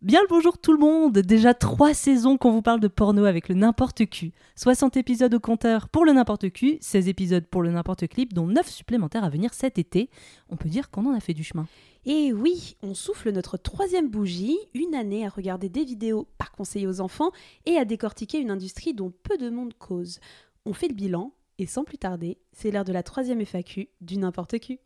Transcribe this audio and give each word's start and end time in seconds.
Bien 0.00 0.22
le 0.22 0.28
bonjour 0.28 0.58
tout 0.58 0.72
le 0.72 0.78
monde 0.78 1.18
Déjà 1.18 1.54
trois 1.54 1.92
saisons 1.92 2.38
qu'on 2.38 2.52
vous 2.52 2.62
parle 2.62 2.78
de 2.78 2.86
porno 2.86 3.24
avec 3.24 3.48
le 3.48 3.56
n'importe 3.56 4.08
Q. 4.08 4.30
60 4.54 4.96
épisodes 4.96 5.34
au 5.34 5.40
compteur 5.40 5.88
pour 5.88 6.04
le 6.04 6.12
n'importe 6.12 6.50
Q, 6.50 6.78
16 6.80 7.08
épisodes 7.08 7.44
pour 7.44 7.62
le 7.62 7.72
n'importe 7.72 8.06
clip, 8.06 8.32
dont 8.32 8.46
9 8.46 8.68
supplémentaires 8.68 9.24
à 9.24 9.28
venir 9.28 9.52
cet 9.54 9.76
été. 9.76 10.08
On 10.50 10.56
peut 10.56 10.68
dire 10.68 10.90
qu'on 10.90 11.06
en 11.06 11.16
a 11.16 11.18
fait 11.18 11.34
du 11.34 11.42
chemin. 11.42 11.66
Et 12.06 12.32
oui, 12.32 12.76
on 12.80 12.94
souffle 12.94 13.32
notre 13.32 13.56
troisième 13.56 14.08
bougie, 14.08 14.56
une 14.72 14.94
année 14.94 15.26
à 15.26 15.30
regarder 15.30 15.68
des 15.68 15.84
vidéos 15.84 16.28
pas 16.38 16.46
conseillées 16.56 16.86
aux 16.86 17.00
enfants 17.00 17.32
et 17.66 17.76
à 17.76 17.84
décortiquer 17.84 18.38
une 18.38 18.52
industrie 18.52 18.94
dont 18.94 19.12
peu 19.24 19.36
de 19.36 19.50
monde 19.50 19.74
cause. 19.74 20.20
On 20.64 20.74
fait 20.74 20.86
le 20.86 20.94
bilan 20.94 21.32
et 21.58 21.66
sans 21.66 21.82
plus 21.82 21.98
tarder, 21.98 22.38
c'est 22.52 22.70
l'heure 22.70 22.84
de 22.84 22.92
la 22.92 23.02
troisième 23.02 23.44
FAQ 23.44 23.88
du 24.00 24.16
n'importe 24.18 24.60
Q. 24.60 24.78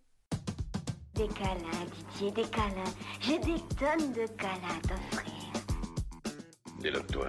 Des 1.15 1.29
câlins, 1.29 1.87
Didier, 2.13 2.31
des 2.31 2.49
câlins. 2.51 2.95
J'ai 3.21 3.39
des 3.39 3.61
tonnes 3.79 4.13
de 4.13 4.27
câlins 4.37 4.79
à 4.79 4.89
t'offrir. 4.89 5.33
Déloque-toi. 6.81 7.27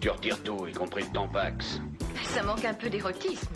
Tu 0.00 0.10
retires 0.10 0.42
tout, 0.42 0.66
y 0.66 0.72
compris 0.72 1.04
le 1.04 1.12
tampax. 1.12 1.80
Ça 2.24 2.42
manque 2.42 2.64
un 2.64 2.74
peu 2.74 2.90
d'érotisme. 2.90 3.48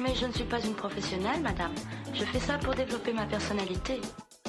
Mais 0.00 0.14
je 0.14 0.26
ne 0.26 0.32
suis 0.32 0.44
pas 0.44 0.60
une 0.60 0.74
professionnelle, 0.74 1.40
madame. 1.42 1.74
Je 2.14 2.24
fais 2.24 2.40
ça 2.40 2.58
pour 2.58 2.74
développer 2.74 3.12
ma 3.12 3.26
personnalité. 3.26 4.00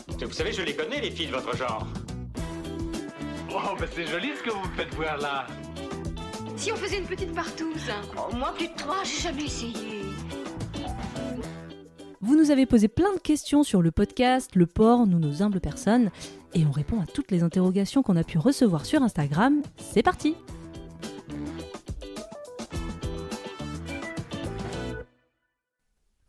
Vous 0.07 0.31
savez, 0.31 0.53
je 0.53 0.61
les 0.61 0.75
connais, 0.75 1.01
les 1.01 1.11
filles 1.11 1.27
de 1.27 1.33
votre 1.33 1.55
genre. 1.57 1.85
Oh, 3.51 3.75
bah 3.77 3.85
c'est 3.93 4.07
joli 4.07 4.31
ce 4.37 4.43
que 4.43 4.51
vous 4.51 4.61
me 4.67 4.75
faites 4.75 4.93
voir 4.95 5.17
là. 5.17 5.47
Si 6.55 6.71
on 6.71 6.75
faisait 6.75 6.99
une 6.99 7.07
petite 7.07 7.33
partouze 7.35 7.91
Oh, 8.17 8.33
moi, 8.33 8.53
plus 8.55 8.69
de 8.69 8.75
trois, 8.75 9.03
j'ai 9.03 9.21
jamais 9.21 9.43
essayé. 9.43 10.01
Vous 12.25 12.37
nous 12.37 12.51
avez 12.51 12.65
posé 12.65 12.87
plein 12.87 13.13
de 13.13 13.19
questions 13.19 13.63
sur 13.63 13.81
le 13.81 13.91
podcast, 13.91 14.55
le 14.55 14.65
porc, 14.65 15.07
nous 15.07 15.19
nos 15.19 15.43
humbles 15.43 15.59
personnes, 15.59 16.09
et 16.53 16.65
on 16.65 16.71
répond 16.71 17.01
à 17.01 17.05
toutes 17.05 17.31
les 17.31 17.43
interrogations 17.43 18.01
qu'on 18.01 18.15
a 18.15 18.23
pu 18.23 18.37
recevoir 18.37 18.85
sur 18.85 19.03
Instagram. 19.03 19.61
C'est 19.75 20.03
parti 20.03 20.33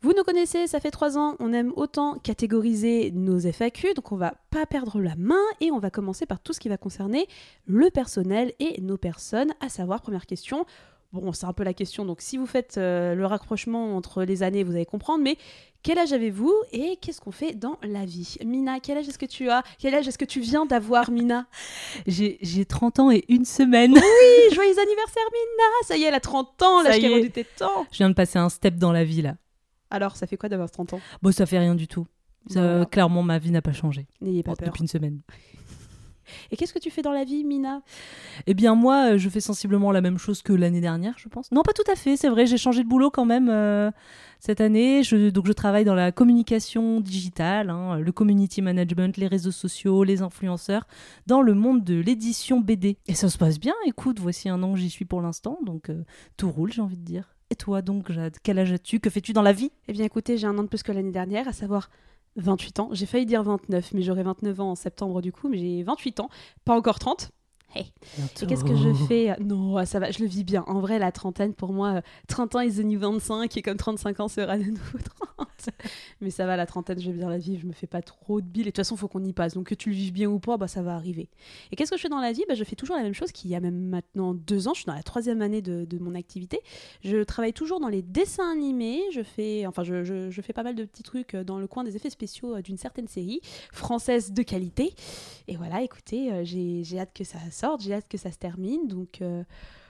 Vous 0.01 0.11
nous 0.11 0.23
connaissez, 0.25 0.67
ça 0.67 0.81
fait 0.81 0.91
trois 0.91 1.17
ans, 1.17 1.37
on 1.39 1.53
aime 1.53 1.71
autant 1.77 2.19
catégoriser 2.19 3.11
nos 3.11 3.39
FAQ, 3.39 3.93
donc 3.93 4.11
on 4.11 4.17
va 4.17 4.33
pas 4.51 4.65
perdre 4.65 4.99
la 4.99 5.15
main 5.15 5.41
et 5.61 5.71
on 5.71 5.79
va 5.79 5.91
commencer 5.91 6.25
par 6.25 6.41
tout 6.41 6.51
ce 6.51 6.59
qui 6.59 6.67
va 6.67 6.75
concerner 6.75 7.25
le 7.67 7.89
personnel 7.89 8.51
et 8.59 8.81
nos 8.81 8.97
personnes, 8.97 9.53
à 9.61 9.69
savoir, 9.69 10.01
première 10.01 10.25
question, 10.25 10.65
bon 11.21 11.33
c'est 11.33 11.45
un 11.45 11.53
peu 11.53 11.63
la 11.63 11.73
question, 11.73 12.05
donc 12.05 12.21
si 12.21 12.37
vous 12.37 12.45
faites 12.45 12.77
euh, 12.77 13.15
le 13.15 13.25
rapprochement 13.25 13.95
entre 13.95 14.23
les 14.23 14.43
années, 14.43 14.63
vous 14.63 14.73
allez 14.73 14.85
comprendre, 14.85 15.23
mais 15.23 15.37
quel 15.83 15.99
âge 15.99 16.13
avez-vous 16.13 16.53
et 16.71 16.97
qu'est-ce 16.99 17.21
qu'on 17.21 17.31
fait 17.31 17.53
dans 17.53 17.77
la 17.83 18.05
vie? 18.05 18.37
Mina, 18.43 18.79
quel 18.79 18.97
âge 18.97 19.07
est-ce 19.07 19.19
que 19.19 19.25
tu 19.27 19.49
as? 19.51 19.61
Quel 19.77 19.93
âge 19.93 20.07
est-ce 20.07 20.17
que 20.17 20.25
tu 20.25 20.39
viens 20.39 20.65
d'avoir, 20.65 21.11
Mina? 21.11 21.45
J'ai 22.07 22.39
j'ai 22.41 22.65
30 22.65 22.99
ans 22.99 23.11
et 23.11 23.23
une 23.29 23.45
semaine. 23.45 23.91
Oui, 23.93 24.55
joyeux 24.55 24.79
anniversaire, 24.79 25.23
Mina 25.31 25.63
Ça 25.87 25.95
y 25.97 26.03
est, 26.03 26.07
elle 26.07 26.13
a 26.15 26.19
30 26.19 26.61
ans, 26.63 26.81
l'âge 26.81 27.03
est. 27.03 27.07
rendu 27.07 27.29
tes 27.29 27.43
temps 27.43 27.85
Je 27.91 27.97
viens 27.97 28.09
de 28.09 28.15
passer 28.15 28.39
un 28.39 28.49
step 28.49 28.75
dans 28.77 28.91
la 28.91 29.03
vie 29.03 29.21
là. 29.21 29.35
Alors, 29.91 30.15
ça 30.15 30.25
fait 30.25 30.37
quoi 30.37 30.49
d'avoir 30.49 30.71
30 30.71 30.93
ans? 30.93 30.99
Bon, 31.21 31.31
ça 31.31 31.45
fait 31.45 31.59
rien 31.59 31.75
du 31.75 31.87
tout. 31.87 32.07
Ça. 32.49 32.85
Clairement, 32.91 33.21
ma 33.23 33.37
vie 33.39 33.51
n'a 33.51 33.61
pas 33.61 33.71
changé 33.73 34.07
N'ayez 34.21 34.43
pas 34.43 34.51
Bon, 34.51 34.55
peur. 34.57 34.67
depuis 34.69 34.81
une 34.81 34.87
semaine. 34.87 35.21
Et 36.51 36.57
qu'est-ce 36.57 36.73
que 36.73 36.79
tu 36.79 36.89
fais 36.89 37.01
dans 37.01 37.11
la 37.11 37.23
vie, 37.23 37.43
Mina? 37.43 37.81
Eh 38.47 38.53
bien, 38.53 38.75
moi, 38.75 39.13
euh, 39.13 39.17
je 39.17 39.29
fais 39.29 39.39
sensiblement 39.39 39.91
la 39.91 40.01
même 40.01 40.17
chose 40.17 40.41
que 40.41 40.53
l'année 40.53 40.81
dernière, 40.81 41.15
je 41.17 41.27
pense. 41.29 41.51
Non, 41.51 41.61
pas 41.63 41.73
tout 41.73 41.89
à 41.91 41.95
fait, 41.95 42.17
c'est 42.17 42.29
vrai, 42.29 42.45
j'ai 42.45 42.57
changé 42.57 42.83
de 42.83 42.87
boulot 42.89 43.09
quand 43.09 43.25
même 43.25 43.49
euh, 43.49 43.91
cette 44.39 44.61
année. 44.61 45.03
Je, 45.03 45.29
donc, 45.29 45.47
je 45.47 45.53
travaille 45.53 45.85
dans 45.85 45.95
la 45.95 46.11
communication 46.11 46.99
digitale, 47.01 47.69
hein, 47.69 47.99
le 47.99 48.11
community 48.11 48.61
management, 48.61 49.17
les 49.17 49.27
réseaux 49.27 49.51
sociaux, 49.51 50.03
les 50.03 50.21
influenceurs, 50.21 50.87
dans 51.27 51.41
le 51.41 51.53
monde 51.53 51.83
de 51.83 51.95
l'édition 51.95 52.59
BD. 52.59 52.97
Et 53.07 53.13
ça 53.13 53.29
se 53.29 53.37
passe 53.37 53.59
bien, 53.59 53.73
écoute, 53.85 54.19
voici 54.19 54.49
un 54.49 54.61
an 54.63 54.73
que 54.73 54.79
j'y 54.79 54.89
suis 54.89 55.05
pour 55.05 55.21
l'instant, 55.21 55.59
donc 55.65 55.89
euh, 55.89 56.03
tout 56.37 56.49
roule, 56.49 56.71
j'ai 56.71 56.81
envie 56.81 56.97
de 56.97 57.05
dire. 57.05 57.35
Et 57.51 57.55
toi, 57.55 57.81
donc, 57.81 58.11
Jade, 58.11 58.37
quel 58.41 58.57
âge 58.57 58.71
as-tu? 58.71 58.99
Que 58.99 59.09
fais-tu 59.09 59.31
dans 59.31 59.43
la 59.43 59.53
vie? 59.53 59.71
Eh 59.87 59.93
bien, 59.93 60.03
écoutez, 60.03 60.37
j'ai 60.37 60.47
un 60.47 60.57
an 60.57 60.63
de 60.63 60.67
plus 60.67 60.81
que 60.81 60.91
l'année 60.91 61.11
dernière, 61.11 61.47
à 61.47 61.53
savoir 61.53 61.89
28 62.35 62.79
ans. 62.79 62.89
J'ai 62.91 63.05
failli 63.05 63.25
dire 63.25 63.43
29, 63.43 63.93
mais 63.93 64.01
j'aurai 64.01 64.23
29 64.23 64.59
ans 64.59 64.71
en 64.71 64.75
septembre 64.75 65.21
du 65.21 65.31
coup, 65.31 65.47
mais 65.49 65.57
j'ai 65.57 65.83
28 65.83 66.19
ans, 66.19 66.29
pas 66.63 66.75
encore 66.75 66.99
30. 66.99 67.31
Hey. 67.75 67.91
Et 68.41 68.45
qu'est-ce 68.47 68.63
que 68.63 68.75
je 68.75 68.93
fais? 69.07 69.35
Non, 69.41 69.75
ah, 69.77 69.85
ça 69.85 69.99
va, 69.99 70.09
je 70.11 70.19
le 70.19 70.27
vis 70.27 70.43
bien. 70.45 70.63
En 70.67 70.79
vrai, 70.79 70.97
la 70.97 71.11
trentaine, 71.11 71.53
pour 71.53 71.73
moi, 71.73 71.95
euh, 71.95 72.01
30 72.27 72.55
ans 72.55 72.61
is 72.61 72.75
the 72.75 72.85
new 72.85 72.97
25, 72.99 73.57
et 73.57 73.61
comme 73.61 73.75
35 73.77 74.19
ans 74.21 74.27
sera 74.29 74.57
de 74.57 74.63
nouveau 74.63 74.97
30. 75.37 75.47
Mais 76.21 76.29
ça 76.29 76.45
va, 76.45 76.55
la 76.55 76.65
trentaine, 76.65 76.99
je 77.01 77.11
vais 77.11 77.17
bien 77.17 77.29
la 77.29 77.37
vivre, 77.37 77.59
je 77.61 77.67
me 77.67 77.73
fais 77.73 77.87
pas 77.87 78.01
trop 78.01 78.39
de 78.39 78.45
billes. 78.45 78.61
Et 78.61 78.65
de 78.65 78.69
toute 78.69 78.77
façon, 78.77 78.95
faut 78.95 79.07
qu'on 79.07 79.23
y 79.25 79.33
passe. 79.33 79.55
Donc 79.55 79.67
que 79.67 79.75
tu 79.75 79.89
le 79.89 79.95
vives 79.95 80.13
bien 80.13 80.29
ou 80.29 80.39
pas, 80.39 80.57
bah, 80.57 80.67
ça 80.67 80.81
va 80.83 80.95
arriver. 80.95 81.27
Et 81.71 81.75
qu'est-ce 81.75 81.91
que 81.91 81.97
je 81.97 82.01
fais 82.01 82.09
dans 82.09 82.21
la 82.21 82.31
vie? 82.31 82.43
Bah, 82.47 82.53
Je 82.55 82.63
fais 82.63 82.75
toujours 82.75 82.95
la 82.95 83.03
même 83.03 83.13
chose 83.13 83.31
qu'il 83.33 83.49
y 83.51 83.55
a 83.55 83.59
même 83.59 83.89
maintenant 83.89 84.33
deux 84.33 84.67
ans. 84.67 84.73
Je 84.73 84.79
suis 84.81 84.85
dans 84.87 84.93
la 84.95 85.03
troisième 85.03 85.41
année 85.41 85.61
de, 85.61 85.83
de 85.85 85.97
mon 85.99 86.15
activité. 86.15 86.59
Je 87.03 87.23
travaille 87.23 87.53
toujours 87.53 87.79
dans 87.81 87.89
les 87.89 88.01
dessins 88.03 88.49
animés. 88.51 89.01
Je 89.11 89.23
fais, 89.23 89.65
enfin, 89.65 89.83
je, 89.83 90.03
je- 90.03 90.29
je 90.29 90.41
fais 90.41 90.53
pas 90.53 90.63
mal 90.63 90.75
de 90.75 90.85
petits 90.85 91.03
trucs 91.03 91.33
euh, 91.35 91.43
dans 91.43 91.59
le 91.59 91.67
coin 91.67 91.83
des 91.83 91.95
effets 91.97 92.09
spéciaux 92.09 92.55
euh, 92.55 92.61
d'une 92.61 92.77
certaine 92.77 93.07
série 93.07 93.41
française 93.73 94.31
de 94.31 94.43
qualité. 94.43 94.93
Et 95.47 95.57
voilà, 95.57 95.81
écoutez, 95.81 96.31
euh, 96.31 96.41
j'ai 96.45 96.83
j'ai 96.83 96.99
hâte 96.99 97.11
que 97.13 97.23
ça 97.23 97.39
sorte, 97.51 97.64
j'ai 97.79 97.93
hâte 97.93 98.07
que 98.07 98.17
ça 98.17 98.31
se 98.31 98.37
termine. 98.37 98.87
Donc 98.87 99.21
euh, 99.21 99.43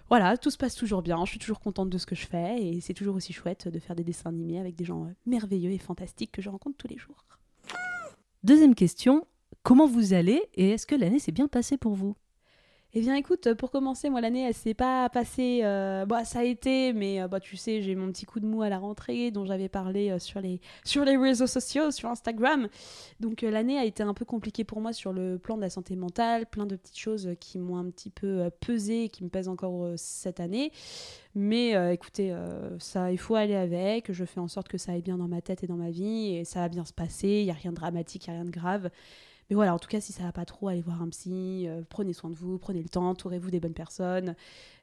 voilà, 0.10 0.38
tout 0.38 0.52
se 0.52 0.58
passe 0.58 0.76
toujours 0.76 1.02
bien. 1.02 1.24
Je 1.26 1.32
suis 1.32 1.40
toujours 1.40 1.60
contente 1.60 1.90
de 1.90 1.98
ce 1.98 2.06
que 2.06 2.16
je 2.16 2.26
fais 2.26 2.62
et 2.62 2.82
c'est 2.82 2.94
toujours 2.94 3.16
aussi 3.16 3.34
chouette 3.34 3.68
de 3.68 3.80
faire 3.80 3.96
des 3.96 4.04
dessins 4.04 4.30
animés 4.30 4.60
avec 4.60 4.76
des 4.76 4.86
gens 4.86 5.06
euh, 5.06 5.14
merveilleux 5.26 5.72
et 5.72 5.78
fantastiques 5.78 6.32
que 6.32 6.42
je 6.42 6.50
rencontre 6.50 6.78
tous 6.78 6.88
les 6.88 6.98
jours. 6.98 7.26
Deuxième 8.44 8.76
question, 8.76 9.26
comment 9.64 9.88
vous 9.88 10.14
allez 10.14 10.42
et 10.54 10.72
est-ce 10.72 10.86
que 10.86 10.96
l'année 10.96 11.20
s'est 11.20 11.32
bien 11.32 11.48
passée 11.48 11.78
pour 11.78 11.94
vous? 11.96 12.16
Eh 12.98 13.02
bien, 13.02 13.16
écoute, 13.16 13.54
pour 13.56 13.72
commencer, 13.72 14.10
moi, 14.10 14.22
l'année, 14.22 14.48
elle 14.48 14.54
s'est 14.54 14.74
pas 14.74 15.10
passée. 15.10 15.60
euh, 15.66 16.06
bah, 16.06 16.24
ça 16.24 16.40
a 16.40 16.44
été, 16.44 16.94
mais 16.94 17.22
euh, 17.22 17.28
bah, 17.28 17.42
tu 17.42 17.58
sais, 17.58 17.82
j'ai 17.82 17.94
mon 17.94 18.10
petit 18.10 18.26
coup 18.26 18.40
de 18.40 18.46
mou 18.46 18.62
à 18.62 18.70
la 18.70 18.78
rentrée 18.78 19.32
dont 19.32 19.44
j'avais 19.44 19.68
parlé 19.68 20.12
euh, 20.12 20.18
sur, 20.20 20.40
les, 20.40 20.62
sur 20.86 21.04
les 21.04 21.18
réseaux 21.18 21.46
sociaux, 21.46 21.92
sur 21.92 22.08
Instagram. 22.10 22.70
Donc, 23.20 23.44
euh, 23.44 23.52
l'année 23.52 23.78
a 23.78 23.84
été 23.84 24.02
un 24.02 24.14
peu 24.14 24.24
compliquée 24.24 24.64
pour 24.64 24.80
moi 24.80 24.94
sur 24.94 25.12
le 25.12 25.38
plan 25.38 25.58
de 25.58 25.62
la 25.62 25.70
santé 25.70 25.98
mentale, 25.98 26.46
plein 26.46 26.66
de 26.66 26.78
petites 26.78 26.98
choses 26.98 27.32
qui 27.42 27.60
m'ont 27.60 27.76
un 27.76 27.90
petit 27.90 28.10
peu 28.10 28.50
pesé 28.62 29.10
qui 29.10 29.26
me 29.26 29.30
pèsent 29.30 29.50
encore 29.50 29.90
cette 29.98 30.40
année. 30.40 30.72
Mais 31.36 31.76
euh, 31.76 31.92
écoutez, 31.92 32.34
ça, 32.80 33.12
il 33.12 33.18
faut 33.18 33.36
aller 33.36 33.56
avec. 33.56 34.14
Je 34.14 34.24
fais 34.24 34.40
en 34.40 34.48
sorte 34.48 34.70
que 34.70 34.78
ça 34.78 34.94
aille 34.94 35.02
bien 35.02 35.18
dans 35.18 35.28
ma 35.28 35.42
tête 35.42 35.66
et 35.66 35.68
dans 35.68 35.76
ma 35.76 35.90
vie 35.90 36.38
et 36.38 36.46
ça 36.46 36.62
va 36.62 36.70
bien 36.70 36.86
se 36.86 36.94
passer. 36.94 37.28
Il 37.28 37.44
n'y 37.44 37.52
a 37.52 37.56
rien 37.56 37.72
de 37.72 37.76
dramatique, 37.76 38.28
il 38.28 38.30
n'y 38.30 38.36
a 38.38 38.40
rien 38.40 38.46
de 38.46 38.56
grave. 38.56 38.90
Mais 39.50 39.56
voilà, 39.56 39.76
en 39.76 39.80
tout 39.80 39.88
cas, 39.88 40.02
si 40.02 40.12
ça 40.12 40.24
va 40.24 40.32
pas 40.32 40.46
trop, 40.46 40.70
allez 40.70 40.82
voir 40.82 41.02
un 41.04 41.10
psy, 41.10 41.66
euh, 41.68 41.82
prenez 41.88 42.14
soin 42.14 42.32
de 42.32 42.36
vous, 42.36 42.58
prenez 42.58 42.82
le 42.82 42.90
temps, 42.90 43.10
entourez-vous 43.10 43.52
des 43.52 43.60
bonnes 43.60 43.74
personnes. 43.76 44.36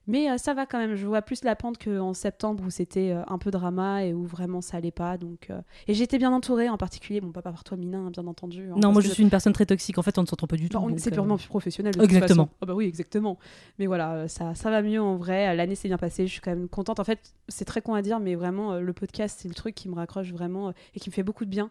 Mais 0.06 0.30
euh, 0.30 0.36
ça 0.38 0.54
va 0.54 0.66
quand 0.66 0.78
même, 0.78 0.94
je 0.94 1.04
vois 1.06 1.22
plus 1.22 1.42
la 1.44 1.54
pente 1.56 1.82
qu'en 1.82 2.12
septembre 2.14 2.62
où 2.66 2.70
c'était 2.70 3.10
euh, 3.10 3.22
un 3.26 3.38
peu 3.38 3.50
drama 3.50 4.04
et 4.04 4.14
où 4.14 4.24
vraiment 4.24 4.60
ça 4.60 4.76
allait 4.76 4.90
pas. 4.92 5.16
Donc, 5.18 5.50
Et 5.88 5.94
j'étais 5.94 6.16
bien 6.18 6.32
entourée, 6.32 6.68
en 6.68 6.76
particulier, 6.76 7.20
bon, 7.20 7.32
pas 7.32 7.42
par 7.42 7.64
toi, 7.64 7.76
Mina, 7.76 7.98
hein, 7.98 8.10
bien 8.10 8.26
entendu. 8.28 8.68
hein, 8.70 8.74
Non, 8.76 8.92
moi 8.92 9.02
que 9.02 9.08
je 9.08 9.12
suis 9.14 9.22
une 9.24 9.30
personne 9.30 9.52
très 9.52 9.66
toxique, 9.66 9.98
en 9.98 10.02
fait 10.02 10.16
on 10.18 10.22
ne 10.22 10.26
s'entend 10.26 10.46
pas 10.46 10.56
du 10.56 10.68
tout. 10.68 10.76
on- 10.76 10.88
donc, 10.88 11.00
c'est 11.00 11.10
purement 11.10 11.36
plus 11.36 11.48
professionnel. 11.48 11.94
de 11.94 11.98
toute 12.00 12.04
Exactement. 12.04 12.44
façon. 12.46 12.56
Ah 12.60 12.66
bah 12.66 12.74
oui, 12.74 12.86
exactement. 12.86 13.38
Mais 13.80 13.86
voilà, 13.86 14.28
ça, 14.28 14.54
ça 14.54 14.70
va 14.70 14.82
mieux 14.82 15.00
en 15.02 15.16
vrai. 15.16 15.54
L'année 15.56 15.74
s'est 15.74 15.88
bien 15.88 15.98
passée. 15.98 16.26
Je 16.28 16.32
suis 16.32 16.40
quand 16.40 16.50
même 16.52 16.68
contente. 16.68 17.00
En 17.00 17.04
fait, 17.04 17.34
c'est 17.48 17.64
très 17.64 17.80
con 17.82 17.94
à 17.94 18.02
dire, 18.02 18.20
mais 18.20 18.34
vraiment, 18.36 18.76
le 18.78 18.92
podcast, 18.92 19.38
c'est 19.42 19.48
le 19.48 19.54
truc 19.54 19.74
qui 19.74 19.88
me 19.88 19.94
raccroche 19.96 20.32
vraiment 20.32 20.72
et 20.94 21.00
qui 21.00 21.10
me 21.10 21.14
fait 21.14 21.24
beaucoup 21.24 21.44
de 21.44 21.50
bien. 21.50 21.70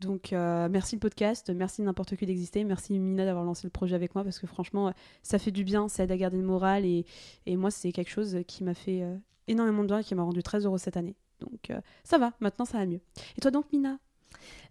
Donc, 0.00 0.32
euh, 0.32 0.68
merci 0.70 0.94
le 0.94 1.00
podcast, 1.00 1.50
merci 1.50 1.82
n'importe 1.82 2.14
qui 2.14 2.24
d'exister, 2.24 2.62
merci 2.62 2.96
Mina 2.98 3.24
d'avoir 3.24 3.44
lancé 3.44 3.66
le 3.66 3.70
projet 3.70 3.96
avec 3.96 4.14
moi 4.14 4.22
parce 4.22 4.38
que 4.38 4.46
franchement, 4.46 4.88
euh, 4.88 4.92
ça 5.24 5.40
fait 5.40 5.50
du 5.50 5.64
bien, 5.64 5.88
ça 5.88 6.04
aide 6.04 6.12
à 6.12 6.16
garder 6.16 6.36
le 6.36 6.44
moral 6.44 6.84
et, 6.84 7.04
moi, 7.48 7.70
c'est 7.72 7.90
quelque 7.90 8.10
chose 8.10 8.38
qui 8.46 8.62
m'a 8.62 8.74
fait 8.74 9.02
euh, 9.02 9.16
énormément 9.48 9.82
de 9.82 9.88
bien 9.88 9.98
et 9.98 10.04
qui 10.04 10.14
m'a 10.14 10.22
rendu 10.22 10.42
très 10.42 10.64
heureuse 10.64 10.82
cette 10.82 10.96
année. 10.96 11.16
Donc, 11.40 11.72
ça 12.02 12.18
va, 12.18 12.32
maintenant 12.40 12.64
ça 12.64 12.78
va 12.78 12.86
mieux. 12.86 13.00
Et 13.36 13.40
toi 13.40 13.50
donc, 13.50 13.72
Mina? 13.72 13.98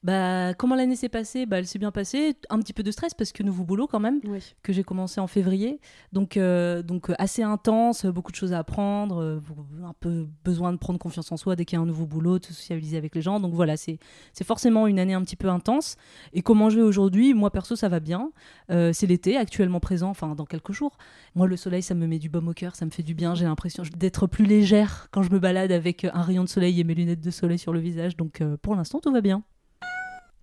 Bah, 0.07 0.53
comment 0.53 0.75
l'année 0.75 0.95
s'est 0.95 1.09
passée? 1.09 1.45
Bah, 1.45 1.59
Elle 1.59 1.67
s'est 1.67 1.79
bien 1.79 1.91
passée. 1.91 2.37
Un 2.49 2.59
petit 2.59 2.71
peu 2.71 2.81
de 2.81 2.91
stress 2.91 3.13
parce 3.13 3.33
que 3.33 3.43
nouveau 3.43 3.65
boulot 3.65 3.87
quand 3.87 3.99
même, 3.99 4.21
Oui. 4.23 4.55
que 4.63 4.71
j'ai 4.71 4.85
commencé 4.85 5.19
en 5.19 5.27
février. 5.27 5.81
Donc, 6.13 6.37
euh, 6.37 6.81
donc 6.81 7.09
euh, 7.09 7.13
assez 7.19 7.43
intense, 7.43 8.05
beaucoup 8.05 8.31
de 8.31 8.37
choses 8.37 8.53
à 8.53 8.59
apprendre, 8.59 9.21
euh, 9.21 9.39
un 9.83 9.91
peu 9.99 10.25
besoin 10.45 10.71
de 10.71 10.77
prendre 10.77 10.97
confiance 10.97 11.29
en 11.33 11.35
soi 11.35 11.57
dès 11.57 11.65
qu'il 11.65 11.75
y 11.75 11.79
a 11.79 11.83
un 11.83 11.85
nouveau 11.85 12.05
boulot, 12.05 12.39
de 12.39 12.45
socialiser 12.45 12.95
avec 12.95 13.15
les 13.15 13.21
gens. 13.21 13.41
Donc 13.41 13.53
voilà, 13.53 13.75
c'est 13.75 13.99
c'est 14.31 14.45
forcément 14.45 14.87
une 14.87 14.97
année 14.97 15.13
un 15.13 15.21
petit 15.23 15.35
peu 15.35 15.49
intense. 15.49 15.97
Et 16.31 16.41
comment 16.41 16.69
je 16.69 16.77
vais 16.77 16.83
aujourd'hui? 16.83 17.33
Moi 17.33 17.51
perso, 17.51 17.75
ça 17.75 17.89
va 17.89 17.99
bien. 17.99 18.31
Euh, 18.71 18.91
c'est 18.93 19.07
l'été, 19.07 19.35
actuellement 19.35 19.81
présent, 19.81 20.09
enfin 20.09 20.35
dans 20.35 20.45
quelques 20.45 20.71
jours. 20.71 20.97
Moi, 21.35 21.47
le 21.47 21.57
soleil, 21.57 21.83
ça 21.83 21.95
me 21.95 22.07
met 22.07 22.17
du 22.17 22.29
baume 22.29 22.47
au 22.47 22.53
cœur, 22.53 22.77
ça 22.77 22.85
me 22.85 22.91
fait 22.91 23.03
du 23.03 23.13
bien. 23.13 23.35
J'ai 23.35 23.43
l'impression 23.43 23.83
d'être 23.97 24.25
plus 24.25 24.45
légère 24.45 25.09
quand 25.11 25.21
je 25.21 25.31
me 25.31 25.39
balade 25.39 25.73
avec 25.73 26.05
un 26.05 26.21
rayon 26.21 26.45
de 26.45 26.49
soleil 26.49 26.79
et 26.79 26.85
mes 26.85 26.95
lunettes 26.95 27.19
de 27.19 27.31
soleil 27.31 27.57
sur 27.59 27.73
le 27.73 27.81
visage. 27.81 28.15
Donc 28.15 28.41
pour 28.61 28.73
l'instant, 28.73 29.01
tout 29.01 29.11
va 29.11 29.19
bien. 29.19 29.43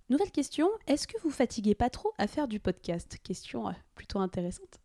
Nouvelle 0.09 0.31
question, 0.31 0.69
est-ce 0.87 1.07
que 1.07 1.17
vous 1.23 1.31
fatiguez 1.31 1.73
pas 1.73 1.89
trop 1.89 2.13
à 2.17 2.27
faire 2.27 2.47
du 2.47 2.59
podcast? 2.59 3.17
Question 3.23 3.67
euh, 3.67 3.71
plutôt 3.95 4.19
intéressante. 4.19 4.79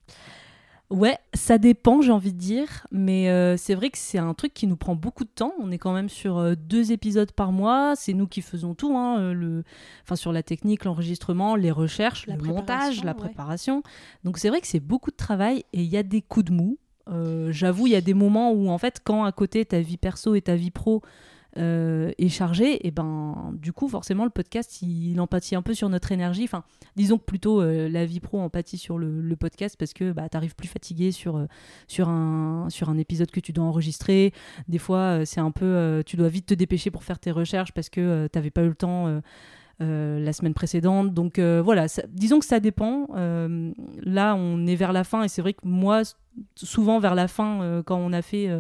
Ouais, 0.89 1.19
ça 1.35 1.59
dépend, 1.59 2.01
j'ai 2.01 2.11
envie 2.11 2.33
de 2.33 2.39
dire, 2.39 2.87
mais 2.91 3.29
euh, 3.29 3.57
c'est 3.57 3.75
vrai 3.75 3.91
que 3.91 3.99
c'est 3.99 4.19
un 4.19 4.35
truc 4.35 4.53
qui 4.53 4.67
nous 4.67 4.77
prend 4.77 4.97
beaucoup 4.97 5.23
de 5.25 5.31
temps. 5.31 5.53
On 5.61 5.71
est 5.71 5.79
quand 5.79 5.93
même 5.93 6.09
sur 6.09 6.39
euh, 6.39 6.55
deux 6.57 6.91
épisodes 6.91 7.31
par 7.31 7.53
mois. 7.53 7.95
C'est 7.97 8.13
nous 8.13 8.27
qui 8.27 8.43
faisons 8.43 8.75
tout, 8.75 8.97
hein, 8.97 9.33
le, 9.33 9.63
enfin 10.03 10.17
sur 10.17 10.33
la 10.33 10.43
technique, 10.43 10.85
l'enregistrement, 10.85 11.55
les 11.55 11.71
recherches, 11.71 12.27
La 12.27 12.37
le 12.37 12.43
montage, 12.43 13.05
la 13.05 13.15
préparation, 13.15 13.77
ouais. 13.77 13.83
Donc 14.25 14.39
c'est 14.39 14.49
vrai 14.49 14.61
que 14.61 14.67
c'est 14.67 14.81
beaucoup 14.81 15.11
de 15.13 15.17
travail 15.17 15.65
et 15.73 15.83
il 15.83 15.89
y 15.89 15.97
a 15.97 16.03
des 16.03 16.23
coups 16.23 16.47
de 16.47 16.53
mou. 16.53 16.79
Euh, 17.09 17.53
J'avoue, 17.53 17.87
il 17.87 17.93
y 17.93 17.97
a 17.97 18.01
des 18.01 18.15
moments 18.15 18.53
où 18.53 18.69
en 18.69 18.79
fait, 18.79 19.01
quand 19.05 19.25
à 19.25 19.33
côté 19.33 19.65
ta 19.65 19.81
vie 19.81 19.97
perso 19.97 20.35
et 20.35 20.43
ta 20.43 20.57
vie 20.57 20.71
pro 20.71 21.03
euh, 21.57 22.13
est 22.19 22.29
chargée, 22.29 22.87
et 22.87 22.91
ben 22.91 23.53
du 23.55 23.73
coup 23.73 23.89
forcément 23.89 24.25
le 24.25 24.31
podcast 24.31 24.83
il, 24.83 25.21
empathie 25.21 25.57
un 25.57 25.63
peu 25.63 25.75
sur 25.75 25.89
notre 25.89 26.13
énergie. 26.13 26.45
Enfin, 26.45 26.65
disons 26.97 27.19
que 27.19 27.25
plutôt 27.25 27.61
euh, 27.61 27.89
la 27.89 28.05
vie 28.07 28.21
pro 28.21 28.41
empathie 28.41 28.79
sur 28.79 28.99
le, 28.99 29.37
podcast 29.37 29.77
parce 29.79 29.95
que 29.95 30.13
bah, 30.13 30.29
t'arrives 30.29 30.55
plus 30.55 30.69
fatigué 30.69 31.13
sur, 31.13 31.37
euh, 31.37 31.47
sur, 31.89 32.09
un, 32.09 32.69
sur 32.69 32.91
un 32.91 32.99
épisode 32.99 33.31
que 33.31 33.41
tu 33.41 33.53
dois 33.53 33.65
enregistrer. 33.65 34.33
Des 34.69 34.79
fois, 34.79 35.21
euh, 35.21 35.25
c'est 35.25 35.41
un 35.41 35.51
peu. 35.51 36.03
tu 36.05 36.17
dois 36.17 36.29
vite 36.29 36.47
te 36.47 36.55
dépêcher 36.55 36.91
pour 36.91 37.05
faire 37.05 37.19
tes 37.19 37.31
recherches 37.31 37.73
parce 37.73 37.89
que 37.89 38.27
t'avais 38.29 38.51
pas 38.51 38.63
eu 38.63 38.69
le 38.69 38.75
temps. 38.75 39.21
la 39.81 40.33
semaine 40.33 40.55
précédente. 40.55 41.15
Donc 41.15 41.39
voilà, 41.39 41.87
disons 42.09 42.39
que 42.39 42.45
ça 42.45 42.61
dépend. 42.61 43.07
Là, 44.03 44.35
on 44.37 44.67
est 44.67 44.77
vers 44.77 44.93
la 44.93 45.05
fin 45.05 45.23
et 45.23 45.29
c'est 45.29 45.43
vrai 45.43 45.55
que 45.55 45.61
moi, 45.65 46.03
souvent 46.55 46.99
vers 47.01 47.15
la 47.15 47.29
fin, 47.29 47.83
quand 47.87 47.97
on 47.97 48.13
a 48.13 48.23
fait, 48.23 48.51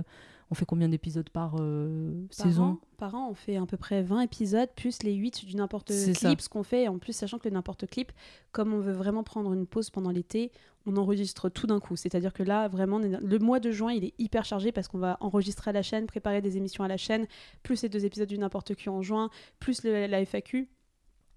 on 0.51 0.55
fait 0.55 0.65
combien 0.65 0.89
d'épisodes 0.89 1.29
par 1.31 1.57
euh, 1.61 2.27
Par 2.37 2.47
saison 2.47 2.63
an, 2.65 2.79
par 2.97 3.15
an, 3.15 3.29
on 3.31 3.35
fait 3.35 3.57
à 3.57 3.67
peu 3.67 3.77
près 3.77 4.03
20 4.03 4.23
épisodes, 4.23 4.69
plus 4.75 5.03
les 5.05 5.15
8 5.15 5.45
du 5.47 5.55
n'importe 5.57 5.93
C'est 5.93 6.15
ça. 6.15 6.29
clip, 6.29 6.41
ce 6.41 6.49
qu'on 6.49 6.63
fait. 6.65 6.89
En 6.89 6.99
plus, 6.99 7.13
sachant 7.13 7.39
que 7.39 7.49
le 7.49 7.55
n'importe 7.55 7.87
clip, 7.87 8.11
comme 8.53 8.75
on 8.75 8.81
veut 8.81 8.93
vraiment 8.93 9.23
prendre 9.23 9.53
une 9.53 9.67
pause 9.67 9.91
pendant 9.91 10.11
l'été, 10.11 10.51
on 10.87 10.97
enregistre 10.97 11.49
tout 11.51 11.67
d'un 11.67 11.79
coup. 11.79 11.95
C'est-à-dire 11.95 12.33
que 12.33 12.43
là, 12.43 12.67
vraiment, 12.69 12.99
le 12.99 13.39
mois 13.39 13.61
de 13.61 13.71
juin, 13.71 13.93
il 13.93 14.05
est 14.05 14.15
hyper 14.19 14.45
chargé 14.45 14.73
parce 14.73 14.89
qu'on 14.89 14.99
va 14.99 15.17
enregistrer 15.21 15.71
à 15.71 15.73
la 15.73 15.83
chaîne, 15.83 16.07
préparer 16.07 16.41
des 16.43 16.57
émissions 16.57 16.83
à 16.83 16.89
la 16.89 16.97
chaîne, 16.97 17.27
plus 17.63 17.83
les 17.83 17.89
deux 17.89 18.05
épisodes 18.05 18.29
du 18.29 18.39
n'importe 18.39 18.75
qui 18.75 18.89
en 18.89 19.03
juin, 19.03 19.31
plus 19.61 19.85
le- 19.85 20.07
la 20.07 20.21
FAQ. 20.25 20.69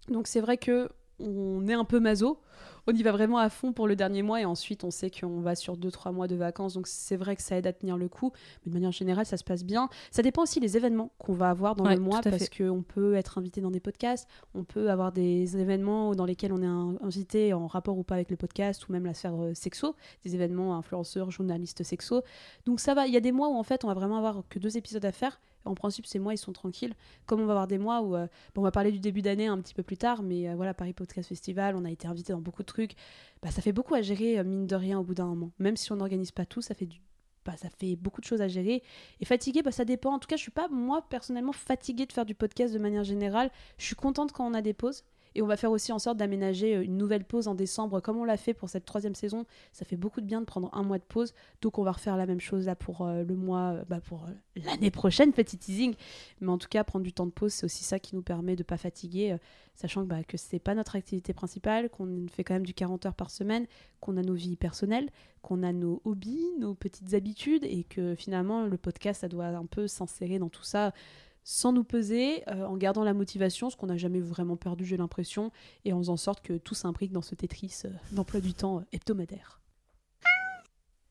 Donc 0.10 0.28
c'est 0.28 0.42
vrai 0.42 0.58
que 0.58 0.90
on 1.20 1.68
est 1.68 1.74
un 1.74 1.86
peu 1.86 2.00
maso. 2.00 2.40
On 2.86 2.94
y 2.94 3.02
va 3.02 3.14
vraiment 3.14 3.38
à 3.38 3.50
fond 3.50 3.72
pour 3.72 3.88
le 3.88 3.96
dernier 3.96 4.24
mois 4.24 4.42
et 4.42 4.46
ensuite 4.46 4.84
on 4.84 4.92
sait 4.92 5.10
qu'on 5.10 5.40
va 5.40 5.56
sur 5.56 5.78
2-3 5.78 6.12
mois 6.12 6.28
de 6.28 6.36
vacances. 6.36 6.74
Donc 6.74 6.88
c'est 6.88 7.16
vrai 7.16 7.36
que 7.38 7.42
ça 7.42 7.56
aide 7.56 7.66
à 7.66 7.72
tenir 7.72 7.96
le 7.96 8.10
coup. 8.10 8.32
Mais 8.66 8.72
de 8.72 8.74
manière 8.74 8.92
générale, 8.92 9.26
ça 9.26 9.38
se 9.38 9.44
passe 9.46 9.64
bien. 9.64 9.88
Ça 10.12 10.22
dépend 10.22 10.44
aussi 10.44 10.60
des 10.60 10.76
événements 10.76 11.12
qu'on 11.18 11.34
va 11.34 11.50
avoir 11.50 11.76
dans 11.76 11.86
Ouais, 11.86 11.96
le 11.96 12.02
mois 12.02 12.20
parce 12.22 12.50
qu'on 12.50 12.84
peut 12.84 13.16
être 13.16 13.38
invité 13.38 13.62
dans 13.62 13.72
des 13.72 13.80
podcasts, 13.80 14.28
on 14.54 14.66
peut 14.66 14.90
avoir 14.90 15.14
des 15.14 15.56
événements 15.58 16.14
dans 16.14 16.26
lesquels 16.26 16.52
on 16.52 16.62
est 16.62 17.04
invité 17.06 17.54
en 17.54 17.68
rapport 17.68 17.98
ou 17.98 18.04
pas 18.04 18.16
avec 18.16 18.30
le 18.30 18.36
podcast 18.36 18.90
ou 18.90 18.92
même 18.92 19.06
la 19.06 19.14
sphère 19.14 19.42
euh, 19.42 19.54
sexo, 19.54 19.96
des 20.26 20.36
événements 20.36 20.76
influenceurs, 20.78 21.32
journalistes 21.32 21.84
sexo. 21.84 22.22
Donc 22.66 22.82
ça 22.82 22.94
va, 22.94 23.08
il 23.08 23.14
y 23.14 23.18
a 23.18 23.22
des 23.22 23.32
mois 23.32 23.48
où 23.48 23.56
en 23.56 23.64
fait 23.64 23.86
on 23.86 23.88
va 23.88 23.94
vraiment 23.94 24.18
avoir 24.18 24.44
que 24.50 24.60
deux 24.60 24.78
épisodes 24.78 25.06
à 25.06 25.12
faire. 25.14 25.40
En 25.66 25.76
principe, 25.76 26.06
ces 26.06 26.20
mois 26.20 26.34
ils 26.34 26.38
sont 26.38 26.54
tranquilles. 26.54 26.94
Comme 27.26 27.42
on 27.42 27.46
va 27.46 27.54
avoir 27.54 27.68
des 27.68 27.78
mois 27.78 28.02
où 28.02 28.16
euh, 28.16 28.28
bon, 28.54 28.62
on 28.62 28.64
va 28.64 28.72
parler 28.72 28.92
du 28.92 29.00
début 29.00 29.22
d'année 29.22 29.48
un 29.48 29.60
petit 29.60 29.74
peu 29.74 29.84
plus 29.84 29.98
tard, 29.98 30.24
mais 30.24 30.50
euh, 30.50 30.56
voilà, 30.56 30.74
Paris 30.74 30.94
Podcast 30.94 31.30
Festival, 31.30 31.76
on 31.76 31.86
a 31.86 31.92
été 31.92 32.08
invité 32.08 32.34
dans 32.34 32.42
beaucoup 32.42 32.64
de 32.64 32.68
trucs. 32.68 32.94
Bah, 33.42 33.52
ça 33.52 33.62
fait 33.62 33.74
beaucoup 33.74 33.96
à 33.96 34.02
gérer, 34.02 34.40
euh, 34.40 34.44
mine 34.44 34.68
de 34.68 34.76
rien, 34.76 35.00
au 35.00 35.04
bout 35.04 35.16
d'un 35.16 35.28
moment. 35.28 35.52
Même 35.60 35.78
si 35.78 35.92
on 35.92 35.98
n'organise 35.98 36.32
pas 36.32 36.46
tout, 36.46 36.62
ça 36.62 36.74
fait 36.74 36.86
du 36.86 37.02
bah, 37.46 37.58
ça 37.58 37.70
fait 37.70 37.98
beaucoup 37.98 38.22
de 38.22 38.26
choses 38.26 38.42
à 38.42 38.48
gérer. 38.48 38.84
Et 39.20 39.26
fatigué, 39.26 39.62
bah, 39.62 39.72
ça 39.72 39.84
dépend. 39.84 40.14
En 40.14 40.20
tout 40.20 40.28
cas, 40.28 40.38
je 40.38 40.42
suis 40.42 40.52
pas, 40.52 40.70
moi, 40.70 41.06
personnellement, 41.10 41.52
fatiguée 41.52 42.06
de 42.06 42.14
faire 42.14 42.26
du 42.26 42.36
podcast 42.36 42.74
de 42.74 42.80
manière 42.80 43.04
générale. 43.04 43.52
Je 43.78 43.86
suis 43.86 43.96
contente 43.96 44.32
quand 44.32 44.48
on 44.48 44.54
a 44.54 44.62
des 44.62 44.74
pauses. 44.74 45.04
Et 45.36 45.42
on 45.42 45.48
va 45.48 45.58
faire 45.58 45.72
aussi 45.72 45.92
en 45.92 46.00
sorte 46.00 46.18
d'aménager 46.18 46.76
euh, 46.76 46.84
une 46.84 46.98
nouvelle 46.98 47.24
pause 47.24 47.48
en 47.48 47.56
décembre, 47.56 48.00
comme 48.00 48.18
on 48.18 48.24
l'a 48.24 48.38
fait 48.38 48.54
pour 48.54 48.70
cette 48.70 48.86
troisième 48.86 49.16
saison. 49.16 49.46
Ça 49.72 49.86
fait 49.86 49.96
beaucoup 49.96 50.22
de 50.22 50.26
bien 50.26 50.42
de 50.42 50.46
prendre 50.46 50.70
un 50.74 50.84
mois 50.84 50.98
de 50.98 51.04
pause. 51.04 51.34
Donc, 51.62 51.78
on 51.78 51.84
va 51.84 51.92
refaire 51.92 52.18
la 52.18 52.26
même 52.26 52.40
chose 52.40 52.66
là 52.66 52.76
pour 52.76 53.02
euh, 53.02 53.24
le 53.24 53.36
mois, 53.36 53.74
euh, 53.74 53.84
bah, 53.88 54.00
pour 54.00 54.28
l'année 54.56 54.92
prochaine, 54.92 55.34
petit 55.34 55.58
teasing. 55.58 55.96
Mais 56.42 56.50
en 56.50 56.58
tout 56.58 56.68
cas, 56.70 56.84
prendre 56.84 57.04
du 57.04 57.14
temps 57.14 57.26
de 57.26 57.32
pause, 57.32 57.54
c'est 57.54 57.66
aussi 57.66 57.84
ça 57.84 58.00
qui 58.00 58.16
nous 58.16 58.22
permet 58.22 58.56
de 58.56 58.64
pas 58.64 58.78
fatiguer, 58.78 59.38
sachant 59.76 60.04
que, 60.04 60.08
bah, 60.08 60.24
que 60.24 60.38
c'est 60.38 60.60
pas 60.60 60.76
notre 60.76 60.96
activité 60.96 61.34
principale, 61.34 61.90
qu'on 61.90 62.28
fait 62.30 62.44
quand 62.44 62.54
même 62.54 62.66
du 62.66 62.74
40 62.74 63.06
heures 63.06 63.16
par 63.16 63.32
semaine, 63.32 63.66
qu'on 64.00 64.18
a 64.18 64.22
nos 64.22 64.34
vies 64.34 64.56
personnelles, 64.56 65.10
qu'on 65.42 65.64
a 65.64 65.72
nos 65.72 66.02
hobbies, 66.06 66.52
nos 66.60 66.74
petites 66.74 67.14
habitudes, 67.14 67.64
et 67.64 67.84
que 67.84 68.16
finalement, 68.16 68.66
le 68.66 68.78
podcast, 68.78 69.22
ça 69.22 69.28
doit 69.28 69.48
un 69.48 69.66
peu 69.66 69.88
s'insérer 69.88 70.40
dans 70.40 70.50
tout 70.50 70.64
ça 70.64 70.94
sans 71.44 71.72
nous 71.74 71.84
peser, 71.84 72.44
euh, 72.50 72.66
en 72.66 72.78
gardant 72.78 73.04
la 73.04 73.14
motivation, 73.14 73.70
ce 73.70 73.76
qu'on 73.76 73.88
n'a 73.88 73.98
jamais 73.98 74.20
vraiment 74.20 74.56
perdu, 74.56 74.86
j'ai 74.86 74.98
l'impression, 74.98 75.52
et 75.86 75.94
en 75.94 76.00
faisant 76.00 76.14
en 76.14 76.18
sorte 76.18 76.42
que 76.42 76.58
tout 76.58 76.76
s'imbrique 76.76 77.12
dans 77.12 77.22
ce 77.22 77.36
Tetris 77.36 77.82
euh, 77.86 77.90
d'emploi 78.12 78.40
du 78.40 78.54
temps 78.54 78.80
euh, 78.80 78.84
hebdomadaire. 78.92 79.60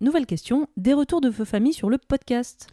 Nouvelle 0.01 0.27
question, 0.27 0.69
des 0.77 0.95
retours 0.95 1.21
de 1.21 1.29
vos 1.29 1.45
familles 1.45 1.73
sur 1.73 1.89
le 1.89 1.99
podcast? 1.99 2.69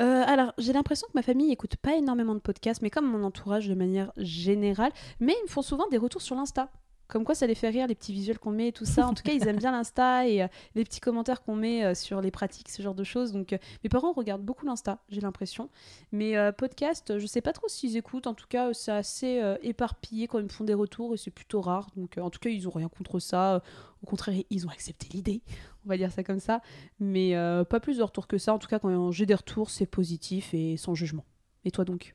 Euh, 0.00 0.24
alors, 0.26 0.52
j'ai 0.58 0.72
l'impression 0.72 1.06
que 1.06 1.12
ma 1.14 1.22
famille 1.22 1.52
écoute 1.52 1.76
pas 1.76 1.94
énormément 1.94 2.34
de 2.34 2.40
podcasts, 2.40 2.82
mais 2.82 2.90
comme 2.90 3.06
mon 3.06 3.22
entourage 3.22 3.68
de 3.68 3.74
manière 3.74 4.12
générale, 4.16 4.92
mais 5.20 5.34
ils 5.38 5.44
me 5.44 5.48
font 5.48 5.62
souvent 5.62 5.86
des 5.88 5.98
retours 5.98 6.22
sur 6.22 6.34
l'Insta. 6.34 6.70
Comme 7.12 7.24
quoi 7.24 7.34
ça 7.34 7.46
les 7.46 7.54
fait 7.54 7.68
rire, 7.68 7.86
les 7.86 7.94
petits 7.94 8.14
visuels 8.14 8.38
qu'on 8.38 8.52
met 8.52 8.68
et 8.68 8.72
tout 8.72 8.86
ça. 8.86 9.06
En 9.06 9.12
tout 9.12 9.22
cas, 9.22 9.32
ils 9.34 9.46
aiment 9.46 9.58
bien 9.58 9.70
l'Insta 9.70 10.26
et 10.26 10.42
euh, 10.42 10.48
les 10.74 10.82
petits 10.82 11.00
commentaires 11.00 11.42
qu'on 11.42 11.54
met 11.54 11.84
euh, 11.84 11.94
sur 11.94 12.22
les 12.22 12.30
pratiques, 12.30 12.70
ce 12.70 12.80
genre 12.80 12.94
de 12.94 13.04
choses. 13.04 13.32
Donc, 13.32 13.52
euh, 13.52 13.58
mes 13.84 13.90
parents 13.90 14.12
regardent 14.12 14.42
beaucoup 14.42 14.64
l'Insta, 14.64 14.98
j'ai 15.10 15.20
l'impression. 15.20 15.68
Mais 16.10 16.34
podcast, 16.52 17.18
je 17.18 17.26
sais 17.26 17.42
pas 17.42 17.52
trop 17.52 17.68
s'ils 17.68 17.98
écoutent. 17.98 18.26
En 18.26 18.32
tout 18.32 18.46
cas, 18.48 18.72
c'est 18.72 18.92
assez 18.92 19.42
éparpillé 19.62 20.26
quand 20.26 20.38
ils 20.38 20.44
me 20.44 20.48
font 20.48 20.64
des 20.64 20.72
retours 20.72 21.12
et 21.12 21.18
c'est 21.18 21.30
plutôt 21.30 21.60
rare. 21.60 21.90
Donc, 21.96 22.16
en 22.18 22.30
tout 22.30 22.38
cas, 22.38 22.48
ils 22.48 22.66
ont 22.66 22.70
rien 22.70 22.88
contre 22.88 23.18
ça. 23.18 23.62
Au 24.02 24.06
contraire, 24.06 24.42
ils 24.48 24.66
ont 24.66 24.70
accepté 24.70 25.08
l'idée. 25.12 25.42
On 25.84 25.88
va 25.88 25.96
dire 25.96 26.10
ça 26.10 26.22
comme 26.22 26.40
ça. 26.40 26.60
Mais 26.98 27.36
euh, 27.36 27.64
pas 27.64 27.80
plus 27.80 27.98
de 27.98 28.02
retours 28.02 28.26
que 28.26 28.38
ça. 28.38 28.54
En 28.54 28.58
tout 28.58 28.68
cas, 28.68 28.78
quand 28.78 29.10
j'ai 29.10 29.26
des 29.26 29.34
retours, 29.34 29.70
c'est 29.70 29.86
positif 29.86 30.54
et 30.54 30.76
sans 30.76 30.94
jugement. 30.94 31.24
Et 31.64 31.70
toi 31.70 31.84
donc? 31.84 32.14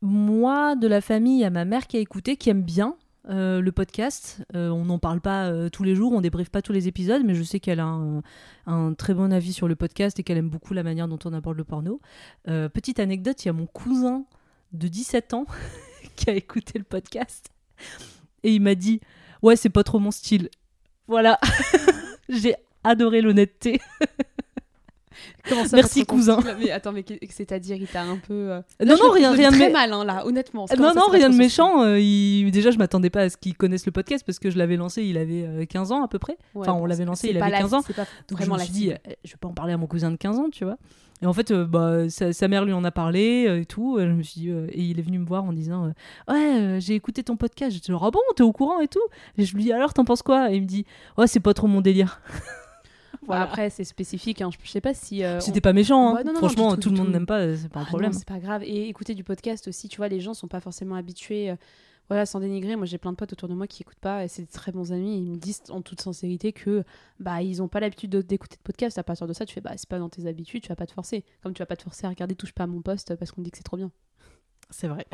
Moi, 0.00 0.76
de 0.76 0.86
la 0.86 1.00
famille, 1.00 1.38
il 1.38 1.40
y 1.40 1.44
a 1.44 1.50
ma 1.50 1.64
mère 1.64 1.86
qui 1.86 1.96
a 1.96 2.00
écouté, 2.00 2.36
qui 2.36 2.50
aime 2.50 2.62
bien 2.62 2.96
euh, 3.28 3.60
le 3.60 3.72
podcast. 3.72 4.44
Euh, 4.54 4.70
on 4.70 4.86
n'en 4.86 4.98
parle 4.98 5.20
pas 5.20 5.46
euh, 5.46 5.68
tous 5.68 5.84
les 5.84 5.94
jours, 5.94 6.12
on 6.12 6.20
débriefe 6.20 6.50
pas 6.50 6.62
tous 6.62 6.72
les 6.72 6.88
épisodes, 6.88 7.22
mais 7.24 7.34
je 7.34 7.42
sais 7.42 7.60
qu'elle 7.60 7.80
a 7.80 7.86
un, 7.86 8.22
un 8.66 8.94
très 8.94 9.14
bon 9.14 9.32
avis 9.32 9.52
sur 9.52 9.68
le 9.68 9.76
podcast 9.76 10.18
et 10.18 10.22
qu'elle 10.22 10.38
aime 10.38 10.50
beaucoup 10.50 10.74
la 10.74 10.82
manière 10.82 11.08
dont 11.08 11.18
on 11.24 11.32
aborde 11.32 11.56
le 11.56 11.64
porno. 11.64 12.00
Petite 12.44 13.00
anecdote, 13.00 13.44
il 13.44 13.48
y 13.48 13.50
a 13.50 13.54
mon 13.54 13.66
cousin 13.66 14.24
de 14.72 14.88
17 14.88 15.34
ans 15.34 15.46
qui 16.16 16.30
a 16.30 16.34
écouté 16.34 16.78
le 16.78 16.84
podcast 16.84 17.50
et 18.42 18.52
il 18.52 18.60
m'a 18.60 18.74
dit 18.74 19.00
Ouais, 19.42 19.56
c'est 19.56 19.70
pas 19.70 19.84
trop 19.84 19.98
mon 19.98 20.10
style. 20.10 20.48
Voilà. 21.06 21.38
J'ai 22.28 22.56
adoré 22.84 23.20
l'honnêteté. 23.20 23.80
Comment 25.48 25.64
ça 25.66 25.76
Merci, 25.76 26.04
cousin. 26.06 26.38
Mais 26.60 26.70
attends, 26.70 26.92
mais 26.92 27.04
c'est-à-dire, 27.30 27.76
il 27.76 27.86
t'a 27.86 28.02
un 28.02 28.16
peu. 28.16 28.34
euh, 28.52 28.60
Non, 28.84 28.96
non, 29.02 29.10
rien, 29.10 29.32
rien 29.32 29.50
de 29.50 29.56
très 29.56 29.70
mal, 29.70 29.92
hein, 29.92 30.04
là, 30.04 30.26
honnêtement. 30.26 30.66
Euh, 30.70 30.76
Non, 30.76 30.92
non, 30.94 31.06
rien 31.10 31.30
de 31.30 31.36
méchant. 31.36 31.82
euh, 31.82 31.98
il- 32.00 32.50
Déjà, 32.50 32.70
je 32.70 32.78
m'attendais 32.78 33.10
pas 33.10 33.22
à 33.22 33.28
ce 33.30 33.36
qu'il 33.36 33.56
connaisse 33.56 33.86
le 33.86 33.92
podcast 33.92 34.24
parce 34.26 34.38
que 34.38 34.50
je 34.50 34.58
l'avais 34.58 34.76
lancé, 34.76 35.02
il 35.04 35.16
avait 35.18 35.44
euh, 35.46 35.64
15 35.64 35.92
ans 35.92 36.02
à 36.02 36.08
peu 36.08 36.18
près. 36.18 36.36
Ouais, 36.54 36.68
enfin, 36.68 36.72
on 36.72 36.86
l'avait 36.86 37.04
lancé, 37.04 37.28
il 37.30 37.36
avait 37.36 37.50
la- 37.50 37.58
15 37.58 37.74
ans. 37.74 37.82
Pas 37.82 38.06
Donc 38.28 38.42
je 38.42 38.50
me 38.50 38.58
suis 38.58 38.70
dit, 38.72 38.92
euh, 38.92 38.96
je 39.24 39.30
vais 39.32 39.38
pas 39.40 39.48
en 39.48 39.54
parler 39.54 39.72
à 39.72 39.76
mon 39.76 39.86
cousin 39.86 40.10
de 40.10 40.16
15 40.16 40.38
ans, 40.38 40.48
tu 40.50 40.64
vois. 40.64 40.76
Et 41.20 41.26
en 41.26 41.32
fait, 41.32 41.50
euh, 41.50 41.64
bah, 41.66 42.08
sa, 42.10 42.32
sa 42.32 42.46
mère 42.46 42.64
lui 42.64 42.72
en 42.72 42.84
a 42.84 42.92
parlé 42.92 43.46
euh, 43.48 43.60
et 43.62 43.64
tout. 43.66 43.96
Euh, 43.98 44.06
Je 44.06 44.12
me 44.12 44.22
suis 44.22 44.40
dit, 44.42 44.50
euh, 44.50 44.68
et 44.70 44.82
il 44.82 45.00
est 45.00 45.02
venu 45.02 45.18
me 45.18 45.26
voir 45.26 45.42
en 45.44 45.52
disant, 45.52 45.86
euh, 45.86 46.32
ouais, 46.32 46.60
euh, 46.60 46.80
j'ai 46.80 46.94
écouté 46.94 47.24
ton 47.24 47.36
podcast. 47.36 47.72
J'étais 47.72 47.90
genre, 47.92 48.04
ah 48.04 48.10
bon, 48.12 48.20
t'es 48.36 48.44
au 48.44 48.52
courant 48.52 48.78
et 48.80 48.86
tout? 48.86 49.00
Et 49.36 49.44
je 49.44 49.54
lui 49.56 49.64
dis, 49.64 49.72
alors, 49.72 49.92
t'en 49.94 50.04
penses 50.04 50.22
quoi? 50.22 50.52
Et 50.52 50.56
il 50.56 50.62
me 50.62 50.66
dit, 50.68 50.84
ouais, 51.16 51.26
c'est 51.26 51.40
pas 51.40 51.54
trop 51.54 51.66
mon 51.66 51.80
délire. 51.80 52.20
Bon, 53.26 53.32
Après, 53.34 53.68
c'est 53.70 53.84
spécifique. 53.84 54.40
hein. 54.42 54.50
Je 54.52 54.58
je 54.64 54.70
sais 54.70 54.80
pas 54.80 54.94
si. 54.94 55.24
euh, 55.24 55.40
C'était 55.40 55.58
on- 55.58 55.60
pas 55.62 55.72
méchant. 55.72 56.08
hein. 56.10 56.14
Ouais, 56.14 56.24
non, 56.24 56.32
non, 56.32 56.32
non, 56.34 56.38
Franchement, 56.48 56.76
tout, 56.76 56.90
le 56.90 56.96
monde 56.96 57.10
n'aime 57.10 57.26
pas, 57.26 57.40
euh, 57.40 57.56
c'est 57.60 57.68
pas 57.68 57.80
un 57.80 57.84
Ah 57.84 57.86
problème. 57.86 58.12
c'est 58.12 58.26
pas 58.26 58.38
grave. 58.38 58.62
Et 58.64 58.88
écouter 58.88 59.14
du 59.14 59.24
podcast 59.24 59.66
aussi, 59.68 59.88
tu 59.88 59.96
vois, 59.98 60.08
les 60.08 60.20
gens 60.20 60.34
sont 60.34 60.48
pas 60.48 60.60
forcément 60.60 60.94
habitués. 60.94 61.50
euh, 61.50 61.56
Voilà, 62.08 62.24
sans 62.24 62.40
dénigrer, 62.40 62.74
moi 62.74 62.86
j'ai 62.86 62.96
plein 62.96 63.10
de 63.12 63.16
potes 63.16 63.34
autour 63.34 63.50
de 63.50 63.54
moi 63.54 63.66
qui 63.66 63.82
écoutent 63.82 63.98
pas 64.00 64.24
et 64.24 64.28
c'est 64.28 64.40
des 64.40 64.48
très 64.48 64.72
bons 64.72 64.92
amis. 64.92 65.18
Ils 65.18 65.30
me 65.32 65.36
disent 65.36 65.60
en 65.68 65.82
toute 65.82 66.00
sincérité 66.00 66.54
que 66.54 66.82
bah 67.20 67.42
ils 67.42 67.60
ont 67.60 67.68
pas 67.68 67.80
l'habitude 67.80 68.08
de- 68.08 68.22
d'écouter 68.22 68.56
de 68.56 68.62
podcast. 68.62 68.96
À 68.96 69.02
partir 69.02 69.26
de 69.26 69.34
ça, 69.34 69.44
tu 69.44 69.52
fais 69.52 69.60
bah 69.60 69.72
c'est 69.76 69.86
pas 69.88 69.98
dans 69.98 70.08
tes 70.08 70.26
habitudes, 70.26 70.62
tu 70.62 70.70
vas 70.70 70.76
pas 70.76 70.86
te 70.86 70.92
forcer. 70.94 71.22
Comme 71.42 71.52
tu 71.52 71.58
vas 71.60 71.66
pas 71.66 71.76
te 71.76 71.82
forcer 71.82 72.06
à 72.06 72.08
regarder 72.08 72.34
Touche 72.34 72.52
pas 72.52 72.64
à 72.64 72.66
mon 72.66 72.80
poste 72.80 73.14
parce 73.16 73.30
qu'on 73.30 73.42
dit 73.42 73.50
que 73.50 73.58
c'est 73.58 73.62
trop 73.62 73.76
bien. 73.76 73.90
C'est 74.70 74.88
vrai. 74.88 75.06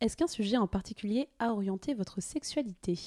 Est-ce 0.00 0.16
qu'un 0.16 0.26
sujet 0.26 0.56
en 0.56 0.66
particulier 0.66 1.28
a 1.38 1.50
orienté 1.52 1.94
votre 1.94 2.20
sexualité? 2.20 2.98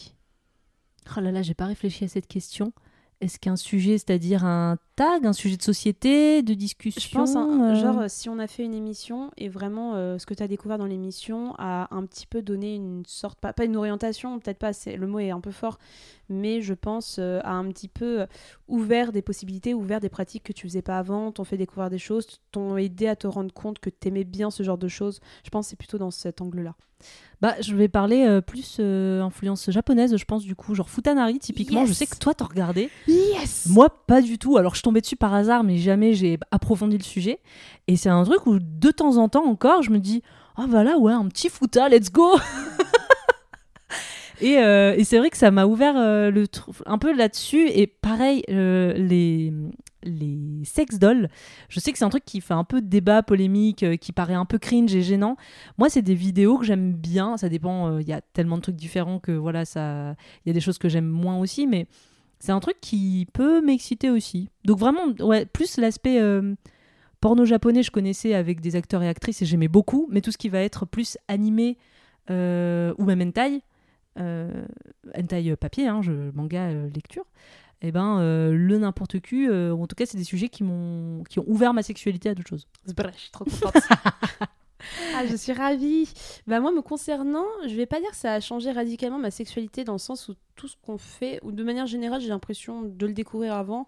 Oh 1.16 1.20
là 1.20 1.32
là, 1.32 1.42
j'ai 1.42 1.54
pas 1.54 1.66
réfléchi 1.66 2.06
à 2.06 2.08
cette 2.08 2.28
question. 2.28 2.74
Est-ce 3.22 3.40
qu'un 3.40 3.56
sujet, 3.56 3.98
c'est-à-dire 3.98 4.46
un 4.46 4.78
tag, 4.98 5.28
un 5.28 5.34
sujet 5.34 5.58
de 5.58 5.62
société, 5.62 6.42
de 6.42 6.56
discussion 6.56 7.00
Je 7.00 7.16
pense, 7.16 7.36
hein, 7.36 7.72
euh, 7.72 7.76
genre, 7.76 8.00
euh, 8.00 8.06
si 8.10 8.30
on 8.30 8.40
a 8.40 8.48
fait 8.48 8.64
une 8.64 8.74
émission 8.74 9.30
et 9.38 9.48
vraiment 9.48 9.94
euh, 9.94 10.18
ce 10.18 10.26
que 10.26 10.34
tu 10.34 10.42
as 10.42 10.48
découvert 10.48 10.80
dans 10.80 10.88
l'émission 10.88 11.54
a 11.60 11.88
un 11.96 12.04
petit 12.08 12.26
peu 12.26 12.42
donné 12.42 12.74
une 12.74 13.04
sorte, 13.06 13.40
pas, 13.40 13.54
pas 13.54 13.66
une 13.66 13.78
orientation, 13.78 14.40
peut-être 14.40 14.58
pas, 14.58 14.72
le 14.88 15.08
mot 15.08 15.20
est 15.20 15.30
un 15.30 15.40
peu 15.40 15.52
fort, 15.52 15.78
mais 16.30 16.62
je 16.62 16.74
pense 16.74 17.18
euh, 17.20 17.40
a 17.44 17.52
un 17.52 17.70
petit 17.70 17.88
peu 17.88 18.26
ouvert 18.68 19.12
des 19.12 19.22
possibilités, 19.22 19.76
ouvert 19.76 20.00
des 20.00 20.10
pratiques 20.10 20.44
que 20.44 20.54
tu 20.54 20.68
faisais 20.68 20.82
pas 20.82 20.98
avant, 20.98 21.32
t'ont 21.32 21.44
fait 21.44 21.58
découvrir 21.58 21.92
des 21.92 22.00
choses, 22.00 22.26
t'ont 22.52 22.76
aidé 22.76 23.08
à 23.08 23.16
te 23.16 23.28
rendre 23.28 23.54
compte 23.54 23.78
que 23.78 23.92
t'aimais 23.92 24.24
bien 24.24 24.50
ce 24.50 24.64
genre 24.64 24.80
de 24.80 24.88
choses. 24.88 25.20
Je 25.44 25.52
pense 25.52 25.68
que 25.68 25.70
c'est 25.70 25.76
plutôt 25.76 26.00
dans 26.00 26.12
cet 26.12 26.42
angle-là. 26.42 26.74
Bah, 27.40 27.54
je 27.62 27.76
vais 27.76 27.88
parler 27.88 28.26
euh, 28.26 28.42
plus 28.42 28.78
euh, 28.80 29.22
influence 29.22 29.70
japonaise, 29.70 30.18
je 30.18 30.26
pense, 30.26 30.44
du 30.44 30.56
coup, 30.56 30.74
genre 30.74 30.90
Futanari, 30.90 31.38
typiquement. 31.38 31.86
Je 31.86 31.94
sais 31.94 32.08
que 32.08 32.18
toi, 32.18 32.34
t'en 32.34 32.46
regardais. 32.46 32.90
Yes 33.08 33.68
Moi, 33.70 33.90
pas 34.08 34.24
du 34.24 34.40
tout. 34.40 34.58
Alors, 34.58 34.74
je 34.74 34.82
tombais 34.88 35.02
dessus 35.02 35.18
par 35.18 35.34
hasard, 35.34 35.64
mais 35.66 35.78
jamais 35.78 36.14
j'ai 36.14 36.40
approfondi 36.52 36.98
le 36.98 37.04
sujet. 37.04 37.40
Et 37.88 37.98
c'est 37.98 38.10
un 38.10 38.24
truc 38.24 38.46
où, 38.46 38.58
de 38.60 38.92
temps 38.92 39.18
en 39.18 39.28
temps 39.28 39.46
encore, 39.46 39.82
je 39.82 39.92
me 39.92 40.00
dis 40.00 40.24
Ah, 40.56 40.66
bah 40.68 40.84
là, 40.84 40.98
ouais, 40.98 41.12
un 41.12 41.28
petit 41.28 41.50
Futa, 41.50 41.90
let's 41.90 42.12
go 42.12 42.38
Et, 44.40 44.60
euh, 44.60 44.94
et 44.96 45.04
c'est 45.04 45.18
vrai 45.18 45.32
que 45.32 45.38
ça 45.38 45.50
m'a 45.50 45.66
ouvert 45.66 45.98
euh, 45.98 46.30
le 46.30 46.46
un 46.86 46.98
peu 47.00 47.12
là-dessus. 47.12 47.70
Et 47.70 47.88
pareil, 47.88 48.44
euh, 48.50 48.94
les, 48.94 49.52
les 50.04 50.64
sex 50.64 51.00
dolls, 51.00 51.28
je 51.70 51.80
sais 51.80 51.92
que 51.92 51.98
c'est 51.98 52.06
un 52.06 52.10
truc 52.10 52.24
qui 52.24 52.40
fait 52.40 52.54
un 52.54 52.64
peu 52.64 52.80
débat, 52.80 53.24
polémique, 53.24 53.84
euh, 53.84 53.98
qui 53.98 54.12
paraît 54.14 54.36
un 54.36 54.46
peu 54.46 54.60
cringe 54.60 54.94
et 54.96 55.02
gênant. 55.02 55.38
Moi, 55.80 55.90
c'est 55.90 56.04
des 56.04 56.14
vidéos 56.14 56.60
que 56.60 56.66
j'aime 56.66 56.94
bien. 56.94 57.36
Ça 57.36 57.50
dépend, 57.50 57.98
il 57.98 58.08
y 58.08 58.14
a 58.14 58.22
tellement 58.22 58.58
de 58.58 58.62
trucs 58.62 58.76
différents 58.76 59.20
que 59.20 59.32
voilà, 59.32 59.66
ça, 59.66 60.16
il 60.46 60.50
y 60.50 60.52
a 60.52 60.54
des 60.54 60.62
choses 60.62 60.78
que 60.78 60.88
j'aime 60.88 61.08
moins 61.08 61.40
aussi, 61.40 61.66
mais 61.66 61.88
c'est 62.40 62.52
un 62.52 62.60
truc 62.60 62.78
qui 62.82 63.28
peut 63.34 63.62
m'exciter 63.62 64.10
aussi. 64.10 64.50
Donc 64.66 64.80
vraiment, 64.80 65.08
ouais, 65.20 65.46
plus 65.46 65.78
l'aspect 65.78 66.20
euh, 66.20 66.56
porno 67.22 67.46
japonais, 67.46 67.84
je 67.84 67.92
connaissais 67.92 68.34
avec 68.34 68.62
des 68.62 68.76
acteurs 68.76 69.04
et 69.04 69.08
actrices 69.08 69.42
et 69.42 69.46
j'aimais 69.46 69.68
beaucoup, 69.68 70.08
mais 70.12 70.22
tout 70.22 70.32
ce 70.32 70.38
qui 70.38 70.50
va 70.50 70.60
être 70.60 70.86
plus 70.86 71.18
animé 71.28 71.78
euh, 72.30 72.94
ou 72.98 73.06
même 73.06 73.22
hentai, 73.22 73.62
euh, 74.20 74.66
hentai 75.18 75.56
papier, 75.56 75.88
hein, 75.88 76.02
je, 76.02 76.32
manga 76.34 76.70
euh, 76.70 76.90
lecture, 76.94 77.26
et 77.82 77.92
ben 77.92 78.20
euh, 78.20 78.52
le 78.54 78.78
n'importe 78.80 79.20
qui, 79.20 79.48
euh, 79.48 79.74
en 79.74 79.86
tout 79.86 79.96
cas 79.96 80.06
c'est 80.06 80.18
des 80.18 80.24
sujets 80.24 80.50
qui 80.50 80.64
m'ont 80.64 81.24
qui 81.30 81.40
ont 81.40 81.46
ouvert 81.48 81.74
ma 81.74 81.84
sexualité 81.84 82.30
à 82.30 82.36
d'autres 82.36 82.50
choses. 82.50 82.68
Je 82.88 82.94
suis 83.18 83.32
trop 83.32 83.46
contente. 83.46 83.76
ah, 85.16 85.26
je 85.26 85.36
suis 85.36 85.54
ravie. 85.54 86.12
Bah 86.46 86.60
moi, 86.60 86.72
me 86.72 86.82
concernant, 86.82 87.46
je 87.68 87.76
vais 87.76 87.86
pas 87.86 88.00
dire 88.00 88.10
que 88.12 88.16
ça 88.16 88.34
a 88.34 88.40
changé 88.40 88.72
radicalement 88.72 89.20
ma 89.20 89.32
sexualité 89.32 89.84
dans 89.84 89.94
le 89.94 90.00
sens 90.00 90.28
où 90.30 90.36
tout 90.56 90.68
ce 90.68 90.76
qu'on 90.82 90.98
fait, 90.98 91.40
ou 91.44 91.52
de 91.52 91.64
manière 91.64 91.88
générale, 91.88 92.22
j'ai 92.22 92.30
l'impression 92.30 92.82
de 92.84 93.08
le 93.08 93.14
découvrir 93.14 93.54
avant. 93.54 93.88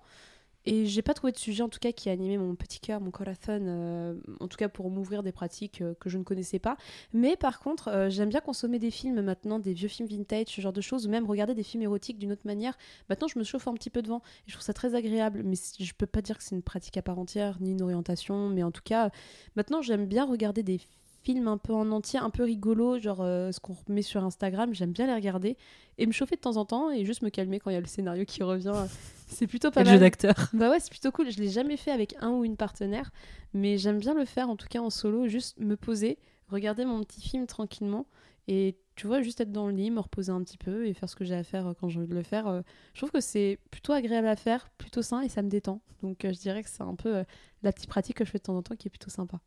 Et 0.65 0.85
j'ai 0.85 1.01
pas 1.01 1.13
trouvé 1.13 1.31
de 1.31 1.37
sujet 1.37 1.63
en 1.63 1.69
tout 1.69 1.79
cas 1.79 1.91
qui 1.91 2.09
a 2.09 2.11
animé 2.11 2.37
mon 2.37 2.55
petit 2.55 2.79
cœur, 2.79 3.01
mon 3.01 3.11
corazon, 3.11 3.39
euh, 3.49 4.15
en 4.39 4.47
tout 4.47 4.57
cas 4.57 4.69
pour 4.69 4.91
m'ouvrir 4.91 5.23
des 5.23 5.31
pratiques 5.31 5.81
euh, 5.81 5.93
que 5.99 6.09
je 6.09 6.17
ne 6.17 6.23
connaissais 6.23 6.59
pas. 6.59 6.77
Mais 7.13 7.35
par 7.37 7.59
contre, 7.59 7.87
euh, 7.87 8.09
j'aime 8.09 8.29
bien 8.29 8.41
consommer 8.41 8.77
des 8.77 8.91
films 8.91 9.21
maintenant, 9.21 9.59
des 9.59 9.73
vieux 9.73 9.87
films 9.87 10.07
vintage, 10.07 10.47
ce 10.47 10.61
genre 10.61 10.73
de 10.73 10.81
choses, 10.81 11.07
ou 11.07 11.09
même 11.09 11.25
regarder 11.25 11.55
des 11.55 11.63
films 11.63 11.83
érotiques 11.83 12.19
d'une 12.19 12.31
autre 12.31 12.45
manière. 12.45 12.77
Maintenant, 13.09 13.27
je 13.27 13.39
me 13.39 13.43
chauffe 13.43 13.67
un 13.67 13.73
petit 13.73 13.89
peu 13.89 14.01
devant 14.01 14.21
et 14.47 14.49
je 14.49 14.53
trouve 14.53 14.65
ça 14.65 14.73
très 14.73 14.95
agréable. 14.95 15.43
Mais 15.43 15.55
je 15.79 15.93
peux 15.93 16.05
pas 16.05 16.21
dire 16.21 16.37
que 16.37 16.43
c'est 16.43 16.55
une 16.55 16.61
pratique 16.61 16.97
à 16.97 17.01
part 17.01 17.19
entière, 17.19 17.57
ni 17.61 17.71
une 17.71 17.81
orientation, 17.81 18.49
mais 18.49 18.63
en 18.63 18.71
tout 18.71 18.83
cas, 18.83 19.11
Maintenant, 19.55 19.81
j'aime 19.81 20.05
bien 20.05 20.25
regarder 20.25 20.63
des 20.63 20.79
films 21.23 21.47
un 21.47 21.57
peu 21.57 21.73
en 21.73 21.91
entier, 21.91 22.19
un 22.19 22.29
peu 22.29 22.43
rigolos, 22.43 22.99
genre 22.99 23.21
euh, 23.21 23.51
ce 23.51 23.59
qu'on 23.59 23.75
met 23.87 24.01
sur 24.01 24.23
Instagram. 24.23 24.73
J'aime 24.73 24.91
bien 24.91 25.07
les 25.07 25.13
regarder 25.13 25.57
et 25.97 26.05
me 26.05 26.11
chauffer 26.11 26.35
de 26.35 26.41
temps 26.41 26.57
en 26.57 26.65
temps 26.65 26.89
et 26.91 27.05
juste 27.05 27.21
me 27.21 27.29
calmer 27.29 27.59
quand 27.59 27.69
il 27.69 27.73
y 27.73 27.77
a 27.77 27.81
le 27.81 27.87
scénario 27.87 28.25
qui 28.25 28.43
revient. 28.43 28.73
C'est 29.27 29.45
plutôt 29.47 29.69
pas 29.71 29.81
Et 29.81 29.83
le 29.83 29.89
mal. 29.91 29.97
jeu 29.97 29.99
d'acteur. 30.01 30.35
Bah 30.53 30.69
ouais, 30.71 30.79
c'est 30.79 30.89
plutôt 30.89 31.11
cool. 31.11 31.29
Je 31.31 31.37
l'ai 31.39 31.49
jamais 31.49 31.77
fait 31.77 31.91
avec 31.91 32.15
un 32.19 32.31
ou 32.31 32.43
une 32.45 32.57
partenaire, 32.57 33.11
mais 33.53 33.77
j'aime 33.77 33.99
bien 33.99 34.15
le 34.15 34.25
faire 34.25 34.49
en 34.49 34.55
tout 34.55 34.67
cas 34.67 34.79
en 34.79 34.89
solo, 34.89 35.27
juste 35.27 35.59
me 35.59 35.77
poser, 35.77 36.17
regarder 36.47 36.83
mon 36.83 37.03
petit 37.03 37.21
film 37.21 37.45
tranquillement 37.45 38.07
et 38.47 38.75
tu 38.95 39.05
vois, 39.05 39.21
juste 39.21 39.39
être 39.39 39.51
dans 39.51 39.67
le 39.67 39.73
lit, 39.73 39.91
me 39.91 39.99
reposer 39.99 40.31
un 40.31 40.41
petit 40.43 40.57
peu 40.57 40.87
et 40.87 40.93
faire 40.95 41.07
ce 41.07 41.15
que 41.15 41.23
j'ai 41.25 41.35
à 41.35 41.43
faire 41.43 41.67
euh, 41.67 41.73
quand 41.79 41.89
j'ai 41.89 41.99
envie 41.99 42.07
de 42.09 42.15
le 42.15 42.23
faire. 42.23 42.47
euh, 42.47 42.61
Je 42.95 42.99
trouve 43.01 43.11
que 43.11 43.21
c'est 43.21 43.59
plutôt 43.69 43.93
agréable 43.93 44.27
à 44.27 44.35
faire, 44.35 44.67
plutôt 44.79 45.03
sain 45.03 45.21
et 45.21 45.29
ça 45.29 45.43
me 45.43 45.47
détend. 45.49 45.79
Donc 46.01 46.17
je 46.23 46.29
dirais 46.39 46.63
que 46.63 46.69
c'est 46.69 46.81
un 46.81 46.95
peu 46.95 47.23
la 47.61 47.71
petite 47.71 47.87
pratique 47.89 48.17
que 48.17 48.25
je 48.25 48.31
fais 48.31 48.39
de 48.39 48.43
temps 48.43 48.57
en 48.57 48.63
temps 48.63 48.75
qui 48.75 48.87
est 48.87 48.89
plutôt 48.89 49.11
sympa. 49.11 49.39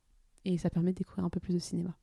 Et 0.44 0.58
ça 0.58 0.70
permet 0.70 0.92
de 0.92 0.98
découvrir 0.98 1.24
un 1.24 1.30
peu 1.30 1.40
plus 1.40 1.54
de 1.54 1.58
cinéma. 1.58 1.96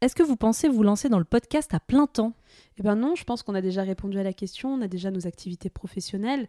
Est-ce 0.00 0.14
que 0.14 0.22
vous 0.22 0.36
pensez 0.36 0.68
vous 0.68 0.82
lancer 0.82 1.08
dans 1.08 1.18
le 1.18 1.24
podcast 1.24 1.72
à 1.72 1.80
plein 1.80 2.06
temps? 2.06 2.34
Eh 2.78 2.82
ben 2.82 2.94
non, 2.94 3.14
je 3.14 3.24
pense 3.24 3.42
qu'on 3.42 3.54
a 3.54 3.62
déjà 3.62 3.82
répondu 3.82 4.18
à 4.18 4.22
la 4.22 4.32
question, 4.32 4.74
on 4.74 4.82
a 4.82 4.88
déjà 4.88 5.10
nos 5.10 5.26
activités 5.26 5.70
professionnelles. 5.70 6.48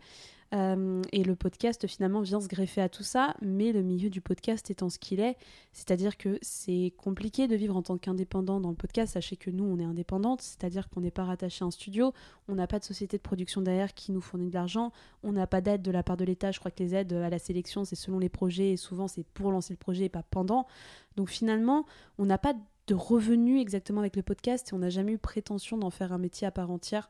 Euh, 0.54 1.02
et 1.12 1.24
le 1.24 1.36
podcast 1.36 1.88
finalement 1.88 2.22
vient 2.22 2.40
se 2.40 2.48
greffer 2.48 2.82
à 2.82 2.90
tout 2.90 3.04
ça, 3.04 3.36
mais 3.42 3.72
le 3.72 3.82
milieu 3.82 4.10
du 4.10 4.22
podcast 4.22 4.70
étant 4.70 4.90
ce 4.90 5.00
qu'il 5.00 5.20
est, 5.20 5.38
c'est-à-dire 5.74 6.18
que 6.18 6.38
c'est 6.42 6.94
compliqué 6.98 7.48
de 7.48 7.56
vivre 7.56 7.76
en 7.76 7.82
tant 7.82 7.98
qu'indépendant 7.98 8.60
dans 8.60 8.70
le 8.70 8.76
podcast. 8.76 9.14
Sachez 9.14 9.38
que 9.38 9.50
nous, 9.50 9.64
on 9.64 9.80
est 9.80 9.84
indépendante, 9.84 10.42
c'est-à-dire 10.42 10.90
qu'on 10.90 11.02
n'est 11.02 11.12
pas 11.12 11.24
rattaché 11.24 11.64
à 11.64 11.68
un 11.68 11.72
studio, 11.72 12.14
on 12.48 12.56
n'a 12.56 12.68
pas 12.68 12.80
de 12.80 12.84
société 12.84 13.18
de 13.18 13.24
production 13.24 13.62
derrière 13.62 13.94
qui 13.94 14.12
nous 14.12 14.22
fournit 14.22 14.50
de 14.50 14.54
l'argent, 14.54 14.92
on 15.24 15.32
n'a 15.32 15.48
pas 15.48 15.62
d'aide 15.62 15.82
de 15.82 15.92
la 15.92 16.04
part 16.04 16.18
de 16.18 16.26
l'État. 16.26 16.52
Je 16.52 16.60
crois 16.60 16.72
que 16.72 16.84
les 16.84 16.94
aides 16.94 17.14
à 17.14 17.30
la 17.30 17.40
sélection, 17.40 17.84
c'est 17.84 17.96
selon 17.96 18.20
les 18.20 18.30
projets 18.30 18.72
et 18.72 18.78
souvent 18.78 19.08
c'est 19.08 19.26
pour 19.26 19.52
lancer 19.52 19.74
le 19.74 19.78
projet 19.78 20.06
et 20.06 20.10
pas 20.10 20.24
pendant. 20.24 20.68
Donc 21.16 21.30
finalement, 21.30 21.86
on 22.18 22.26
n'a 22.26 22.38
pas 22.38 22.54
de 22.88 22.94
revenus 22.94 23.62
exactement 23.62 24.02
avec 24.02 24.16
le 24.16 24.22
podcast 24.22 24.70
et 24.70 24.74
on 24.76 24.80
n'a 24.80 24.90
jamais 24.90 25.14
eu 25.14 25.18
prétention 25.18 25.78
d'en 25.78 25.90
faire 25.90 26.14
un 26.14 26.18
métier 26.18 26.46
à 26.46 26.52
part 26.52 26.70
entière. 26.70 27.10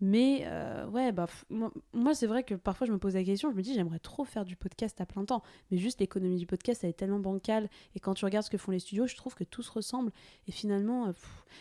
Mais 0.00 0.44
euh, 0.46 0.86
ouais, 0.86 1.12
bah, 1.12 1.26
moi, 1.92 2.14
c'est 2.14 2.26
vrai 2.26 2.42
que 2.42 2.54
parfois 2.54 2.86
je 2.86 2.92
me 2.92 2.98
pose 2.98 3.14
la 3.14 3.24
question, 3.24 3.50
je 3.50 3.56
me 3.56 3.62
dis 3.62 3.74
j'aimerais 3.74 3.98
trop 3.98 4.24
faire 4.24 4.44
du 4.44 4.56
podcast 4.56 5.00
à 5.00 5.06
plein 5.06 5.24
temps, 5.24 5.42
mais 5.70 5.78
juste 5.78 6.00
l'économie 6.00 6.38
du 6.38 6.46
podcast 6.46 6.84
elle 6.84 6.90
est 6.90 6.94
tellement 6.94 7.18
bancale 7.18 7.68
et 7.94 8.00
quand 8.00 8.14
tu 8.14 8.24
regardes 8.24 8.44
ce 8.44 8.50
que 8.50 8.56
font 8.56 8.72
les 8.72 8.78
studios, 8.78 9.06
je 9.06 9.16
trouve 9.16 9.34
que 9.34 9.44
tout 9.44 9.62
se 9.62 9.70
ressemble 9.70 10.10
et 10.48 10.52
finalement, 10.52 11.08
euh, 11.08 11.12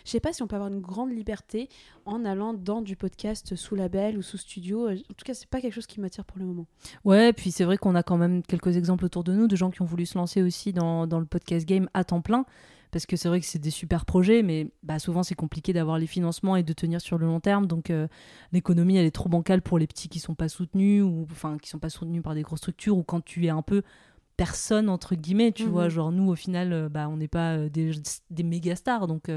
je 0.06 0.12
sais 0.12 0.20
pas 0.20 0.32
si 0.32 0.42
on 0.42 0.48
peut 0.48 0.56
avoir 0.56 0.72
une 0.72 0.80
grande 0.80 1.12
liberté 1.12 1.68
en 2.06 2.24
allant 2.24 2.54
dans 2.54 2.82
du 2.82 2.96
podcast 2.96 3.56
sous 3.56 3.76
label 3.76 4.18
ou 4.18 4.22
sous 4.22 4.38
studio. 4.38 4.90
En 4.90 4.96
tout 4.96 5.26
cas, 5.26 5.34
c'est 5.34 5.50
pas 5.50 5.60
quelque 5.60 5.74
chose 5.74 5.88
qui 5.88 6.00
m'attire 6.00 6.24
pour 6.24 6.40
le 6.40 6.46
moment. 6.46 6.66
Ouais, 7.04 7.34
puis 7.34 7.52
c'est 7.52 7.66
vrai 7.66 7.78
qu'on 7.78 7.96
a 7.96 8.04
quand 8.04 8.18
même 8.18 8.44
quelques 8.44 8.78
exemples 8.78 9.06
autour 9.06 9.24
de 9.24 9.34
nous 9.34 9.48
de 9.48 9.56
gens 9.56 9.72
qui 9.72 9.82
ont 9.82 9.86
voulu 9.86 10.06
se 10.06 10.18
lancer 10.18 10.42
aussi 10.42 10.72
dans, 10.72 11.08
dans 11.08 11.20
le 11.20 11.26
podcast 11.26 11.68
game 11.68 11.90
à 11.94 12.04
temps 12.04 12.22
plein. 12.22 12.46
Parce 12.92 13.06
que 13.06 13.16
c'est 13.16 13.28
vrai 13.30 13.40
que 13.40 13.46
c'est 13.46 13.60
des 13.60 13.70
super 13.70 14.04
projets, 14.06 14.42
mais 14.42 14.72
bah, 14.82 14.98
souvent 14.98 15.22
c'est 15.22 15.36
compliqué 15.36 15.74
d'avoir 15.74 16.00
les 16.00 16.08
financements 16.08 16.56
et 16.56 16.64
de 16.64 16.74
tenir 16.74 17.02
sur 17.02 17.18
le 17.20 17.28
long 17.28 17.40
terme. 17.40 17.68
Donc 17.68 17.92
euh, 17.92 18.08
l'économie, 18.52 18.98
elle 18.98 19.06
est 19.06 19.12
trop 19.12 19.30
bancale 19.30 19.62
pour 19.62 19.78
les 19.78 19.86
petits 19.88 20.10
qui 20.10 20.20
sont 20.20 20.34
pas 20.36 20.50
soutenus, 20.50 21.04
ou 21.04 21.28
enfin 21.32 21.58
qui 21.60 21.70
sont 21.70 21.78
pas 21.80 21.90
soutenus 21.90 22.24
par 22.24 22.34
des 22.34 22.42
grosses 22.42 22.60
structures, 22.60 22.98
ou 22.98 23.04
quand 23.04 23.24
tu 23.24 23.46
es 23.46 23.50
un 23.50 23.62
peu 23.62 23.84
personne, 24.38 24.90
entre 24.90 25.16
guillemets, 25.16 25.52
tu 25.52 25.66
Mhm. 25.66 25.70
vois. 25.70 25.90
Genre 25.90 26.12
nous, 26.12 26.30
au 26.30 26.36
final, 26.36 26.74
euh, 26.74 26.90
bah, 26.90 27.08
on 27.10 27.18
n'est 27.18 27.28
pas 27.28 27.58
euh, 27.58 27.70
des, 27.70 27.92
des 28.32 28.44
méga 28.44 28.76
stars. 28.76 29.06
Donc 29.06 29.30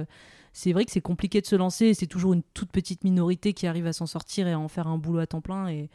c'est 0.54 0.72
vrai 0.72 0.84
que 0.86 0.90
c'est 0.90 1.00
compliqué 1.02 1.40
de 1.40 1.46
se 1.46 1.56
lancer. 1.56 1.86
et 1.86 1.94
C'est 1.94 2.06
toujours 2.06 2.32
une 2.32 2.42
toute 2.54 2.70
petite 2.72 3.04
minorité 3.04 3.52
qui 3.52 3.66
arrive 3.66 3.86
à 3.86 3.92
s'en 3.92 4.06
sortir 4.06 4.46
et 4.48 4.52
à 4.52 4.58
en 4.58 4.68
faire 4.68 4.86
un 4.86 4.96
boulot 4.98 5.18
à 5.18 5.26
temps 5.26 5.40
plein. 5.42 5.68
Et, 5.68 5.90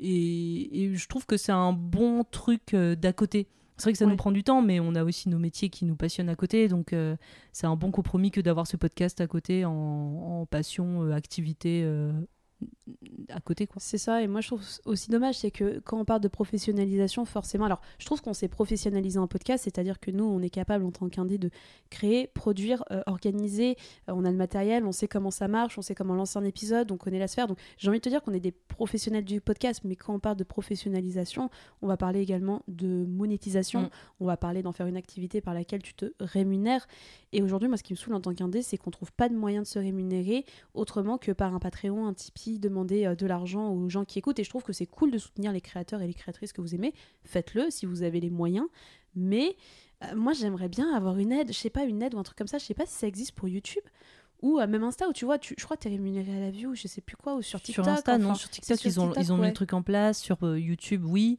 et, 0.00 0.82
et 0.84 0.94
je 0.94 1.08
trouve 1.08 1.24
que 1.26 1.36
c'est 1.36 1.52
un 1.52 1.72
bon 1.72 2.24
truc 2.30 2.74
d'à 2.74 3.12
côté. 3.12 3.46
C'est 3.78 3.84
vrai 3.84 3.92
que 3.92 3.98
ça 3.98 4.04
Ouais. 4.04 4.10
nous 4.10 4.16
prend 4.16 4.32
du 4.32 4.42
temps, 4.44 4.60
mais 4.60 4.80
on 4.80 4.94
a 4.94 5.04
aussi 5.04 5.28
nos 5.28 5.38
métiers 5.38 5.70
qui 5.70 5.84
nous 5.84 5.96
passionnent 5.96 6.28
à 6.28 6.34
côté. 6.34 6.68
Donc 6.68 6.92
euh, 6.92 7.16
c'est 7.52 7.66
un 7.66 7.76
bon 7.76 7.90
compromis 7.90 8.30
que 8.30 8.40
d'avoir 8.40 8.66
ce 8.66 8.76
podcast 8.76 9.20
à 9.20 9.26
côté 9.26 9.64
en, 9.64 9.70
en 9.72 10.46
passion, 10.46 11.04
euh, 11.04 11.12
activité 11.12 11.82
euh, 11.84 12.12
à 13.30 13.40
côté. 13.40 13.66
Quoi. 13.66 13.76
C'est 13.80 13.98
ça, 13.98 14.22
et 14.22 14.26
moi 14.26 14.40
je 14.40 14.48
trouve 14.48 14.62
aussi 14.84 15.10
dommage, 15.10 15.38
c'est 15.38 15.50
que 15.50 15.80
quand 15.80 16.00
on 16.00 16.04
parle 16.04 16.20
de 16.20 16.28
professionnalisation, 16.28 17.24
forcément, 17.24 17.66
alors 17.66 17.80
je 17.98 18.06
trouve 18.06 18.20
qu'on 18.22 18.32
s'est 18.32 18.48
professionnalisé 18.48 19.18
en 19.18 19.26
podcast, 19.26 19.64
c'est-à-dire 19.64 20.00
que 20.00 20.10
nous, 20.10 20.24
on 20.24 20.40
est 20.40 20.50
capable 20.50 20.84
en 20.84 20.90
tant 20.90 21.08
qu'indé 21.08 21.38
de 21.38 21.50
créer, 21.90 22.26
produire, 22.28 22.84
euh, 22.90 23.02
organiser, 23.06 23.76
euh, 24.08 24.12
on 24.14 24.24
a 24.24 24.30
le 24.30 24.36
matériel, 24.36 24.84
on 24.86 24.92
sait 24.92 25.08
comment 25.08 25.30
ça 25.30 25.48
marche, 25.48 25.78
on 25.78 25.82
sait 25.82 25.94
comment 25.94 26.14
lancer 26.14 26.38
un 26.38 26.44
épisode, 26.44 26.90
on 26.90 26.96
connaît 26.96 27.18
la 27.18 27.28
sphère, 27.28 27.46
donc 27.46 27.58
j'ai 27.76 27.88
envie 27.88 27.98
de 27.98 28.04
te 28.04 28.08
dire 28.08 28.22
qu'on 28.22 28.32
est 28.32 28.40
des 28.40 28.52
professionnels 28.52 29.24
du 29.24 29.40
podcast, 29.40 29.82
mais 29.84 29.96
quand 29.96 30.14
on 30.14 30.20
parle 30.20 30.36
de 30.36 30.44
professionnalisation, 30.44 31.50
on 31.82 31.86
va 31.86 31.96
parler 31.96 32.20
également 32.20 32.62
de 32.68 33.04
monétisation, 33.06 33.82
Mm. 33.82 33.90
on 34.20 34.26
va 34.26 34.36
parler 34.36 34.62
d'en 34.62 34.72
faire 34.72 34.86
une 34.86 34.96
activité 34.96 35.40
par 35.40 35.54
laquelle 35.54 35.82
tu 35.82 35.94
te 35.94 36.06
rémunères, 36.20 36.86
et 37.32 37.42
aujourd'hui, 37.42 37.68
moi 37.68 37.76
ce 37.76 37.82
qui 37.82 37.92
me 37.92 37.98
saoule 37.98 38.14
en 38.14 38.20
tant 38.20 38.34
qu'indé, 38.34 38.62
c'est 38.62 38.78
qu'on 38.78 38.90
trouve 38.90 39.12
pas 39.12 39.28
de 39.28 39.34
moyen 39.34 39.62
de 39.62 39.66
se 39.66 39.78
rémunérer 39.78 40.44
autrement 40.74 41.18
que 41.18 41.32
par 41.32 41.54
un 41.54 41.58
Patreon, 41.58 42.06
un 42.06 42.14
Tipeee, 42.14 42.47
demander 42.56 43.06
euh, 43.06 43.14
de 43.14 43.26
l'argent 43.26 43.70
aux 43.70 43.88
gens 43.88 44.04
qui 44.04 44.18
écoutent. 44.18 44.38
Et 44.38 44.44
je 44.44 44.48
trouve 44.48 44.62
que 44.62 44.72
c'est 44.72 44.86
cool 44.86 45.10
de 45.10 45.18
soutenir 45.18 45.52
les 45.52 45.60
créateurs 45.60 46.00
et 46.00 46.06
les 46.06 46.14
créatrices 46.14 46.52
que 46.52 46.60
vous 46.60 46.74
aimez. 46.74 46.94
Faites-le 47.24 47.70
si 47.70 47.84
vous 47.84 48.02
avez 48.02 48.20
les 48.20 48.30
moyens. 48.30 48.66
Mais 49.14 49.56
euh, 50.04 50.14
moi, 50.14 50.32
j'aimerais 50.32 50.68
bien 50.68 50.94
avoir 50.94 51.18
une 51.18 51.32
aide. 51.32 51.48
Je 51.48 51.58
sais 51.58 51.70
pas, 51.70 51.84
une 51.84 52.02
aide 52.02 52.14
ou 52.14 52.18
un 52.18 52.22
truc 52.22 52.38
comme 52.38 52.46
ça. 52.46 52.58
Je 52.58 52.64
sais 52.64 52.74
pas 52.74 52.86
si 52.86 52.94
ça 52.94 53.06
existe 53.06 53.32
pour 53.32 53.48
YouTube. 53.48 53.84
Ou 54.40 54.60
euh, 54.60 54.66
même 54.66 54.84
Insta, 54.84 55.08
où 55.08 55.12
tu 55.12 55.24
vois, 55.24 55.38
tu, 55.38 55.54
je 55.58 55.64
crois 55.64 55.76
que 55.76 55.82
tu 55.82 55.88
es 55.88 55.90
rémunéré 55.90 56.36
à 56.36 56.40
la 56.40 56.50
vue, 56.50 56.66
ou 56.66 56.74
je 56.74 56.86
sais 56.86 57.00
plus 57.00 57.16
quoi, 57.16 57.34
ou 57.34 57.42
sur 57.42 57.60
TikTok. 57.60 57.84
sur 57.84 57.92
Insta, 57.92 58.18
non, 58.18 58.34
sur 58.34 58.48
TikTok, 58.48 58.78
sur 58.78 58.86
ils 58.86 59.00
ont, 59.00 59.06
TikTok, 59.08 59.24
ils 59.24 59.32
ont 59.32 59.36
mis 59.36 59.42
ouais. 59.42 59.48
le 59.48 59.54
truc 59.54 59.72
en 59.72 59.82
place. 59.82 60.20
Sur 60.20 60.44
euh, 60.44 60.58
YouTube, 60.58 61.04
oui. 61.04 61.38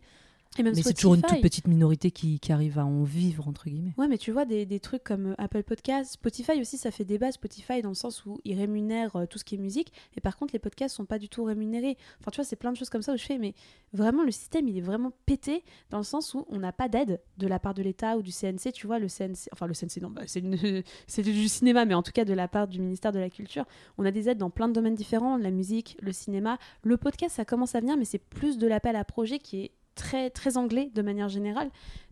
Et 0.57 0.63
même 0.63 0.73
Mais 0.75 0.81
c'est 0.81 0.93
toujours 0.93 1.13
une 1.15 1.21
toute 1.21 1.41
petite 1.41 1.67
minorité 1.67 2.11
qui, 2.11 2.39
qui 2.39 2.51
arrive 2.51 2.79
à 2.79 2.85
en 2.85 3.03
vivre, 3.03 3.47
entre 3.47 3.69
guillemets. 3.69 3.93
Ouais, 3.97 4.07
mais 4.07 4.17
tu 4.17 4.31
vois, 4.31 4.45
des, 4.45 4.65
des 4.65 4.79
trucs 4.79 5.03
comme 5.03 5.27
euh, 5.27 5.35
Apple 5.37 5.63
Podcasts, 5.63 6.13
Spotify 6.13 6.59
aussi, 6.59 6.77
ça 6.77 6.91
fait 6.91 7.05
débat, 7.05 7.31
Spotify, 7.31 7.81
dans 7.81 7.89
le 7.89 7.95
sens 7.95 8.25
où 8.25 8.39
ils 8.43 8.57
rémunèrent 8.57 9.15
euh, 9.15 9.25
tout 9.25 9.37
ce 9.37 9.45
qui 9.45 9.55
est 9.55 9.57
musique, 9.59 9.93
et 10.17 10.21
par 10.21 10.35
contre, 10.37 10.53
les 10.53 10.59
podcasts 10.59 10.95
sont 10.95 11.05
pas 11.05 11.19
du 11.19 11.29
tout 11.29 11.43
rémunérés. 11.43 11.97
Enfin, 12.19 12.31
tu 12.31 12.37
vois, 12.37 12.43
c'est 12.45 12.55
plein 12.55 12.71
de 12.71 12.77
choses 12.77 12.89
comme 12.89 13.03
ça 13.03 13.13
où 13.13 13.17
je 13.17 13.23
fais, 13.23 13.37
mais 13.37 13.53
vraiment, 13.93 14.23
le 14.23 14.31
système, 14.31 14.67
il 14.67 14.75
est 14.77 14.81
vraiment 14.81 15.11
pété, 15.25 15.63
dans 15.91 15.99
le 15.99 16.03
sens 16.03 16.33
où 16.33 16.45
on 16.49 16.57
n'a 16.57 16.73
pas 16.73 16.89
d'aide 16.89 17.21
de 17.37 17.47
la 17.47 17.59
part 17.59 17.73
de 17.75 17.83
l'État 17.83 18.17
ou 18.17 18.21
du 18.23 18.31
CNC, 18.31 18.73
tu 18.73 18.87
vois, 18.87 18.99
le 18.99 19.07
CNC, 19.07 19.49
enfin, 19.53 19.67
le 19.67 19.73
CNC, 19.75 20.01
non, 20.01 20.09
bah, 20.09 20.23
c'est 20.25 20.39
une- 20.39 20.83
c'est 21.07 21.21
du 21.21 21.47
cinéma, 21.47 21.85
mais 21.85 21.93
en 21.93 22.03
tout 22.03 22.11
cas, 22.11 22.25
de 22.25 22.33
la 22.33 22.47
part 22.47 22.67
du 22.67 22.81
ministère 22.81 23.11
de 23.13 23.19
la 23.19 23.29
Culture, 23.29 23.65
on 23.97 24.03
a 24.05 24.11
des 24.11 24.27
aides 24.29 24.39
dans 24.39 24.49
plein 24.49 24.67
de 24.67 24.73
domaines 24.73 24.95
différents, 24.95 25.37
la 25.37 25.51
musique, 25.51 25.95
le 26.01 26.11
cinéma. 26.11 26.57
Le 26.83 26.97
podcast, 26.97 27.35
ça 27.35 27.45
commence 27.45 27.75
à 27.75 27.79
venir, 27.81 27.95
mais 27.97 28.05
c'est 28.05 28.17
plus 28.19 28.57
de 28.57 28.67
l'appel 28.67 28.95
à 28.95 29.03
projet 29.05 29.37
qui 29.39 29.61
est 29.61 29.71
très, 29.99 30.57
anglais 30.57 30.89
de 30.93 31.01
manière 31.01 31.29
générale 31.29 31.69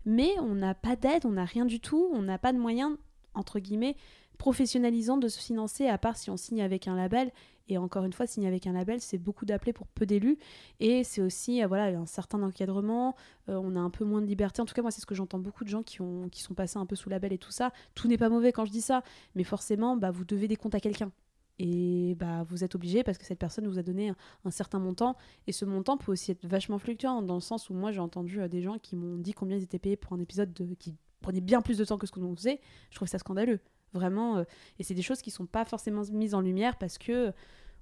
mais 0.07 0.39
on 0.39 0.55
n'a 0.55 0.73
pas 0.73 0.95
d'aide, 0.95 1.25
on 1.25 1.33
n'a 1.33 1.43
rien 1.43 1.65
du 1.65 1.81
tout, 1.81 2.09
on 2.13 2.21
n'a 2.21 2.37
pas 2.37 2.53
de 2.53 2.57
moyens, 2.57 2.95
entre 3.33 3.59
guillemets, 3.59 3.97
professionnalisants 4.37 5.17
de 5.17 5.27
se 5.27 5.37
financer, 5.37 5.87
à 5.87 5.97
part 5.97 6.15
si 6.15 6.29
on 6.29 6.37
signe 6.37 6.61
avec 6.61 6.87
un 6.87 6.95
label. 6.95 7.29
Et 7.67 7.77
encore 7.77 8.05
une 8.05 8.13
fois, 8.13 8.25
signer 8.25 8.47
avec 8.47 8.65
un 8.67 8.71
label, 8.71 9.01
c'est 9.01 9.17
beaucoup 9.17 9.45
d'appeler 9.45 9.73
pour 9.73 9.87
peu 9.87 10.05
d'élus. 10.05 10.37
Et 10.79 11.03
c'est 11.03 11.21
aussi 11.21 11.61
euh, 11.61 11.67
voilà, 11.67 11.99
un 11.99 12.05
certain 12.05 12.41
encadrement, 12.41 13.17
euh, 13.49 13.59
on 13.61 13.75
a 13.75 13.79
un 13.79 13.89
peu 13.89 14.05
moins 14.05 14.21
de 14.21 14.25
liberté. 14.25 14.61
En 14.61 14.65
tout 14.65 14.73
cas, 14.73 14.81
moi, 14.81 14.91
c'est 14.91 15.01
ce 15.01 15.05
que 15.05 15.15
j'entends 15.15 15.39
beaucoup 15.39 15.65
de 15.65 15.69
gens 15.69 15.83
qui, 15.83 16.01
ont, 16.01 16.29
qui 16.29 16.41
sont 16.41 16.53
passés 16.53 16.77
un 16.77 16.85
peu 16.85 16.95
sous 16.95 17.09
label 17.09 17.33
et 17.33 17.37
tout 17.37 17.51
ça. 17.51 17.73
Tout 17.93 18.07
n'est 18.07 18.17
pas 18.17 18.29
mauvais 18.29 18.53
quand 18.53 18.63
je 18.63 18.71
dis 18.71 18.81
ça, 18.81 19.03
mais 19.35 19.43
forcément, 19.43 19.97
bah, 19.97 20.11
vous 20.11 20.23
devez 20.23 20.47
des 20.47 20.55
comptes 20.55 20.75
à 20.75 20.79
quelqu'un. 20.79 21.11
Et 21.59 22.15
bah, 22.19 22.43
vous 22.49 22.63
êtes 22.63 22.75
obligé 22.75 23.03
parce 23.03 23.17
que 23.17 23.25
cette 23.25 23.39
personne 23.39 23.67
vous 23.67 23.79
a 23.79 23.83
donné 23.83 24.13
un, 24.45 24.51
certain 24.51 24.79
montant. 24.79 25.15
Et 25.47 25.51
ce 25.51 25.65
montant 25.65 25.97
peut 25.97 26.11
aussi 26.11 26.31
être 26.31 26.45
vachement 26.45 26.77
fluctuant, 26.77 27.21
dans 27.21 27.35
le 27.35 27.41
sens 27.41 27.69
où 27.69 27.73
moi, 27.73 27.91
j'ai 27.91 27.99
entendu 27.99 28.39
euh, 28.41 28.47
des 28.47 28.61
gens 28.61 28.77
qui 28.77 28.95
m'ont 28.95 29.17
dit 29.17 29.33
combien 29.33 29.57
ils 29.57 29.63
étaient 29.63 29.79
payés 29.79 29.97
pour 29.97 30.13
un 30.13 30.19
épisode 30.19 30.53
de, 30.53 30.73
qui 30.75 30.93
prenait 31.21 31.41
bien 31.41 31.61
plus 31.61 31.77
de 31.77 31.85
temps 31.85 31.97
que 31.97 32.05
ce 32.05 32.11
que 32.11 32.19
l'on 32.19 32.35
faisait. 32.35 32.59
Je 32.91 32.95
trouve 32.95 33.07
ça 33.07 33.17
scandaleux. 33.19 33.59
Vraiment. 33.93 34.37
euh, 34.37 34.43
et 34.79 34.83
c'est 34.83 34.93
des 34.93 35.01
choses 35.01 35.21
qui 35.21 35.31
sont 35.31 35.45
pas 35.47 35.65
forcément 35.65 36.03
mises 36.11 36.35
en 36.35 36.41
lumière 36.41 36.77
parce 36.77 36.97
que 36.97 37.33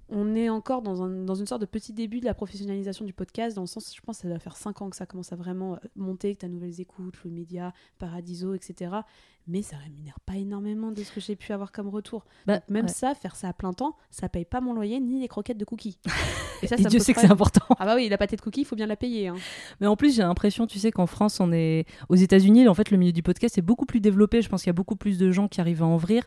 on 0.08 0.36
est 0.36 0.50
encore 0.50 0.84
dans, 0.84 1.02
un- 1.02 1.24
dans 1.26 1.34
une 1.34 1.48
sorte 1.48 1.62
de 1.62 1.66
petit 1.66 1.92
début 1.92 2.20
de 2.20 2.26
la 2.26 2.36
professionnalisation 2.36 3.06
du 3.06 3.14
podcast, 3.14 3.56
dans 3.56 3.64
le 3.64 3.68
sens, 3.68 3.92
je 3.96 4.00
pense 4.02 4.18
que 4.18 4.22
ça 4.22 4.28
doit 4.30 4.38
faire 4.38 4.56
5 4.56 4.84
ans 4.84 4.90
que 4.92 4.96
ça 4.96 5.08
commence 5.08 5.34
à 5.34 5.36
vraiment 5.36 5.74
euh, 5.74 5.78
monter, 5.96 6.36
que 6.36 6.42
tu 6.42 6.46
as 6.46 6.50
Nouvelles 6.50 6.80
Écoutes, 6.80 7.16
le 7.24 7.32
Média, 7.32 7.74
Paradiso, 7.98 8.54
etc. 8.54 8.98
Mais 9.48 9.62
ça 9.62 9.78
rémunère 9.78 10.20
pas 10.26 10.38
énormément 10.38 10.92
de 10.92 11.04
ce 11.04 11.12
que 11.12 11.20
j'ai 11.20 11.36
pu 11.36 11.54
avoir 11.54 11.72
comme 11.72 11.88
retour. 11.88 12.26
Bah, 12.48 12.62
Même 12.68 12.86
ouais. 12.86 12.92
ça, 12.92 13.14
faire 13.14 13.36
ça 13.36 13.50
à 13.50 13.54
plein 13.54 13.74
temps, 13.74 13.96
ça 14.10 14.28
paye 14.28 14.44
pas 14.46 14.60
mon 14.60 14.74
loyer 14.74 15.00
ni 15.00 15.20
les 15.22 15.28
croquettes 15.28 15.60
de 15.60 15.66
cookies. 15.66 16.00
Et 16.64 16.68
ça, 16.68 16.78
Et 16.78 16.84
ça 16.84 16.90
Dieu 16.90 17.00
sait 17.00 17.14
que 17.14 17.22
c'est 17.22 17.30
important. 17.32 17.64
Ah 17.78 17.86
bah 17.86 17.96
oui, 17.96 18.10
la 18.10 18.18
pâtée 18.18 18.38
de 18.38 18.42
cookies, 18.42 18.62
il 18.62 18.66
faut 18.66 18.76
bien 18.76 18.88
la 18.88 18.96
payer. 18.96 19.28
hein. 19.28 19.36
Mais 19.82 19.86
en 19.88 19.96
plus, 19.96 20.16
j'ai 20.16 20.24
l'impression, 20.24 20.66
tu 20.66 20.80
sais, 20.80 20.90
qu'en 20.92 21.06
France, 21.06 21.40
on 21.40 21.52
est. 21.52 21.86
Aux 22.10 22.16
États-Unis, 22.16 22.68
en 22.68 22.74
fait, 22.74 22.90
le 22.90 22.98
milieu 22.98 23.12
du 23.12 23.22
podcast 23.22 23.58
est 23.58 23.62
beaucoup 23.62 23.86
plus 23.86 24.00
développé. 24.00 24.42
Je 24.42 24.50
pense 24.50 24.62
qu'il 24.64 24.70
y 24.70 24.72
a 24.72 24.74
beaucoup 24.74 24.96
plus 24.96 25.20
de 25.20 25.32
gens 25.32 25.48
qui 25.48 25.62
arrivent 25.62 25.84
à 25.84 25.86
en 25.86 25.98
vivre. 25.98 26.26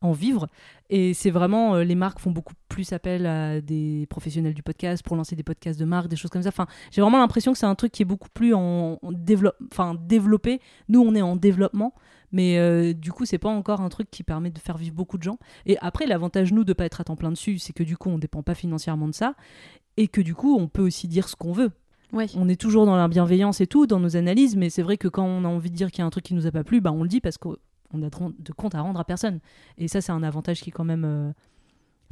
En 0.00 0.10
vivre. 0.12 0.48
Et 0.90 1.14
c'est 1.14 1.30
vraiment. 1.30 1.76
euh, 1.76 1.84
les 1.84 1.94
marques 1.94 2.18
font 2.18 2.30
beaucoup 2.32 2.54
plus 2.68 2.92
appel 2.92 3.26
à 3.26 3.60
des 3.60 4.06
professionnels 4.10 4.54
du 4.54 4.62
podcast 4.64 5.04
pour 5.04 5.14
lancer 5.16 5.36
des 5.36 5.42
podcasts 5.44 5.78
de 5.78 5.84
marque, 5.84 6.08
des 6.08 6.16
choses 6.16 6.30
comme 6.30 6.42
ça. 6.42 6.48
Enfin, 6.48 6.66
j'ai 6.90 7.00
vraiment 7.00 7.18
l'impression 7.18 7.52
que 7.52 7.58
c'est 7.58 7.66
un 7.66 7.74
truc 7.76 7.92
qui 7.92 8.02
est 8.02 8.06
beaucoup 8.06 8.28
plus 8.32 8.54
en, 8.54 8.98
en 9.00 9.12
développe- 9.12 9.56
enfin, 9.70 9.94
développé. 10.00 10.60
Nous, 10.88 11.00
on 11.00 11.14
est 11.14 11.22
en 11.22 11.36
développement. 11.36 11.94
Mais 12.32 12.58
euh, 12.58 12.92
du 12.92 13.12
coup, 13.12 13.24
c'est 13.24 13.38
pas 13.38 13.48
encore 13.48 13.80
un 13.80 13.88
truc 13.88 14.10
qui 14.10 14.22
permet 14.22 14.50
de 14.50 14.58
faire 14.58 14.76
vivre 14.76 14.94
beaucoup 14.94 15.18
de 15.18 15.22
gens. 15.22 15.38
Et 15.64 15.76
après, 15.78 16.06
l'avantage, 16.06 16.52
nous, 16.52 16.64
de 16.64 16.72
pas 16.72 16.84
être 16.84 17.00
à 17.00 17.04
temps 17.04 17.16
plein 17.16 17.30
dessus, 17.30 17.58
c'est 17.58 17.72
que 17.72 17.82
du 17.82 17.96
coup, 17.96 18.10
on 18.10 18.18
dépend 18.18 18.42
pas 18.42 18.54
financièrement 18.54 19.08
de 19.08 19.14
ça. 19.14 19.34
Et 19.96 20.08
que 20.08 20.20
du 20.20 20.34
coup, 20.34 20.56
on 20.58 20.68
peut 20.68 20.82
aussi 20.82 21.08
dire 21.08 21.28
ce 21.28 21.36
qu'on 21.36 21.52
veut. 21.52 21.70
Ouais. 22.12 22.26
On 22.36 22.48
est 22.48 22.60
toujours 22.60 22.86
dans 22.86 22.96
la 22.96 23.08
bienveillance 23.08 23.60
et 23.60 23.66
tout, 23.66 23.86
dans 23.86 24.00
nos 24.00 24.16
analyses, 24.16 24.56
mais 24.56 24.70
c'est 24.70 24.82
vrai 24.82 24.96
que 24.96 25.08
quand 25.08 25.24
on 25.24 25.44
a 25.44 25.48
envie 25.48 25.70
de 25.70 25.76
dire 25.76 25.90
qu'il 25.90 26.00
y 26.00 26.02
a 26.02 26.06
un 26.06 26.10
truc 26.10 26.24
qui 26.24 26.34
nous 26.34 26.46
a 26.46 26.52
pas 26.52 26.62
plu, 26.64 26.80
bah 26.80 26.92
on 26.92 27.02
le 27.02 27.08
dit 27.08 27.20
parce 27.20 27.36
qu'on 27.36 27.56
a 27.94 28.10
de 28.10 28.34
de 28.38 28.52
compte 28.52 28.74
à 28.74 28.80
rendre 28.80 29.00
à 29.00 29.04
personne. 29.04 29.40
Et 29.76 29.88
ça, 29.88 30.00
c'est 30.00 30.12
un 30.12 30.22
avantage 30.22 30.60
qui 30.60 30.70
est 30.70 30.72
quand 30.72 30.84
même 30.84 31.04
euh, 31.04 31.32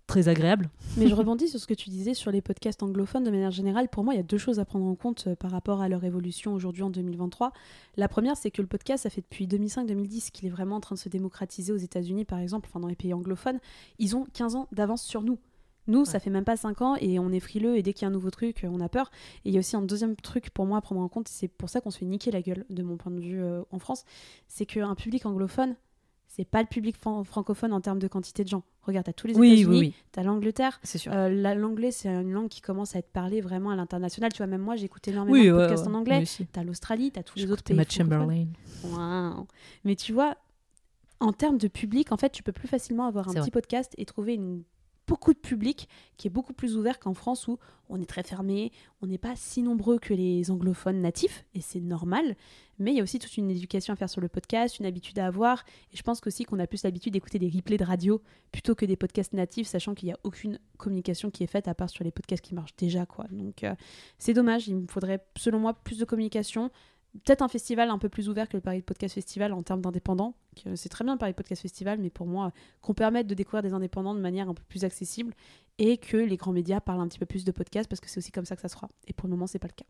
très 0.07 0.29
agréable. 0.29 0.71
Mais 0.97 1.09
je 1.09 1.15
rebondis 1.15 1.49
sur 1.49 1.59
ce 1.59 1.67
que 1.67 1.75
tu 1.75 1.91
disais 1.91 2.15
sur 2.15 2.31
les 2.31 2.43
podcasts 2.43 2.83
anglophones 2.83 3.25
de 3.25 3.31
manière 3.31 3.51
générale. 3.51 3.89
Pour 3.89 4.05
moi, 4.05 4.15
il 4.15 4.19
y 4.19 4.21
a 4.21 4.25
deux 4.25 4.39
choses 4.39 4.61
à 4.61 4.65
prendre 4.65 4.87
en 4.87 4.95
compte 4.95 5.27
euh, 5.29 5.37
par 5.37 5.51
rapport 5.51 5.81
à 5.81 5.89
leur 5.89 6.05
évolution 6.05 6.53
aujourd'hui 6.55 6.83
en 6.83 6.91
2023. 6.91 7.53
La 7.97 8.09
première, 8.09 8.37
c'est 8.37 8.51
que 8.51 8.63
le 8.63 8.69
podcast, 8.69 9.05
ça 9.05 9.11
fait 9.11 9.23
depuis 9.23 9.47
2005-2010 9.47 10.31
qu'il 10.31 10.47
est 10.47 10.51
vraiment 10.51 10.77
en 10.77 10.81
train 10.81 10.95
de 10.95 11.01
se 11.01 11.09
démocratiser 11.09 11.73
aux 11.73 11.77
États-Unis, 11.77 12.25
par 12.25 12.39
exemple, 12.39 12.69
enfin 12.71 12.81
dans 12.81 12.89
les 12.89 12.97
pays 12.97 13.15
anglophones. 13.15 13.59
Ils 13.99 14.17
ont 14.17 14.27
15 14.33 14.57
ans 14.57 14.69
d'avance 14.73 15.03
sur 15.03 15.23
nous. 15.23 15.39
Nous, 15.87 16.05
ça 16.05 16.19
fait 16.19 16.31
même 16.31 16.45
pas 16.45 16.57
5 16.57 16.81
ans 16.81 16.97
et 16.99 17.19
on 17.19 17.31
est 17.31 17.41
frileux 17.41 17.77
et 17.77 17.83
dès 17.83 17.93
qu'il 17.93 18.03
y 18.03 18.05
a 18.07 18.09
un 18.09 18.13
nouveau 18.13 18.31
truc, 18.31 18.65
euh, 18.65 18.69
on 18.73 18.81
a 18.81 18.89
peur. 18.89 19.11
Et 19.45 19.51
il 19.51 19.55
y 19.55 19.57
a 19.57 19.61
aussi 19.61 19.77
un 19.77 19.83
deuxième 19.83 20.17
truc 20.17 20.51
pour 20.51 20.67
moi 20.67 20.79
à 20.79 20.81
prendre 20.81 21.01
en 21.01 21.09
compte, 21.09 21.29
et 21.29 21.33
c'est 21.33 21.49
pour 21.49 21.69
ça 21.69 21.81
qu'on 21.81 21.91
se 21.91 21.99
fait 21.99 22.07
niquer 22.07 22.31
la 22.31 22.41
gueule 22.41 22.65
de 22.71 22.83
mon 22.83 22.97
point 22.97 23.13
de 23.13 23.21
vue 23.21 23.43
euh, 23.43 23.63
en 23.71 23.79
France, 23.79 24.05
c'est 24.49 24.67
qu'un 24.67 24.95
public 24.95 25.27
anglophone, 25.27 25.77
c'est 26.37 26.45
pas 26.45 26.61
le 26.62 26.67
public 26.69 26.97
fran- 26.97 27.23
francophone 27.23 27.73
en 27.73 27.81
termes 27.81 27.99
de 28.00 28.09
quantité 28.09 28.43
de 28.43 28.49
gens. 28.49 28.64
Regarde, 28.83 29.09
à 29.09 29.12
tous 29.12 29.26
les 29.29 29.37
Oui, 29.37 29.53
États-Unis, 29.53 29.71
oui, 29.71 29.79
oui. 29.87 29.95
t'as 30.12 30.23
l'Angleterre, 30.25 30.81
C'est 30.83 30.99
sûr. 30.99 31.12
euh, 31.12 31.29
la- 31.29 31.55
L'anglais, 31.55 31.91
c'est 31.93 32.09
une 32.09 32.33
langue 32.33 32.49
qui 32.49 32.61
commence 32.61 32.97
à 32.97 32.99
être 32.99 33.11
parlée 33.11 33.41
vraiment 33.41 33.71
à 33.71 33.76
l'international. 33.76 34.33
Tu 34.33 34.38
vois, 34.38 34.47
même 34.49 34.61
moi, 34.61 34.75
j'écoute 34.76 35.07
énormément 35.07 35.38
de 35.38 35.50
podcasts 35.53 35.87
ouais, 35.87 35.91
en 35.93 35.95
anglais. 35.95 36.25
T'as 36.53 36.64
l'Australie, 36.64 37.11
t'as 37.12 37.23
tous 37.23 37.38
les 37.38 37.50
autres 37.53 37.62
pays. 37.62 37.76
Matt. 37.76 37.93
Chamberlain. 37.93 38.47
Mais 39.85 39.97
tu 39.97 40.12
vois, 40.12 40.37
en 41.21 41.33
termes 41.33 41.59
de 41.59 41.69
public, 41.69 42.12
en 42.12 42.17
fait, 42.17 42.31
tu 42.31 42.43
peux 42.43 42.53
plus 42.53 42.69
facilement 42.69 43.07
avoir 43.07 43.29
un 43.29 43.35
petit 43.35 43.50
podcast 43.50 43.93
et 43.99 44.05
trouver 44.05 44.35
une 44.35 44.62
beaucoup 45.07 45.33
de 45.33 45.39
public 45.39 45.89
qui 46.17 46.29
est 46.29 46.31
beaucoup 46.31 46.53
plus 46.53 46.77
ouvert 46.77 46.99
qu'en 46.99 47.15
France 47.15 47.49
où 47.49 47.59
on 47.89 48.01
est 48.01 48.07
très 48.07 48.23
fermé, 48.23 48.73
on 49.03 49.07
n'est 49.07 49.19
pas 49.19 49.35
si 49.37 49.63
nombreux 49.63 49.99
que 49.99 50.15
les 50.15 50.51
anglophones 50.51 51.01
natifs 51.01 51.45
et 51.55 51.61
c'est 51.61 51.81
normal, 51.81 52.37
mais 52.79 52.93
il 52.93 52.97
y 52.97 53.01
a 53.01 53.03
aussi 53.03 53.19
toute 53.19 53.37
une 53.37 53.51
éducation 53.51 53.93
à 53.93 53.97
faire 53.97 54.09
sur 54.09 54.21
le 54.21 54.29
podcast, 54.29 54.79
une 54.79 54.87
habitude 54.87 55.19
à 55.19 55.27
avoir 55.27 55.64
et 55.93 55.97
je 55.97 56.03
pense 56.03 56.21
qu'aussi 56.21 56.45
qu'on 56.45 56.59
a 56.59 56.67
plus 56.67 56.85
l'habitude 56.85 57.12
d'écouter 57.12 57.38
des 57.38 57.51
replays 57.51 57.77
de 57.77 57.85
radio 57.85 58.23
plutôt 58.53 58.75
que 58.75 58.87
des 58.87 58.97
podcasts 58.97 59.33
natifs 59.33 59.67
sachant 59.67 59.95
qu'il 59.95 60.07
n'y 60.07 60.12
a 60.12 60.19
aucune 60.25 60.59
communication 60.79 61.31
qui 61.31 61.45
est 61.45 61.49
faite 61.49 61.69
à 61.69 61.75
part 61.75 61.90
sur 61.90 62.05
les 62.05 62.11
podcasts 62.11 62.45
qui 62.45 62.55
marchent 62.55 62.77
déjà 62.77 63.07
quoi. 63.07 63.27
Donc 63.31 63.64
euh, 63.64 63.75
c'est 64.19 64.35
dommage, 64.35 64.69
il 64.69 64.77
me 64.77 64.87
faudrait 64.87 65.25
selon 65.37 65.59
moi 65.59 65.75
plus 65.75 65.99
de 65.99 66.05
communication, 66.05 66.71
peut-être 67.22 67.42
un 67.42 67.48
festival 67.48 67.90
un 67.90 67.98
peu 67.98 68.09
plus 68.09 68.29
ouvert 68.29 68.48
que 68.48 68.57
le 68.57 68.61
Paris 68.61 68.83
Podcast 68.83 69.14
Festival 69.14 69.53
en 69.53 69.62
termes 69.62 69.81
d'indépendants. 69.81 70.35
C'est 70.74 70.88
très 70.88 71.05
bien 71.05 71.14
le 71.14 71.18
Paris 71.18 71.33
Podcast 71.33 71.62
Festival, 71.62 71.98
mais 71.98 72.11
pour 72.11 72.27
moi, 72.27 72.53
qu'on 72.81 72.94
permette 72.94 73.27
de 73.27 73.35
découvrir 73.35 73.62
des 73.62 73.72
indépendants 73.72 74.14
de 74.14 74.20
manière 74.20 74.48
un 74.48 74.55
peu 74.55 74.64
plus 74.68 74.85
accessible 74.85 75.35
et 75.79 75.96
que 75.96 76.16
les 76.16 76.37
grands 76.37 76.53
médias 76.53 76.81
parlent 76.81 77.00
un 77.00 77.09
petit 77.09 77.18
peu 77.18 77.27
plus 77.27 77.44
de 77.44 77.53
podcasts 77.53 77.88
parce 77.88 78.00
que 78.00 78.09
c'est 78.09 78.18
aussi 78.18 78.33
comme 78.33 78.44
ça 78.44 78.57
que 78.57 78.62
ça 78.62 78.68
se 78.68 78.74
fera. 78.74 78.88
Et 79.07 79.12
pour 79.12 79.29
le 79.29 79.33
moment, 79.33 79.46
c'est 79.46 79.59
pas 79.59 79.68
le 79.68 79.74
cas. 79.74 79.87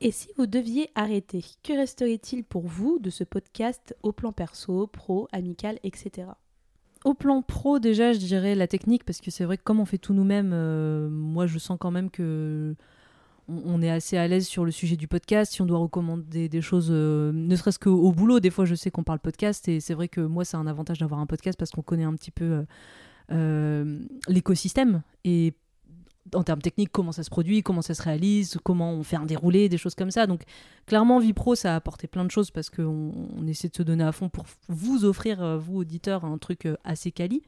Et 0.00 0.10
si 0.10 0.28
vous 0.36 0.46
deviez 0.46 0.90
arrêter, 0.96 1.44
que 1.62 1.72
resterait-il 1.74 2.42
pour 2.42 2.66
vous 2.66 2.98
de 2.98 3.08
ce 3.08 3.22
podcast 3.22 3.96
au 4.02 4.10
plan 4.10 4.32
perso, 4.32 4.88
pro, 4.88 5.28
amical, 5.30 5.78
etc. 5.84 6.28
Au 7.04 7.14
plan 7.14 7.40
pro, 7.42 7.78
déjà, 7.78 8.12
je 8.12 8.18
dirais 8.18 8.56
la 8.56 8.66
technique, 8.66 9.04
parce 9.04 9.20
que 9.20 9.30
c'est 9.30 9.44
vrai 9.44 9.58
que 9.58 9.62
comme 9.62 9.78
on 9.78 9.84
fait 9.84 9.98
tout 9.98 10.12
nous-mêmes, 10.12 10.52
euh, 10.52 11.08
moi, 11.08 11.46
je 11.46 11.58
sens 11.58 11.78
quand 11.80 11.92
même 11.92 12.10
que 12.10 12.74
on, 13.64 13.82
est 13.82 13.90
assez 13.90 14.16
à 14.16 14.26
l'aise 14.26 14.46
sur 14.46 14.64
le 14.64 14.70
sujet 14.70 14.96
du 14.96 15.08
podcast. 15.08 15.52
Si 15.52 15.62
on 15.62 15.66
doit 15.66 15.78
recommander 15.78 16.48
des 16.48 16.60
choses, 16.60 16.88
euh, 16.90 17.32
ne 17.32 17.54
serait-ce 17.56 17.78
qu'au 17.78 17.96
au 17.96 18.12
boulot, 18.12 18.40
des 18.40 18.50
fois, 18.50 18.64
je 18.64 18.74
sais 18.74 18.90
qu'on 18.90 19.04
parle 19.04 19.18
podcast, 19.18 19.68
et 19.68 19.80
c'est 19.80 19.94
vrai 19.94 20.08
que 20.08 20.20
moi, 20.20 20.44
c'est 20.44 20.56
un 20.56 20.66
avantage 20.66 20.98
d'avoir 20.98 21.20
un 21.20 21.26
podcast 21.26 21.58
parce 21.58 21.70
qu'on 21.70 21.82
connaît 21.82 22.04
un 22.04 22.14
petit 22.14 22.30
peu 22.30 22.44
euh, 22.44 22.62
euh, 23.32 23.98
l'écosystème 24.28 25.02
et 25.24 25.54
en 26.34 26.44
termes 26.44 26.62
techniques, 26.62 26.90
comment 26.92 27.12
ça 27.12 27.24
se 27.24 27.30
produit, 27.30 27.62
comment 27.62 27.82
ça 27.82 27.94
se 27.94 28.02
réalise, 28.02 28.56
comment 28.62 28.92
on 28.92 29.02
fait 29.02 29.16
un 29.16 29.26
déroulé, 29.26 29.68
des 29.68 29.78
choses 29.78 29.94
comme 29.94 30.10
ça. 30.10 30.26
Donc, 30.26 30.42
clairement, 30.86 31.18
Vie 31.18 31.32
Pro, 31.32 31.54
ça 31.54 31.72
a 31.72 31.76
apporté 31.76 32.06
plein 32.06 32.24
de 32.24 32.30
choses 32.30 32.50
parce 32.50 32.70
qu'on 32.70 33.12
on 33.36 33.46
essaie 33.46 33.68
de 33.68 33.74
se 33.74 33.82
donner 33.82 34.04
à 34.04 34.12
fond 34.12 34.28
pour 34.28 34.46
vous 34.68 35.04
offrir, 35.04 35.58
vous 35.58 35.78
auditeurs, 35.78 36.24
un 36.24 36.38
truc 36.38 36.68
assez 36.84 37.10
quali. 37.10 37.42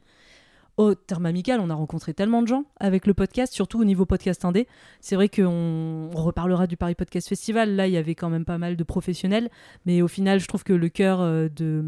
Au 0.77 0.93
terme 0.93 1.25
amical, 1.25 1.61
on 1.61 1.69
a 1.69 1.73
rencontré 1.73 2.13
tellement 2.13 2.41
de 2.41 2.47
gens 2.47 2.65
avec 2.81 3.07
le 3.07 3.13
podcast, 3.13 3.53
surtout 3.53 3.79
au 3.79 3.85
niveau 3.85 4.05
podcast 4.05 4.43
indé. 4.43 4.67
C'est 4.99 5.15
vrai 5.15 5.29
qu'on 5.29 6.09
on 6.13 6.21
reparlera 6.21 6.67
du 6.67 6.75
Paris 6.75 6.95
Podcast 6.95 7.29
Festival. 7.29 7.77
Là, 7.77 7.87
il 7.87 7.93
y 7.93 7.97
avait 7.97 8.13
quand 8.13 8.29
même 8.29 8.43
pas 8.43 8.57
mal 8.57 8.75
de 8.75 8.83
professionnels, 8.83 9.49
mais 9.85 10.01
au 10.01 10.09
final, 10.09 10.41
je 10.41 10.47
trouve 10.49 10.65
que 10.65 10.73
le 10.73 10.89
cœur 10.89 11.21
euh, 11.21 11.47
de, 11.47 11.81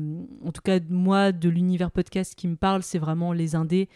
en 0.45 0.54
tout 0.54 0.62
cas 0.62 0.80
moi, 0.89 1.34
de 1.34 1.50
l'univers 1.50 1.91
podcast 1.91 2.34
qui 2.34 2.47
me 2.47 2.56
parle, 2.56 2.82
c'est 2.82 2.97
vraiment 2.97 3.34
les 3.34 3.56
indés 3.56 3.89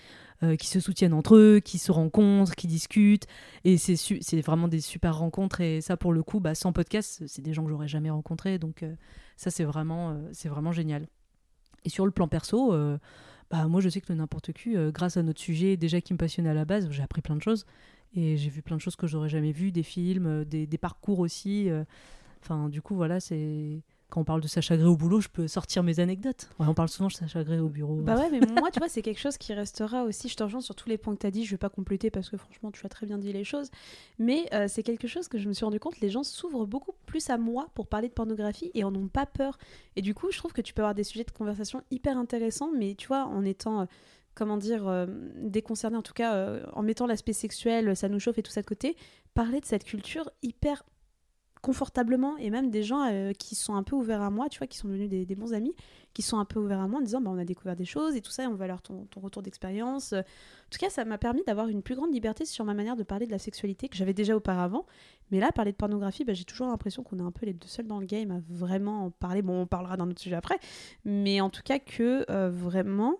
euh, 0.43 0.57
qui 0.57 0.67
se 0.67 0.81
soutiennent 0.81 1.13
entre 1.13 1.37
eux, 1.37 1.61
qui 1.63 1.77
se 1.77 1.93
rencontrent, 1.93 2.55
qui 2.55 2.67
discutent. 2.67 3.27
Et 3.63 3.77
c'est 3.77 4.41
vraiment 4.41 4.67
des 4.67 4.81
super 4.81 5.17
rencontres. 5.17 5.61
Et 5.61 5.79
ça, 5.79 5.95
pour 5.95 6.11
le 6.11 6.21
coup, 6.21 6.41
bah, 6.41 6.53
sans 6.53 6.73
podcast, 6.73 7.23
c'est 7.27 7.41
des 7.41 7.53
gens 7.53 7.63
que 7.63 7.69
j'aurais 7.69 7.87
jamais 7.87 8.09
rencontrés. 8.09 8.59
Donc 8.59 8.83
euh, 8.83 8.93
ça, 9.37 9.51
c'est 9.51 9.63
vraiment, 9.63 10.19
c'est 10.33 10.49
vraiment 10.49 10.73
génial. 10.73 11.07
Et 11.85 11.89
sur 11.89 12.05
le 12.05 12.11
plan 12.11 12.27
perso, 12.27 12.75
bah, 13.51 13.67
moi, 13.67 13.81
je 13.81 13.89
sais 13.89 13.99
que 13.99 14.13
n'importe 14.13 14.53
qui, 14.53 14.77
euh, 14.77 14.91
grâce 14.91 15.17
à 15.17 15.23
notre 15.23 15.41
sujet, 15.41 15.75
déjà 15.75 15.99
qui 15.99 16.13
me 16.13 16.17
passionnait 16.17 16.49
à 16.49 16.53
la 16.53 16.63
base, 16.65 16.89
j'ai 16.89 17.03
appris 17.03 17.21
plein 17.21 17.35
de 17.35 17.41
choses. 17.41 17.65
Et 18.15 18.37
j'ai 18.37 18.49
vu 18.49 18.61
plein 18.61 18.77
de 18.77 18.81
choses 18.81 18.95
que 18.95 19.07
j'aurais 19.07 19.29
jamais 19.29 19.51
vues, 19.51 19.71
des 19.71 19.83
films, 19.83 20.25
euh, 20.25 20.45
des, 20.45 20.65
des 20.67 20.77
parcours 20.77 21.19
aussi. 21.19 21.69
euh. 21.69 21.83
Enfin, 22.41 22.69
du 22.69 22.81
coup, 22.81 22.95
voilà, 22.95 23.19
c'est 23.19 23.81
quand 24.11 24.21
on 24.21 24.23
parle 24.23 24.41
de 24.41 24.47
Sacha 24.47 24.75
au 24.75 24.95
boulot, 24.95 25.21
je 25.21 25.29
peux 25.29 25.47
sortir 25.47 25.81
mes 25.81 25.99
anecdotes. 25.99 26.49
On 26.59 26.73
parle 26.73 26.89
souvent 26.89 27.07
de 27.07 27.13
Sacha 27.13 27.41
au 27.41 27.69
bureau. 27.69 27.95
Bah 28.01 28.17
ouais, 28.17 28.29
mais 28.29 28.39
moi, 28.39 28.69
tu 28.69 28.79
vois, 28.79 28.89
c'est 28.89 29.01
quelque 29.01 29.19
chose 29.19 29.37
qui 29.37 29.53
restera 29.53 30.03
aussi. 30.03 30.27
Je 30.27 30.35
te 30.35 30.43
rejoins 30.43 30.61
sur 30.61 30.75
tous 30.75 30.89
les 30.89 30.97
points 30.97 31.15
que 31.15 31.21
tu 31.21 31.27
as 31.27 31.31
dit. 31.31 31.45
Je 31.45 31.51
vais 31.51 31.57
pas 31.57 31.69
compléter 31.69 32.11
parce 32.11 32.29
que 32.29 32.37
franchement, 32.37 32.71
tu 32.71 32.85
as 32.85 32.89
très 32.89 33.07
bien 33.07 33.17
dit 33.17 33.33
les 33.33 33.43
choses. 33.43 33.69
Mais 34.19 34.45
euh, 34.53 34.67
c'est 34.67 34.83
quelque 34.83 35.07
chose 35.07 35.27
que 35.27 35.39
je 35.39 35.47
me 35.47 35.53
suis 35.53 35.65
rendu 35.65 35.79
compte. 35.79 35.99
Les 36.01 36.09
gens 36.09 36.23
s'ouvrent 36.23 36.65
beaucoup 36.67 36.93
plus 37.05 37.29
à 37.29 37.37
moi 37.37 37.69
pour 37.73 37.87
parler 37.87 38.09
de 38.09 38.13
pornographie 38.13 38.69
et 38.73 38.83
en 38.83 38.93
ont 38.93 39.07
pas 39.07 39.25
peur. 39.25 39.57
Et 39.95 40.01
du 40.01 40.13
coup, 40.13 40.27
je 40.31 40.37
trouve 40.37 40.53
que 40.53 40.61
tu 40.61 40.73
peux 40.73 40.81
avoir 40.81 40.93
des 40.93 41.03
sujets 41.05 41.23
de 41.23 41.31
conversation 41.31 41.81
hyper 41.89 42.17
intéressants, 42.17 42.71
mais 42.77 42.95
tu 42.95 43.07
vois, 43.07 43.25
en 43.25 43.43
étant. 43.45 43.81
euh, 43.81 43.85
comment 44.33 44.57
dire, 44.57 44.87
euh, 44.87 45.07
déconcerné 45.35 45.97
en 45.97 46.01
tout 46.01 46.13
cas, 46.13 46.35
euh, 46.35 46.63
en 46.73 46.83
mettant 46.83 47.05
l'aspect 47.05 47.33
sexuel, 47.33 47.95
ça 47.95 48.09
nous 48.09 48.19
chauffe 48.19 48.37
et 48.37 48.43
tout 48.43 48.51
ça 48.51 48.61
de 48.61 48.65
côté, 48.65 48.95
parler 49.33 49.59
de 49.59 49.65
cette 49.65 49.83
culture 49.83 50.29
hyper 50.41 50.83
confortablement 51.61 52.37
et 52.37 52.49
même 52.49 52.71
des 52.71 52.83
gens 52.83 53.07
euh, 53.11 53.33
qui 53.33 53.55
sont 53.55 53.75
un 53.75 53.83
peu 53.83 53.95
ouverts 53.95 54.21
à 54.21 54.31
moi, 54.31 54.49
tu 54.49 54.57
vois, 54.57 54.67
qui 54.67 54.77
sont 54.77 54.87
devenus 54.87 55.09
des, 55.09 55.35
bons 55.35 55.53
amis, 55.53 55.75
qui 56.13 56.21
sont 56.21 56.39
un 56.39 56.45
peu 56.45 56.59
ouverts 56.59 56.79
à 56.79 56.87
moi 56.87 56.99
en 56.99 57.03
disant 57.03 57.21
bah, 57.21 57.29
on 57.31 57.37
a 57.37 57.45
découvert 57.45 57.75
des 57.75 57.85
choses 57.85 58.15
et 58.15 58.21
tout 58.21 58.31
ça, 58.31 58.43
et 58.43 58.47
on 58.47 58.55
va 58.55 58.67
leur 58.67 58.81
ton, 58.81 59.05
ton 59.05 59.19
retour 59.21 59.43
d'expérience. 59.43 60.13
Euh, 60.13 60.21
En 60.21 60.69
tout 60.71 60.79
cas, 60.79 60.89
ça 60.89 61.05
m'a 61.05 61.17
permis 61.17 61.43
d'avoir 61.45 61.67
une 61.67 61.83
plus 61.83 61.95
grande 61.95 62.13
liberté 62.13 62.45
sur 62.45 62.65
ma 62.65 62.73
manière 62.73 62.95
de 62.95 63.03
parler 63.03 63.27
de 63.27 63.31
la 63.31 63.39
sexualité 63.39 63.89
que 63.89 63.95
j'avais 63.95 64.13
déjà 64.13 64.35
auparavant. 64.35 64.85
Mais 65.29 65.39
là, 65.39 65.51
parler 65.51 65.71
de 65.71 65.77
pornographie, 65.77 66.25
bah, 66.25 66.33
j'ai 66.33 66.45
toujours 66.45 66.67
l'impression 66.67 67.03
qu'on 67.03 67.19
est 67.19 67.23
un 67.23 67.31
peu 67.31 67.45
les 67.45 67.53
deux 67.53 67.67
seuls 67.67 67.87
dans 67.87 67.99
le 67.99 68.05
game 68.05 68.31
à 68.31 68.39
vraiment 68.49 69.05
en 69.05 69.11
parler. 69.11 69.41
Bon, 69.41 69.61
on 69.61 69.67
parlera 69.67 69.97
d'un 69.97 70.09
autre 70.09 70.21
sujet 70.21 70.35
après, 70.35 70.59
mais 71.05 71.41
en 71.41 71.49
tout 71.49 71.63
cas 71.63 71.79
que 71.79 72.25
euh, 72.29 72.49
vraiment 72.49 73.19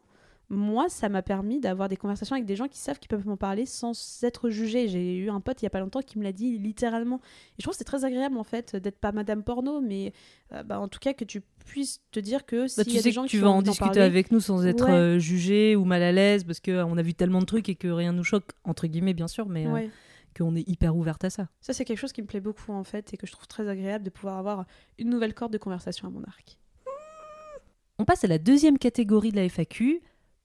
moi, 0.54 0.90
ça 0.90 1.08
m'a 1.08 1.22
permis 1.22 1.62
d'avoir 1.62 1.88
des 1.88 1.96
conversations 1.96 2.36
avec 2.36 2.46
des 2.46 2.58
gens 2.58 2.68
qui 2.68 2.78
savent 2.78 3.00
qu'ils 3.00 3.08
peuvent 3.08 3.26
m'en 3.26 3.38
parler 3.38 3.66
sans 3.66 3.94
être 4.24 4.50
jugés. 4.50 4.90
J'ai 4.90 5.16
eu 5.18 5.30
un 5.30 5.40
pote 5.40 5.62
il 5.62 5.66
y 5.66 5.68
a 5.68 5.70
pas 5.70 5.80
longtemps 5.80 6.02
qui 6.02 6.20
me 6.20 6.24
l'a 6.26 6.34
dit 6.34 6.58
littéralement. 6.58 7.18
Et 7.18 7.56
je 7.60 7.64
trouve 7.64 7.74
que 7.74 7.78
c'est 7.78 7.86
très 7.86 8.04
agréable 8.04 8.38
en 8.38 8.44
fait 8.44 8.76
d'être 8.76 9.00
pas 9.00 9.14
Madame 9.14 9.44
Porno, 9.44 9.80
mais 9.80 10.12
euh, 10.52 10.62
bah, 10.64 10.82
en 10.82 10.90
tout 10.90 11.00
cas 11.00 11.14
que 11.14 11.24
tu 11.24 11.42
puisses 11.66 12.02
te 12.12 12.20
dire 12.20 12.46
que 12.46 12.64
Bah, 12.64 12.68
s'il 12.68 12.84
tu 12.86 12.90
y 12.92 12.98
a 12.98 13.02
sais 13.02 13.10
des 13.10 13.14
gens 13.14 13.24
que 13.24 13.30
qui 13.30 13.38
tu 13.38 13.44
ont 13.44 13.46
vas 13.46 13.52
en 13.52 13.62
discuter 13.62 13.86
parler- 13.86 14.02
avec 14.02 14.30
nous 14.32 14.42
sans 14.42 14.66
être 14.66 14.88
Ouais. 14.88 14.92
euh, 14.92 15.20
jugé 15.20 15.78
ou 15.78 15.86
mal 15.86 16.04
à 16.04 16.12
l'aise 16.12 16.44
parce 16.44 16.60
qu'on 16.60 16.98
a 16.98 17.02
vu 17.02 17.14
tellement 17.14 17.40
de 17.40 17.46
trucs 17.46 17.70
et 17.70 17.76
que 17.76 17.88
rien 17.88 18.12
nous 18.12 18.26
choque, 18.26 18.52
entre 18.66 18.88
guillemets 18.88 19.14
bien 19.14 19.30
sûr, 19.30 19.48
mais 19.48 19.66
euh, 19.68 19.72
Ouais. 19.72 19.90
qu'on 20.38 20.54
est 20.58 20.68
hyper 20.68 20.98
ouverte 20.98 21.24
à 21.24 21.30
ça. 21.30 21.48
Ça, 21.62 21.72
c'est 21.72 21.86
quelque 21.86 21.98
chose 22.00 22.12
qui 22.12 22.22
me 22.22 22.28
plaît 22.28 22.42
beaucoup 22.42 22.74
en 22.74 22.84
fait 22.84 23.14
et 23.14 23.18
que 23.18 23.26
je 23.26 23.32
trouve 23.32 23.48
très 23.48 23.70
agréable 23.70 24.04
de 24.04 24.10
pouvoir 24.10 24.38
avoir 24.38 24.66
une 25.00 25.10
nouvelle 25.10 25.34
corde 25.34 25.54
de 25.54 25.58
conversation 25.58 26.10
à 26.10 26.12
mon 26.12 26.24
arc. 26.24 26.58
On 28.00 28.06
passe 28.06 28.24
à 28.24 28.28
la 28.28 28.38
deuxième 28.40 28.78
catégorie 28.78 29.32
de 29.32 29.36
la 29.38 29.44
FAQ, 29.48 30.02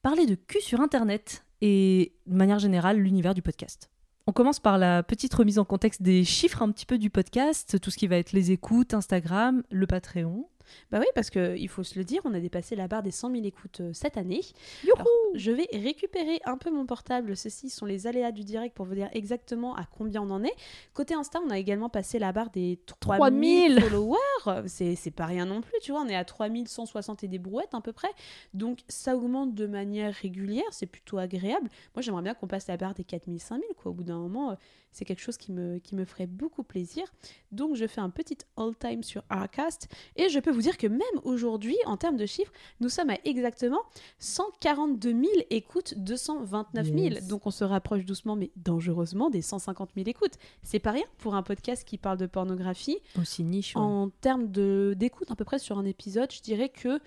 parler 0.07 0.27
de 0.27 0.37
cul 0.37 0.61
sur 0.61 0.81
Internet 0.81 1.45
et 1.61 2.13
de 2.29 2.37
manière 2.37 2.61
générale 2.61 2.97
l'univers 2.97 3.35
du 3.35 3.43
podcast. 3.43 3.91
On 4.29 4.33
commence 4.33 4.61
par 4.61 4.79
la 4.79 5.03
petite 5.03 5.35
remise 5.35 5.59
en 5.59 5.65
contexte 5.65 6.01
des 6.01 6.23
chiffres 6.23 6.63
un 6.63 6.71
petit 6.71 6.87
peu 6.87 6.97
du 6.97 7.11
podcast, 7.11 7.81
tout 7.81 7.91
ce 7.91 7.99
qui 7.99 8.07
va 8.07 8.17
être 8.17 8.31
les 8.31 8.53
écoutes, 8.53 8.95
Instagram, 8.95 9.65
le 9.69 9.85
Patreon. 9.89 10.49
Bah 10.91 10.99
oui, 11.01 11.07
parce 11.15 11.31
qu'il 11.31 11.69
faut 11.69 11.83
se 11.83 11.99
le 11.99 12.05
dire, 12.05 12.21
on 12.25 12.35
a 12.35 12.41
dépassé 12.41 12.77
la 12.77 12.89
barre 12.89 13.03
des 13.03 13.11
100 13.11 13.31
000 13.31 13.45
écoutes 13.45 13.81
euh, 13.81 13.91
cette 13.93 14.17
année. 14.17 14.41
Youhou 14.85 14.95
Alors, 14.97 15.07
je 15.35 15.51
vais 15.51 15.69
récupérer 15.73 16.41
un 16.45 16.57
peu 16.57 16.71
mon 16.71 16.87
portable. 16.87 17.37
Ceci 17.37 17.71
sont 17.71 17.87
les 17.87 18.07
aléas 18.07 18.33
du 18.33 18.45
direct 18.45 18.75
pour 18.75 18.87
vous 18.87 18.95
dire 18.95 19.09
exactement 19.13 19.75
à 19.77 19.85
combien 19.85 20.23
on 20.23 20.31
en 20.31 20.45
est. 20.45 20.55
Côté 20.95 21.15
Insta, 21.15 21.41
on 21.47 21.51
a 21.51 21.59
également 21.59 21.89
passé 21.89 22.19
la 22.19 22.33
barre 22.33 22.51
des 22.51 22.79
3000 23.01 23.77
3000. 23.77 23.81
followers. 23.81 24.69
C'est 24.69 24.95
c'est 24.95 25.11
pas 25.11 25.27
rien 25.27 25.47
non 25.47 25.61
plus, 25.61 25.79
tu 25.83 25.93
vois. 25.93 26.03
On 26.03 26.09
est 26.09 26.17
à 26.17 26.25
3160 26.25 27.25
et 27.25 27.29
des 27.29 27.39
brouettes 27.39 27.75
à 27.75 27.81
peu 27.81 27.93
près. 27.93 28.11
Donc 28.55 28.81
ça 28.89 29.17
augmente 29.17 29.55
de 29.55 29.67
manière 29.67 30.13
régulière. 30.15 30.65
C'est 30.71 30.87
plutôt 30.87 31.19
agréable. 31.19 31.69
Moi, 31.95 32.03
j'aimerais 32.03 32.23
bien 32.23 32.35
qu'on 32.35 32.47
passe 32.47 32.67
la 32.69 32.77
barre 32.77 32.95
des 32.95 33.05
4000, 33.05 33.41
5000. 33.41 33.65
Quoi. 33.77 33.91
Au 33.91 33.95
bout 33.95 34.05
d'un 34.05 34.19
moment, 34.19 34.51
euh, 34.51 34.55
c'est 34.97 35.05
quelque 35.05 35.21
chose 35.21 35.37
qui 35.37 35.53
me, 35.53 35.79
qui 35.79 35.95
me 35.95 36.07
ferait 36.07 36.27
beaucoup 36.27 36.63
plaisir. 36.63 37.05
Donc 37.53 37.77
je 37.77 37.87
fais 37.87 38.01
un 38.01 38.09
petit 38.09 38.39
all-time 38.57 39.03
sur 39.03 39.23
Arcast. 39.29 39.89
Et 40.17 40.31
je 40.31 40.39
peux 40.41 40.51
vous 40.51 40.63
dire 40.63 40.79
que 40.79 40.87
même 40.87 41.03
aujourd'hui, 41.23 41.77
en 41.85 41.99
termes 41.99 42.17
de 42.17 42.25
chiffres, 42.25 42.53
nous 42.81 42.89
sommes 42.89 43.11
à 43.11 43.19
exactement 43.27 43.83
142 44.21 45.11
000 45.11 45.23
écoutes, 45.51 45.95
229 45.99 46.87
000. 46.87 46.97
Yes. 46.99 47.27
Donc 47.29 47.47
on 47.47 47.51
se 47.51 47.63
rapproche 47.65 48.05
doucement 48.07 48.37
mais 48.37 48.51
dangereusement 48.57 49.29
des 49.29 49.43
150 49.43 49.91
000 49.95 50.09
écoutes. 50.09 50.35
C'est 50.63 50.79
pas 50.79 50.93
rien 50.93 51.05
pour 51.19 51.35
un 51.35 51.43
podcast 51.43 51.85
qui 51.85 51.99
parle 51.99 52.17
de 52.19 52.27
pornographie. 52.27 52.99
Aussi 53.21 53.45
niche. 53.45 53.75
ouais. 53.77 53.83
En 53.83 54.09
termes 54.09 54.51
de- 54.51 54.95
d'écoute, 54.97 55.31
à 55.31 55.37
peu 55.37 55.45
près 55.45 55.59
sur 55.59 55.79
un 55.79 55.85
épisode, 55.85 56.33
je 56.33 56.41
dirais 56.41 56.71
que 56.71 57.01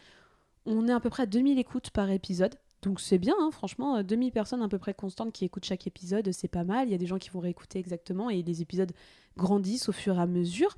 on 0.65 0.88
est 0.88 0.91
à 0.93 0.99
peu 0.99 1.10
près 1.10 1.23
à 1.23 1.25
2000 1.25 1.58
écoutes 1.58 1.89
par 1.89 2.12
épisode. 2.12 2.54
Donc 2.81 3.01
c'est 3.01 3.17
bien, 3.17 3.35
hein, 3.39 3.51
franchement, 3.51 3.97
euh, 3.97 4.03
2000 4.03 4.31
personnes 4.31 4.61
à 4.61 4.69
peu 4.69 4.79
près 4.79 4.93
constantes 4.93 5.33
qui 5.33 5.45
écoutent 5.45 5.65
chaque 5.65 5.85
épisode, 5.87 6.31
c'est 6.31 6.47
pas 6.47 6.63
mal. 6.63 6.87
Il 6.87 6.91
y 6.91 6.95
a 6.95 6.97
des 6.97 7.07
gens 7.07 7.17
qui 7.17 7.29
vont 7.29 7.39
réécouter 7.39 7.79
exactement 7.79 8.29
et 8.29 8.41
les 8.41 8.61
épisodes 8.61 8.91
grandissent 9.37 9.89
au 9.89 9.91
fur 9.91 10.17
et 10.17 10.21
à 10.21 10.25
mesure. 10.25 10.75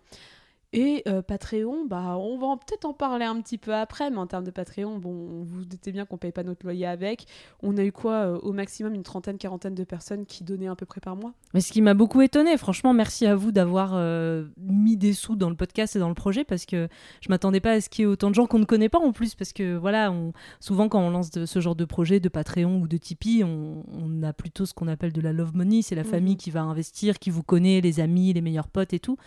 Et 0.73 1.03
euh, 1.05 1.21
Patreon, 1.21 1.85
bah, 1.85 2.15
on 2.17 2.37
va 2.37 2.55
peut-être 2.55 2.85
en 2.85 2.93
parler 2.93 3.25
un 3.25 3.41
petit 3.41 3.57
peu 3.57 3.73
après, 3.75 4.09
mais 4.09 4.17
en 4.17 4.25
termes 4.27 4.45
de 4.45 4.51
Patreon, 4.51 4.99
bon, 4.99 5.11
vous 5.11 5.43
vous 5.43 5.65
doutez 5.65 5.91
bien 5.91 6.05
qu'on 6.05 6.17
paye 6.17 6.31
pas 6.31 6.43
notre 6.43 6.65
loyer 6.65 6.85
avec. 6.85 7.25
On 7.61 7.75
a 7.77 7.83
eu 7.83 7.91
quoi 7.91 8.13
euh, 8.13 8.37
Au 8.39 8.53
maximum 8.53 8.93
une 8.93 9.03
trentaine, 9.03 9.37
quarantaine 9.37 9.75
de 9.75 9.83
personnes 9.83 10.25
qui 10.25 10.45
donnaient 10.45 10.69
à 10.69 10.75
peu 10.77 10.85
près 10.85 11.01
par 11.01 11.17
mois? 11.17 11.33
Mais 11.53 11.59
ce 11.59 11.73
qui 11.73 11.81
m'a 11.81 11.93
beaucoup 11.93 12.21
étonné, 12.21 12.55
franchement, 12.57 12.93
merci 12.93 13.25
à 13.25 13.35
vous 13.35 13.51
d'avoir 13.51 13.91
euh, 13.95 14.45
mis 14.57 14.95
des 14.95 15.11
sous 15.11 15.35
dans 15.35 15.49
le 15.49 15.57
podcast 15.57 15.97
et 15.97 15.99
dans 15.99 16.07
le 16.07 16.15
projet 16.15 16.45
parce 16.45 16.65
que 16.65 16.87
je 17.19 17.27
m'attendais 17.27 17.59
pas 17.59 17.71
à 17.73 17.81
ce 17.81 17.89
qu'il 17.89 18.03
y 18.03 18.05
ait 18.05 18.07
autant 18.11 18.29
de 18.29 18.35
gens 18.35 18.45
qu'on 18.47 18.59
ne 18.59 18.63
connaît 18.65 18.87
pas 18.87 18.99
en 18.99 19.11
plus 19.11 19.35
parce 19.35 19.51
que 19.51 19.75
voilà, 19.75 20.09
on, 20.09 20.31
souvent 20.61 20.87
quand 20.87 21.01
on 21.01 21.09
lance 21.09 21.31
de- 21.31 21.45
ce 21.45 21.59
genre 21.59 21.75
de 21.75 21.83
projet 21.83 22.21
de 22.21 22.29
Patreon 22.29 22.79
ou 22.79 22.87
de 22.87 22.95
Tipeee, 22.95 23.43
on, 23.43 23.83
on 23.91 24.23
a 24.23 24.31
plutôt 24.31 24.65
ce 24.65 24.73
qu'on 24.73 24.87
appelle 24.87 25.11
de 25.11 25.19
la 25.19 25.33
love 25.33 25.53
money, 25.53 25.81
c'est 25.81 25.95
la 25.95 26.03
Mhm. 26.03 26.09
famille 26.09 26.37
qui 26.37 26.49
va 26.49 26.61
investir, 26.61 27.19
qui 27.19 27.29
vous 27.29 27.43
connaît, 27.43 27.81
les 27.81 27.99
amis, 27.99 28.31
les 28.31 28.41
meilleurs 28.41 28.69
potes 28.69 28.93
et 28.93 28.99
tout. 28.99 29.17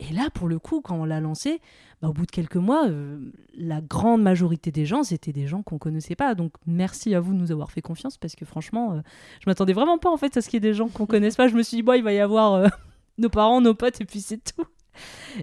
Et 0.00 0.12
là, 0.12 0.30
pour 0.32 0.46
le 0.46 0.58
coup, 0.58 0.80
quand 0.80 0.96
on 0.96 1.04
l'a 1.04 1.20
lancé, 1.20 1.60
bah, 2.00 2.08
au 2.08 2.12
bout 2.12 2.24
de 2.24 2.30
quelques 2.30 2.56
mois, 2.56 2.86
euh, 2.88 3.18
la 3.54 3.80
grande 3.80 4.22
majorité 4.22 4.70
des 4.70 4.86
gens, 4.86 5.02
c'était 5.02 5.32
des 5.32 5.48
gens 5.48 5.62
qu'on 5.62 5.78
connaissait 5.78 6.14
pas. 6.14 6.34
Donc 6.34 6.52
merci 6.66 7.14
à 7.14 7.20
vous 7.20 7.34
de 7.34 7.38
nous 7.38 7.50
avoir 7.50 7.72
fait 7.72 7.82
confiance 7.82 8.16
parce 8.16 8.36
que 8.36 8.44
franchement, 8.44 8.92
euh, 8.92 9.00
je 9.40 9.50
m'attendais 9.50 9.72
vraiment 9.72 9.98
pas 9.98 10.10
en 10.10 10.16
fait 10.16 10.36
à 10.36 10.40
ce 10.40 10.48
qu'il 10.48 10.56
y 10.56 10.58
ait 10.58 10.70
des 10.70 10.74
gens 10.74 10.88
qu'on 10.88 11.06
connaisse 11.06 11.34
pas. 11.34 11.48
Je 11.48 11.56
me 11.56 11.62
suis 11.62 11.78
dit, 11.78 11.82
bon, 11.82 11.94
il 11.94 12.04
va 12.04 12.12
y 12.12 12.20
avoir 12.20 12.54
euh, 12.54 12.68
nos 13.18 13.28
parents, 13.28 13.60
nos 13.60 13.74
potes 13.74 14.00
et 14.00 14.04
puis 14.04 14.20
c'est 14.20 14.38
tout. 14.38 14.66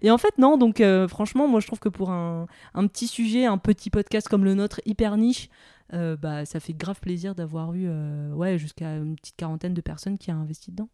Et 0.02 0.12
en 0.12 0.18
fait, 0.18 0.38
non, 0.38 0.58
donc 0.58 0.80
euh, 0.80 1.08
franchement, 1.08 1.48
moi 1.48 1.60
je 1.60 1.68
trouve 1.68 1.80
que 1.80 1.90
pour 1.90 2.10
un, 2.12 2.48
un 2.74 2.88
petit 2.88 3.08
sujet, 3.08 3.46
un 3.46 3.58
petit 3.58 3.90
podcast 3.90 4.28
comme 4.28 4.46
le 4.46 4.54
nôtre, 4.54 4.82
hyper 4.86 5.18
niche, 5.18 5.50
bah, 5.94 6.44
ça 6.46 6.60
fait 6.60 6.74
grave 6.74 7.00
plaisir 7.00 7.36
d'avoir 7.36 7.74
eu 7.74 7.90
ouais, 8.34 8.58
jusqu'à 8.58 8.98
une 8.98 9.16
petite 9.16 9.38
quarantaine 9.38 9.74
de 9.74 9.80
personnes 9.80 10.18
qui 10.18 10.30
a 10.30 10.36
investi 10.36 10.72
dedans. 10.72 10.90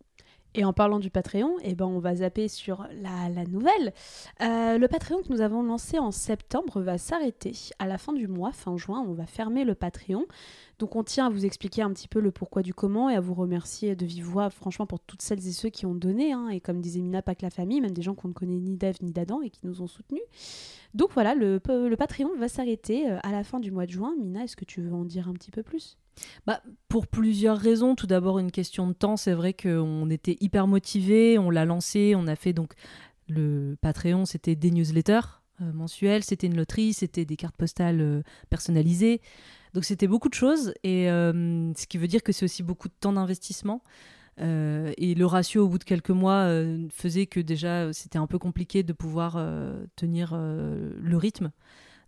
Et 0.53 0.65
en 0.65 0.73
parlant 0.73 0.99
du 0.99 1.09
Patreon, 1.09 1.55
eh 1.63 1.75
ben 1.75 1.85
on 1.85 1.99
va 1.99 2.15
zapper 2.15 2.49
sur 2.49 2.85
la, 3.01 3.29
la 3.29 3.45
nouvelle. 3.45 3.93
Euh, 4.41 4.77
le 4.77 4.87
Patreon 4.89 5.21
que 5.21 5.31
nous 5.31 5.39
avons 5.39 5.63
lancé 5.63 5.97
en 5.97 6.11
septembre 6.11 6.81
va 6.81 6.97
s'arrêter 6.97 7.53
à 7.79 7.87
la 7.87 7.97
fin 7.97 8.11
du 8.11 8.27
mois, 8.27 8.51
fin 8.51 8.75
juin. 8.75 9.01
On 9.07 9.13
va 9.13 9.25
fermer 9.25 9.63
le 9.63 9.75
Patreon. 9.75 10.25
Donc 10.77 10.95
on 10.97 11.03
tient 11.03 11.27
à 11.27 11.29
vous 11.29 11.45
expliquer 11.45 11.83
un 11.83 11.91
petit 11.93 12.09
peu 12.09 12.19
le 12.19 12.31
pourquoi 12.31 12.63
du 12.63 12.73
comment 12.73 13.09
et 13.09 13.15
à 13.15 13.21
vous 13.21 13.33
remercier 13.33 13.95
de 13.95 14.05
vive 14.05 14.49
franchement, 14.49 14.85
pour 14.85 14.99
toutes 14.99 15.21
celles 15.21 15.47
et 15.47 15.51
ceux 15.51 15.69
qui 15.69 15.85
ont 15.85 15.95
donné. 15.95 16.33
hein. 16.33 16.49
et 16.49 16.59
comme 16.59 16.81
disait 16.81 17.01
Mina, 17.01 17.21
pas 17.21 17.35
que 17.35 17.43
la 17.43 17.49
famille, 17.49 17.79
même 17.79 17.91
des 17.91 18.01
gens 18.01 18.15
qu'on 18.15 18.27
ne 18.27 18.33
connaît 18.33 18.59
ni 18.59 18.75
d'Ève 18.75 18.97
ni 19.01 19.11
d'Adam 19.11 19.41
et 19.41 19.49
qui 19.51 19.61
nous 19.63 19.81
ont 19.81 19.87
soutenus. 19.87 20.21
Donc 20.93 21.11
voilà, 21.13 21.33
le, 21.33 21.61
le 21.67 21.95
Patreon 21.95 22.35
va 22.37 22.49
s'arrêter 22.49 23.09
euh, 23.09 23.19
à 23.23 23.31
la 23.31 23.43
fin 23.45 23.59
du 23.61 23.71
mois 23.71 23.85
de 23.85 23.91
juin. 23.91 24.15
Mina, 24.19 24.43
est-ce 24.43 24.57
que 24.57 24.65
tu 24.65 24.81
veux 24.81 24.93
en 24.93 25.05
dire 25.05 25.29
un 25.29 25.33
petit 25.33 25.51
peu 25.51 25.63
plus? 25.63 25.97
Bah, 26.45 26.61
pour 26.87 27.07
plusieurs 27.07 27.57
raisons. 27.57 27.95
Tout 27.95 28.07
d'abord, 28.07 28.39
une 28.39 28.51
question 28.51 28.87
de 28.87 28.93
temps. 28.93 29.17
C'est 29.17 29.33
vrai 29.33 29.53
qu'on 29.53 30.09
était 30.09 30.37
hyper 30.39 30.67
motivés. 30.67 31.37
On 31.37 31.49
l'a 31.49 31.65
lancé. 31.65 32.13
On 32.15 32.27
a 32.27 32.35
fait 32.35 32.53
donc 32.53 32.73
le 33.31 33.77
Patreon, 33.81 34.25
c'était 34.25 34.55
des 34.55 34.71
newsletters 34.71 35.41
euh, 35.61 35.71
mensuels, 35.73 36.23
c'était 36.23 36.47
une 36.47 36.55
loterie, 36.55 36.93
c'était 36.93 37.25
des 37.25 37.35
cartes 37.35 37.55
postales 37.55 38.01
euh, 38.01 38.21
personnalisées. 38.49 39.21
Donc 39.73 39.85
c'était 39.85 40.07
beaucoup 40.07 40.29
de 40.29 40.33
choses. 40.33 40.73
Et 40.83 41.09
euh, 41.09 41.73
ce 41.75 41.87
qui 41.87 41.97
veut 41.97 42.07
dire 42.07 42.23
que 42.23 42.31
c'est 42.31 42.45
aussi 42.45 42.63
beaucoup 42.63 42.89
de 42.89 42.93
temps 42.99 43.13
d'investissement. 43.13 43.81
Euh, 44.39 44.91
et 44.97 45.13
le 45.13 45.25
ratio 45.25 45.65
au 45.65 45.69
bout 45.69 45.77
de 45.77 45.83
quelques 45.83 46.09
mois 46.09 46.47
faisait 46.89 47.25
que 47.25 47.39
déjà 47.39 47.91
c'était 47.93 48.17
un 48.17 48.27
peu 48.27 48.39
compliqué 48.39 48.81
de 48.83 48.93
pouvoir 48.93 49.33
tenir 49.95 50.35
le 50.35 51.17
rythme, 51.17 51.51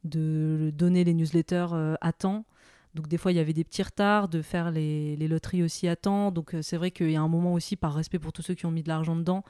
de 0.03 0.71
donner 0.73 1.03
les 1.03 1.13
newsletters 1.13 1.95
à 2.01 2.11
temps. 2.11 2.45
Donc 2.93 3.07
des 3.07 3.17
fois, 3.17 3.31
il 3.31 3.35
y 3.35 3.39
avait 3.39 3.53
des 3.53 3.63
petits 3.63 3.81
retards 3.81 4.27
de 4.27 4.41
faire 4.41 4.69
les, 4.71 5.15
loteries 5.27 5.63
aussi 5.63 5.87
à 5.87 5.95
temps. 5.95 6.31
Donc 6.31 6.53
euh, 6.53 6.61
c'est 6.61 6.77
vrai 6.77 6.91
qu'il 6.91 7.09
y 7.09 7.15
a 7.15 7.21
un 7.21 7.27
moment 7.27 7.53
aussi, 7.53 7.75
par 7.75 7.93
respect 7.93 8.19
pour 8.19 8.33
tous 8.33 8.43
ceux 8.43 8.53
qui 8.53 8.65
ont 8.65 8.71
mis 8.71 8.83
de 8.83 8.87
l'argent 8.87 9.15
dedans, 9.15 9.43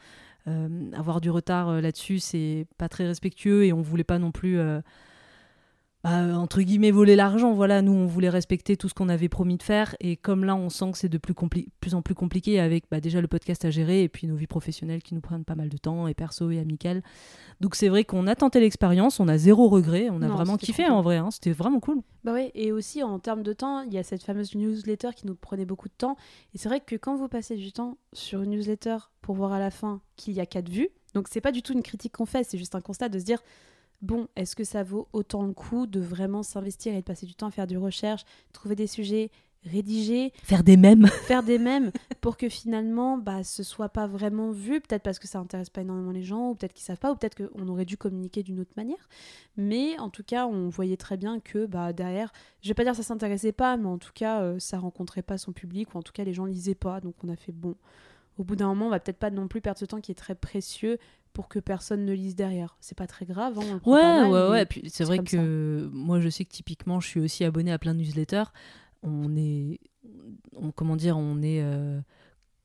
euh, 0.48 0.92
avoir 0.94 1.20
du 1.20 1.30
retard 1.30 1.70
euh, 1.70 1.82
là-dessus, 1.82 2.20
c'est 2.20 2.66
pas 2.78 2.88
très 2.88 3.06
respectueux 3.06 3.66
et 3.66 3.74
on 3.74 3.82
voulait 3.82 4.04
pas 4.04 4.20
non 4.20 4.32
plus, 4.32 4.60
bah, 6.04 6.38
entre 6.38 6.62
guillemets, 6.62 6.92
voler 6.92 7.16
l'argent. 7.16 7.54
Voilà, 7.54 7.82
nous, 7.82 7.94
on 7.94 8.06
voulait 8.06 8.30
respecter 8.30 8.76
tout 8.76 8.90
ce 8.90 8.94
qu'on 8.94 9.08
avait 9.08 9.30
promis 9.30 9.58
de 9.58 9.64
faire. 9.64 9.96
Et 10.02 10.18
comme 10.18 10.44
là, 10.44 10.54
on 10.54 10.70
sent 10.70 10.92
que 10.92 10.98
c'est 10.98 11.08
de 11.08 11.18
plus, 11.18 11.34
plus 11.80 11.96
en 11.96 12.02
plus 12.02 12.14
compliqué 12.14 12.60
avec 12.60 12.84
bah, 12.92 13.00
déjà 13.00 13.22
le 13.22 13.30
podcast 13.30 13.64
à 13.64 13.70
gérer 13.70 14.04
et 14.04 14.10
puis 14.10 14.28
nos 14.28 14.36
vies 14.36 14.48
professionnelles 14.48 15.02
qui 15.02 15.16
nous 15.16 15.22
prennent 15.22 15.46
pas 15.46 15.56
mal 15.56 15.70
de 15.70 15.78
temps, 15.78 16.08
et 16.08 16.14
perso 16.14 16.52
et 16.52 16.60
amical. 16.60 17.02
Donc 17.62 17.76
c'est 17.76 17.88
vrai 17.88 18.04
qu'on 18.04 18.28
a 18.28 18.36
tenté 18.36 18.60
l'expérience, 18.60 19.22
on 19.22 19.30
a 19.30 19.38
zéro 19.38 19.70
regret, 19.70 20.10
on 20.10 20.22
a 20.22 20.28
Non, 20.28 20.36
vraiment 20.36 20.58
kiffé 20.58 20.86
en 20.86 21.02
vrai, 21.02 21.18
hein, 21.18 21.32
c'était 21.32 21.54
vraiment 21.54 21.80
cool. 21.80 22.02
Bah 22.26 22.34
ouais, 22.34 22.52
et 22.54 22.74
aussi 22.74 23.02
en 23.02 23.20
termes 23.20 23.44
de 23.44 23.54
temps, 23.54 23.82
il 23.82 23.94
y 23.94 23.98
a 23.98 24.04
cette 24.04 24.24
fameuse 24.24 24.56
newsletter 24.56 25.10
qui 25.16 25.26
nous 25.26 25.36
prenait 25.36 25.66
beaucoup 25.66 25.88
de 25.88 25.94
temps. 25.98 26.18
Et 26.54 26.58
c'est 26.58 26.68
vrai 26.68 26.82
que 26.82 26.98
quand 26.98 27.16
vous 27.16 27.30
passez 27.30 27.56
du 27.56 27.72
temps 27.72 27.98
sur 28.12 28.42
une 28.42 28.50
newsletter 28.52 28.98
pour 29.22 29.36
voir 29.36 29.54
à 29.54 29.60
la 29.60 29.72
fin 29.72 30.02
qu'il 30.18 30.34
y 30.34 30.42
a 30.42 30.46
quatre 30.46 30.70
vues, 30.70 30.90
donc 31.14 31.28
c'est 31.30 31.42
pas 31.42 31.54
du 31.54 31.62
tout 31.62 31.72
une 31.72 31.84
critique 31.84 32.14
qu'on 32.14 32.26
fait, 32.26 32.44
c'est 32.44 32.58
juste 32.58 32.76
un 32.76 32.82
constat 32.82 33.08
de 33.08 33.20
se 33.20 33.24
dire, 33.24 33.40
bon, 34.04 34.28
est-ce 34.36 34.56
que 34.56 34.64
ça 34.64 34.84
vaut 34.84 35.08
autant 35.14 35.44
le 35.44 35.54
coup 35.54 35.88
de 35.88 36.00
vraiment 36.00 36.44
s'investir 36.44 36.94
et 36.94 36.98
de 36.98 37.04
passer 37.04 37.26
du 37.26 37.34
temps 37.34 37.48
à 37.48 37.52
faire 37.52 37.68
du 37.68 37.78
recherche, 37.78 38.24
trouver 38.52 38.76
des 38.76 38.86
sujets, 38.88 39.32
rédiger, 39.64 40.34
Faire 40.44 40.64
des 40.64 40.76
mèmes. 40.78 41.08
faire 41.28 41.42
des 41.42 41.58
mèmes 41.58 41.92
pour 42.20 42.36
que 42.36 42.50
finalement 42.50 43.18
bah, 43.18 43.44
ce 43.44 43.64
soit 43.64 43.90
pas 43.90 44.08
vraiment 44.08 44.52
vu, 44.52 44.82
peut-être 44.82 45.04
parce 45.04 45.20
que 45.20 45.28
ça 45.28 45.40
intéresse 45.40 45.70
pas 45.70 45.82
énormément 45.82 46.12
les 46.12 46.24
gens, 46.24 46.50
ou 46.50 46.56
peut-être 46.56 46.74
qu'ils 46.74 46.84
savent 46.84 47.00
pas, 47.00 47.12
ou 47.12 47.16
peut-être 47.16 47.48
qu'on 47.48 47.68
aurait 47.70 47.86
dû 47.86 47.98
communiquer 47.98 48.44
d'une 48.44 48.60
autre 48.60 48.74
manière. 48.76 49.10
Mais 49.56 49.98
en 50.00 50.10
tout 50.10 50.24
cas, 50.24 50.46
on 50.48 50.68
voyait 50.68 50.98
très 50.98 51.18
bien 51.18 51.40
que 51.40 51.66
bah, 51.66 51.94
derrière, 51.94 52.32
je 52.62 52.68
vais 52.68 52.74
pas 52.74 52.84
dire 52.84 52.92
que 52.92 52.98
ça 52.98 53.04
s'intéressait 53.04 53.54
pas, 53.54 53.78
mais 53.78 53.88
en 53.88 53.98
tout 53.98 54.12
cas, 54.14 54.42
euh, 54.42 54.60
ça 54.60 54.80
rencontrait 54.80 55.24
pas 55.24 55.38
son 55.38 55.54
public, 55.54 55.96
ou 55.96 55.98
en 55.98 56.04
tout 56.04 56.14
cas, 56.14 56.26
les 56.26 56.34
gens 56.34 56.46
lisaient 56.46 56.76
pas. 56.76 57.00
Donc 57.00 57.16
on 57.24 57.30
a 57.30 57.36
fait 57.36 57.54
bon. 57.54 57.76
Au 58.38 58.44
bout 58.44 58.56
d'un 58.56 58.68
moment, 58.68 58.88
on 58.88 58.90
va 58.90 59.00
peut-être 59.00 59.20
pas 59.20 59.30
non 59.32 59.48
plus 59.48 59.62
perdre 59.62 59.80
ce 59.80 59.86
temps 59.86 60.02
qui 60.02 60.12
est 60.12 60.16
très 60.16 60.36
précieux 60.36 60.98
pour 61.34 61.48
que 61.48 61.60
personne 61.60 62.06
ne 62.06 62.14
lise 62.14 62.36
derrière. 62.36 62.76
C'est 62.80 62.98
pas 62.98 63.08
très 63.08 63.26
grave. 63.26 63.58
hein, 63.60 63.82
Ouais, 63.86 64.02
mal, 64.02 64.32
ouais, 64.32 64.50
ouais. 64.50 64.66
Puis 64.66 64.84
c'est 64.90 65.04
vrai 65.04 65.18
que 65.20 65.90
moi, 65.92 66.20
je 66.20 66.30
sais 66.30 66.46
que 66.46 66.52
typiquement, 66.52 67.00
je 67.00 67.08
suis 67.08 67.20
aussi 67.20 67.44
abonnée 67.44 67.72
à 67.72 67.80
plein 67.80 67.94
de 67.94 68.00
newsletters. 68.00 68.44
On 69.04 69.36
est, 69.36 69.80
on- 70.56 70.72
comment 70.72 70.96
dire, 70.96 71.18
on 71.18 71.42
est 71.42 71.62
euh, 71.64 72.00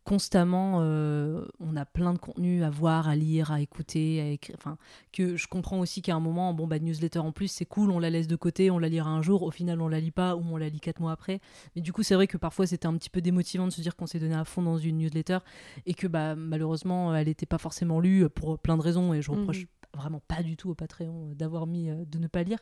constamment, 0.09 0.79
euh, 0.81 1.45
on 1.61 1.77
a 1.77 1.85
plein 1.85 2.15
de 2.15 2.19
contenus 2.19 2.63
à 2.63 2.71
voir, 2.71 3.09
à 3.09 3.15
lire, 3.15 3.53
à 3.53 3.61
écouter, 3.61 4.21
à 4.23 4.29
écrire. 4.31 4.57
Enfin, 4.59 4.79
que 5.13 5.37
je 5.37 5.47
comprends 5.49 5.81
aussi 5.81 6.01
qu'à 6.01 6.15
un 6.15 6.21
moment, 6.21 6.55
bon, 6.55 6.67
bah, 6.67 6.79
newsletter 6.79 7.19
en 7.19 7.31
plus, 7.31 7.49
c'est 7.49 7.67
cool, 7.67 7.91
on 7.91 7.99
la 7.99 8.09
laisse 8.09 8.27
de 8.27 8.37
côté, 8.37 8.71
on 8.71 8.79
la 8.79 8.89
lira 8.89 9.11
un 9.11 9.21
jour, 9.21 9.43
au 9.43 9.51
final, 9.51 9.83
on 9.83 9.89
la 9.89 10.01
lit 10.01 10.11
pas 10.11 10.35
ou 10.35 10.43
on 10.51 10.57
la 10.57 10.71
lit 10.71 10.81
quatre 10.81 11.01
mois 11.01 11.13
après. 11.13 11.41
Mais 11.77 11.83
du 11.83 11.93
coup, 11.93 12.03
c'est 12.03 12.15
vrai 12.15 12.27
que 12.27 12.39
parfois, 12.39 12.67
c'était 12.67 12.87
un 12.87 12.97
petit 12.97 13.11
peu 13.11 13.21
démotivant 13.21 13.67
de 13.67 13.73
se 13.73 13.83
dire 13.83 13.97
qu'on 13.97 14.07
s'est 14.07 14.19
donné 14.19 14.35
à 14.35 14.45
fond 14.47 14.63
dans 14.63 14.79
une 14.79 14.97
newsletter 14.97 15.39
et 15.85 15.93
que 15.93 16.07
bah, 16.07 16.35
malheureusement, 16.35 17.15
elle 17.15 17.27
n'était 17.27 17.45
pas 17.47 17.59
forcément 17.59 18.01
lue 18.01 18.29
pour 18.31 18.59
plein 18.59 18.79
de 18.79 18.83
raisons 18.83 19.13
et 19.13 19.21
je 19.21 19.31
reproche 19.31 19.59
Mhm. 19.61 19.67
vraiment 20.01 20.21
pas 20.27 20.43
du 20.43 20.57
tout 20.57 20.71
au 20.71 20.75
Patreon 20.75 21.33
d'avoir 21.35 21.67
mis 21.67 21.91
euh, 21.91 22.05
de 22.07 22.19
ne 22.19 22.27
pas 22.29 22.43
lire 22.43 22.59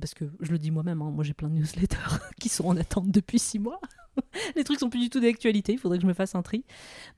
parce 0.00 0.14
que 0.14 0.24
je 0.40 0.52
le 0.52 0.58
dis 0.58 0.70
moi-même, 0.70 1.02
hein, 1.02 1.10
moi 1.10 1.24
j'ai 1.24 1.34
plein 1.34 1.48
de 1.48 1.54
newsletters 1.54 2.18
qui 2.40 2.48
sont 2.48 2.66
en 2.66 2.76
attente 2.76 3.10
depuis 3.10 3.38
six 3.38 3.58
mois. 3.58 3.80
Les 4.56 4.64
trucs 4.64 4.78
sont 4.78 4.90
plus 4.90 5.00
du 5.00 5.10
tout 5.10 5.20
d'actualité, 5.20 5.72
il 5.72 5.78
faudrait 5.78 5.98
que 5.98 6.02
je 6.02 6.08
me 6.08 6.14
fasse 6.14 6.34
un 6.34 6.42
tri. 6.42 6.64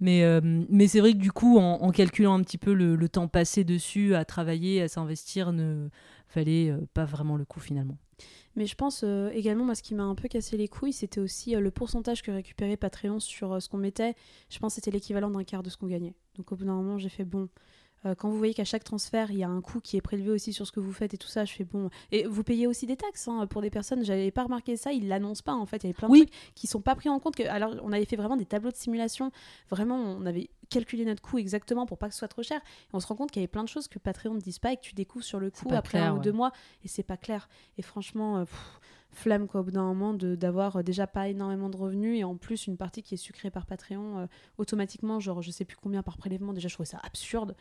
Mais, 0.00 0.22
euh, 0.22 0.40
mais 0.68 0.86
c'est 0.86 1.00
vrai 1.00 1.12
que 1.12 1.18
du 1.18 1.32
coup, 1.32 1.58
en, 1.58 1.90
calculant 1.90 2.34
un 2.34 2.42
petit 2.42 2.58
peu 2.58 2.72
le, 2.72 3.08
temps 3.08 3.28
passé 3.28 3.64
dessus, 3.64 4.14
à 4.14 4.24
travailler, 4.24 4.82
à 4.82 4.88
s'investir, 4.88 5.52
ne 5.52 5.88
fallait 6.28 6.70
euh, 6.70 6.78
pas 6.94 7.04
vraiment 7.04 7.36
le 7.36 7.44
coup 7.44 7.60
finalement. 7.60 7.98
Mais 8.56 8.66
je 8.66 8.74
pense 8.74 9.02
euh, 9.04 9.30
également, 9.30 9.64
moi, 9.64 9.74
ce 9.74 9.82
qui 9.82 9.94
m'a 9.94 10.02
un 10.02 10.14
peu 10.14 10.28
cassé 10.28 10.56
les 10.56 10.68
couilles, 10.68 10.92
c'était 10.92 11.20
aussi 11.20 11.54
le 11.54 11.70
pourcentage 11.70 12.22
que 12.22 12.30
récupérait 12.30 12.76
Patreon 12.76 13.20
sur 13.20 13.60
ce 13.62 13.68
qu'on 13.68 13.78
mettait. 13.78 14.14
Je 14.50 14.58
pense 14.58 14.72
que 14.72 14.76
c'était 14.76 14.90
l'équivalent 14.90 15.30
d'un 15.30 15.44
quart 15.44 15.62
de 15.62 15.70
ce 15.70 15.76
qu'on 15.76 15.86
gagnait. 15.86 16.14
Donc 16.36 16.52
au 16.52 16.56
bout 16.56 16.64
d'un 16.64 16.74
moment, 16.74 16.98
j'ai 16.98 17.08
fait 17.08 17.24
bon. 17.24 17.48
Euh, 18.06 18.14
quand 18.14 18.30
vous 18.30 18.38
voyez 18.38 18.54
qu'à 18.54 18.64
chaque 18.64 18.84
transfert, 18.84 19.30
il 19.30 19.38
y 19.38 19.44
a 19.44 19.48
un 19.48 19.60
coût 19.60 19.80
qui 19.80 19.96
est 19.96 20.00
prélevé 20.00 20.30
aussi 20.30 20.52
sur 20.52 20.66
ce 20.66 20.72
que 20.72 20.80
vous 20.80 20.92
faites 20.92 21.12
et 21.14 21.18
tout 21.18 21.28
ça, 21.28 21.44
je 21.44 21.52
fais 21.52 21.64
bon. 21.64 21.90
Et 22.12 22.24
vous 22.26 22.42
payez 22.42 22.66
aussi 22.66 22.86
des 22.86 22.96
taxes 22.96 23.28
hein, 23.28 23.46
pour 23.46 23.60
des 23.62 23.70
personnes. 23.70 24.04
J'avais 24.04 24.30
pas 24.30 24.44
remarqué 24.44 24.76
ça, 24.76 24.92
ils 24.92 25.06
l'annoncent 25.08 25.42
pas 25.44 25.54
en 25.54 25.66
fait. 25.66 25.78
Il 25.78 25.82
y 25.84 25.86
avait 25.88 25.94
plein 25.94 26.08
de 26.08 26.12
Oui. 26.12 26.26
trucs 26.26 26.54
qui 26.54 26.66
sont 26.66 26.80
pas 26.80 26.94
pris 26.94 27.08
en 27.08 27.18
compte. 27.18 27.36
Que... 27.36 27.42
Alors 27.44 27.74
on 27.82 27.92
avait 27.92 28.04
fait 28.06 28.16
vraiment 28.16 28.36
des 28.36 28.46
tableaux 28.46 28.70
de 28.70 28.76
simulation. 28.76 29.30
Vraiment, 29.70 29.96
on 29.96 30.24
avait 30.26 30.48
calculé 30.70 31.04
notre 31.04 31.20
coût 31.22 31.38
exactement 31.38 31.84
pour 31.84 31.98
pas 31.98 32.08
que 32.08 32.14
ce 32.14 32.20
soit 32.20 32.28
trop 32.28 32.42
cher. 32.42 32.60
Et 32.60 32.94
on 32.94 33.00
se 33.00 33.06
rend 33.06 33.16
compte 33.16 33.30
qu'il 33.30 33.40
y 33.40 33.44
avait 33.44 33.48
plein 33.48 33.64
de 33.64 33.68
choses 33.68 33.88
que 33.88 33.98
Patreon 33.98 34.34
ne 34.34 34.40
disent 34.40 34.58
pas 34.60 34.72
et 34.72 34.76
que 34.76 34.82
tu 34.82 34.94
découvres 34.94 35.24
sur 35.24 35.40
le 35.40 35.50
coup 35.50 35.68
après 35.72 35.98
clair, 35.98 36.12
un 36.12 36.16
ou 36.16 36.20
deux 36.20 36.32
mois. 36.32 36.52
Et 36.84 36.88
c'est 36.88 37.02
pas 37.02 37.16
clair. 37.16 37.48
Et 37.76 37.82
franchement, 37.82 38.38
euh, 38.38 38.44
pff, 38.44 38.80
flemme 39.12 39.46
quoi, 39.48 39.60
au 39.60 39.64
bout 39.64 39.70
d'un 39.72 39.82
moment 39.84 40.14
d'avoir 40.14 40.76
euh, 40.76 40.82
déjà 40.82 41.06
pas 41.06 41.28
énormément 41.28 41.68
de 41.68 41.76
revenus 41.76 42.18
et 42.20 42.24
en 42.24 42.36
plus 42.36 42.66
une 42.66 42.76
partie 42.76 43.02
qui 43.02 43.14
est 43.14 43.18
sucrée 43.18 43.50
par 43.50 43.66
Patreon 43.66 44.18
euh, 44.20 44.26
automatiquement, 44.58 45.20
genre 45.20 45.42
je 45.42 45.50
sais 45.50 45.64
plus 45.64 45.76
combien 45.76 46.02
par 46.02 46.16
prélèvement. 46.16 46.52
Déjà, 46.52 46.68
je 46.68 46.74
trouvais 46.74 46.86
ça 46.88 46.98
absurde. 47.02 47.54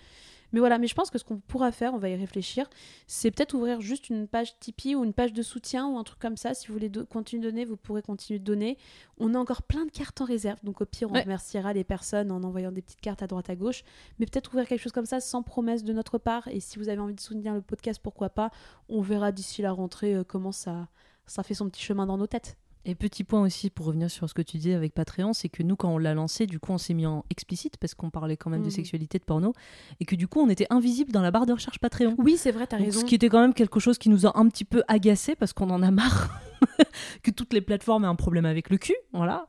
Mais 0.52 0.60
voilà, 0.60 0.80
mais 0.80 0.88
je 0.88 0.96
pense 0.96 1.12
que 1.12 1.20
ce 1.20 1.24
qu'on 1.24 1.38
pourra 1.38 1.72
faire, 1.72 1.94
on 1.94 2.00
va 2.00 2.10
y 2.10 2.16
réfléchir, 2.16 2.68
c'est 3.06 3.30
peut-être 3.30 3.54
ouvrir 3.54 3.82
juste 3.82 4.10
une 4.10 4.28
page 4.28 4.58
Tipeee 4.60 4.96
ou 4.96 5.04
une 5.04 5.14
page 5.14 5.32
de 5.32 5.44
soutien 5.44 5.88
ou 5.88 5.98
un 6.00 6.04
truc 6.04 6.18
comme 6.20 6.38
ça. 6.38 6.56
Si 6.56 6.68
vous 6.68 6.74
voulez 6.74 6.92
continuer 7.08 7.44
de 7.44 7.50
donner, 7.52 7.66
vous 7.66 7.78
pourrez 7.78 8.02
continuer 8.02 8.40
de 8.40 8.44
donner. 8.44 8.78
On 9.20 9.36
a 9.36 9.38
encore 9.38 9.62
plein 9.62 9.86
de 9.86 9.92
cartes 9.92 10.22
en 10.22 10.26
réserve, 10.26 10.58
donc 10.64 10.82
au 10.82 10.86
pire, 10.86 11.10
on 11.12 11.14
Ouais. 11.14 11.22
remerciera 11.22 11.72
les 11.74 11.84
personnes 11.84 12.32
en 12.32 12.42
envoyant 12.44 12.72
des 12.72 12.82
petites 12.82 13.02
cartes 13.02 13.22
à 13.22 13.28
droite 13.28 13.50
à 13.52 13.56
gauche. 13.56 13.84
Mais 14.18 14.26
peut-être 14.26 14.50
ouvrir 14.50 14.68
quelque 14.68 14.82
chose 14.82 14.92
comme 14.92 15.06
ça 15.06 15.20
sans 15.20 15.44
promesse 15.44 15.84
de 15.84 15.94
notre 15.94 16.18
part. 16.18 16.48
Et 16.48 16.60
si 16.60 16.80
vous 16.80 16.90
avez 16.90 17.00
envie 17.00 17.14
de 17.14 17.20
soutenir 17.22 17.54
le 17.54 17.62
podcast, 17.62 18.00
pourquoi 18.02 18.30
pas? 18.30 18.50
On 18.88 19.02
verra 19.02 19.32
d'ici 19.32 19.62
la 19.62 19.72
rentrée 19.72 20.16
euh, 20.16 20.24
comment 20.24 20.52
ça, 20.52 20.88
ça 21.30 21.44
fait 21.44 21.54
son 21.54 21.70
petit 21.70 21.82
chemin 21.84 22.06
dans 22.06 22.18
nos 22.18 22.28
têtes. 22.28 22.58
Et 22.86 22.96
petit 22.96 23.26
point 23.26 23.42
aussi 23.42 23.70
pour 23.70 23.88
revenir 23.88 24.10
sur 24.10 24.30
ce 24.30 24.34
que 24.34 24.42
tu 24.42 24.56
disais 24.58 24.74
avec 24.74 24.94
Patreon, 24.94 25.34
c'est 25.34 25.50
que 25.50 25.64
nous 25.64 25.76
quand 25.76 25.90
on 25.94 25.98
l'a 25.98 26.14
lancé, 26.14 26.48
du 26.48 26.60
coup 26.60 26.72
on 26.72 26.78
s'est 26.78 26.94
mis 26.94 27.06
en 27.06 27.26
explicite 27.30 27.76
parce 27.76 27.94
qu'on 27.94 28.10
parlait 28.10 28.38
quand 28.38 28.50
même 28.50 28.62
de 28.62 28.68
Mhm. 28.68 28.72
sexualité, 28.72 29.20
de 29.20 29.26
porno, 29.26 29.54
et 30.00 30.06
que 30.06 30.16
du 30.16 30.30
coup 30.30 30.40
on 30.40 30.50
était 30.50 30.66
invisible 30.70 31.12
dans 31.12 31.22
la 31.22 31.30
barre 31.30 31.46
de 31.46 31.52
recherche 31.52 31.78
Patreon. 31.80 32.16
Oui, 32.18 32.38
c'est 32.38 32.52
vrai, 32.52 32.68
t'as 32.68 32.78
Donc, 32.78 32.86
raison. 32.88 33.02
ce 33.02 33.06
qui 33.06 33.16
était 33.16 33.28
quand 33.28 33.42
même 33.42 33.54
quelque 33.54 33.82
chose 33.82 33.98
qui 33.98 34.08
nous 34.08 34.26
a 34.26 34.40
un 34.40 34.48
petit 34.48 34.64
peu 34.66 34.82
agacé 34.88 35.36
parce 35.36 35.52
qu'on 35.52 35.70
en 35.72 35.84
a 35.84 35.92
marre 35.92 36.42
que 37.22 37.32
toutes 37.32 37.52
les 37.54 37.62
plateformes 37.62 38.06
aient 38.06 38.08
un 38.08 38.16
problème 38.16 38.46
avec 38.46 38.70
le 38.70 38.78
cul. 38.78 38.96
Voilà. 39.12 39.48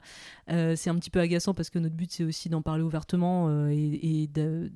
Euh, 0.50 0.74
c'est 0.76 0.90
un 0.90 0.96
petit 0.96 1.10
peu 1.10 1.20
agaçant 1.20 1.54
parce 1.54 1.70
que 1.70 1.78
notre 1.78 1.94
but 1.94 2.10
c'est 2.10 2.24
aussi 2.24 2.48
d'en 2.48 2.62
parler 2.62 2.82
ouvertement 2.82 3.46
euh, 3.48 3.68
et, 3.70 4.22
et 4.22 4.26
de, 4.26 4.72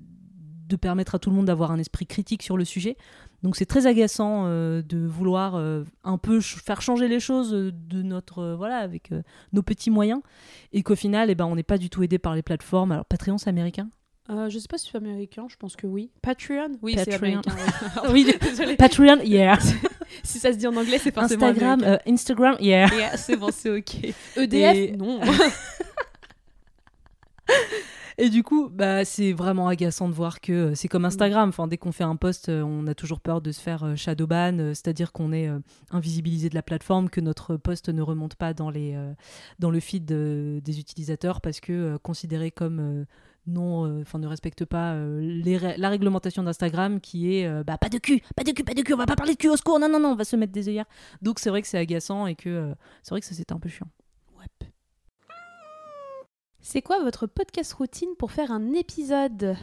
de 0.68 0.76
permettre 0.76 1.16
à 1.16 1.18
tout 1.18 1.28
le 1.28 1.36
monde 1.36 1.46
d'avoir 1.46 1.72
un 1.72 1.78
esprit 1.80 2.06
critique 2.06 2.42
sur 2.44 2.56
le 2.56 2.64
sujet. 2.64 2.96
Donc 3.44 3.54
c'est 3.56 3.66
très 3.66 3.86
agaçant 3.86 4.46
euh, 4.46 4.82
de 4.82 5.06
vouloir 5.06 5.54
euh, 5.54 5.84
un 6.02 6.18
peu 6.18 6.40
ch- 6.40 6.60
faire 6.64 6.80
changer 6.82 7.06
les 7.06 7.20
choses 7.20 7.54
euh, 7.54 7.70
de 7.72 8.02
notre 8.02 8.54
voilà 8.54 8.78
avec 8.78 9.10
nos 9.52 9.62
petits 9.62 9.90
moyens 9.90 10.20
et 10.72 10.82
qu'au 10.82 10.96
final 10.96 11.30
eh 11.30 11.34
ben 11.36 11.44
on 11.46 11.54
n'est 11.54 11.62
pas 11.62 11.78
du 11.78 11.90
tout 11.90 12.02
aidé 12.02 12.18
par 12.18 12.34
les 12.34 12.42
plateformes. 12.42 12.90
Alors 12.92 13.04
Patreon 13.04 13.38
c'est 13.38 13.50
américain? 13.50 13.88
Euh, 14.30 14.48
je 14.48 14.58
sais 14.58 14.68
pas 14.70 14.78
si 14.78 14.88
c'est 14.90 14.96
américain, 14.96 15.44
je 15.50 15.56
pense 15.56 15.76
que 15.76 15.86
oui. 15.86 16.10
Patreon? 16.22 16.72
Oui, 16.80 16.94
c'est 16.96 17.10
Patreon. 17.10 17.42
américain. 17.42 17.52
ouais. 18.04 18.10
oui, 18.10 18.34
Désolée. 18.40 18.76
Patreon, 18.76 19.18
yeah. 19.22 19.58
si 20.22 20.38
ça 20.38 20.50
se 20.50 20.56
dit 20.56 20.66
en 20.66 20.74
anglais, 20.74 20.96
c'est 20.98 21.12
forcément 21.14 21.48
Instagram, 21.48 21.82
euh, 21.84 21.98
Instagram, 22.06 22.56
yeah. 22.58 22.86
Yeah, 22.94 23.16
c'est 23.18 23.36
bon, 23.36 23.50
c'est 23.52 23.68
ok. 23.68 23.96
EDF 24.38 24.74
Et- 24.76 24.96
Non. 24.96 25.20
Et 28.18 28.30
du 28.30 28.42
coup, 28.42 28.68
bah, 28.68 29.04
c'est 29.04 29.32
vraiment 29.32 29.68
agaçant 29.68 30.08
de 30.08 30.14
voir 30.14 30.40
que 30.40 30.52
euh, 30.52 30.74
c'est 30.74 30.88
Mm. 30.88 30.90
comme 30.90 31.04
Instagram. 31.04 31.48
Enfin, 31.48 31.66
dès 31.66 31.76
qu'on 31.78 31.92
fait 31.92 32.04
un 32.04 32.16
post, 32.16 32.48
euh, 32.48 32.62
on 32.62 32.86
a 32.86 32.94
toujours 32.94 33.20
peur 33.20 33.40
de 33.40 33.50
se 33.52 33.60
faire 33.60 33.84
euh, 33.84 33.96
shadowban, 33.96 34.72
c'est-à-dire 34.74 35.12
qu'on 35.12 35.32
est 35.32 35.50
invisibilisé 35.90 36.48
de 36.48 36.54
la 36.54 36.62
plateforme, 36.62 37.10
que 37.10 37.20
notre 37.20 37.56
post 37.56 37.88
ne 37.88 38.02
remonte 38.02 38.36
pas 38.36 38.54
dans, 38.54 38.70
les, 38.70 38.96
dans 39.58 39.70
le 39.70 39.80
feed 39.80 40.04
des 40.06 40.80
utilisateurs 40.80 41.40
parce 41.40 41.60
que 41.60 41.96
considéré 41.98 42.50
comme 42.50 43.04
non, 43.46 44.00
enfin 44.00 44.18
ne 44.18 44.26
respecte 44.26 44.64
pas 44.64 44.96
la 44.96 45.88
réglementation 45.88 46.42
d'Instagram 46.42 47.00
qui 47.00 47.34
est 47.34 47.64
bah, 47.64 47.78
pas 47.78 47.88
de 47.88 47.98
cul, 47.98 48.20
pas 48.36 48.44
de 48.44 48.52
cul, 48.52 48.64
pas 48.64 48.74
de 48.74 48.82
cul, 48.82 48.94
on 48.94 48.98
va 48.98 49.06
pas 49.06 49.16
parler 49.16 49.34
de 49.34 49.38
cul 49.38 49.48
au 49.48 49.56
secours, 49.56 49.78
non, 49.78 49.88
non, 49.88 50.00
non, 50.00 50.10
on 50.10 50.16
va 50.16 50.24
se 50.24 50.36
mettre 50.36 50.52
des 50.52 50.68
œillères. 50.68 50.86
Donc 51.22 51.38
c'est 51.38 51.50
vrai 51.50 51.62
que 51.62 51.68
c'est 51.68 51.78
agaçant 51.78 52.26
et 52.26 52.34
que 52.34 52.74
c'est 53.02 53.10
vrai 53.10 53.20
que 53.20 53.26
ça 53.26 53.34
c'était 53.34 53.52
un 53.52 53.60
peu 53.60 53.68
chiant. 53.68 53.88
C'est 56.66 56.80
quoi 56.80 57.02
votre 57.02 57.26
podcast 57.26 57.74
routine 57.74 58.08
pour 58.18 58.32
faire 58.32 58.50
un 58.50 58.72
épisode 58.72 59.54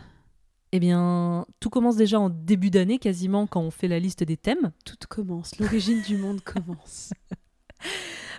Eh 0.72 0.80
bien, 0.80 1.48
tout 1.60 1.72
commence 1.72 1.96
déjà 1.96 2.20
en 2.20 2.30
début 2.30 2.70
d'année, 2.70 3.00
quasiment 3.00 3.48
quand 3.48 3.60
on 3.60 3.72
fait 3.72 3.88
la 3.88 3.98
liste 3.98 4.24
des 4.24 4.38
thèmes. 4.38 4.72
Tout 4.86 4.96
commence, 5.10 5.58
l'origine 5.58 6.04
du 6.04 6.18
monde 6.18 6.42
commence. 6.42 7.12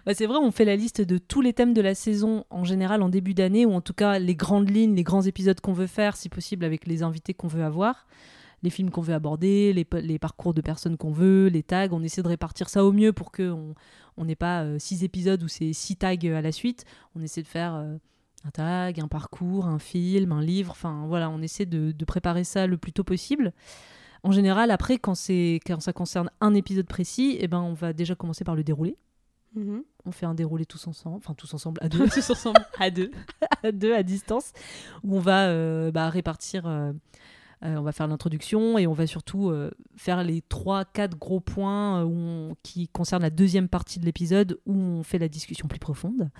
Bah, 0.05 0.15
c'est 0.15 0.27
vrai, 0.27 0.39
on 0.39 0.51
fait 0.51 0.65
la 0.65 0.75
liste 0.75 1.01
de 1.01 1.17
tous 1.17 1.41
les 1.41 1.53
thèmes 1.53 1.75
de 1.75 1.81
la 1.81 1.95
saison 1.95 2.45
en 2.51 2.65
général 2.65 3.03
en 3.03 3.09
début 3.09 3.35
d'année, 3.35 3.67
ou 3.67 3.73
en 3.73 3.81
tout 3.81 3.93
cas 3.95 4.19
les 4.19 4.35
grandes 4.35 4.69
lignes, 4.69 4.97
les 4.97 5.05
grands 5.05 5.23
épisodes 5.23 5.61
qu'on 5.61 5.73
veut 5.73 5.87
faire, 5.87 6.17
si 6.17 6.29
possible 6.29 6.65
avec 6.65 6.89
les 6.89 7.05
invités 7.05 7.35
qu'on 7.35 7.47
veut 7.47 7.63
avoir, 7.63 8.09
les 8.65 8.71
films 8.71 8.91
qu'on 8.91 9.01
veut 9.01 9.15
aborder, 9.15 9.73
les, 9.73 10.19
parcours 10.19 10.55
de 10.55 10.61
personnes 10.61 10.97
qu'on 10.97 11.13
veut, 11.13 11.47
les 11.47 11.63
tags. 11.63 11.87
On 11.93 12.03
essaie 12.03 12.23
de 12.23 12.27
répartir 12.27 12.69
ça 12.69 12.85
au 12.85 12.91
mieux 12.91 13.13
pour 13.13 13.31
qu'on 13.31 13.77
on 14.17 14.25
n'ait 14.25 14.35
pas 14.35 14.65
euh, 14.65 14.79
six 14.81 15.05
épisodes 15.05 15.41
ou 15.45 15.47
c'est 15.47 15.73
six 15.73 15.95
tags 15.95 16.17
à 16.37 16.41
la 16.41 16.51
suite. 16.51 16.85
On 17.15 17.23
essaie 17.23 17.43
de 17.43 17.49
faire 17.49 17.77
euh, 17.77 17.97
un 18.45 18.51
tag, 18.51 19.01
un 19.01 19.09
parcours, 19.09 19.67
un 19.67 19.79
film, 19.79 20.33
un 20.33 20.43
livre. 20.43 20.71
Enfin 20.73 21.05
voilà, 21.07 21.31
on 21.31 21.41
essaie 21.43 21.67
de, 21.67 21.93
de 21.93 22.05
préparer 22.05 22.45
ça 22.45 22.67
le 22.67 22.77
plus 22.77 22.93
tôt 22.93 23.05
possible. 23.05 23.53
En 24.25 24.31
général, 24.33 24.71
après, 24.71 24.99
quand, 24.99 25.15
ça 25.17 25.93
concerne 25.93 26.31
un 26.41 26.55
épisode 26.55 26.87
précis, 26.87 27.37
eh 27.41 27.49
ben, 27.49 27.61
on 27.61 27.73
va 27.75 27.93
déjà 27.93 28.15
commencer 28.15 28.45
par 28.45 28.55
le 28.55 28.63
dérouler. 28.63 28.97
Mhm. 29.55 29.83
On 30.07 30.13
fait 30.13 30.27
un 30.27 30.35
déroulé 30.35 30.65
tous 30.65 30.87
ensemble, 30.87 31.17
enfin 31.17 31.35
tous 31.35 31.53
ensemble 31.55 31.79
à 31.83 31.89
deux, 31.89 32.09
Tous 32.09 32.31
ensemble, 32.31 32.61
à 32.79 32.91
deux. 32.91 33.11
à 33.63 33.71
deux 33.73 33.95
à 33.95 34.03
distance, 34.03 34.53
où 35.05 35.17
on 35.17 35.21
va 35.21 35.49
euh, 35.49 35.91
bah, 35.91 36.09
répartir, 36.09 36.67
euh, 36.67 36.93
euh, 37.65 37.77
on 37.77 37.83
va 37.83 37.93
faire 37.93 38.07
l'introduction 38.09 38.79
et 38.79 38.87
on 38.87 38.93
va 38.93 39.07
surtout 39.07 39.53
faire 39.97 40.25
les 40.25 40.41
trois, 40.43 40.85
quatre 40.85 41.17
gros 41.19 41.41
points 41.41 42.03
où 42.05 42.13
on- 42.13 42.57
qui 42.63 42.89
concernent 42.89 43.23
la 43.23 43.31
deuxième 43.31 43.69
partie 43.69 43.99
de 44.01 44.05
l'épisode 44.05 44.59
où 44.67 44.75
on 44.75 45.03
fait 45.03 45.19
la 45.19 45.29
discussion 45.29 45.69
plus 45.69 45.79
profonde. 45.81 46.31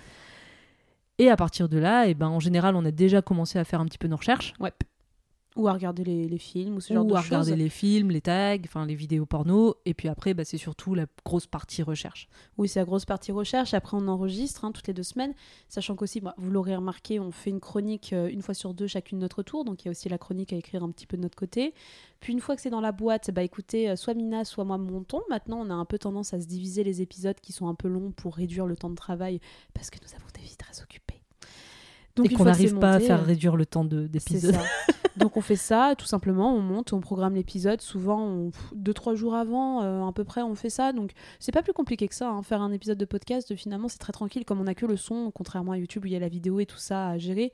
Et 1.19 1.29
à 1.29 1.35
partir 1.35 1.69
de 1.69 1.77
là, 1.77 2.07
et 2.07 2.13
ben, 2.13 2.27
en 2.27 2.39
général, 2.39 2.75
on 2.75 2.85
a 2.85 2.91
déjà 2.91 3.21
commencé 3.21 3.59
à 3.59 3.63
faire 3.63 3.79
un 3.79 3.85
petit 3.85 3.97
peu 3.99 4.07
nos 4.07 4.17
recherches. 4.17 4.53
Ouais. 4.59 4.73
Ou 5.55 5.67
à 5.67 5.73
regarder 5.73 6.03
les, 6.03 6.27
les 6.27 6.39
films 6.39 6.77
ou 6.77 6.81
ce 6.81 6.91
genre 6.91 7.05
ou 7.05 7.09
de 7.09 7.13
à 7.13 7.21
choses. 7.21 7.29
regarder 7.29 7.55
les 7.55 7.69
films, 7.69 8.09
les 8.09 8.21
tags, 8.21 8.57
enfin 8.65 8.87
les 8.87 8.95
vidéos 8.95 9.27
porno. 9.27 9.75
Et 9.85 9.93
puis 9.93 10.07
après, 10.07 10.33
bah, 10.33 10.43
c'est 10.45 10.57
surtout 10.57 10.95
la 10.95 11.05
grosse 11.23 11.45
partie 11.45 11.83
recherche. 11.83 12.27
Oui, 12.57 12.67
c'est 12.67 12.79
la 12.79 12.85
grosse 12.85 13.05
partie 13.05 13.31
recherche. 13.31 13.75
Après, 13.75 13.95
on 13.95 14.07
enregistre 14.07 14.65
hein, 14.65 14.71
toutes 14.71 14.87
les 14.87 14.95
deux 14.95 15.03
semaines. 15.03 15.35
Sachant 15.69 15.95
qu'aussi, 15.95 16.21
bah, 16.21 16.33
vous 16.39 16.49
l'aurez 16.49 16.75
remarqué, 16.75 17.19
on 17.19 17.29
fait 17.29 17.51
une 17.51 17.59
chronique 17.59 18.13
euh, 18.13 18.29
une 18.29 18.41
fois 18.41 18.55
sur 18.55 18.73
deux, 18.73 18.87
chacune 18.87 19.19
de 19.19 19.21
notre 19.21 19.43
tour. 19.43 19.63
Donc, 19.63 19.83
il 19.83 19.85
y 19.85 19.89
a 19.89 19.91
aussi 19.91 20.09
la 20.09 20.17
chronique 20.17 20.53
à 20.53 20.55
écrire 20.55 20.83
un 20.83 20.89
petit 20.89 21.05
peu 21.05 21.17
de 21.17 21.21
notre 21.21 21.37
côté. 21.37 21.75
Puis, 22.19 22.33
une 22.33 22.39
fois 22.39 22.55
que 22.55 22.61
c'est 22.63 22.71
dans 22.71 22.81
la 22.81 22.91
boîte, 22.91 23.29
bah, 23.29 23.43
écoutez, 23.43 23.91
euh, 23.91 23.95
soit 23.95 24.15
Mina, 24.15 24.45
soit 24.45 24.63
moi 24.63 24.79
montons. 24.79 25.21
Maintenant, 25.29 25.59
on 25.61 25.69
a 25.69 25.75
un 25.75 25.85
peu 25.85 25.99
tendance 25.99 26.33
à 26.33 26.41
se 26.41 26.47
diviser 26.47 26.83
les 26.83 27.03
épisodes 27.03 27.39
qui 27.39 27.51
sont 27.53 27.67
un 27.67 27.75
peu 27.75 27.89
longs 27.89 28.09
pour 28.09 28.35
réduire 28.35 28.65
le 28.65 28.75
temps 28.75 28.89
de 28.89 28.95
travail 28.95 29.39
parce 29.75 29.91
que 29.91 29.99
nous 30.01 30.15
avons 30.15 30.25
des 30.33 30.41
vies 30.41 30.57
très 30.57 30.81
occupées. 30.81 31.02
Et 32.25 32.31
une 32.31 32.37
qu'on 32.37 32.43
n'arrive 32.45 32.77
pas 32.79 32.91
à 32.93 32.99
faire 32.99 33.21
euh, 33.21 33.25
réduire 33.25 33.55
le 33.55 33.65
temps 33.65 33.83
d'épisode. 33.85 34.55
Donc 35.17 35.37
on 35.37 35.41
fait 35.41 35.55
ça, 35.55 35.93
tout 35.97 36.05
simplement, 36.07 36.55
on 36.55 36.59
monte, 36.61 36.91
on 36.91 36.99
programme 36.99 37.35
l'épisode. 37.35 37.81
Souvent, 37.81 38.19
on- 38.21 38.51
deux 38.75 38.93
trois 38.95 39.13
jours 39.13 39.35
avant, 39.35 39.83
euh, 39.83 40.07
à 40.07 40.11
peu 40.11 40.23
près, 40.23 40.41
on 40.41 40.55
fait 40.55 40.71
ça. 40.71 40.91
Donc 40.91 41.11
c'est 41.39 41.51
pas 41.51 41.61
plus 41.61 41.73
compliqué 41.73 42.07
que 42.07 42.15
ça. 42.15 42.29
hein. 42.29 42.41
Faire 42.41 42.61
un 42.61 42.71
épisode 42.71 42.97
de 42.97 43.05
podcast, 43.05 43.55
finalement, 43.55 43.87
c'est 43.89 43.99
très 43.99 44.11
tranquille. 44.13 44.43
Comme 44.43 44.59
on 44.59 44.65
a 44.67 44.73
que 44.73 44.85
le 44.87 44.97
son, 44.97 45.29
contrairement 45.31 45.73
à 45.73 45.77
YouTube 45.77 46.03
où 46.03 46.07
il 46.07 46.13
y 46.13 46.15
a 46.15 46.19
la 46.19 46.29
vidéo 46.29 46.59
et 46.59 46.65
tout 46.65 46.77
ça 46.79 47.09
à 47.09 47.17
gérer, 47.19 47.53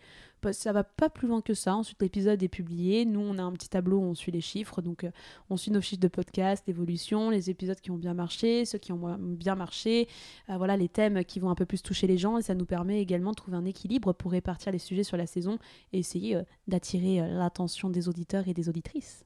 ça 0.51 0.71
va 0.71 0.83
pas 0.83 1.09
plus 1.09 1.27
loin 1.27 1.41
que 1.41 1.53
ça. 1.53 1.75
Ensuite, 1.75 2.01
l'épisode 2.01 2.41
est 2.41 2.47
publié. 2.47 3.05
Nous, 3.05 3.19
on 3.19 3.37
a 3.37 3.43
un 3.43 3.51
petit 3.51 3.69
tableau 3.69 3.97
où 3.97 4.03
on 4.03 4.15
suit 4.15 4.31
les 4.31 4.41
chiffres. 4.41 4.81
Donc 4.81 5.03
euh, 5.03 5.11
on 5.49 5.57
suit 5.57 5.71
nos 5.71 5.81
chiffres 5.81 6.01
de 6.01 6.07
podcast, 6.07 6.63
l'évolution, 6.67 7.29
les 7.29 7.49
épisodes 7.49 7.79
qui 7.79 7.91
ont 7.91 7.97
bien 7.97 8.13
marché, 8.13 8.65
ceux 8.65 8.77
qui 8.77 8.91
ont 8.91 9.17
bien 9.19 9.55
marché, 9.55 10.07
euh, 10.49 10.57
voilà 10.57 10.77
les 10.77 10.89
thèmes 10.89 11.23
qui 11.23 11.39
vont 11.39 11.49
un 11.49 11.55
peu 11.55 11.65
plus 11.65 11.81
toucher 11.81 12.07
les 12.07 12.17
gens. 12.17 12.37
Et 12.37 12.41
ça 12.41 12.55
nous 12.55 12.65
permet 12.65 13.01
également 13.01 13.31
de 13.31 13.35
trouver 13.35 13.57
un 13.57 13.65
équilibre 13.65 14.13
pour 14.13 14.31
répartir 14.31 14.71
les 14.71 14.79
sujets 14.79 15.03
sur 15.03 15.17
la 15.17 15.27
saison 15.27 15.59
et 15.93 15.99
essayer 15.99 16.35
euh, 16.35 16.43
d'attirer 16.67 17.19
l'attention 17.19 17.89
des 17.89 18.07
auditeurs 18.07 18.47
et 18.47 18.53
des 18.53 18.69
auditrices. 18.69 19.25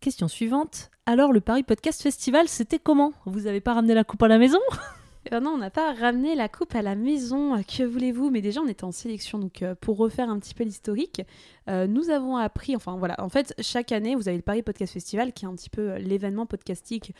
Question 0.00 0.28
suivante. 0.28 0.90
Alors, 1.06 1.32
le 1.32 1.40
Paris 1.40 1.64
Podcast 1.64 2.02
Festival, 2.02 2.48
c'était 2.48 2.78
comment? 2.78 3.12
Vous 3.26 3.48
avez 3.48 3.60
pas 3.60 3.74
ramené 3.74 3.94
la 3.94 4.04
coupe 4.04 4.22
à 4.22 4.28
la 4.28 4.38
maison? 4.38 4.60
ben 5.30 5.40
non, 5.40 5.50
on 5.50 5.58
n'a 5.58 5.70
pas 5.70 5.92
ramené 5.92 6.34
la 6.34 6.48
coupe 6.48 6.74
à 6.74 6.82
la 6.82 6.94
maison, 6.94 7.62
que 7.62 7.82
voulez-vous? 7.82 8.30
Mais 8.30 8.40
déjà, 8.40 8.60
on 8.60 8.68
était 8.68 8.84
en 8.84 8.92
sélection, 8.92 9.38
donc 9.38 9.62
euh, 9.62 9.74
pour 9.74 9.96
refaire 9.96 10.30
un 10.30 10.38
petit 10.38 10.54
peu 10.54 10.64
l'historique, 10.64 11.22
euh, 11.68 11.86
nous 11.86 12.10
avons 12.10 12.36
appris, 12.36 12.74
enfin 12.76 12.96
voilà, 12.96 13.16
en 13.18 13.28
fait, 13.28 13.54
chaque 13.60 13.92
année, 13.92 14.14
vous 14.14 14.28
avez 14.28 14.36
le 14.36 14.42
Paris 14.42 14.62
Podcast 14.62 14.92
Festival, 14.92 15.32
qui 15.32 15.44
est 15.44 15.48
un 15.48 15.54
petit 15.54 15.70
peu 15.70 15.92
euh, 15.92 15.98
l'événement 15.98 16.46
podcastique 16.46 17.14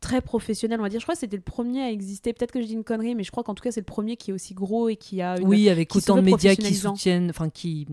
très 0.00 0.20
professionnel, 0.20 0.78
on 0.78 0.82
va 0.82 0.88
dire. 0.90 1.00
Je 1.00 1.06
crois 1.06 1.14
que 1.14 1.20
c'était 1.20 1.36
le 1.36 1.42
premier 1.42 1.82
à 1.82 1.90
exister. 1.90 2.32
Peut-être 2.32 2.52
que 2.52 2.60
je 2.60 2.66
dis 2.66 2.74
une 2.74 2.84
connerie, 2.84 3.14
mais 3.14 3.24
je 3.24 3.30
crois 3.30 3.42
qu'en 3.42 3.54
tout 3.54 3.62
cas, 3.62 3.72
c'est 3.72 3.80
le 3.80 3.86
premier 3.86 4.16
qui 4.16 4.30
est 4.30 4.34
aussi 4.34 4.52
gros 4.52 4.88
et 4.88 4.96
qui 4.96 5.22
a 5.22 5.38
une... 5.38 5.48
Oui, 5.48 5.70
avec 5.70 5.96
autant 5.96 6.16
de 6.16 6.20
médias 6.20 6.54
qui 6.54 6.74
soutiennent, 6.74 7.30
enfin 7.30 7.48
qui, 7.48 7.86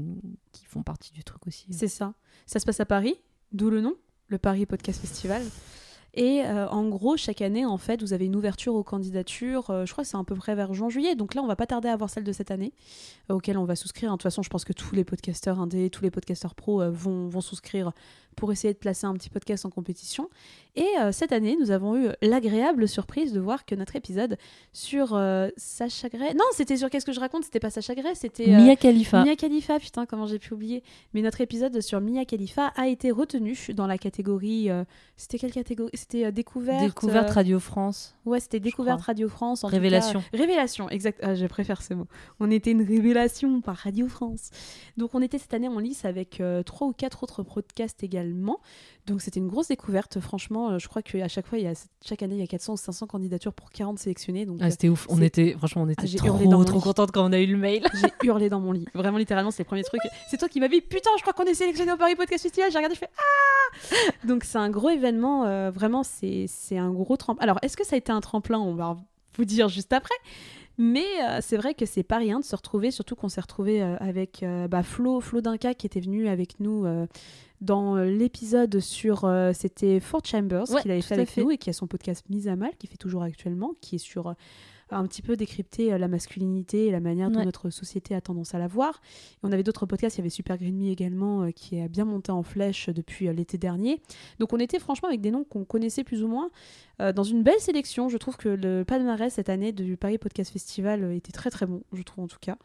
qui 0.51 0.65
font 0.65 0.83
partie 0.83 1.13
du 1.13 1.23
truc 1.23 1.47
aussi. 1.47 1.65
C'est 1.71 1.87
ça. 1.87 2.13
Ça 2.45 2.59
se 2.59 2.65
passe 2.65 2.81
à 2.81 2.85
Paris, 2.85 3.15
d'où 3.53 3.69
le 3.69 3.79
nom, 3.79 3.95
le 4.27 4.37
Paris 4.37 4.65
Podcast 4.65 4.99
Festival. 4.99 5.41
Et 6.15 6.43
euh, 6.45 6.67
en 6.69 6.87
gros, 6.89 7.17
chaque 7.17 7.41
année, 7.41 7.65
en 7.65 7.77
fait, 7.77 8.01
vous 8.01 8.13
avez 8.13 8.25
une 8.25 8.35
ouverture 8.35 8.75
aux 8.75 8.83
candidatures. 8.83 9.71
euh, 9.71 9.85
je 9.85 9.91
crois 9.91 10.03
que 10.03 10.09
c'est 10.09 10.17
à 10.17 10.23
peu 10.23 10.35
près 10.35 10.53
vers 10.53 10.71
juin-juillet. 10.73 11.15
Donc 11.15 11.33
là, 11.33 11.41
on 11.41 11.47
va 11.47 11.55
pas 11.55 11.65
tarder 11.65 11.89
à 11.89 11.93
avoir 11.93 12.09
celle 12.09 12.23
de 12.23 12.31
cette 12.31 12.51
année, 12.51 12.71
euh, 13.31 13.35
auquel 13.35 13.57
on 13.57 13.65
va 13.65 13.75
souscrire. 13.75 14.11
De 14.11 14.15
toute 14.15 14.23
façon, 14.23 14.43
je 14.43 14.49
pense 14.49 14.63
que 14.63 14.73
tous 14.73 14.93
les 14.93 15.03
podcasteurs 15.03 15.59
indés, 15.59 15.89
tous 15.89 16.03
les 16.03 16.11
podcasteurs 16.11 16.53
pros 16.53 16.83
euh, 16.83 16.91
vont, 16.91 17.29
vont 17.29 17.41
souscrire 17.41 17.93
pour 18.35 18.51
essayer 18.51 18.73
de 18.73 18.79
placer 18.79 19.05
un 19.05 19.13
petit 19.13 19.29
podcast 19.29 19.65
en 19.65 19.69
compétition. 19.69 20.27
Et 20.75 20.87
cette 21.11 21.31
année, 21.31 21.55
nous 21.59 21.69
avons 21.69 21.95
eu 21.95 22.07
l'agréable 22.23 22.87
surprise 22.87 23.31
de 23.31 23.39
voir 23.39 23.63
que 23.63 23.75
notre 23.75 23.95
épisode 23.95 24.39
sur 24.71 25.09
Sacha 25.55 26.09
Gray... 26.09 26.33
Non, 26.33 26.45
c'était 26.51 26.77
sur 26.77 26.89
Qu'est-ce 26.89 27.05
que 27.05 27.11
je 27.11 27.19
raconte? 27.19 27.43
C'était 27.43 27.59
pas 27.59 27.69
Sacha 27.69 27.93
Gray, 27.93 28.15
c'était... 28.15 28.47
Mia 28.47 28.75
Khalifa. 28.75 29.23
Mia 29.23 29.35
Khalifa, 29.35 29.77
putain, 29.77 30.07
comment 30.07 30.25
j'ai 30.25 30.39
pu 30.39 30.55
oublier. 30.55 30.81
Mais 31.13 31.21
notre 31.21 31.41
épisode 31.41 31.79
sur 31.79 32.01
Mia 32.01 32.25
Khalifa 32.25 32.73
a 32.75 32.87
été 32.87 33.11
retenu 33.11 33.55
dans 33.75 33.85
la 33.85 33.99
catégorie. 33.99 34.67
c'était 35.15 35.37
quelle 35.37 35.53
catégorie? 35.53 35.91
C'était 36.03 36.25
euh, 36.25 36.31
découverte. 36.31 36.83
Découverte 36.83 37.29
euh, 37.29 37.33
Radio 37.33 37.59
France. 37.61 38.13
Ouais, 38.25 38.41
c'était 38.41 38.59
découverte. 38.59 38.99
Radio 39.01 39.29
France. 39.29 39.63
en 39.63 39.69
tout 39.69 39.73
Révélation. 39.73 40.19
cas. 40.19 40.37
révélation, 40.37 40.89
exact. 40.89 41.19
Ah, 41.23 41.33
je 41.33 41.45
préfère 41.45 41.81
ce 41.81 41.93
mot. 41.93 42.07
On 42.41 42.51
était 42.51 42.71
une 42.71 42.81
révélation 42.81 43.61
par 43.61 43.77
Radio 43.77 44.09
France. 44.09 44.49
Donc 44.97 45.15
on 45.15 45.21
était 45.21 45.37
cette 45.37 45.53
année 45.53 45.69
en 45.69 45.79
lice 45.79 46.03
avec 46.03 46.41
euh, 46.41 46.61
trois 46.61 46.87
ou 46.87 46.91
quatre 46.91 47.23
autres 47.23 47.41
podcasts 47.41 48.03
également. 48.03 48.59
Donc 49.05 49.21
c'était 49.21 49.39
une 49.39 49.47
grosse 49.47 49.67
découverte. 49.67 50.19
Franchement, 50.21 50.69
euh, 50.71 50.79
je 50.79 50.87
crois 50.87 51.01
qu'à 51.01 51.27
chaque 51.27 51.45
fois, 51.45 51.57
il 51.57 51.65
y 51.65 51.67
a, 51.67 51.73
chaque 52.05 52.23
année, 52.23 52.35
il 52.35 52.39
y 52.39 52.43
a 52.43 52.47
400 52.47 52.73
ou 52.73 52.77
500 52.77 53.07
candidatures 53.07 53.53
pour 53.53 53.69
40 53.69 53.99
sélectionnés. 53.99 54.45
Donc 54.45 54.59
Ah, 54.61 54.71
c'était 54.71 54.87
ouf. 54.87 55.05
On 55.09 55.21
était, 55.21 55.55
franchement, 55.57 55.81
on 55.81 55.89
était 55.89 56.05
Ah, 56.05 56.17
trop, 56.27 56.63
trop 56.63 56.79
contente 56.79 57.11
quand 57.11 57.25
on 57.29 57.33
a 57.33 57.39
eu 57.39 57.47
le 57.47 57.57
mail. 57.57 57.85
J'ai 57.93 58.07
hurlé 58.27 58.49
dans 58.49 58.61
mon 58.61 58.71
lit. 58.71 58.85
Vraiment, 58.93 59.17
littéralement, 59.17 59.51
c'est 59.51 59.63
le 59.63 59.67
premier 59.67 59.83
truc. 59.83 60.01
C'est 60.29 60.37
toi 60.37 60.47
qui 60.47 60.59
m'as 60.61 60.69
dit 60.69 60.79
Putain, 60.81 61.09
je 61.17 61.21
crois 61.21 61.33
qu'on 61.33 61.43
est 61.43 61.53
sélectionné 61.53 61.91
au 61.91 61.97
Paris 61.97 62.15
Podcast 62.15 62.43
Festival. 62.43 62.71
J'ai 62.71 62.77
regardé, 62.77 62.95
je 62.95 62.99
fais 63.01 63.09
Ah 63.17 64.11
Donc, 64.25 64.45
c'est 64.45 64.57
un 64.57 64.69
gros 64.69 64.89
événement. 64.89 65.45
euh, 65.45 65.69
vraiment, 65.69 66.03
c'est 66.03 66.47
un 66.77 66.91
gros 66.91 67.17
tremplin. 67.17 67.43
Alors, 67.43 67.59
est-ce 67.61 67.75
que 67.75 67.85
ça 67.85 67.95
a 67.95 67.97
été 67.97 68.11
un 68.11 68.21
tremplin? 68.21 68.59
On 68.59 68.73
va 68.75 68.97
vous 69.35 69.45
dire 69.45 69.67
juste 69.67 69.91
après. 69.91 70.15
Mais 70.77 71.05
euh, 71.21 71.39
c'est 71.41 71.57
vrai 71.57 71.73
que 71.75 71.85
c'est 71.85 72.03
pas 72.03 72.17
rien 72.17 72.39
de 72.39 72.45
se 72.45 72.55
retrouver, 72.55 72.89
surtout 72.91 73.15
qu'on 73.15 73.29
s'est 73.29 73.41
retrouvé 73.41 73.81
euh, 73.81 73.95
avec 73.99 74.41
euh, 74.41 74.67
bah, 74.67 74.81
Flo, 74.81 75.21
Flo 75.21 75.41
Dinka 75.41 75.73
qui 75.75 75.85
était 75.85 75.99
venu 75.99 76.27
avec 76.27 76.59
nous 76.59 76.85
dans 77.61 77.95
l'épisode 77.95 78.79
sur. 78.79 79.29
C'était 79.53 79.99
Fort 79.99 80.25
Chambers 80.25 80.69
Ouais, 80.71 80.81
qu'il 80.81 80.91
avait 80.91 81.01
fait 81.01 81.13
avec 81.13 81.29
fait. 81.29 81.43
nous 81.43 81.51
et 81.51 81.57
qui 81.57 81.69
a 81.69 81.73
son 81.73 81.87
podcast 81.87 82.25
Mise 82.29 82.47
à 82.47 82.55
Mal, 82.55 82.71
qui 82.77 82.87
fait 82.87 82.97
toujours 82.97 83.23
actuellement, 83.23 83.73
qui 83.81 83.95
est 83.95 83.99
sur 83.99 84.35
un 84.93 85.05
petit 85.07 85.21
peu 85.21 85.35
décrypter 85.35 85.91
euh, 85.93 85.97
la 85.97 86.07
masculinité 86.07 86.87
et 86.87 86.91
la 86.91 86.99
manière 86.99 87.29
dont 87.29 87.39
Ouais. 87.39 87.45
notre 87.45 87.69
société 87.69 88.15
a 88.15 88.21
tendance 88.21 88.53
à 88.53 88.59
la 88.59 88.67
voir. 88.67 89.01
Et 89.35 89.37
on 89.43 89.51
avait 89.51 89.63
d'autres 89.63 89.85
podcasts, 89.85 90.17
il 90.17 90.19
y 90.19 90.21
avait 90.21 90.29
Super 90.29 90.57
Green 90.57 90.77
Me 90.77 90.89
également, 90.89 91.43
euh, 91.43 91.51
qui 91.51 91.79
a 91.79 91.87
bien 91.87 92.05
monté 92.05 92.31
en 92.31 92.43
flèche 92.43 92.89
depuis 92.89 93.27
euh, 93.27 93.33
l'été 93.33 93.57
dernier. 93.57 94.01
Donc 94.39 94.53
on 94.53 94.59
était 94.59 94.79
franchement 94.79 95.09
avec 95.09 95.21
des 95.21 95.31
noms 95.31 95.43
qu'on 95.43 95.65
connaissait 95.65 96.03
plus 96.03 96.23
ou 96.23 96.27
moins, 96.27 96.49
dans 97.15 97.23
une 97.23 97.43
belle 97.43 97.59
sélection. 97.59 98.07
Je 98.07 98.17
trouve 98.17 98.37
que 98.37 98.49
le 98.49 98.83
palmarès 98.85 99.33
cette 99.33 99.49
année 99.49 99.71
du 99.71 99.97
Paris 99.97 100.17
Podcast 100.17 100.51
Festival 100.51 101.11
était 101.13 101.31
très 101.31 101.49
très 101.49 101.65
bon, 101.65 101.81
je 101.91 102.01
trouve 102.03 102.23
en 102.23 102.27
tout 102.27 102.37
cas. 102.39 102.57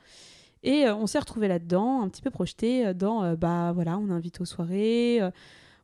Et 0.63 0.85
on 0.91 1.07
s'est 1.07 1.19
retrouvé 1.19 1.49
là-dedans, 1.49 2.03
un 2.03 2.09
petit 2.09 2.21
peu 2.23 2.31
projeté 2.31 2.93
dans, 2.95 3.35
bah 3.35 3.73
voilà, 3.73 3.97
on 3.99 4.09
est 4.09 4.13
invité 4.13 4.41
aux 4.43 4.45
soirées. 4.45 5.21
euh, 5.23 5.31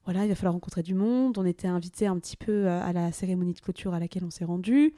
voilà, 0.05 0.25
il 0.25 0.29
va 0.29 0.35
falloir 0.35 0.53
rencontrer 0.53 0.83
du 0.83 0.95
monde. 0.95 1.39
On 1.39 1.47
était 1.47 1.69
invité 1.69 2.07
un 2.07 2.19
petit 2.19 2.37
peu 2.37 2.69
à 2.69 2.93
la 2.93 3.11
cérémonie 3.13 3.55
de 3.55 3.61
clôture 3.61 3.95
à 3.95 3.99
laquelle 4.01 4.25
on 4.25 4.31
s'est 4.31 4.45
rendu. 4.45 4.95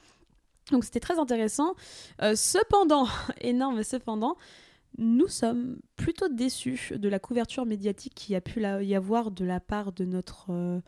Donc 0.71 0.83
c'était 0.83 0.99
très 0.99 1.19
intéressant. 1.19 1.75
Euh, 2.21 2.35
cependant, 2.35 3.07
énorme 3.41 3.83
cependant, 3.83 4.37
nous 4.97 5.27
sommes 5.27 5.77
plutôt 5.95 6.27
déçus 6.27 6.93
de 6.95 7.09
la 7.09 7.19
couverture 7.19 7.65
médiatique 7.65 8.15
qu'il 8.15 8.33
y 8.33 8.35
a 8.35 8.41
pu 8.41 8.61
y 8.61 8.95
avoir 8.95 9.31
de 9.31 9.45
la 9.45 9.59
part 9.59 9.91
de 9.91 10.05
notre, 10.05 10.47
euh, 10.49 10.81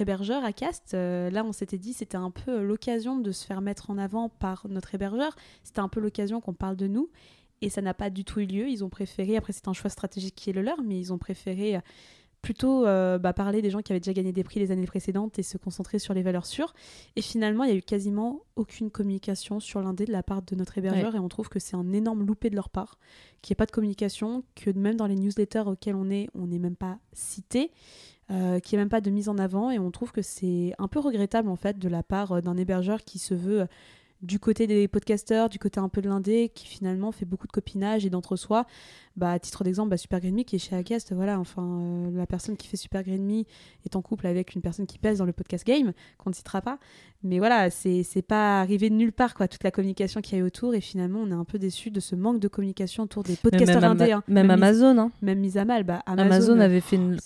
hébergeur 0.00 0.44
à 0.44 0.52
Cast. 0.52 0.94
Euh, 0.94 1.30
là, 1.30 1.42
on 1.44 1.52
s'était 1.52 1.78
dit 1.78 1.94
c'était 1.94 2.16
un 2.16 2.30
peu 2.30 2.62
l'occasion 2.62 3.18
de 3.18 3.32
se 3.32 3.46
faire 3.46 3.62
mettre 3.62 3.90
en 3.90 3.98
avant 3.98 4.28
par 4.28 4.66
notre 4.68 4.94
hébergeur. 4.94 5.34
C'était 5.64 5.80
un 5.80 5.88
peu 5.88 6.00
l'occasion 6.00 6.40
qu'on 6.40 6.54
parle 6.54 6.76
de 6.76 6.86
nous. 6.86 7.10
Et 7.62 7.70
ça 7.70 7.80
n'a 7.80 7.94
pas 7.94 8.10
du 8.10 8.24
tout 8.24 8.40
eu 8.40 8.46
lieu. 8.46 8.68
Ils 8.68 8.84
ont 8.84 8.90
préféré, 8.90 9.36
après 9.36 9.52
c'est 9.52 9.68
un 9.68 9.72
choix 9.72 9.88
stratégique 9.88 10.34
qui 10.34 10.50
est 10.50 10.52
le 10.52 10.62
leur, 10.62 10.82
mais 10.82 10.98
ils 10.98 11.12
ont 11.12 11.18
préféré 11.18 11.80
plutôt 12.42 12.84
euh, 12.86 13.18
bah, 13.18 13.32
parler 13.32 13.62
des 13.62 13.70
gens 13.70 13.80
qui 13.80 13.92
avaient 13.92 14.00
déjà 14.00 14.12
gagné 14.12 14.32
des 14.32 14.42
prix 14.44 14.58
les 14.60 14.72
années 14.72 14.86
précédentes 14.86 15.38
et 15.38 15.42
se 15.44 15.56
concentrer 15.56 15.98
sur 16.00 16.12
les 16.12 16.22
valeurs 16.22 16.44
sûres. 16.44 16.74
Et 17.16 17.22
finalement, 17.22 17.62
il 17.64 17.70
y 17.70 17.72
a 17.72 17.76
eu 17.76 17.82
quasiment 17.82 18.40
aucune 18.56 18.90
communication 18.90 19.60
sur 19.60 19.80
l'indé 19.80 20.04
de 20.04 20.12
la 20.12 20.22
part 20.24 20.42
de 20.42 20.54
notre 20.56 20.76
hébergeur 20.76 21.14
et 21.14 21.20
on 21.20 21.28
trouve 21.28 21.48
que 21.48 21.60
c'est 21.60 21.76
un 21.76 21.92
énorme 21.92 22.26
loupé 22.26 22.50
de 22.50 22.56
leur 22.56 22.68
part, 22.68 22.98
qu'il 23.40 23.52
n'y 23.52 23.56
ait 23.56 23.62
pas 23.62 23.66
de 23.66 23.70
communication, 23.70 24.42
que 24.56 24.70
même 24.70 24.96
dans 24.96 25.06
les 25.06 25.14
newsletters 25.16 25.62
auxquels 25.66 25.94
on 25.94 26.10
est, 26.10 26.28
on 26.34 26.48
n'est 26.48 26.58
même 26.58 26.76
pas 26.76 26.98
cité. 27.12 27.70
euh, 28.30 28.60
qu'il 28.60 28.76
n'y 28.76 28.80
ait 28.80 28.84
même 28.84 28.88
pas 28.88 29.00
de 29.00 29.10
mise 29.10 29.28
en 29.28 29.36
avant 29.36 29.70
et 29.70 29.78
on 29.78 29.90
trouve 29.90 30.12
que 30.12 30.22
c'est 30.22 30.72
un 30.78 30.88
peu 30.88 31.00
regrettable 31.00 31.48
en 31.48 31.56
fait 31.56 31.78
de 31.78 31.88
la 31.88 32.02
part 32.02 32.32
euh, 32.32 32.40
d'un 32.40 32.56
hébergeur 32.56 33.02
qui 33.02 33.18
se 33.18 33.34
veut 33.34 33.66
du 34.22 34.38
côté 34.38 34.66
des 34.66 34.86
podcasteurs, 34.88 35.48
du 35.48 35.58
côté 35.58 35.80
un 35.80 35.88
peu 35.88 36.00
de 36.00 36.08
l'indé, 36.08 36.50
qui 36.54 36.66
finalement 36.66 37.10
fait 37.12 37.24
beaucoup 37.24 37.46
de 37.46 37.52
copinage 37.52 38.06
et 38.06 38.10
d'entre-soi. 38.10 38.66
Bah, 39.16 39.32
à 39.32 39.38
titre 39.38 39.62
d'exemple, 39.62 39.90
bah, 39.90 39.96
Super 39.98 40.20
Green 40.20 40.34
Me 40.34 40.42
qui 40.42 40.56
est 40.56 40.58
chez 40.58 40.74
Acast, 40.74 41.12
voilà, 41.12 41.38
enfin, 41.38 41.62
euh, 41.82 42.10
la 42.16 42.26
personne 42.26 42.56
qui 42.56 42.66
fait 42.66 42.78
Super 42.78 43.02
Green 43.02 43.22
Me 43.26 43.44
est 43.84 43.94
en 43.94 44.00
couple 44.00 44.26
avec 44.26 44.54
une 44.54 44.62
personne 44.62 44.86
qui 44.86 44.98
pèse 44.98 45.18
dans 45.18 45.26
le 45.26 45.32
podcast 45.34 45.66
game, 45.66 45.92
qu'on 46.16 46.30
ne 46.30 46.34
citera 46.34 46.62
pas. 46.62 46.78
Mais 47.24 47.38
voilà, 47.38 47.68
c'est 47.70 48.04
pas 48.26 48.60
arrivé 48.60 48.88
de 48.90 48.94
nulle 48.94 49.12
part, 49.12 49.34
quoi, 49.34 49.46
toute 49.48 49.62
la 49.64 49.70
communication 49.70 50.20
qu'il 50.20 50.36
y 50.38 50.40
a 50.40 50.44
eu 50.44 50.46
autour. 50.46 50.74
Et 50.74 50.80
finalement, 50.80 51.20
on 51.20 51.30
est 51.30 51.34
un 51.34 51.44
peu 51.44 51.58
déçu 51.58 51.90
de 51.90 52.00
ce 52.00 52.16
manque 52.16 52.40
de 52.40 52.48
communication 52.48 53.02
autour 53.04 53.22
des 53.22 53.36
podcasteurs 53.36 53.80
même, 53.82 53.90
indés. 53.90 54.12
Hein. 54.12 54.24
même 54.28 54.50
Amazon, 54.50 54.98
hein. 54.98 55.10
même 55.20 55.38
mise 55.40 55.56
à 55.58 55.64
mal. 55.64 55.84
Bah, 55.84 56.02
Amazon, 56.06 56.24
Amazon, 56.32 56.58
euh, 56.58 56.64
avait 56.64 56.80
fait 56.80 56.96
une, 56.96 57.18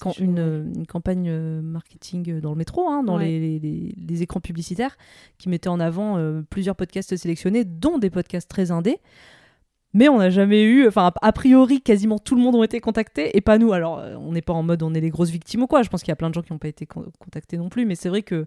campagne 0.88 1.28
euh, 1.30 1.62
marketing 1.62 2.40
dans 2.40 2.50
le 2.50 2.56
métro, 2.56 2.88
hein, 2.88 3.04
dans 3.04 3.16
Ouais. 3.16 3.26
les, 3.26 3.58
les- 3.58 3.94
les 3.96 4.22
écrans 4.22 4.40
publicitaires, 4.40 4.96
qui 5.38 5.48
mettait 5.48 5.68
en 5.68 5.80
avant 5.80 6.18
euh, 6.18 6.42
plusieurs 6.50 6.74
podcasts 6.76 6.85
sélectionnés, 7.16 7.64
dont 7.64 7.98
des 7.98 8.10
podcasts 8.10 8.48
très 8.48 8.70
indés. 8.70 8.98
Mais 9.96 10.10
on 10.10 10.18
n'a 10.18 10.28
jamais 10.28 10.62
eu, 10.62 10.86
enfin 10.86 11.10
a 11.22 11.32
priori 11.32 11.80
quasiment 11.80 12.18
tout 12.18 12.34
le 12.34 12.42
monde 12.42 12.54
ont 12.54 12.62
été 12.62 12.80
contactés 12.80 13.34
et 13.34 13.40
pas 13.40 13.56
nous. 13.56 13.72
Alors 13.72 13.98
euh, 13.98 14.14
on 14.20 14.32
n'est 14.32 14.42
pas 14.42 14.52
en 14.52 14.62
mode 14.62 14.82
on 14.82 14.92
est 14.92 15.00
les 15.00 15.08
grosses 15.08 15.30
victimes 15.30 15.62
ou 15.62 15.66
quoi. 15.66 15.82
Je 15.82 15.88
pense 15.88 16.02
qu'il 16.02 16.10
y 16.10 16.12
a 16.12 16.16
plein 16.16 16.28
de 16.28 16.34
gens 16.34 16.42
qui 16.42 16.52
n'ont 16.52 16.58
pas 16.58 16.68
été 16.68 16.84
contactés 16.84 17.56
non 17.56 17.70
plus, 17.70 17.86
mais 17.86 17.94
c'est 17.94 18.10
vrai 18.10 18.20
que 18.20 18.44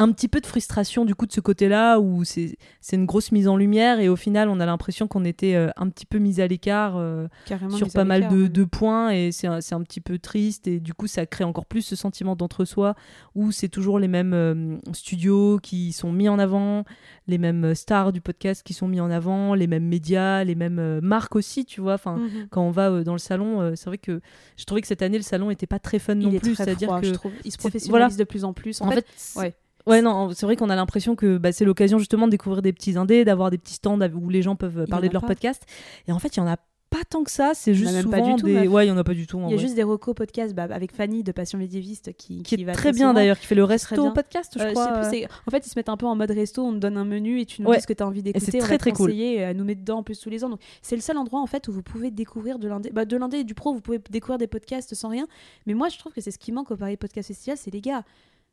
un 0.00 0.10
petit 0.10 0.26
peu 0.26 0.40
de 0.40 0.46
frustration 0.46 1.04
du 1.04 1.14
coup 1.14 1.26
de 1.26 1.32
ce 1.32 1.40
côté-là 1.40 2.00
où 2.00 2.24
c'est 2.24 2.56
une 2.92 3.06
grosse 3.06 3.30
mise 3.30 3.46
en 3.46 3.56
lumière 3.56 4.00
et 4.00 4.08
au 4.08 4.16
final 4.16 4.48
on 4.48 4.58
a 4.58 4.66
l'impression 4.66 5.06
qu'on 5.06 5.24
était 5.24 5.54
euh, 5.54 5.70
un 5.76 5.88
petit 5.88 6.06
peu 6.06 6.18
mis 6.18 6.40
à 6.40 6.46
l'écart 6.46 6.96
euh, 6.96 7.26
sur 7.70 7.88
pas 7.92 8.04
mal 8.04 8.28
de, 8.28 8.46
de, 8.46 8.64
points 8.64 9.10
et 9.10 9.32
c'est 9.32 9.48
un, 9.48 9.58
un, 9.58 9.82
petit 9.82 10.00
peu 10.00 10.18
triste 10.18 10.68
et 10.68 10.78
du 10.78 10.94
coup 10.94 11.08
ça 11.08 11.26
crée 11.26 11.44
encore 11.44 11.66
plus 11.66 11.82
ce 11.82 11.96
sentiment 11.96 12.36
d'entre-soi 12.36 12.94
où 13.34 13.50
c'est 13.50 13.68
toujours 13.68 13.98
les 13.98 14.08
mêmes 14.08 14.80
studios 14.92 15.58
qui 15.60 15.92
sont 15.92 16.12
mis 16.12 16.28
en 16.28 16.38
avant, 16.38 16.84
les 17.26 17.38
mêmes 17.38 17.74
stars 17.74 18.12
du 18.12 18.20
podcast 18.20 18.62
qui 18.64 18.74
sont 18.74 18.86
mis 18.86 19.00
en 19.00 19.10
avant, 19.10 19.54
les 19.54 19.66
mêmes 19.66 19.86
médias, 19.86 20.44
les 20.44 20.54
mêmes 20.54 20.78
euh, 20.88 21.00
marques 21.02 21.36
aussi, 21.36 21.64
tu 21.64 21.80
vois. 21.80 21.94
Enfin, 21.94 22.16
mhm. 22.16 22.48
quand 22.50 22.62
on 22.62 22.70
va 22.70 22.90
euh, 22.90 23.04
dans 23.04 23.12
le 23.12 23.18
salon, 23.18 23.60
euh, 23.60 23.72
c'est 23.74 23.86
vrai 23.86 23.98
que 23.98 24.20
je 24.56 24.64
trouvais 24.64 24.80
que 24.80 24.86
cette 24.86 25.02
année 25.02 25.18
le 25.18 25.22
salon 25.22 25.50
était 25.50 25.66
pas 25.66 25.78
très 25.78 25.98
fun 25.98 26.14
non 26.14 26.30
plus. 26.38 26.54
C'est-à-dire 26.54 27.00
que 27.00 27.06
je 27.06 27.12
trouve, 27.12 27.32
il 27.44 27.52
se 27.52 27.58
professionnalise 27.58 28.16
de 28.16 28.24
plus 28.24 28.44
en 28.44 28.52
plus. 28.52 28.80
En, 28.80 28.90
fait, 28.90 29.06
ouais. 29.36 29.54
Ouais, 29.86 30.02
non, 30.02 30.30
c'est 30.34 30.44
vrai 30.44 30.56
qu'on 30.56 30.70
a 30.70 30.76
l'impression 30.76 31.16
que 31.16 31.38
bah, 31.38 31.52
c'est 31.52 31.64
l'occasion 31.64 31.98
justement 31.98 32.26
de 32.26 32.32
découvrir 32.32 32.60
des 32.60 32.72
petits 32.72 32.98
indés, 32.98 33.24
d'avoir 33.24 33.50
des 33.50 33.58
petits 33.58 33.74
stands 33.74 34.00
où 34.12 34.28
les 34.28 34.42
gens 34.42 34.56
peuvent 34.56 34.86
parler 34.86 35.08
de 35.08 35.14
leur 35.14 35.24
podcast. 35.24 35.64
Et 36.06 36.12
en 36.12 36.18
fait, 36.18 36.36
il 36.36 36.40
y 36.40 36.42
en 36.42 36.46
a 36.46 36.56
pas 36.98 37.04
tant 37.04 37.22
que 37.22 37.30
ça, 37.30 37.52
c'est 37.54 37.74
juste 37.74 37.96
souvent 37.96 38.10
pas 38.10 38.20
du 38.20 38.34
tout, 38.36 38.46
des... 38.46 38.66
Ouais, 38.66 38.86
il 38.86 38.88
y 38.88 38.92
en 38.92 38.96
a 38.96 39.04
pas 39.04 39.14
du 39.14 39.26
tout. 39.26 39.40
Il 39.46 39.50
y 39.50 39.54
a 39.54 39.56
juste 39.56 39.74
des 39.74 39.82
recos 39.82 40.14
podcasts 40.14 40.54
bah, 40.54 40.66
avec 40.70 40.92
Fanny 40.92 41.22
de 41.22 41.32
Passion 41.32 41.58
médiéviste 41.58 42.12
qui, 42.16 42.42
qui, 42.42 42.54
est 42.54 42.72
très 42.72 42.92
bien 42.92 43.14
d'ailleurs, 43.14 43.38
qui 43.38 43.46
fait 43.46 43.54
le 43.54 43.64
resto 43.64 44.10
podcast, 44.12 44.54
je 44.56 44.64
euh, 44.64 44.72
crois. 44.72 45.00
en 45.46 45.50
fait, 45.50 45.66
ils 45.66 45.70
se 45.70 45.78
mettent 45.78 45.88
un 45.88 45.96
peu 45.96 46.06
en 46.06 46.16
mode 46.16 46.30
resto, 46.30 46.62
on 46.62 46.72
te 46.72 46.78
donne 46.78 46.96
un 46.96 47.04
menu 47.04 47.40
et 47.40 47.46
tu 47.46 47.62
nous 47.62 47.72
dis 47.72 47.80
ce 47.80 47.86
que 47.86 47.92
tu 47.92 48.02
as 48.02 48.06
envie 48.06 48.22
d'écouter. 48.22 48.50
C'est 48.50 48.58
très 48.58 48.78
très 48.78 48.92
cool. 48.92 49.12
à 49.12 49.54
nous 49.54 49.64
mettre 49.64 49.80
dedans 49.80 49.98
en 49.98 50.02
plus 50.02 50.18
tous 50.18 50.30
les 50.30 50.44
ans. 50.44 50.48
Donc 50.48 50.60
c'est 50.82 50.96
le 50.96 51.02
seul 51.02 51.16
endroit 51.16 51.40
en 51.40 51.46
fait 51.46 51.68
où 51.68 51.72
vous 51.72 51.82
pouvez 51.82 52.10
découvrir 52.10 52.58
de 52.58 52.68
l'indé, 52.68 52.90
bah, 52.90 53.04
de 53.04 53.16
l'indé 53.16 53.38
et 53.38 53.44
du 53.44 53.54
pro, 53.54 53.72
vous 53.72 53.80
pouvez 53.80 54.00
découvrir 54.10 54.38
des 54.38 54.46
podcasts 54.46 54.94
sans 54.94 55.08
rien. 55.08 55.26
Mais 55.66 55.74
moi, 55.74 55.88
je 55.88 55.98
trouve 55.98 56.12
que 56.12 56.20
c'est 56.20 56.30
ce 56.30 56.38
qui 56.38 56.52
manque 56.52 56.70
au 56.70 56.76
Paris 56.76 56.96
Podcast 56.96 57.28
Festival, 57.28 57.56
c'est 57.56 57.72
les 57.72 57.80
gars. 57.80 58.04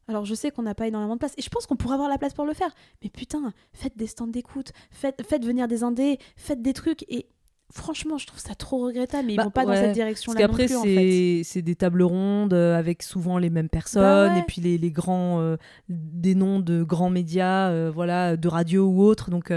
Alors 0.07 0.25
je 0.25 0.35
sais 0.35 0.51
qu'on 0.51 0.61
n'a 0.61 0.75
pas 0.75 0.87
énormément 0.87 1.15
de 1.15 1.19
place 1.19 1.33
et 1.37 1.41
je 1.41 1.49
pense 1.49 1.65
qu'on 1.65 1.75
pourrait 1.75 1.95
avoir 1.95 2.09
la 2.09 2.17
place 2.17 2.33
pour 2.33 2.45
le 2.45 2.53
faire. 2.53 2.73
Mais 3.03 3.09
putain, 3.09 3.53
faites 3.73 3.97
des 3.97 4.07
stands 4.07 4.27
d'écoute, 4.27 4.71
faites, 4.91 5.25
faites 5.27 5.43
venir 5.43 5.67
des 5.67 5.83
indés, 5.83 6.19
faites 6.35 6.61
des 6.61 6.73
trucs 6.73 7.03
et 7.09 7.27
franchement, 7.75 8.17
je 8.17 8.25
trouve 8.25 8.39
ça 8.39 8.55
trop 8.55 8.85
regrettable, 8.85 9.27
mais 9.27 9.33
ils 9.33 9.37
bah, 9.37 9.43
vont 9.43 9.51
pas 9.51 9.65
dans 9.65 9.75
cette 9.75 9.91
direction-là. 9.91 10.47
Parce 10.47 10.57
qu'après, 10.57 11.43
c'est 11.43 11.61
des 11.61 11.75
tables 11.75 12.03
rondes 12.03 12.53
euh, 12.53 12.77
avec 12.77 13.03
souvent 13.03 13.37
les 13.37 13.49
mêmes 13.49 13.69
personnes, 13.69 14.33
bah 14.33 14.39
et 14.39 14.43
puis 14.43 14.61
les, 14.61 14.77
les 14.77 14.91
grands, 14.91 15.41
euh, 15.41 15.57
des 15.89 16.35
noms 16.35 16.59
de 16.59 16.83
grands 16.83 17.09
médias, 17.09 17.69
euh, 17.69 17.91
voilà, 17.93 18.37
de 18.37 18.47
radio 18.47 18.85
ou 18.85 19.03
autres. 19.03 19.29
Donc, 19.29 19.51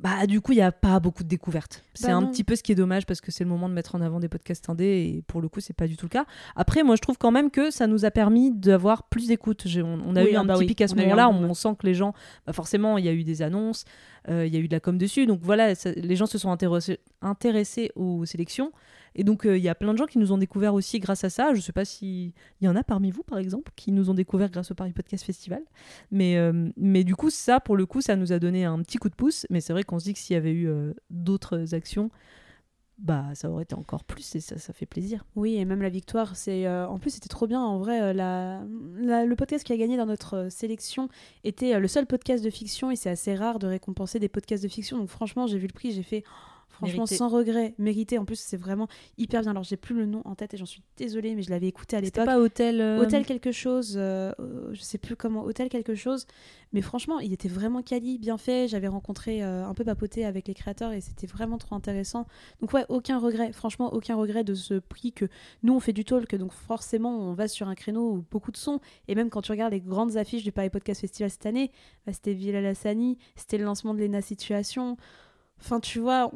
bah 0.00 0.26
du 0.26 0.40
coup 0.40 0.52
il 0.52 0.58
y 0.58 0.62
a 0.62 0.70
pas 0.70 1.00
beaucoup 1.00 1.24
de 1.24 1.28
découvertes. 1.28 1.84
C'est 1.94 2.08
bah 2.08 2.16
un 2.16 2.26
petit 2.26 2.44
peu 2.44 2.54
ce 2.54 2.62
qui 2.62 2.70
est 2.70 2.76
dommage 2.76 3.04
parce 3.04 3.20
que 3.20 3.32
c'est 3.32 3.42
le 3.42 3.50
moment 3.50 3.68
de 3.68 3.74
mettre 3.74 3.96
en 3.96 4.00
avant 4.00 4.20
des 4.20 4.28
podcasts 4.28 4.68
indés 4.70 4.84
et 5.16 5.22
pour 5.26 5.40
le 5.40 5.48
coup 5.48 5.60
c'est 5.60 5.74
pas 5.74 5.88
du 5.88 5.96
tout 5.96 6.06
le 6.06 6.10
cas. 6.10 6.24
Après 6.54 6.84
moi 6.84 6.94
je 6.94 7.00
trouve 7.00 7.18
quand 7.18 7.32
même 7.32 7.50
que 7.50 7.70
ça 7.70 7.86
nous 7.86 8.04
a 8.04 8.10
permis 8.10 8.52
d'avoir 8.52 9.04
plus 9.04 9.26
d'écoute. 9.26 9.66
On, 9.76 10.14
a 10.14 10.24
eu 10.24 10.36
un 10.36 10.42
ah 10.42 10.44
bah 10.44 10.54
petit 10.54 10.66
pic 10.66 10.80
à 10.82 10.88
ce 10.88 10.94
moment-là, 10.94 11.28
on, 11.28 11.54
sent 11.54 11.74
que 11.78 11.86
les 11.86 11.94
gens, 11.94 12.12
bah 12.46 12.52
forcément 12.52 12.96
il 12.98 13.04
y 13.04 13.08
a 13.08 13.12
eu 13.12 13.24
des 13.24 13.42
annonces, 13.42 13.84
euh, 14.28 14.46
il 14.46 14.54
y 14.54 14.56
a 14.56 14.60
eu 14.60 14.68
de 14.68 14.74
la 14.74 14.80
com 14.80 14.96
dessus, 14.96 15.26
donc 15.26 15.40
voilà 15.42 15.72
les 15.96 16.16
gens 16.16 16.26
se 16.26 16.38
sont 16.38 16.50
intéressés, 16.50 17.00
intéressés 17.20 17.90
aux 17.96 18.24
sélections. 18.24 18.72
Et 19.18 19.24
donc, 19.24 19.44
euh, 19.44 19.58
il 19.58 19.64
y 19.64 19.68
a 19.68 19.74
plein 19.74 19.92
de 19.92 19.98
gens 19.98 20.06
qui 20.06 20.18
nous 20.18 20.30
ont 20.30 20.38
découvert 20.38 20.74
aussi 20.74 21.00
grâce 21.00 21.24
à 21.24 21.28
ça. 21.28 21.52
Je 21.52 21.56
ne 21.56 21.60
sais 21.60 21.72
pas 21.72 21.84
s'il 21.84 22.32
y 22.60 22.68
en 22.68 22.76
a 22.76 22.84
parmi 22.84 23.10
vous, 23.10 23.24
par 23.24 23.38
exemple, 23.38 23.72
qui 23.74 23.90
nous 23.90 24.10
ont 24.10 24.14
découvert 24.14 24.48
grâce 24.48 24.70
au 24.70 24.76
Paris 24.76 24.92
Podcast 24.92 25.24
Festival. 25.24 25.60
Mais, 26.12 26.36
euh, 26.36 26.70
mais 26.76 27.02
du 27.02 27.16
coup, 27.16 27.28
ça, 27.28 27.58
pour 27.58 27.76
le 27.76 27.84
coup, 27.84 28.00
ça 28.00 28.14
nous 28.14 28.32
a 28.32 28.38
donné 28.38 28.64
un 28.64 28.80
petit 28.80 28.96
coup 28.96 29.08
de 29.08 29.16
pouce. 29.16 29.44
Mais 29.50 29.60
c'est 29.60 29.72
vrai 29.72 29.82
qu'on 29.82 29.98
se 29.98 30.04
dit 30.04 30.12
que 30.12 30.20
s'il 30.20 30.34
y 30.34 30.36
avait 30.36 30.52
eu 30.52 30.68
euh, 30.68 30.94
d'autres 31.10 31.74
actions, 31.74 32.10
bah 32.96 33.26
ça 33.34 33.50
aurait 33.50 33.62
été 33.62 33.74
encore 33.74 34.02
plus 34.02 34.34
et 34.34 34.40
ça, 34.40 34.56
ça 34.56 34.72
fait 34.72 34.86
plaisir. 34.86 35.24
Oui, 35.34 35.56
et 35.56 35.64
même 35.64 35.82
la 35.82 35.88
victoire, 35.88 36.34
c'est 36.34 36.68
en 36.68 36.98
plus 36.98 37.10
c'était 37.10 37.28
trop 37.28 37.46
bien 37.46 37.60
en 37.60 37.78
vrai. 37.78 38.12
Le 38.12 39.34
podcast 39.36 39.64
qui 39.64 39.72
a 39.72 39.76
gagné 39.76 39.96
dans 39.96 40.06
notre 40.06 40.48
sélection 40.50 41.08
était 41.44 41.78
le 41.78 41.86
seul 41.86 42.06
podcast 42.06 42.42
de 42.42 42.50
fiction 42.50 42.90
et 42.90 42.96
c'est 42.96 43.10
assez 43.10 43.36
rare 43.36 43.60
de 43.60 43.68
récompenser 43.68 44.18
des 44.18 44.28
podcasts 44.28 44.64
de 44.64 44.68
fiction. 44.68 44.98
Donc 44.98 45.10
franchement, 45.10 45.46
j'ai 45.46 45.58
vu 45.58 45.68
le 45.68 45.72
prix, 45.72 45.92
j'ai 45.92 46.02
fait 46.02 46.24
Franchement, 46.78 47.06
sans 47.06 47.28
regret, 47.28 47.74
mérité. 47.78 48.18
En 48.18 48.24
plus, 48.24 48.38
c'est 48.38 48.56
vraiment 48.56 48.86
hyper 49.16 49.40
bien. 49.42 49.50
Alors, 49.50 49.64
j'ai 49.64 49.76
plus 49.76 49.96
le 49.96 50.06
nom 50.06 50.22
en 50.24 50.36
tête 50.36 50.54
et 50.54 50.56
j'en 50.56 50.66
suis 50.66 50.82
désolée, 50.96 51.34
mais 51.34 51.42
je 51.42 51.50
l'avais 51.50 51.66
écouté 51.66 51.96
à 51.96 52.00
l'époque. 52.00 52.24
pas 52.24 52.38
Hôtel. 52.38 52.80
Euh, 52.80 53.00
hôtel 53.00 53.26
quelque 53.26 53.50
chose. 53.50 53.94
Euh, 53.96 54.32
euh, 54.38 54.70
je 54.72 54.80
sais 54.80 54.98
plus 54.98 55.16
comment. 55.16 55.42
Hôtel 55.42 55.68
quelque 55.68 55.96
chose. 55.96 56.26
Mais 56.72 56.80
franchement, 56.80 57.18
il 57.18 57.32
était 57.32 57.48
vraiment 57.48 57.82
quali, 57.82 58.18
bien 58.18 58.38
fait. 58.38 58.68
J'avais 58.68 58.86
rencontré 58.86 59.42
un 59.42 59.72
peu 59.74 59.84
papoté 59.84 60.24
avec 60.24 60.46
les 60.46 60.54
créateurs 60.54 60.92
et 60.92 61.00
c'était 61.00 61.26
vraiment 61.26 61.58
trop 61.58 61.74
intéressant. 61.74 62.26
Donc, 62.60 62.72
ouais, 62.74 62.84
aucun 62.88 63.18
regret. 63.18 63.52
Franchement, 63.52 63.92
aucun 63.92 64.16
regret 64.16 64.44
de 64.44 64.54
ce 64.54 64.74
prix 64.74 65.12
que 65.12 65.24
nous, 65.62 65.74
on 65.74 65.80
fait 65.80 65.94
du 65.94 66.04
talk. 66.04 66.34
Donc, 66.36 66.52
forcément, 66.52 67.18
on 67.18 67.32
va 67.32 67.48
sur 67.48 67.68
un 67.68 67.74
créneau 67.74 68.12
où 68.12 68.24
beaucoup 68.30 68.52
de 68.52 68.56
sons. 68.56 68.80
Et 69.08 69.14
même 69.14 69.30
quand 69.30 69.42
tu 69.42 69.50
regardes 69.50 69.72
les 69.72 69.80
grandes 69.80 70.16
affiches 70.16 70.44
du 70.44 70.52
Paris 70.52 70.70
Podcast 70.70 71.00
Festival 71.00 71.30
cette 71.30 71.46
année, 71.46 71.72
bah, 72.06 72.12
c'était 72.12 72.34
Villa 72.34 72.60
Lassani, 72.60 73.18
c'était 73.34 73.58
le 73.58 73.64
lancement 73.64 73.94
de 73.94 74.00
l'ENA 74.00 74.20
Situation. 74.20 74.96
Enfin, 75.60 75.80
tu 75.80 75.98
vois, 75.98 76.30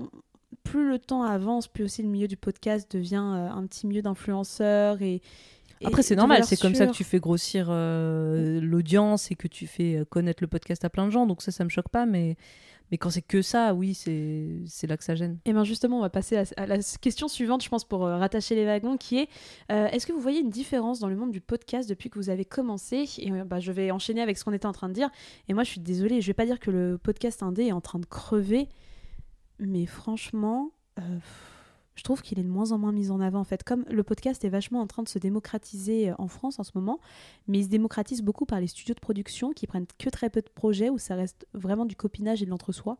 plus 0.64 0.88
le 0.88 0.98
temps 0.98 1.22
avance, 1.22 1.68
plus 1.68 1.84
aussi 1.84 2.02
le 2.02 2.08
milieu 2.08 2.28
du 2.28 2.36
podcast 2.36 2.90
devient 2.94 3.24
euh, 3.34 3.50
un 3.50 3.66
petit 3.66 3.86
milieu 3.86 4.02
d'influenceurs 4.02 5.02
et, 5.02 5.22
après, 5.84 6.04
c'est 6.04 6.14
normal, 6.14 6.44
c'est 6.44 6.60
comme 6.60 6.76
ça 6.76 6.86
que 6.86 6.92
tu 6.92 7.02
fais 7.02 7.18
grossir 7.18 7.66
euh, 7.68 8.60
l'audience 8.60 9.32
et 9.32 9.34
que 9.34 9.48
tu 9.48 9.66
fais 9.66 9.96
euh, 9.96 10.04
connaître 10.04 10.40
le 10.40 10.46
podcast 10.46 10.84
à 10.84 10.90
plein 10.90 11.06
de 11.06 11.10
gens. 11.10 11.26
Donc 11.26 11.42
ça, 11.42 11.50
ça 11.50 11.64
me 11.64 11.70
choque 11.70 11.88
pas, 11.88 12.06
mais, 12.06 12.36
mais 12.92 12.98
quand 12.98 13.10
c'est 13.10 13.20
que 13.20 13.42
ça, 13.42 13.74
oui, 13.74 13.92
c'est 13.92 14.86
là 14.86 14.96
que 14.96 15.02
ça 15.02 15.16
gêne. 15.16 15.40
Et 15.44 15.52
bien 15.52 15.64
justement, 15.64 15.98
on 15.98 16.02
va 16.02 16.08
passer 16.08 16.36
à, 16.56 16.66
la 16.66 16.78
question 17.00 17.26
suivante, 17.26 17.64
je 17.64 17.68
pense, 17.68 17.82
pour 17.82 18.02
rattacher 18.02 18.54
les 18.54 18.64
wagons, 18.64 18.96
qui 18.96 19.18
est 19.18 19.28
est-ce 19.70 20.06
que 20.06 20.12
vous 20.12 20.20
voyez 20.20 20.38
une 20.38 20.50
différence 20.50 21.00
dans 21.00 21.08
le 21.08 21.16
monde 21.16 21.32
du 21.32 21.40
podcast 21.40 21.88
depuis 21.88 22.10
que 22.10 22.18
vous 22.20 22.30
avez 22.30 22.44
commencé? 22.44 23.04
Et 23.18 23.32
bah, 23.44 23.58
je 23.58 23.72
vais 23.72 23.90
enchaîner 23.90 24.22
avec 24.22 24.38
ce 24.38 24.44
qu'on 24.44 24.52
était 24.52 24.66
en 24.66 24.72
train 24.72 24.88
de 24.88 24.94
dire. 24.94 25.10
Et 25.48 25.52
moi, 25.52 25.64
je 25.64 25.70
suis 25.70 25.80
désolée, 25.80 26.20
je 26.20 26.28
vais 26.28 26.32
pas 26.32 26.46
dire 26.46 26.60
que 26.60 26.70
le 26.70 26.96
podcast 26.96 27.42
indé 27.42 27.64
est 27.64 27.72
en 27.72 27.80
train 27.80 27.98
de 27.98 28.06
crever. 28.06 28.68
Mais 29.58 29.86
franchement, 29.86 30.70
euh, 30.98 31.18
je 31.94 32.02
trouve 32.02 32.22
qu'il 32.22 32.38
est 32.38 32.42
de 32.42 32.48
moins 32.48 32.72
en 32.72 32.78
moins 32.78 32.92
mis 32.92 33.10
en 33.10 33.20
avant. 33.20 33.40
En 33.40 33.44
fait, 33.44 33.62
comme 33.62 33.84
le 33.90 34.02
podcast 34.02 34.44
est 34.44 34.48
vachement 34.48 34.80
en 34.80 34.86
train 34.86 35.02
de 35.02 35.08
se 35.08 35.18
démocratiser 35.18 36.10
euh, 36.10 36.14
en 36.18 36.28
France 36.28 36.58
en 36.58 36.64
ce 36.64 36.72
moment, 36.74 36.98
mais 37.48 37.58
il 37.58 37.64
se 37.64 37.68
démocratise 37.68 38.22
beaucoup 38.22 38.46
par 38.46 38.60
les 38.60 38.66
studios 38.66 38.94
de 38.94 39.00
production 39.00 39.52
qui 39.52 39.66
prennent 39.66 39.86
que 39.98 40.10
très 40.10 40.30
peu 40.30 40.40
de 40.40 40.48
projets 40.48 40.90
où 40.90 40.98
ça 40.98 41.14
reste 41.14 41.46
vraiment 41.54 41.84
du 41.84 41.96
copinage 41.96 42.42
et 42.42 42.46
de 42.46 42.50
l'entre-soi. 42.50 42.98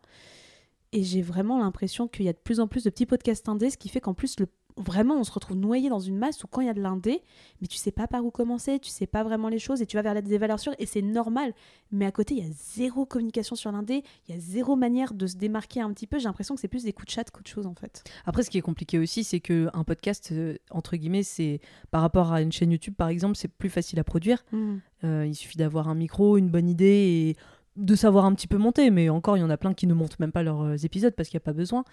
Et 0.95 1.03
j'ai 1.03 1.23
vraiment 1.23 1.59
l'impression 1.59 2.07
qu'il 2.07 2.27
y 2.27 2.29
a 2.29 2.35
de 2.35 2.39
plus 2.39 2.61
en 2.61 2.69
plus 2.69 2.85
de 2.85 2.91
petits 2.91 3.07
podcasts 3.07 3.49
indés, 3.49 3.71
ce 3.71 3.79
qui 3.79 3.89
fait 3.89 4.01
qu'en 4.01 4.13
plus 4.13 4.39
le 4.39 4.47
vraiment 4.77 5.17
on 5.17 5.25
se 5.25 5.33
retrouve 5.33 5.57
noyé 5.57 5.89
dans 5.89 6.01
une 6.01 6.17
masse 6.17 6.43
où 6.45 6.47
quand 6.47 6.61
il 6.61 6.67
y 6.67 6.71
a 6.71 6.75
de 6.75 6.81
l'indé, 6.81 7.23
mais 7.61 7.67
tu 7.67 7.77
sais 7.77 7.93
pas 7.93 8.07
par 8.07 8.25
où 8.25 8.31
commencer, 8.31 8.79
tu 8.79 8.91
sais 8.91 9.07
pas 9.07 9.23
vraiment 9.23 9.49
les 9.49 9.59
choses 9.59 9.83
et 9.83 9.87
tu 9.87 9.97
vas 9.97 10.03
vers 10.03 10.21
des 10.23 10.39
valeurs 10.39 10.61
sûres 10.61 10.75
et 10.79 10.87
c'est 10.87 11.03
normal. 11.03 11.55
Mais 11.91 12.07
à 12.07 12.13
côté, 12.13 12.35
il 12.35 12.45
y 12.45 12.49
a 12.49 12.53
zéro 12.53 13.05
communication 13.05 13.57
sur 13.57 13.71
l'indé, 13.73 14.03
il 14.29 14.35
y 14.35 14.39
a 14.39 14.41
zéro 14.41 14.77
manière 14.77 15.15
de 15.15 15.27
se 15.27 15.37
démarquer 15.37 15.81
un 15.81 15.93
petit 15.93 16.07
peu. 16.07 16.19
J'ai 16.19 16.25
l'impression 16.25 16.55
que 16.55 16.61
c'est 16.61 16.69
plus 16.69 16.85
des 16.85 16.93
coups 16.93 17.07
de 17.07 17.13
chat 17.13 17.31
qu'autre 17.31 17.51
chose 17.51 17.67
en 17.67 17.75
fait. 17.75 18.05
Après, 18.25 18.43
ce 18.43 18.51
qui 18.51 18.59
est 18.59 18.63
compliqué 18.63 18.99
aussi, 18.99 19.25
c'est 19.25 19.41
que 19.41 19.69
un 19.75 19.85
podcast, 19.85 20.31
euh, 20.33 20.57
entre 20.71 20.97
guillemets, 20.97 21.23
c'est 21.23 21.61
par 21.91 22.03
rapport 22.03 22.33
à 22.33 22.43
une 22.43 22.53
chaîne 22.53 22.71
YouTube 22.71 22.95
par 22.97 23.09
exemple, 23.09 23.37
c'est 23.37 23.49
plus 23.49 23.71
facile 23.71 23.99
à 23.99 24.05
produire. 24.05 24.45
Mmh. 24.53 24.77
Euh, 25.05 25.27
il 25.27 25.35
suffit 25.35 25.59
d'avoir 25.59 25.89
un 25.89 25.95
micro, 25.95 26.37
une 26.37 26.49
bonne 26.49 26.69
idée 26.69 26.87
et 26.87 27.37
de 27.77 27.95
savoir 27.95 28.25
un 28.25 28.35
petit 28.35 28.47
peu 28.47 28.59
monter, 28.59 28.91
mais 28.91 29.09
encore, 29.09 29.37
il 29.37 29.41
y 29.41 29.43
en 29.43 29.51
a 29.51 29.57
plein 29.57 29.75
qui 29.75 29.87
ne 29.87 29.95
montent 29.95 30.19
même 30.21 30.33
pas 30.33 30.43
leurs 30.43 30.63
euh, 30.63 30.77
épisodes 30.77 31.15
parce 31.15 31.29
qu'il 31.29 31.37
n'y 31.39 31.43
a 31.43 31.47
pas 31.47 31.53
besoin. 31.53 31.85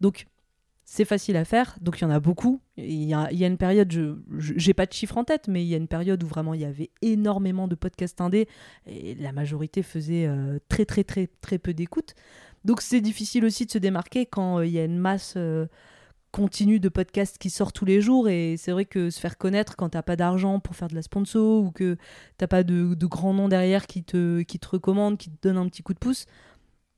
Donc, 0.00 0.26
c'est 0.90 1.04
facile 1.04 1.36
à 1.36 1.44
faire, 1.44 1.76
donc 1.82 1.98
il 2.00 2.04
y 2.04 2.04
en 2.06 2.10
a 2.10 2.18
beaucoup. 2.18 2.62
Il 2.78 3.04
y 3.04 3.12
a, 3.12 3.28
une 3.30 3.58
période, 3.58 3.92
je 3.92 4.66
n'ai 4.66 4.72
pas 4.72 4.86
de 4.86 4.92
chiffre 4.94 5.18
en 5.18 5.24
tête, 5.24 5.46
mais 5.46 5.62
il 5.62 5.68
y 5.68 5.74
a 5.74 5.76
une 5.76 5.86
période 5.86 6.24
où 6.24 6.26
vraiment 6.26 6.54
il 6.54 6.62
y 6.62 6.64
avait 6.64 6.88
énormément 7.02 7.68
de 7.68 7.74
podcasts 7.74 8.22
indés 8.22 8.48
et 8.86 9.14
la 9.16 9.32
majorité 9.32 9.82
faisait 9.82 10.26
euh, 10.26 10.58
très 10.70 10.86
très 10.86 11.04
très 11.04 11.28
très 11.42 11.58
peu 11.58 11.74
d'écoute. 11.74 12.14
Donc 12.64 12.80
c'est 12.80 13.02
difficile 13.02 13.44
aussi 13.44 13.66
de 13.66 13.70
se 13.70 13.76
démarquer 13.76 14.24
quand 14.24 14.60
euh, 14.60 14.66
il 14.66 14.72
y 14.72 14.78
a 14.78 14.84
une 14.84 14.96
masse 14.96 15.34
euh, 15.36 15.66
continue 16.32 16.80
de 16.80 16.88
podcasts 16.88 17.36
qui 17.36 17.50
sortent 17.50 17.76
tous 17.76 17.84
les 17.84 18.00
jours 18.00 18.30
et 18.30 18.56
c'est 18.56 18.72
vrai 18.72 18.86
que 18.86 19.10
se 19.10 19.20
faire 19.20 19.36
connaître 19.36 19.76
quand 19.76 19.90
t'as 19.90 20.02
pas 20.02 20.16
d'argent 20.16 20.58
pour 20.58 20.74
faire 20.74 20.88
de 20.88 20.94
la 20.94 21.02
sponsor 21.02 21.64
ou 21.64 21.70
que 21.70 21.98
t'as 22.38 22.46
pas 22.46 22.62
de, 22.62 22.94
de 22.94 23.06
grands 23.06 23.34
noms 23.34 23.48
derrière 23.48 23.86
qui 23.86 24.04
te, 24.04 24.40
qui 24.40 24.58
te 24.58 24.68
recommandent, 24.68 25.18
qui 25.18 25.28
te 25.28 25.46
donnent 25.46 25.58
un 25.58 25.68
petit 25.68 25.82
coup 25.82 25.92
de 25.92 25.98
pouce, 25.98 26.24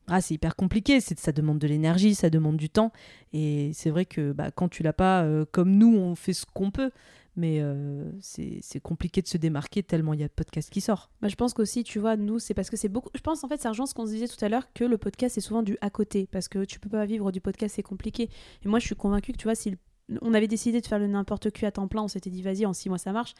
ah, 0.09 0.21
c'est 0.21 0.35
hyper 0.35 0.57
compliqué, 0.57 1.01
ça 1.01 1.33
demande 1.33 1.59
de 1.59 1.69
l'énergie, 1.69 2.15
ça 2.15 2.31
demande 2.31 2.57
du 2.57 2.69
temps. 2.69 2.93
Et 3.33 3.71
c'est 3.75 3.91
vrai 3.91 4.05
que 4.07 4.33
bah, 4.33 4.51
quand 4.51 4.69
tu 4.69 4.83
l'as 4.83 4.93
pas, 4.93 5.23
euh, 5.23 5.45
comme 5.51 5.77
nous, 5.77 5.97
on 5.97 6.15
fait 6.15 6.33
ce 6.33 6.45
qu'on 6.47 6.71
peut. 6.71 6.91
Mais 7.37 7.59
euh, 7.61 8.11
c'est, 8.21 8.81
compliqué 8.83 9.23
de 9.23 9.29
se 9.29 9.37
démarquer 9.39 9.85
tellement 9.85 10.15
il 10.15 10.21
y 10.21 10.25
a 10.25 10.29
de 10.29 10.33
podcasts 10.33 10.69
qui 10.69 10.81
sortent. 10.81 11.11
Bah, 11.23 11.29
je 11.29 11.37
pense 11.37 11.55
qu'aussi, 11.55 11.85
tu 11.85 12.01
vois, 12.01 12.17
nous, 12.17 12.41
c'est 12.41 12.55
parce 12.55 12.71
que 12.71 12.77
c'est 12.77 12.89
beaucoup. 12.89 13.11
Je 13.15 13.21
pense 13.21 13.45
en 13.45 13.49
fait, 13.49 13.63
rejoint 13.65 13.87
ce 13.87 13.95
qu'on 13.95 14.05
se 14.07 14.11
disait 14.11 14.27
tout 14.27 14.45
à 14.45 14.49
l'heure, 14.49 14.73
que 14.75 14.85
le 14.85 14.99
podcast, 14.99 15.37
c'est 15.37 15.41
souvent 15.41 15.63
du 15.63 15.79
à 15.81 15.91
côté. 15.91 16.29
Parce 16.31 16.49
que 16.49 16.65
tu 16.65 16.81
peux 16.81 16.91
pas 16.91 17.07
vivre 17.07 17.31
du 17.31 17.41
podcast, 17.41 17.77
c'est 17.77 17.83
compliqué. 17.83 18.29
Et 18.65 18.69
moi, 18.69 18.81
je 18.81 18.87
suis 18.87 18.97
convaincue 18.97 19.33
que 19.33 19.39
tu 19.39 19.45
vois, 19.45 19.55
si 19.55 19.77
on 20.23 20.35
avait 20.35 20.49
décidé 20.49 20.81
de 20.81 20.87
faire 20.87 20.99
le 20.99 21.07
n'importe 21.07 21.51
qui 21.51 21.65
à 21.67 21.71
temps 21.71 21.89
plein, 21.89 22.03
on 22.03 22.09
s'était 22.09 22.31
dit 22.31 22.43
vas-y, 22.43 22.67
en 22.67 22.73
six 22.73 22.89
mois 22.89 22.99
ça 22.99 23.13
marche 23.13 23.35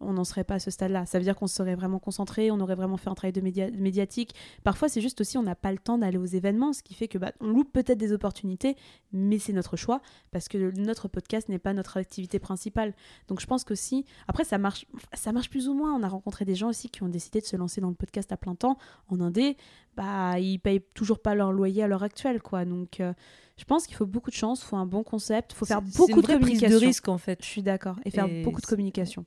on 0.00 0.12
n'en 0.12 0.24
serait 0.24 0.44
pas 0.44 0.54
à 0.54 0.58
ce 0.58 0.70
stade-là. 0.70 1.06
Ça 1.06 1.18
veut 1.18 1.24
dire 1.24 1.36
qu'on 1.36 1.46
serait 1.46 1.74
vraiment 1.74 1.98
concentré, 1.98 2.50
on 2.50 2.60
aurait 2.60 2.74
vraiment 2.74 2.96
fait 2.96 3.08
un 3.08 3.14
travail 3.14 3.32
de 3.32 3.40
médiatique. 3.40 4.34
Parfois, 4.64 4.88
c'est 4.88 5.00
juste 5.00 5.20
aussi, 5.20 5.38
on 5.38 5.42
n'a 5.42 5.54
pas 5.54 5.72
le 5.72 5.78
temps 5.78 5.98
d'aller 5.98 6.18
aux 6.18 6.26
événements, 6.26 6.72
ce 6.72 6.82
qui 6.82 6.94
fait 6.94 7.08
que 7.08 7.18
bah, 7.18 7.32
on 7.40 7.48
loupe 7.48 7.72
peut-être 7.72 7.98
des 7.98 8.12
opportunités, 8.12 8.76
mais 9.12 9.38
c'est 9.38 9.52
notre 9.52 9.76
choix 9.76 10.00
parce 10.30 10.48
que 10.48 10.78
notre 10.78 11.08
podcast 11.08 11.48
n'est 11.48 11.58
pas 11.58 11.72
notre 11.72 11.96
activité 11.96 12.38
principale. 12.38 12.94
Donc, 13.28 13.40
je 13.40 13.46
pense 13.46 13.64
que 13.64 13.74
si, 13.74 14.04
après, 14.28 14.44
ça 14.44 14.58
marche, 14.58 14.86
ça 15.14 15.32
marche 15.32 15.50
plus 15.50 15.68
ou 15.68 15.74
moins. 15.74 15.94
On 15.94 16.02
a 16.02 16.08
rencontré 16.08 16.44
des 16.44 16.54
gens 16.54 16.68
aussi 16.68 16.88
qui 16.90 17.02
ont 17.02 17.08
décidé 17.08 17.40
de 17.40 17.46
se 17.46 17.56
lancer 17.56 17.80
dans 17.80 17.88
le 17.88 17.94
podcast 17.94 18.30
à 18.32 18.36
plein 18.36 18.54
temps 18.54 18.78
en 19.08 19.20
Indé. 19.20 19.56
Bah, 19.96 20.38
ils 20.38 20.58
payent 20.58 20.82
toujours 20.94 21.20
pas 21.20 21.34
leur 21.34 21.52
loyer 21.52 21.82
à 21.82 21.88
l'heure 21.88 22.02
actuelle, 22.02 22.42
quoi. 22.42 22.64
Donc, 22.64 23.00
euh, 23.00 23.14
je 23.56 23.64
pense 23.64 23.86
qu'il 23.86 23.96
faut 23.96 24.06
beaucoup 24.06 24.30
de 24.30 24.36
chance, 24.36 24.60
il 24.62 24.66
faut 24.66 24.76
un 24.76 24.86
bon 24.86 25.02
concept, 25.02 25.52
il 25.52 25.56
faut 25.56 25.64
faire 25.64 25.80
beaucoup 25.80 26.20
de 26.20 26.26
communication. 26.26 26.68
de 26.68 26.84
risque 26.84 27.08
en 27.08 27.18
fait. 27.18 27.42
Je 27.42 27.48
suis 27.48 27.62
d'accord 27.62 27.96
et 28.04 28.10
faire 28.10 28.28
beaucoup 28.44 28.60
de 28.60 28.66
communication. 28.66 29.24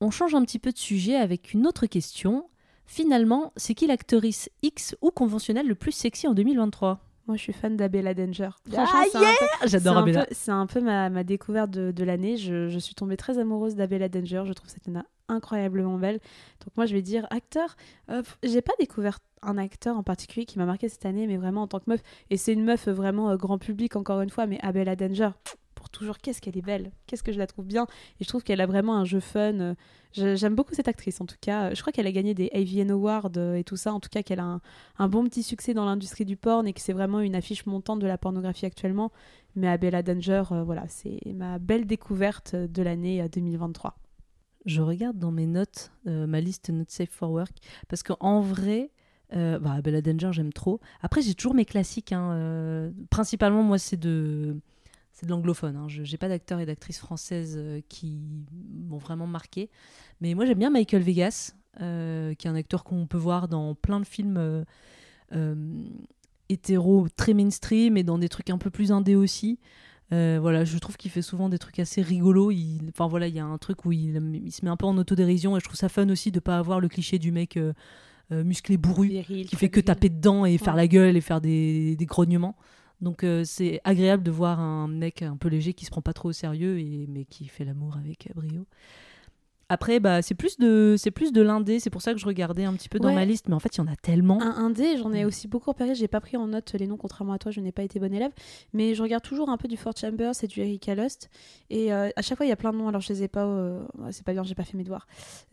On 0.00 0.10
change 0.10 0.34
un 0.34 0.42
petit 0.42 0.58
peu 0.58 0.72
de 0.72 0.78
sujet 0.78 1.16
avec 1.16 1.52
une 1.52 1.66
autre 1.66 1.86
question. 1.86 2.48
Finalement, 2.86 3.52
c'est 3.56 3.74
qui 3.74 3.86
l'actrice 3.86 4.50
X 4.62 4.96
ou 5.02 5.10
conventionnelle 5.10 5.68
le 5.68 5.74
plus 5.74 5.92
sexy 5.92 6.26
en 6.26 6.34
2023 6.34 7.00
moi, 7.26 7.36
je 7.36 7.42
suis 7.42 7.52
fan 7.52 7.76
d'Abella 7.76 8.12
Danger. 8.12 8.48
Ah, 8.76 9.04
yeah 9.14 9.30
J'adore 9.64 9.98
Abella. 9.98 10.26
C'est 10.32 10.50
un 10.50 10.66
peu 10.66 10.80
ma, 10.80 11.10
ma 11.10 11.22
découverte 11.22 11.70
de, 11.70 12.04
l'année. 12.04 12.36
Je, 12.36 12.68
je, 12.68 12.78
suis 12.80 12.96
tombée 12.96 13.16
très 13.16 13.38
amoureuse 13.38 13.76
d'Abella 13.76 14.08
Danger. 14.08 14.42
Je 14.46 14.52
trouve 14.52 14.68
cette 14.68 14.88
nana 14.88 15.04
incroyablement 15.28 15.96
belle. 15.96 16.18
Donc, 16.64 16.76
moi, 16.76 16.86
je 16.86 16.94
vais 16.94 17.02
dire 17.02 17.28
acteur. 17.30 17.76
Euh, 18.10 18.22
J'ai 18.42 18.62
pas 18.62 18.72
découvert 18.80 19.18
un 19.42 19.58
acteur 19.58 19.96
en 19.96 20.02
particulier 20.02 20.44
qui 20.44 20.58
m'a 20.58 20.66
marqué 20.66 20.88
cette 20.88 21.06
année, 21.06 21.28
mais 21.28 21.36
vraiment 21.36 21.62
en 21.62 21.68
tant 21.68 21.78
que 21.78 21.88
meuf. 21.88 22.00
Et 22.30 22.36
c'est 22.36 22.52
une 22.52 22.64
meuf 22.64 22.88
vraiment 22.88 23.30
euh, 23.30 23.36
grand 23.36 23.58
public, 23.58 23.94
encore 23.94 24.22
une 24.22 24.30
fois, 24.30 24.46
mais 24.46 24.58
Abella 24.62 24.96
Danger, 24.96 25.30
toujours 25.88 26.18
qu'est-ce 26.18 26.40
qu'elle 26.40 26.58
est 26.58 26.62
belle, 26.62 26.92
qu'est-ce 27.06 27.22
que 27.22 27.32
je 27.32 27.38
la 27.38 27.46
trouve 27.46 27.66
bien. 27.66 27.86
Et 28.20 28.24
je 28.24 28.28
trouve 28.28 28.42
qu'elle 28.42 28.60
a 28.60 28.66
vraiment 28.66 28.96
un 28.96 29.04
jeu 29.04 29.20
fun. 29.20 29.58
Euh, 29.60 29.74
j'aime 30.12 30.54
beaucoup 30.54 30.74
cette 30.74 30.88
actrice 30.88 31.20
en 31.20 31.26
tout 31.26 31.36
cas. 31.40 31.74
Je 31.74 31.80
crois 31.80 31.92
qu'elle 31.92 32.06
a 32.06 32.12
gagné 32.12 32.34
des 32.34 32.50
AVN 32.52 32.90
Awards 32.90 33.30
euh, 33.36 33.54
et 33.54 33.64
tout 33.64 33.76
ça. 33.76 33.92
En 33.92 34.00
tout 34.00 34.08
cas, 34.08 34.22
qu'elle 34.22 34.40
a 34.40 34.60
un, 34.98 35.08
bon 35.08 35.24
petit 35.24 35.42
succès 35.42 35.74
dans 35.74 35.84
l'industrie 35.84 36.24
du 36.24 36.36
porn 36.36 36.66
et 36.66 36.72
que 36.72 36.80
c'est 36.80 36.92
vraiment 36.92 37.20
une 37.20 37.34
affiche 37.34 37.66
montante 37.66 38.00
de 38.00 38.06
la 38.06 38.18
pornographie 38.18 38.66
actuellement. 38.66 39.12
Mais 39.56 39.68
Abella 39.68 40.02
Danger, 40.02 40.44
euh, 40.52 40.62
voilà, 40.62 40.84
c'est 40.88 41.20
ma 41.34 41.58
belle 41.58 41.86
découverte 41.86 42.54
de 42.54 42.82
l'année 42.82 43.28
2023. 43.28 43.96
Je 44.66 44.82
regarde 44.82 45.18
dans 45.18 45.32
mes 45.32 45.46
notes, 45.46 45.90
ma 46.04 46.38
liste 46.38 46.68
Not 46.68 46.84
Safe 46.88 47.08
for 47.08 47.30
Work, 47.30 47.56
parce 47.88 48.02
qu'en 48.02 48.42
vrai, 48.42 48.90
euh, 49.34 49.58
bah, 49.58 49.80
Danger, 49.80 50.30
j'aime 50.32 50.52
trop. 50.52 50.80
Après, 51.00 51.22
j'ai 51.22 51.34
toujours 51.34 51.54
mes 51.54 51.64
classiques. 51.64 52.12
Hein, 52.12 52.92
principalement, 53.10 53.62
moi, 53.62 53.78
c'est 53.78 53.96
de 53.96 54.60
c'est 55.12 55.26
de 55.26 55.30
l'anglophone. 55.30 55.76
Hein. 55.76 55.88
Je 55.88 56.02
n'ai 56.02 56.18
pas 56.18 56.28
d'acteurs 56.28 56.60
et 56.60 56.66
d'actrices 56.66 56.98
françaises 56.98 57.56
euh, 57.58 57.80
qui 57.88 58.18
m'ont 58.88 58.98
vraiment 58.98 59.26
marqué. 59.26 59.70
Mais 60.20 60.34
moi, 60.34 60.46
j'aime 60.46 60.58
bien 60.58 60.70
Michael 60.70 61.02
Vegas, 61.02 61.54
euh, 61.80 62.34
qui 62.34 62.46
est 62.46 62.50
un 62.50 62.54
acteur 62.54 62.84
qu'on 62.84 63.06
peut 63.06 63.18
voir 63.18 63.48
dans 63.48 63.74
plein 63.74 64.00
de 64.00 64.06
films 64.06 64.64
euh, 65.32 65.54
hétéro 66.48 67.08
très 67.16 67.34
mainstream 67.34 67.96
et 67.96 68.02
dans 68.02 68.18
des 68.18 68.28
trucs 68.28 68.50
un 68.50 68.58
peu 68.58 68.70
plus 68.70 68.92
indés 68.92 69.16
aussi. 69.16 69.58
voilà, 70.10 70.64
je 70.64 70.78
trouve 70.78 70.96
qu'il 70.96 71.10
fait 71.10 71.22
souvent 71.22 71.48
des 71.48 71.58
trucs 71.58 71.78
assez 71.78 72.02
rigolos. 72.02 72.50
Il, 72.50 72.80
enfin 72.88 73.06
voilà, 73.06 73.28
il 73.28 73.34
y 73.34 73.40
a 73.40 73.44
un 73.44 73.58
truc 73.58 73.84
où 73.84 73.92
il, 73.92 74.42
il, 74.44 74.52
se 74.52 74.64
met 74.64 74.70
un 74.70 74.76
peu 74.76 74.86
en 74.86 74.96
autodérision 74.98 75.56
et 75.56 75.60
je 75.60 75.64
trouve 75.64 75.76
ça 75.76 75.88
fun 75.88 76.08
aussi 76.08 76.32
de 76.32 76.40
pas 76.40 76.58
avoir 76.58 76.80
le 76.80 76.88
cliché 76.88 77.18
du 77.18 77.30
mec 77.30 77.58
musclé 78.30 78.76
bourru 78.76 79.22
qui 79.24 79.56
fait 79.56 79.70
que 79.70 79.80
taper 79.80 80.08
dedans 80.08 80.44
et 80.44 80.58
faire 80.58 80.76
la 80.76 80.88
gueule 80.88 81.16
et 81.16 81.20
faire 81.20 81.40
des, 81.40 81.94
des 81.96 82.06
grognements. 82.06 82.56
Donc 83.00 83.24
euh, 83.24 83.44
c'est 83.44 83.80
agréable 83.84 84.22
de 84.22 84.30
voir 84.30 84.60
un 84.60 84.88
mec 84.88 85.22
un 85.22 85.36
peu 85.36 85.48
léger 85.48 85.72
qui 85.72 85.84
se 85.84 85.90
prend 85.90 86.02
pas 86.02 86.12
trop 86.12 86.30
au 86.30 86.32
sérieux 86.32 86.78
et 86.78 87.06
mais 87.08 87.24
qui 87.24 87.46
fait 87.48 87.64
l'amour 87.64 87.96
avec 87.96 88.28
brio. 88.34 88.66
Après, 89.72 90.00
bah, 90.00 90.20
c'est 90.20 90.34
plus 90.34 90.58
de, 90.58 90.96
c'est 90.98 91.12
plus 91.12 91.30
de 91.30 91.40
l'indé. 91.40 91.78
C'est 91.78 91.90
pour 91.90 92.02
ça 92.02 92.12
que 92.12 92.18
je 92.18 92.26
regardais 92.26 92.64
un 92.64 92.72
petit 92.72 92.88
peu 92.88 92.98
dans 92.98 93.14
ma 93.14 93.24
liste. 93.24 93.48
Mais 93.48 93.54
en 93.54 93.60
fait, 93.60 93.76
il 93.76 93.78
y 93.78 93.80
en 93.80 93.86
a 93.86 93.94
tellement. 93.94 94.42
Un 94.42 94.56
indé, 94.64 94.96
j'en 94.96 95.12
ai 95.12 95.24
aussi 95.24 95.46
beaucoup 95.46 95.70
repéré. 95.70 95.94
J'ai 95.94 96.08
pas 96.08 96.20
pris 96.20 96.36
en 96.36 96.48
note 96.48 96.74
les 96.76 96.88
noms, 96.88 96.96
contrairement 96.96 97.34
à 97.34 97.38
toi. 97.38 97.52
Je 97.52 97.60
n'ai 97.60 97.70
pas 97.70 97.84
été 97.84 98.00
bonne 98.00 98.12
élève. 98.12 98.32
Mais 98.72 98.96
je 98.96 99.02
regarde 99.02 99.22
toujours 99.22 99.48
un 99.48 99.56
peu 99.56 99.68
du 99.68 99.76
Fort 99.76 99.92
Chambers 99.96 100.34
et 100.42 100.48
du 100.48 100.58
Erika 100.58 100.96
Lust. 100.96 101.30
Et 101.70 101.92
euh, 101.92 102.10
à 102.16 102.22
chaque 102.22 102.36
fois, 102.36 102.46
il 102.46 102.48
y 102.48 102.52
a 102.52 102.56
plein 102.56 102.72
de 102.72 102.78
noms. 102.78 102.88
Alors, 102.88 103.00
je 103.00 103.12
les 103.12 103.22
ai 103.22 103.28
pas. 103.28 103.46
Euh, 103.46 103.80
c'est 104.10 104.24
pas 104.24 104.32
bien, 104.32 104.42
j'ai 104.42 104.56
pas 104.56 104.64
fait 104.64 104.76
mes 104.76 104.82
devoirs. 104.82 105.06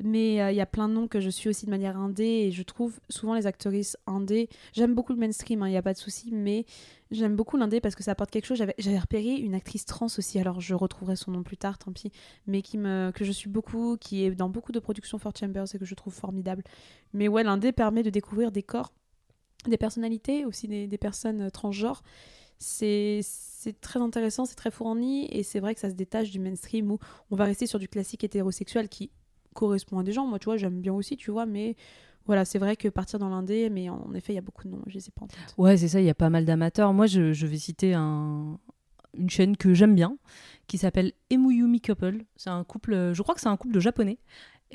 Mais 0.04 0.42
euh, 0.42 0.50
il 0.50 0.58
y 0.58 0.62
a 0.62 0.66
plein 0.66 0.90
de 0.90 0.96
noms 0.96 1.08
que 1.08 1.20
je 1.20 1.30
suis 1.30 1.48
aussi 1.48 1.68
de 1.68 1.72
manière 1.72 1.96
indé. 1.96 2.24
Et 2.24 2.52
je 2.52 2.64
trouve 2.64 3.00
souvent 3.10 3.36
les 3.36 3.46
actrices 3.46 3.98
indé. 4.08 4.50
J'aime 4.74 4.96
beaucoup 4.96 5.14
le 5.14 5.20
mainstream, 5.20 5.62
hein, 5.62 5.68
il 5.68 5.72
n'y 5.72 5.78
a 5.78 5.84
pas 5.84 5.94
de 5.94 6.00
souci. 6.00 6.30
Mais 6.32 6.66
J'aime 7.12 7.36
beaucoup 7.36 7.56
l'indé 7.58 7.80
parce 7.80 7.96
que 7.96 8.04
ça 8.04 8.12
apporte 8.12 8.32
quelque 8.32 8.46
chose. 8.46 8.58
J'avais 8.58 9.00
repéré 9.00 9.36
une 9.36 9.56
actrice 9.56 9.86
trans 9.86 10.08
aussi, 10.18 10.40
alors 10.40 10.60
je 10.60 10.76
retrouverai 10.76 11.16
son 11.16 11.32
nom 11.32 11.44
plus 11.44 11.58
tard, 11.58 11.78
tant 11.78 11.92
pis, 11.92 12.12
mais 12.48 12.62
qui 12.62 12.78
me, 12.78 13.12
que 13.12 13.24
je 13.24 13.32
suis 13.32 13.50
beaucoup, 13.50 13.98
qui 13.98 14.24
est 14.24 14.32
dans 14.32 14.50
beaucoup 14.50 14.72
de 14.72 14.80
productions 14.80 15.18
Fort 15.18 15.34
Chambers 15.38 15.74
et 15.74 15.80
que 15.80 15.86
je 15.86 15.96
trouve 15.96 16.14
formidable. 16.14 16.64
Mais 17.14 17.28
ouais, 17.28 17.44
l'indé 17.44 17.72
permet 17.72 18.04
de 18.04 18.10
découvrir 18.10 18.52
des 18.52 18.64
corps, 18.64 18.92
des 19.68 19.78
personnalités, 19.78 20.46
aussi 20.46 20.68
des, 20.68 20.98
personnes 20.98 21.44
euh, 21.44 21.50
transgenres. 21.50 22.04
C'est 22.60 23.22
très 23.82 24.02
intéressant, 24.02 24.46
c'est 24.46 24.56
très 24.56 24.72
fourni 24.72 25.28
et 25.32 25.44
c'est 25.44 25.60
vrai 25.60 25.76
que 25.76 25.80
ça 25.80 25.90
se 25.90 25.96
détache 25.96 26.32
du 26.32 26.40
mainstream 26.40 26.92
où 26.92 27.00
on 27.30 27.36
va 27.36 27.46
rester 27.46 27.68
sur 27.68 27.78
du 27.78 27.88
classique 27.88 28.24
hétérosexuel 28.24 28.90
qui 28.90 29.12
correspond 29.54 30.00
à 30.00 30.04
des 30.04 30.12
gens. 30.12 30.26
Moi, 30.26 30.40
tu 30.40 30.46
vois, 30.46 30.58
j'aime 30.58 30.82
bien 30.82 30.94
aussi, 30.94 31.18
tu 31.18 31.32
vois, 31.32 31.46
mais 31.46 31.76
voilà, 32.28 32.46
c'est 32.46 32.60
vrai 32.60 32.76
que 32.76 32.90
partir 32.90 33.20
dans 33.20 33.30
l'indé, 33.30 33.70
mais 33.70 33.90
en 33.90 34.14
effet, 34.14 34.34
il 34.34 34.36
y 34.36 34.40
a 34.40 34.42
beaucoup 34.42 34.68
de 34.68 34.74
noms, 34.74 34.82
je 34.86 34.96
les 34.96 35.08
ai 35.08 35.12
pas 35.12 35.24
en 35.24 35.28
tête. 35.28 35.56
Ouais, 35.58 35.78
c'est 35.78 35.88
ça, 35.88 36.02
il 36.02 36.06
y 36.06 36.10
a 36.10 36.16
pas 36.16 36.30
mal 36.30 36.46
d'amateurs. 36.46 36.94
Moi, 36.94 37.08
je, 37.08 37.46
vais 37.46 37.58
citer 37.58 37.94
un, 37.94 38.60
une 39.18 39.30
chaîne 39.30 39.56
que 39.58 39.74
j'aime 39.74 39.96
bien, 39.96 40.18
qui 40.68 40.78
s'appelle 40.78 41.14
Emuyumi 41.30 41.82
Couple. 41.82 42.26
C'est 42.36 42.50
un 42.50 42.64
couple, 42.64 43.14
je 43.14 43.22
crois 43.22 43.34
que 43.34 43.42
c'est 43.42 43.48
un 43.48 43.58
couple 43.58 43.74
de 43.74 43.80
japonais, 43.80 44.20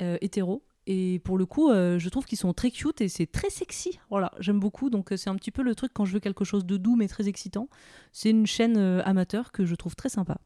euh, 0.01 0.17
hétéro. 0.21 0.63
Et 0.85 1.19
pour 1.23 1.37
le 1.37 1.45
coup, 1.45 1.69
euh, 1.69 1.97
je 1.97 2.09
trouve 2.09 2.25
qu'ils 2.25 2.37
sont 2.37 2.53
très 2.53 2.71
cute 2.71 2.99
et 2.99 3.07
c'est 3.07 3.27
très 3.27 3.49
sexy. 3.49 3.99
Voilà, 4.09 4.31
j'aime 4.39 4.59
beaucoup. 4.59 4.89
Donc 4.89 5.11
euh, 5.11 5.17
c'est 5.17 5.29
un 5.29 5.35
petit 5.35 5.51
peu 5.51 5.61
le 5.61 5.75
truc 5.75 5.93
quand 5.93 6.03
je 6.03 6.13
veux 6.13 6.19
quelque 6.19 6.43
chose 6.43 6.65
de 6.65 6.75
doux 6.75 6.97
mais 6.97 7.07
très 7.07 7.29
excitant. 7.29 7.69
C'est 8.11 8.31
une 8.31 8.45
chaîne 8.45 8.77
amateur 8.77 9.51
que 9.53 9.63
je 9.63 9.75
trouve 9.75 9.95
très 9.95 10.09
sympa. 10.09 10.39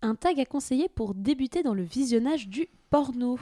Un 0.00 0.14
tag 0.14 0.40
à 0.40 0.46
conseiller 0.46 0.88
pour 0.88 1.14
débuter 1.14 1.62
dans 1.62 1.74
le 1.74 1.82
visionnage 1.82 2.48
du 2.48 2.68
porno. 2.88 3.38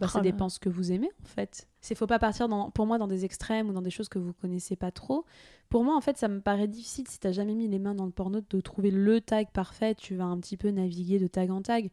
Bah, 0.00 0.08
ça 0.08 0.20
oh 0.20 0.22
dépend 0.22 0.48
ce 0.48 0.58
que 0.58 0.70
vous 0.70 0.92
aimez 0.92 1.10
en 1.22 1.28
fait. 1.28 1.68
Il 1.88 1.96
faut 1.96 2.06
pas 2.06 2.18
partir 2.18 2.48
dans, 2.48 2.70
pour 2.70 2.86
moi 2.86 2.96
dans 2.96 3.06
des 3.06 3.24
extrêmes 3.26 3.68
ou 3.68 3.72
dans 3.72 3.82
des 3.82 3.90
choses 3.90 4.08
que 4.08 4.18
vous 4.18 4.32
connaissez 4.32 4.74
pas 4.74 4.90
trop. 4.90 5.26
Pour 5.68 5.84
moi 5.84 5.94
en 5.94 6.00
fait 6.00 6.16
ça 6.16 6.28
me 6.28 6.40
paraît 6.40 6.68
difficile 6.68 7.06
si 7.06 7.20
t'as 7.20 7.32
jamais 7.32 7.54
mis 7.54 7.68
les 7.68 7.78
mains 7.78 7.94
dans 7.94 8.06
le 8.06 8.10
porno 8.10 8.40
de 8.40 8.60
trouver 8.60 8.90
le 8.90 9.20
tag 9.20 9.48
parfait. 9.52 9.94
Tu 9.94 10.14
vas 10.14 10.24
un 10.24 10.38
petit 10.38 10.56
peu 10.56 10.70
naviguer 10.70 11.18
de 11.18 11.26
tag 11.26 11.50
en 11.50 11.60
tag. 11.60 11.90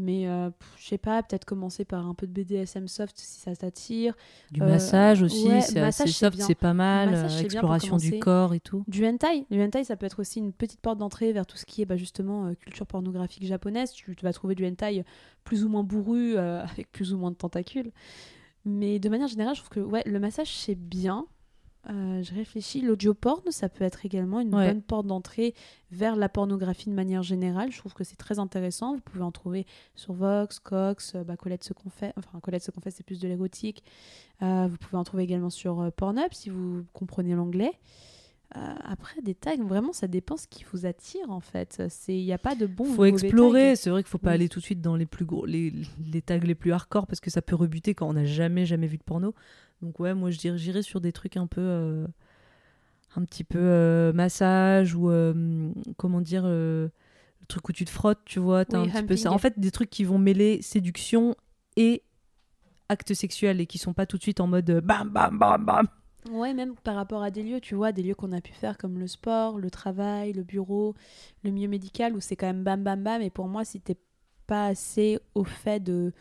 Mais 0.00 0.26
euh, 0.26 0.48
je 0.78 0.88
sais 0.88 0.98
pas, 0.98 1.22
peut-être 1.22 1.44
commencer 1.44 1.84
par 1.84 2.06
un 2.06 2.14
peu 2.14 2.26
de 2.26 2.32
BDSM 2.32 2.88
soft 2.88 3.18
si 3.18 3.38
ça 3.38 3.54
t'attire. 3.54 4.16
Du 4.50 4.60
massage 4.60 5.22
euh, 5.22 5.26
aussi, 5.26 5.48
c'est 5.60 5.78
assez 5.78 6.06
soft, 6.06 6.40
c'est 6.40 6.54
pas 6.54 6.72
mal. 6.72 7.12
Euh, 7.12 7.38
exploration 7.38 7.98
du 7.98 8.18
corps 8.18 8.54
et 8.54 8.60
tout. 8.60 8.82
Du 8.88 9.06
hentai. 9.06 9.44
Du 9.50 9.62
hentai, 9.62 9.84
ça 9.84 9.96
peut 9.96 10.06
être 10.06 10.20
aussi 10.20 10.38
une 10.38 10.54
petite 10.54 10.80
porte 10.80 10.96
d'entrée 10.96 11.34
vers 11.34 11.44
tout 11.44 11.58
ce 11.58 11.66
qui 11.66 11.82
est 11.82 11.84
bah, 11.84 11.98
justement 11.98 12.54
culture 12.54 12.86
pornographique 12.86 13.44
japonaise. 13.44 13.92
Tu, 13.92 14.16
vas 14.22 14.32
trouver 14.32 14.54
du 14.54 14.66
hentai 14.66 15.04
plus 15.44 15.64
ou 15.64 15.68
moins 15.68 15.84
bourru, 15.84 16.36
avec 16.38 16.90
plus 16.90 17.12
ou 17.12 17.18
moins 17.18 17.30
de 17.30 17.36
tentacules. 17.36 17.92
Mais 18.64 18.98
de 18.98 19.08
manière 19.10 19.28
générale, 19.28 19.54
je 19.54 19.60
trouve 19.60 19.70
que 19.70 19.80
ouais, 19.80 20.02
le 20.06 20.18
massage, 20.18 20.56
c'est 20.56 20.74
bien. 20.74 21.26
Euh, 21.88 22.22
je 22.22 22.34
réfléchis, 22.34 22.82
l'audio 22.82 23.14
porn, 23.14 23.42
ça 23.50 23.70
peut 23.70 23.84
être 23.84 24.04
également 24.04 24.40
une 24.40 24.50
bonne 24.50 24.82
porte 24.82 25.06
d'entrée 25.06 25.54
vers 25.90 26.14
la 26.14 26.28
pornographie 26.28 26.90
de 26.90 26.94
manière 26.94 27.22
générale. 27.22 27.72
Je 27.72 27.78
trouve 27.78 27.94
que 27.94 28.04
c'est 28.04 28.16
très 28.16 28.38
intéressant. 28.38 28.94
Vous 28.96 29.00
pouvez 29.00 29.22
en 29.24 29.32
trouver 29.32 29.66
sur 29.94 30.12
Vox, 30.12 30.58
Cox, 30.58 31.14
euh, 31.14 31.24
bah, 31.24 31.36
Colette 31.36 31.64
se 31.64 31.72
confesse. 31.72 32.12
Enfin, 32.16 32.38
Colette 32.40 32.62
se 32.62 32.70
confesse, 32.70 32.96
c'est 32.96 33.06
plus 33.06 33.18
de 33.18 33.28
l'érotique. 33.28 33.82
Euh, 34.42 34.66
vous 34.70 34.76
pouvez 34.76 34.98
en 34.98 35.04
trouver 35.04 35.22
également 35.22 35.50
sur 35.50 35.90
Pornhub 35.92 36.32
si 36.32 36.50
vous 36.50 36.84
comprenez 36.92 37.34
l'anglais. 37.34 37.72
après, 38.52 39.22
des 39.22 39.34
tags, 39.34 39.56
vraiment, 39.56 39.92
ça 39.94 40.06
dépend 40.06 40.36
ce 40.36 40.48
qui 40.48 40.64
vous 40.70 40.84
attire 40.84 41.30
en 41.30 41.40
fait. 41.40 41.82
Il 42.08 42.24
n'y 42.24 42.32
a 42.32 42.38
pas 42.38 42.54
de 42.54 42.66
bon. 42.66 42.84
Il 42.88 42.94
faut 42.94 43.04
explorer. 43.06 43.74
C'est 43.76 43.88
vrai 43.88 44.02
qu'il 44.02 44.08
ne 44.08 44.10
faut 44.10 44.18
pas 44.18 44.32
aller 44.32 44.50
tout 44.50 44.60
de 44.60 44.64
suite 44.64 44.82
dans 44.82 44.96
les 44.96 45.06
plus 45.06 45.24
gros, 45.24 45.46
les, 45.46 45.72
les 46.12 46.20
tags 46.20 46.38
les 46.38 46.54
plus 46.54 46.72
hardcore 46.72 47.06
parce 47.06 47.20
que 47.20 47.30
ça 47.30 47.40
peut 47.40 47.56
rebuter 47.56 47.94
quand 47.94 48.08
on 48.08 48.12
n'a 48.12 48.26
jamais, 48.26 48.66
jamais 48.66 48.86
vu 48.86 48.98
de 48.98 49.02
porno. 49.02 49.34
Donc 49.82 49.98
ouais, 50.00 50.14
moi 50.14 50.30
je 50.30 50.38
dirais 50.38 50.58
j'irais 50.58 50.82
sur 50.82 51.00
des 51.00 51.12
trucs 51.12 51.36
un 51.36 51.46
peu 51.46 51.60
euh, 51.60 52.06
un 53.16 53.24
petit 53.24 53.44
peu 53.44 53.58
euh, 53.58 54.12
massage 54.12 54.94
ou 54.94 55.10
euh, 55.10 55.72
comment 55.96 56.20
dire 56.20 56.44
le 56.44 56.90
truc 57.48 57.68
où 57.68 57.72
tu 57.72 57.84
te 57.84 57.90
frottes, 57.90 58.20
tu 58.24 58.38
vois, 58.38 58.60
un 58.60 58.64
petit 58.64 59.02
peu 59.02 59.16
ça. 59.16 59.32
En 59.32 59.38
fait, 59.38 59.58
des 59.58 59.70
trucs 59.70 59.90
qui 59.90 60.04
vont 60.04 60.18
mêler 60.18 60.62
séduction 60.62 61.34
et 61.76 62.02
acte 62.88 63.14
sexuel 63.14 63.60
et 63.60 63.66
qui 63.66 63.78
sont 63.78 63.94
pas 63.94 64.06
tout 64.06 64.18
de 64.18 64.22
suite 64.22 64.40
en 64.40 64.46
mode 64.46 64.70
bam 64.82 65.08
bam 65.08 65.38
bam 65.38 65.64
bam. 65.64 65.88
Ouais, 66.30 66.52
même 66.52 66.74
par 66.76 66.96
rapport 66.96 67.22
à 67.22 67.30
des 67.30 67.42
lieux, 67.42 67.60
tu 67.60 67.74
vois, 67.74 67.92
des 67.92 68.02
lieux 68.02 68.14
qu'on 68.14 68.32
a 68.32 68.42
pu 68.42 68.52
faire 68.52 68.76
comme 68.76 68.98
le 68.98 69.06
sport, 69.06 69.58
le 69.58 69.70
travail, 69.70 70.34
le 70.34 70.42
bureau, 70.42 70.94
le 71.42 71.50
milieu 71.50 71.68
médical 71.68 72.14
où 72.14 72.20
c'est 72.20 72.36
quand 72.36 72.46
même 72.46 72.62
bam 72.62 72.82
bam 72.82 73.02
bam 73.02 73.22
et 73.22 73.30
pour 73.30 73.48
moi 73.48 73.64
si 73.64 73.80
t'es 73.80 73.96
pas 74.46 74.66
assez 74.66 75.18
au 75.34 75.44
fait 75.44 75.80
de 75.80 76.12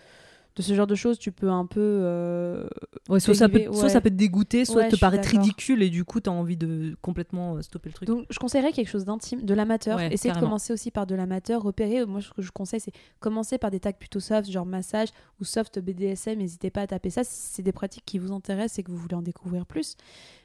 de 0.55 0.61
ce 0.61 0.73
genre 0.73 0.87
de 0.87 0.95
choses, 0.95 1.17
tu 1.19 1.31
peux 1.31 1.49
un 1.49 1.65
peu. 1.65 1.79
euh, 1.79 2.67
Ouais, 3.07 3.19
soit, 3.19 3.33
ça 3.33 3.47
peut, 3.47 3.59
soit 3.73 3.89
ça 3.89 4.01
peut 4.01 4.09
te 4.09 4.15
dégoûter, 4.15 4.65
soit 4.65 4.75
Ouais, 4.83 4.89
te 4.89 4.95
paraître 4.97 5.29
ridicule 5.29 5.81
et 5.83 5.89
du 5.89 6.03
coup 6.03 6.19
t'as 6.19 6.31
envie 6.31 6.57
de 6.57 6.95
complètement 7.01 7.55
euh, 7.55 7.61
stopper 7.61 7.89
le 7.89 7.93
truc. 7.93 8.07
Donc, 8.07 8.25
je 8.29 8.37
conseillerais 8.39 8.71
quelque 8.73 8.89
chose 8.89 9.05
d'intime, 9.05 9.43
de 9.43 9.53
l'amateur. 9.53 9.97
Essayez 10.13 10.33
de 10.33 10.39
commencer 10.47 10.73
aussi 10.73 10.91
par 10.91 11.07
de 11.07 11.15
l'amateur. 11.15 11.61
Repérer, 11.61 12.05
moi, 12.05 12.21
ce 12.21 12.31
que 12.31 12.41
je 12.41 12.51
conseille, 12.51 12.79
c'est 12.81 12.91
commencer 13.19 13.57
par 13.57 13.71
des 13.71 13.79
tags 13.79 13.93
plutôt 13.93 14.19
soft, 14.19 14.49
genre 14.51 14.65
massage 14.65 15.09
ou 15.39 15.45
soft 15.45 15.79
BDSM. 15.79 16.39
N'hésitez 16.39 16.69
pas 16.71 16.81
à 16.81 16.87
taper 16.87 17.09
ça 17.09 17.23
si 17.23 17.31
c'est 17.53 17.63
des 17.63 17.71
pratiques 17.71 18.03
qui 18.05 18.17
vous 18.19 18.33
intéressent 18.33 18.79
et 18.79 18.83
que 18.83 18.91
vous 18.91 18.97
voulez 18.97 19.15
en 19.15 19.21
découvrir 19.21 19.65
plus. 19.65 19.95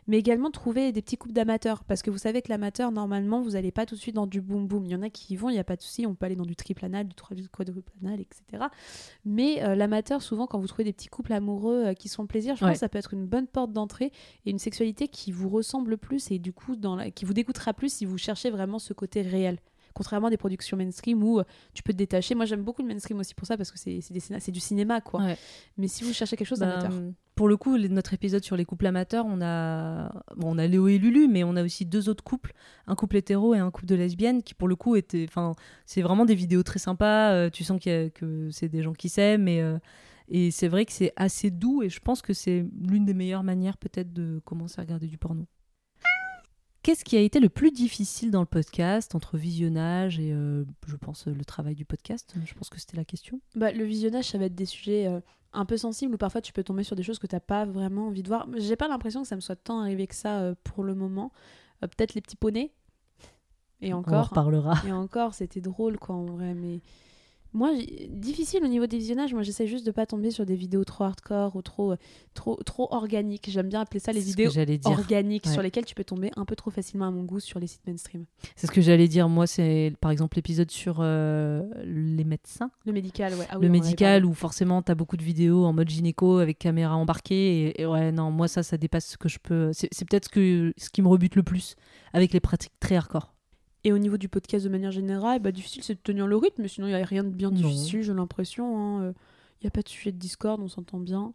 Mais 0.07 0.19
également, 0.19 0.51
trouver 0.51 0.93
des 0.93 1.03
petits 1.03 1.17
couples 1.17 1.35
d'amateurs. 1.35 1.85
Parce 1.85 2.03
que 2.03 2.11
vous 2.11 2.19
savez 2.19 2.43
que 2.43 2.49
l'amateur, 2.49 2.93
normalement, 2.93 3.41
vous 3.41 3.51
n'allez 3.51 3.73
pas 3.73 3.87
tout 3.87 3.95
de 3.95 4.01
suite 4.01 4.15
dans 4.15 4.27
du 4.27 4.41
boom 4.41 4.67
boom. 4.67 4.85
Il 4.87 4.93
y 4.93 4.95
en 4.95 5.03
a 5.03 5.11
qui 5.11 5.35
y 5.35 5.37
vont, 5.37 5.49
il 5.51 5.55
n'y 5.55 5.59
a 5.59 5.65
pas 5.65 5.77
de 5.77 5.83
souci. 5.83 6.07
On 6.07 6.15
peut 6.15 6.27
aller 6.27 6.37
dans 6.37 6.45
du 6.45 6.57
triple 6.57 6.85
anal, 6.85 7.09
du 7.09 7.49
quadruple 7.49 7.93
anal, 8.03 8.21
etc. 8.21 8.65
Mais 9.25 9.63
euh, 9.63 9.75
l'amateur, 9.75 10.23
souvent, 10.23 10.47
quand 10.47 10.59
vous 10.59 10.67
trouvez 10.67 10.85
des 10.85 10.93
petits 10.93 11.09
couples 11.09 11.33
amoureux 11.33 11.87
euh, 11.87 11.95
qui 11.95 12.09
se 12.09 12.17
font 12.17 12.27
plaisir, 12.27 12.57
je 12.57 12.61
pense 12.61 12.73
que 12.73 12.79
ça 12.79 12.89
peut 12.89 12.99
être 12.99 13.15
une 13.15 13.27
bonne 13.27 13.47
porte 13.47 13.73
d'entrée 13.73 14.13
et 14.47 14.51
une 14.51 14.59
sexualité 14.59 15.09
qui 15.09 15.33
vous 15.33 15.49
ressemble 15.49 15.97
plus 15.99 16.31
et 16.31 16.39
du 16.39 16.53
coup 16.53 16.77
dans 16.77 16.97
la... 16.97 17.11
qui 17.11 17.25
vous 17.25 17.35
dégoûtera 17.35 17.73
plus 17.73 17.93
si 17.93 18.05
vous 18.05 18.19
cherchez 18.19 18.51
vraiment 18.51 18.79
ce 18.79 18.93
côté 18.93 19.23
réel. 19.23 19.59
Contrairement 19.95 20.27
à 20.27 20.31
des 20.31 20.37
productions 20.37 20.77
mainstream 20.77 21.23
où 21.23 21.39
euh, 21.39 21.45
tu 21.73 21.83
peux 21.83 21.93
te 21.93 21.99
détacher. 21.99 22.35
Moi, 22.35 22.45
j'aime 22.45 22.63
beaucoup 22.63 22.83
le 22.83 22.89
mainstream 22.89 23.19
aussi 23.21 23.35
pour 23.35 23.47
ça 23.47 23.57
parce 23.57 23.71
que 23.71 23.79
c'est 23.79 24.51
du 24.53 24.61
cinéma, 24.61 25.01
quoi. 25.01 25.23
Ouais. 25.23 25.39
Mais 25.79 25.89
si 25.89 26.05
vous 26.05 26.13
cherchez 26.13 26.37
quelque 26.37 26.47
chose 26.49 26.59
Bah, 26.59 26.79
d'amateur. 26.79 26.93
pour 27.37 27.49
le 27.49 27.57
coup, 27.57 27.79
notre 27.79 28.13
épisode 28.13 28.43
sur 28.45 28.57
les 28.57 28.65
couples 28.65 28.87
amateurs, 28.87 29.25
on 29.27 29.41
a, 29.41 30.09
bon, 30.37 30.55
on 30.55 30.59
a 30.59 30.67
Léo 30.67 30.89
et 30.89 30.99
Lulu, 30.99 31.29
mais 31.29 31.45
on 31.45 31.57
a 31.57 31.63
aussi 31.65 31.87
deux 31.87 32.09
autres 32.09 32.25
couples, 32.25 32.53
un 32.87 32.95
couple 32.97 33.17
hétéro 33.17 33.55
et 33.55 33.59
un 33.59 33.71
couple 33.71 33.87
de 33.87 33.95
lesbiennes, 33.95 34.43
qui 34.43 34.55
pour 34.55 34.69
le 34.69 34.77
coup 34.77 34.97
étaient, 34.97 35.25
enfin, 35.29 35.55
c'est 35.87 36.03
vraiment 36.03 36.25
des 36.25 36.35
vidéos 36.35 36.63
très 36.63 36.79
sympas. 36.81 37.33
euh, 37.33 37.51
tu 37.51 37.63
sens 37.65 37.81
a- 37.87 38.11
que 38.11 38.49
c'est 38.51 38.69
des 38.69 38.83
gens 38.83 38.93
qui 38.93 39.09
s'aiment 39.09 39.47
et, 39.49 39.61
euh, 39.63 39.79
et 40.29 40.51
c'est 40.51 40.69
vrai 40.69 40.85
que 40.87 40.93
c'est 40.93 41.13
assez 41.17 41.51
doux 41.51 41.83
et 41.83 41.89
je 41.89 42.01
pense 42.01 42.23
que 42.23 42.33
c'est 42.33 42.65
l'une 42.81 43.05
des 43.05 43.15
meilleures 43.15 43.43
manières 43.45 43.77
peut-être 43.77 44.13
de 44.13 44.41
commencer 44.45 44.81
à 44.81 44.83
regarder 44.83 45.07
du 45.07 45.19
porno. 45.19 45.47
Qu'est-ce 46.85 47.03
qui 47.03 47.17
a 47.17 47.21
été 47.21 47.41
le 47.41 47.49
plus 47.49 47.71
difficile 47.73 48.31
dans 48.31 48.41
le 48.41 48.47
podcast 48.47 49.15
entre 49.15 49.39
visionnage 49.39 50.21
et, 50.21 50.33
euh, 50.35 50.65
je 50.87 50.97
pense, 50.97 51.27
le 51.27 51.45
travail 51.45 51.75
du 51.75 51.87
podcast? 51.87 52.35
Je 52.45 52.53
pense 52.53 52.69
que 52.69 52.79
c'était 52.79 52.99
la 52.99 53.07
question. 53.07 53.41
Bah, 53.57 53.73
le 53.73 53.85
visionnage, 53.85 54.27
ça 54.27 54.37
va 54.37 54.45
être 54.45 54.55
des 54.55 54.67
sujets 54.67 55.07
euh, 55.07 55.21
un 55.55 55.65
peu 55.65 55.79
sensibles 55.79 56.15
où 56.15 56.19
parfois 56.19 56.43
tu 56.43 56.53
peux 56.53 56.63
tomber 56.63 56.85
sur 56.85 56.95
des 56.95 57.03
choses 57.03 57.19
que 57.19 57.27
tu 57.27 57.35
n'as 57.35 57.41
pas 57.41 57.65
vraiment 57.65 58.09
envie 58.09 58.23
de 58.23 58.29
voir. 58.29 58.47
J'ai 58.59 58.77
pas 58.77 58.87
l'impression 58.87 59.23
que 59.23 59.29
ça 59.29 59.35
me 59.35 59.41
soit 59.41 59.57
tant 59.57 59.81
arrivé 59.81 60.07
que 60.07 60.15
ça 60.15 60.41
euh, 60.41 60.55
pour 60.63 60.85
le 60.85 60.95
moment. 60.95 61.33
Euh, 61.83 61.87
Peut-être 61.89 62.13
les 62.15 62.21
petits 62.21 62.37
poneys. 62.37 62.71
Et 63.81 63.95
On 63.95 63.97
en 63.97 64.01
encore. 64.01 64.29
reparlera. 64.29 64.75
Et 64.87 64.93
encore, 64.93 65.33
c'était 65.33 65.63
drôle 65.63 65.99
quoi 65.99 66.15
en 66.15 66.27
vrai, 66.27 66.53
mais 66.53 66.83
moi, 67.55 67.71
difficile 68.11 68.65
au 68.65 68.67
niveau 68.69 68.87
des 68.87 68.99
visionnages. 68.99 69.33
Moi, 69.33 69.43
j'essaie 69.45 69.67
juste 69.67 69.87
de 69.87 69.93
pas 69.93 70.07
tomber 70.07 70.31
sur 70.31 70.45
des 70.45 70.57
vidéos 70.57 70.85
trop 70.85 71.05
hardcore 71.05 71.55
ou 71.55 71.63
trop, 71.63 71.93
euh, 71.93 71.97
trop, 72.35 72.57
trop 72.65 72.93
organiques. 72.93 73.49
J'aime 73.49 73.69
bien 73.69 73.81
appeler 73.81 74.01
ça 74.01 74.13
les 74.13 74.21
vidéos 74.21 74.51
organiques 74.85 75.47
Ouais. 75.47 75.53
sur 75.53 75.63
lesquelles 75.63 75.85
tu 75.85 75.95
peux 75.95 76.05
tomber 76.05 76.31
un 76.37 76.45
peu 76.45 76.57
trop 76.57 76.71
facilement 76.71 77.07
à 77.07 77.11
mon 77.11 77.23
goût 77.23 77.41
sur 77.41 77.61
les 77.61 77.67
sites 77.69 77.87
mainstream. 77.87 78.25
C'est 78.57 78.67
ce 78.67 78.73
que 78.73 78.81
j'allais 78.81 79.09
dire. 79.09 79.29
Moi, 79.29 79.47
c'est 79.47 79.95
par 80.01 80.11
exemple 80.11 80.37
l'épisode 80.37 80.71
sur 80.71 80.97
euh, 81.01 81.63
les 81.85 82.25
médecins, 82.25 82.71
Le 82.85 82.93
médical, 82.93 83.35
ouais. 83.35 83.47
Ah 83.51 83.59
oui, 83.59 83.67
le 83.67 83.71
médical, 83.71 84.25
où 84.25 84.35
forcément 84.35 84.83
tu 84.83 84.91
as 84.91 84.95
beaucoup 84.95 85.17
de 85.17 85.23
vidéos 85.23 85.65
en 85.65 85.73
mode 85.73 85.89
gynéco 85.89 86.39
avec 86.39 86.59
caméra 86.59 86.97
embarquée. 86.97 87.69
Et, 87.69 87.83
et 87.83 87.87
ouais, 87.87 88.11
non, 88.13 88.31
moi, 88.31 88.49
ça, 88.49 88.63
ça 88.63 88.77
dépasse 88.77 89.07
ce 89.11 89.17
que 89.17 89.29
je 89.29 89.39
peux. 89.39 89.71
C'est 89.73 89.89
c'est 89.93 90.05
peut-être 90.09 90.25
ce, 90.25 90.31
que, 90.31 90.75
ce 90.77 90.91
qui 90.91 91.03
me 91.03 91.09
rebute 91.09 91.37
le 91.37 91.43
plus 91.43 91.77
avec 92.13 92.33
les 92.33 92.41
pratiques 92.41 92.73
très 92.81 92.97
hardcore. 92.97 93.34
Et 93.85 93.93
au 93.93 93.99
niveau 93.99 94.17
du 94.17 94.29
podcast 94.29 94.65
de 94.65 94.71
manière 94.71 94.91
générale, 94.93 95.41
bah, 95.41 95.53
difficile 95.53 95.83
c'est 95.83 95.95
de 95.95 96.01
tenir 96.01 96.27
le 96.27 96.37
rythme, 96.37 96.63
mais 96.63 96.69
sinon 96.69 96.87
il 96.87 96.91
n'y 96.95 97.01
a 97.01 97.05
rien 97.05 97.23
de 97.25 97.29
bien 97.29 97.51
Non. 97.51 97.57
difficile, 97.57 98.03
j'ai 98.03 98.15
l'impression. 98.15 99.03
Il 99.11 99.65
n'y 99.65 99.69
a 99.69 99.71
pas 99.71 99.83
de 99.83 99.89
sujet 99.89 100.11
de 100.13 100.17
Discord, 100.19 100.61
on 100.61 100.69
s'entend 100.69 100.99
bien. 100.99 101.33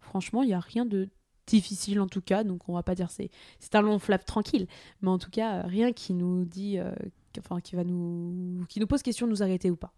Franchement, 0.00 0.42
il 0.42 0.46
n'y 0.46 0.54
a 0.54 0.60
rien 0.60 0.84
de 0.84 1.08
difficile 1.46 2.00
en 2.00 2.06
tout 2.06 2.20
cas, 2.22 2.42
donc 2.42 2.68
on 2.68 2.74
va 2.74 2.82
pas 2.82 2.94
dire 2.94 3.10
c'est 3.10 3.30
c'est 3.60 3.74
un 3.74 3.82
long 3.82 3.98
flap 3.98 4.24
tranquille, 4.24 4.66
mais 5.02 5.10
en 5.10 5.18
tout 5.18 5.30
cas, 5.30 5.58
euh, 5.58 5.66
rien 5.66 5.92
qui 5.92 6.14
nous 6.14 6.44
dit, 6.44 6.78
euh, 6.78 6.90
qu'- 7.32 7.40
enfin 7.40 7.60
qui 7.60 7.76
va 7.76 7.84
nous, 7.84 8.64
qui 8.68 8.80
nous 8.80 8.86
pose 8.86 9.02
question 9.02 9.26
de 9.26 9.30
nous 9.30 9.42
arrêter 9.42 9.70
ou 9.70 9.76
pas. 9.76 9.92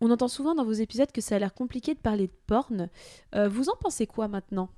On 0.00 0.10
entend 0.12 0.28
souvent 0.28 0.54
dans 0.54 0.64
vos 0.64 0.72
épisodes 0.72 1.10
que 1.10 1.20
ça 1.20 1.34
a 1.36 1.38
l'air 1.40 1.54
compliqué 1.54 1.92
de 1.94 1.98
parler 1.98 2.28
de 2.28 2.32
porn. 2.46 2.88
Euh, 3.34 3.48
vous 3.48 3.68
en 3.68 3.74
pensez 3.80 4.06
quoi 4.06 4.28
maintenant? 4.28 4.68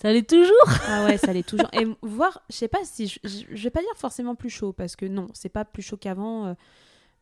Ça 0.00 0.08
allait 0.08 0.22
toujours 0.22 0.52
ah 0.86 1.04
ouais, 1.06 1.18
ça 1.18 1.32
l'est 1.32 1.46
toujours. 1.46 1.68
Et 1.72 1.86
voir, 2.02 2.42
je 2.50 2.56
sais 2.56 2.68
pas 2.68 2.78
si. 2.84 3.08
Je, 3.08 3.62
vais 3.62 3.70
pas 3.70 3.80
dire 3.80 3.96
forcément 3.96 4.36
plus 4.36 4.50
chaud, 4.50 4.72
parce 4.72 4.94
que 4.94 5.06
non, 5.06 5.26
c'est 5.34 5.48
pas 5.48 5.64
plus 5.64 5.82
chaud 5.82 5.96
qu'avant. 5.96 6.54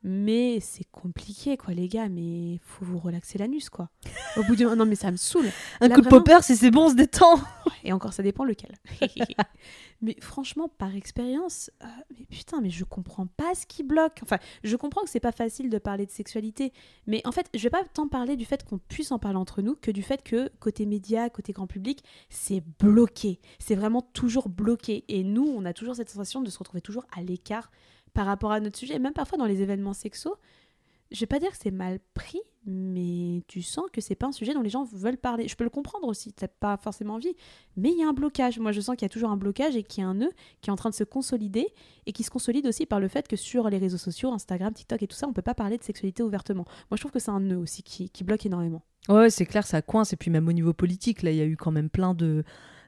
Mais 0.08 0.60
c'est 0.60 0.88
compliqué, 0.92 1.56
quoi, 1.56 1.74
les 1.74 1.88
gars. 1.88 2.08
Mais 2.08 2.60
faut 2.62 2.84
vous 2.84 2.98
relaxer 2.98 3.38
l'anus, 3.38 3.68
quoi. 3.70 3.90
Au 4.36 4.44
bout 4.44 4.54
du. 4.54 4.64
Non, 4.76 4.86
mais 4.86 4.94
ça 4.94 5.10
me 5.10 5.16
saoule. 5.16 5.46
Un 5.80 5.88
Là, 5.88 5.94
coup 5.96 6.00
de 6.00 6.06
vraiment- 6.08 6.22
popper, 6.22 6.42
si 6.44 6.54
c'est 6.56 6.70
bon, 6.70 6.84
on 6.86 6.90
se 6.90 6.94
détend 6.94 7.40
Et 7.82 7.92
encore, 7.92 8.12
ça 8.12 8.22
dépend 8.22 8.44
lequel. 8.44 8.72
mais 10.00 10.16
franchement, 10.20 10.68
par 10.68 10.94
expérience, 10.94 11.70
euh, 11.82 11.86
mais 12.18 12.26
putain, 12.26 12.60
mais 12.60 12.70
je 12.70 12.84
comprends 12.84 13.26
pas 13.26 13.54
ce 13.54 13.66
qui 13.66 13.82
bloque. 13.82 14.20
Enfin, 14.22 14.38
je 14.62 14.76
comprends 14.76 15.02
que 15.02 15.10
c'est 15.10 15.18
pas 15.20 15.32
facile 15.32 15.70
de 15.70 15.78
parler 15.78 16.06
de 16.06 16.10
sexualité, 16.10 16.72
mais 17.06 17.20
en 17.26 17.32
fait, 17.32 17.48
je 17.54 17.62
vais 17.62 17.70
pas 17.70 17.82
tant 17.92 18.06
parler 18.06 18.36
du 18.36 18.44
fait 18.44 18.64
qu'on 18.64 18.78
puisse 18.78 19.10
en 19.12 19.18
parler 19.18 19.38
entre 19.38 19.60
nous 19.62 19.74
que 19.74 19.90
du 19.90 20.02
fait 20.02 20.22
que 20.22 20.50
côté 20.60 20.86
média, 20.86 21.30
côté 21.30 21.52
grand 21.52 21.66
public, 21.66 22.04
c'est 22.28 22.62
bloqué. 22.78 23.40
C'est 23.58 23.74
vraiment 23.74 24.02
toujours 24.02 24.48
bloqué. 24.48 25.04
Et 25.08 25.24
nous, 25.24 25.46
on 25.48 25.64
a 25.64 25.72
toujours 25.72 25.96
cette 25.96 26.10
sensation 26.10 26.42
de 26.42 26.50
se 26.50 26.58
retrouver 26.58 26.80
toujours 26.80 27.06
à 27.16 27.22
l'écart 27.22 27.70
par 28.16 28.26
rapport 28.26 28.50
à 28.50 28.60
notre 28.60 28.78
sujet. 28.78 28.94
Et 28.94 28.98
même 28.98 29.12
parfois 29.12 29.36
dans 29.36 29.44
les 29.44 29.60
événements 29.60 29.92
sexos, 29.92 30.34
je 31.12 31.20
vais 31.20 31.26
pas 31.26 31.38
dire 31.38 31.50
que 31.50 31.58
c'est 31.60 31.70
mal 31.70 32.00
pris, 32.14 32.40
mais 32.64 33.42
tu 33.46 33.60
sens 33.62 33.84
que 33.92 34.00
c'est 34.00 34.14
pas 34.14 34.26
un 34.26 34.32
sujet 34.32 34.54
dont 34.54 34.62
les 34.62 34.70
gens 34.70 34.84
veulent 34.84 35.18
parler. 35.18 35.46
Je 35.46 35.54
peux 35.54 35.64
le 35.64 35.70
comprendre 35.70 36.08
aussi, 36.08 36.32
t'as 36.32 36.48
pas 36.48 36.78
forcément 36.78 37.14
envie, 37.14 37.34
mais 37.76 37.90
il 37.90 37.98
y 37.98 38.02
a 38.02 38.08
un 38.08 38.14
blocage. 38.14 38.58
Moi, 38.58 38.72
je 38.72 38.80
sens 38.80 38.96
qu'il 38.96 39.04
y 39.04 39.06
a 39.06 39.10
toujours 39.10 39.30
un 39.30 39.36
blocage 39.36 39.76
et 39.76 39.82
qu'il 39.82 40.02
y 40.02 40.04
a 40.04 40.08
un 40.08 40.14
nœud 40.14 40.32
qui 40.62 40.70
est 40.70 40.72
en 40.72 40.76
train 40.76 40.88
de 40.88 40.94
se 40.94 41.04
consolider 41.04 41.68
et 42.06 42.12
qui 42.12 42.24
se 42.24 42.30
consolide 42.30 42.66
aussi 42.66 42.86
par 42.86 43.00
le 43.00 43.06
fait 43.06 43.28
que 43.28 43.36
sur 43.36 43.68
les 43.68 43.78
réseaux 43.78 43.98
sociaux, 43.98 44.32
Instagram, 44.32 44.72
TikTok 44.72 45.02
et 45.02 45.06
tout 45.06 45.16
ça, 45.16 45.28
on 45.28 45.34
peut 45.34 45.42
pas 45.42 45.54
parler 45.54 45.76
de 45.76 45.84
sexualité 45.84 46.22
ouvertement. 46.22 46.64
Moi, 46.90 46.96
je 46.96 47.02
trouve 47.02 47.12
que 47.12 47.20
c'est 47.20 47.30
un 47.30 47.40
nœud 47.40 47.58
aussi 47.58 47.82
qui, 47.82 48.08
qui 48.08 48.24
bloque 48.24 48.46
énormément. 48.46 48.82
Ouais, 49.10 49.28
c'est 49.28 49.46
clair, 49.46 49.66
ça 49.66 49.82
coince. 49.82 50.14
Et 50.14 50.16
puis 50.16 50.30
même 50.30 50.48
au 50.48 50.52
niveau 50.52 50.72
politique, 50.72 51.22
là, 51.22 51.30
il 51.30 51.36
y 51.36 51.42
a 51.42 51.44
eu 51.44 51.56
quand 51.56 51.70
même 51.70 51.90
plein 51.90 52.14
de, 52.14 52.42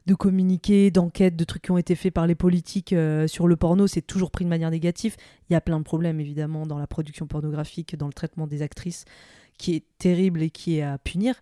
de 0.09 0.15
communiqués, 0.15 0.91
d'enquêtes, 0.91 1.37
de 1.37 1.45
trucs 1.45 1.63
qui 1.63 1.71
ont 1.71 1.79
été 1.79 1.95
faits 1.95 2.13
par 2.13 2.27
les 2.27 2.35
politiques 2.35 2.93
euh, 2.95 3.27
sur 3.29 3.47
le 3.47 3.57
porno. 3.57 3.87
C'est 3.87 4.01
toujours 4.01 4.31
pris 4.31 4.45
de 4.45 4.51
manière 4.51 4.71
négative. 4.71 5.17
Il 5.49 5.53
y 5.53 5.57
a 5.57 5.61
plein 5.61 5.79
de 5.79 5.85
problèmes, 5.85 6.19
évidemment, 6.19 6.67
dans 6.67 6.79
la 6.79 6.87
production 6.87 7.27
pornographique, 7.27 7.95
dans 7.97 8.07
le 8.07 8.13
traitement 8.13 8.47
des 8.47 8.63
actrices, 8.63 9.05
qui 9.59 9.75
est 9.75 9.85
terrible 9.99 10.43
et 10.43 10.51
qui 10.51 10.79
est 10.79 10.83
à 10.83 10.97
punir. 10.99 11.35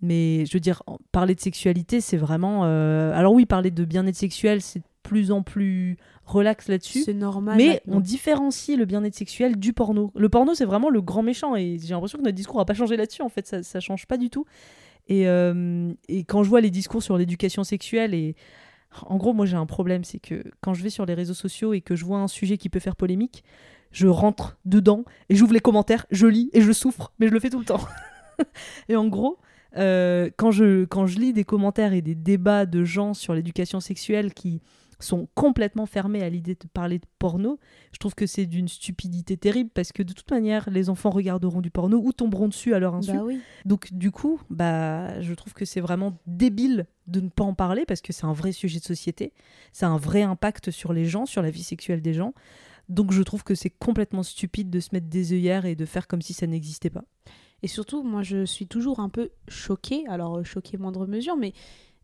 Mais 0.00 0.46
je 0.46 0.54
veux 0.54 0.60
dire, 0.60 0.82
parler 1.12 1.34
de 1.34 1.40
sexualité, 1.40 2.00
c'est 2.00 2.16
vraiment... 2.16 2.62
euh, 2.64 3.12
Alors 3.14 3.32
oui, 3.34 3.46
parler 3.46 3.70
de 3.70 3.84
bien-être 3.84 4.16
sexuel, 4.16 4.60
c'est 4.62 4.80
de 4.80 4.84
plus 5.02 5.30
en 5.30 5.42
plus 5.42 5.98
relax 6.24 6.68
là-dessus. 6.68 7.02
C'est 7.02 7.12
normal. 7.12 7.56
Mais 7.58 7.68
maintenant. 7.68 7.98
on 7.98 8.00
différencie 8.00 8.76
le 8.76 8.86
bien-être 8.86 9.14
sexuel 9.14 9.56
du 9.56 9.74
porno. 9.74 10.10
Le 10.16 10.28
porno, 10.30 10.54
c'est 10.54 10.64
vraiment 10.64 10.88
le 10.88 11.02
grand 11.02 11.22
méchant. 11.22 11.56
Et 11.56 11.78
j'ai 11.78 11.92
l'impression 11.92 12.18
que 12.18 12.24
notre 12.24 12.34
discours 12.36 12.58
n'a 12.58 12.64
pas 12.64 12.74
changé 12.74 12.96
là-dessus. 12.96 13.22
En 13.22 13.28
fait, 13.28 13.46
ça, 13.46 13.62
ça 13.62 13.80
change 13.80 14.06
pas 14.06 14.16
du 14.16 14.30
tout. 14.30 14.46
Et, 15.08 15.28
euh, 15.28 15.92
et 16.08 16.24
quand 16.24 16.42
je 16.42 16.48
vois 16.48 16.60
les 16.60 16.70
discours 16.70 17.02
sur 17.02 17.18
l'éducation 17.18 17.64
sexuelle, 17.64 18.14
et 18.14 18.34
en 19.06 19.16
gros, 19.16 19.32
moi 19.32 19.46
j'ai 19.46 19.56
un 19.56 19.66
problème, 19.66 20.04
c'est 20.04 20.18
que 20.18 20.44
quand 20.60 20.74
je 20.74 20.82
vais 20.82 20.90
sur 20.90 21.06
les 21.06 21.14
réseaux 21.14 21.34
sociaux 21.34 21.72
et 21.72 21.80
que 21.80 21.96
je 21.96 22.04
vois 22.04 22.18
un 22.18 22.28
sujet 22.28 22.56
qui 22.56 22.68
peut 22.68 22.80
faire 22.80 22.96
polémique, 22.96 23.44
je 23.92 24.06
rentre 24.06 24.58
dedans 24.64 25.04
et 25.28 25.36
j'ouvre 25.36 25.52
les 25.52 25.60
commentaires, 25.60 26.06
je 26.10 26.26
lis 26.26 26.50
et 26.52 26.60
je 26.60 26.72
souffre, 26.72 27.12
mais 27.18 27.28
je 27.28 27.32
le 27.32 27.40
fais 27.40 27.50
tout 27.50 27.58
le 27.60 27.64
temps. 27.64 27.84
et 28.88 28.96
en 28.96 29.06
gros, 29.06 29.38
euh, 29.76 30.30
quand, 30.36 30.50
je, 30.50 30.84
quand 30.84 31.06
je 31.06 31.18
lis 31.18 31.32
des 31.32 31.44
commentaires 31.44 31.92
et 31.92 32.02
des 32.02 32.14
débats 32.14 32.66
de 32.66 32.84
gens 32.84 33.14
sur 33.14 33.34
l'éducation 33.34 33.80
sexuelle 33.80 34.32
qui 34.32 34.60
sont 35.00 35.28
complètement 35.34 35.86
fermés 35.86 36.22
à 36.22 36.28
l'idée 36.28 36.54
de 36.54 36.68
parler 36.72 36.98
de 36.98 37.06
porno, 37.18 37.58
je 37.92 37.98
trouve 37.98 38.14
que 38.14 38.26
c'est 38.26 38.46
d'une 38.46 38.68
stupidité 38.68 39.36
terrible 39.36 39.70
parce 39.72 39.92
que 39.92 40.02
de 40.02 40.12
toute 40.12 40.30
manière, 40.30 40.68
les 40.70 40.90
enfants 40.90 41.10
regarderont 41.10 41.60
du 41.60 41.70
porno 41.70 42.00
ou 42.02 42.12
tomberont 42.12 42.48
dessus 42.48 42.74
à 42.74 42.78
leur 42.78 42.94
insu. 42.94 43.12
Bah 43.12 43.24
oui. 43.24 43.40
Donc 43.64 43.92
du 43.92 44.10
coup, 44.10 44.40
bah, 44.50 45.20
je 45.20 45.34
trouve 45.34 45.52
que 45.52 45.64
c'est 45.64 45.80
vraiment 45.80 46.18
débile 46.26 46.86
de 47.06 47.20
ne 47.20 47.28
pas 47.28 47.44
en 47.44 47.54
parler 47.54 47.84
parce 47.86 48.00
que 48.00 48.12
c'est 48.12 48.24
un 48.24 48.32
vrai 48.32 48.52
sujet 48.52 48.78
de 48.78 48.84
société, 48.84 49.32
ça 49.72 49.86
a 49.86 49.90
un 49.90 49.98
vrai 49.98 50.22
impact 50.22 50.70
sur 50.70 50.92
les 50.92 51.04
gens, 51.04 51.26
sur 51.26 51.42
la 51.42 51.50
vie 51.50 51.62
sexuelle 51.62 52.02
des 52.02 52.14
gens. 52.14 52.34
Donc 52.88 53.12
je 53.12 53.22
trouve 53.22 53.44
que 53.44 53.54
c'est 53.54 53.70
complètement 53.70 54.22
stupide 54.22 54.70
de 54.70 54.80
se 54.80 54.90
mettre 54.92 55.08
des 55.08 55.32
œillères 55.32 55.64
et 55.64 55.74
de 55.74 55.86
faire 55.86 56.06
comme 56.06 56.22
si 56.22 56.34
ça 56.34 56.46
n'existait 56.46 56.90
pas. 56.90 57.04
Et 57.62 57.66
surtout, 57.66 58.02
moi, 58.02 58.22
je 58.22 58.44
suis 58.44 58.66
toujours 58.66 59.00
un 59.00 59.08
peu 59.08 59.30
choquée, 59.48 60.04
alors 60.08 60.36
euh, 60.36 60.44
choquée 60.44 60.76
moindre 60.76 61.06
mesure, 61.06 61.34
mais 61.34 61.54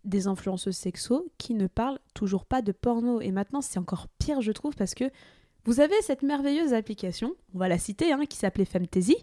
des 0.05 0.27
influenceuses 0.27 0.77
sexo 0.77 1.31
qui 1.39 1.55
ne 1.55 1.67
parlent 1.67 1.99
toujours 2.15 2.45
pas 2.45 2.63
de 2.63 2.73
porno. 2.73 3.21
Et 3.21 3.33
maintenant, 3.33 3.61
c'est 3.61 3.79
encore 3.79 4.09
pire, 4.19 4.41
je 4.41 4.53
trouve, 4.53 4.75
parce 4.75 4.95
que 4.95 5.11
vous 5.65 5.81
avez 5.81 6.01
cette 6.03 6.23
merveilleuse 6.23 6.73
application, 6.73 7.35
on 7.55 7.59
va 7.59 7.69
la 7.69 7.79
citer, 7.79 8.13
hein, 8.13 8.25
qui 8.29 8.39
s'appelait 8.39 8.65
Femtasy, 8.65 9.17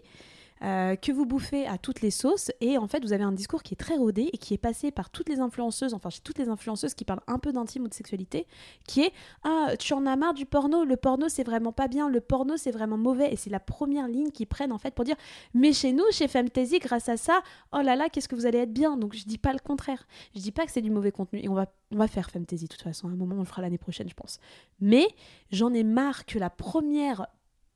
euh, 0.62 0.96
que 0.96 1.12
vous 1.12 1.26
bouffez 1.26 1.66
à 1.66 1.78
toutes 1.78 2.00
les 2.00 2.10
sauces. 2.10 2.50
Et 2.60 2.78
en 2.78 2.86
fait 2.86 3.02
vous 3.02 3.12
avez 3.12 3.24
un 3.24 3.32
discours 3.32 3.62
qui 3.62 3.74
est 3.74 3.76
très 3.76 3.96
rodé 3.96 4.30
et 4.32 4.38
qui 4.38 4.54
est 4.54 4.58
passé 4.58 4.90
par 4.90 5.10
toutes 5.10 5.28
les 5.28 5.40
influenceuses, 5.40 5.94
enfin 5.94 6.10
chez 6.10 6.20
toutes 6.20 6.38
les 6.38 6.48
influenceuses 6.48 6.94
qui 6.94 7.04
parlent 7.04 7.22
un 7.26 7.38
peu 7.38 7.52
d'intime 7.52 7.84
ou 7.84 7.88
de 7.88 7.94
sexualité, 7.94 8.46
qui 8.86 9.02
est 9.02 9.12
ah 9.44 9.72
tu 9.78 9.92
en 9.94 10.06
as 10.06 10.16
marre 10.16 10.34
du 10.34 10.46
porno, 10.46 10.84
le 10.84 10.96
porno 10.96 11.28
c'est 11.28 11.44
vraiment 11.44 11.72
pas 11.72 11.88
bien, 11.88 12.08
le 12.08 12.20
porno 12.20 12.56
c'est 12.56 12.70
vraiment 12.70 12.98
mauvais. 12.98 13.32
Et 13.32 13.36
c'est 13.36 13.50
la 13.50 13.60
première 13.60 14.08
ligne 14.08 14.30
qu'ils 14.30 14.46
prennent 14.46 14.72
en 14.72 14.78
fait 14.78 14.94
pour 14.94 15.04
dire 15.04 15.16
mais 15.54 15.72
chez 15.72 15.92
nous 15.92 16.04
chez 16.10 16.28
Fantasy 16.28 16.78
grâce 16.78 17.08
à 17.08 17.16
ça 17.16 17.40
oh 17.72 17.80
là 17.80 17.96
là 17.96 18.08
qu'est-ce 18.08 18.28
que 18.28 18.34
vous 18.34 18.46
allez 18.46 18.58
être 18.58 18.72
bien? 18.72 18.96
Donc 18.96 19.14
je 19.14 19.24
dis 19.24 19.38
pas 19.38 19.52
le 19.52 19.58
contraire, 19.58 20.06
je 20.34 20.40
dis 20.40 20.52
pas 20.52 20.66
que 20.66 20.72
c'est 20.72 20.82
du 20.82 20.90
mauvais 20.90 21.12
contenu. 21.12 21.40
Et 21.42 21.48
on 21.48 21.54
va 21.54 21.66
on 21.90 21.96
va 21.96 22.08
faire 22.08 22.30
Fantasy 22.30 22.64
de 22.64 22.68
toute 22.68 22.82
façon. 22.82 23.08
À 23.08 23.10
un 23.10 23.16
moment 23.16 23.36
on 23.36 23.40
le 23.40 23.44
fera 23.44 23.62
l'année 23.62 23.78
prochaine 23.78 24.08
je 24.08 24.14
pense, 24.14 24.40
mais 24.80 25.06
j'en 25.50 25.72
ai 25.72 25.84
marre 25.84 26.26
que 26.26 26.38
la 26.38 26.50
première 26.50 27.26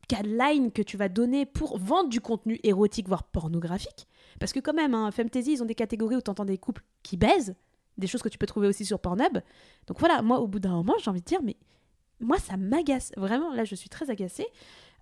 guideline 0.09 0.73
que 0.73 0.83
tu 0.83 0.97
vas 0.97 1.09
donner 1.09 1.47
pour 1.47 1.79
vendre 1.79 2.09
du 2.09 2.21
contenu 2.21 2.59
érotique, 2.63 3.09
voire 3.09 3.25
pornographique. 3.25 4.07
Parce 4.41 4.53
que 4.53 4.61
quand 4.61 4.75
même, 4.75 4.95
hein, 4.95 5.11
Fantasy, 5.11 5.53
ils 5.53 5.63
ont 5.63 5.67
des 5.67 5.75
catégories 5.75 6.17
où 6.17 6.23
tu 6.23 6.31
entends 6.31 6.45
des 6.45 6.59
couples 6.59 6.83
qui 7.03 7.17
baisent, 7.17 7.55
des 7.99 8.07
choses 8.07 8.23
que 8.23 8.29
tu 8.29 8.39
peux 8.39 8.47
trouver 8.47 8.69
aussi 8.69 8.85
sur 8.85 8.99
Pornhub. 8.99 9.39
Donc 9.87 9.99
voilà, 9.99 10.23
moi, 10.23 10.41
au 10.41 10.47
bout 10.47 10.59
d'un 10.59 10.73
moment, 10.73 10.95
j'ai 11.03 11.11
envie 11.11 11.21
de 11.21 11.27
dire, 11.27 11.43
mais 11.43 11.57
moi, 12.21 12.39
ça 12.39 12.57
m'agace. 12.57 13.13
Vraiment, 13.17 13.53
là, 13.53 13.65
je 13.65 13.75
suis 13.75 13.89
très 13.89 14.11
agacée 14.11 14.47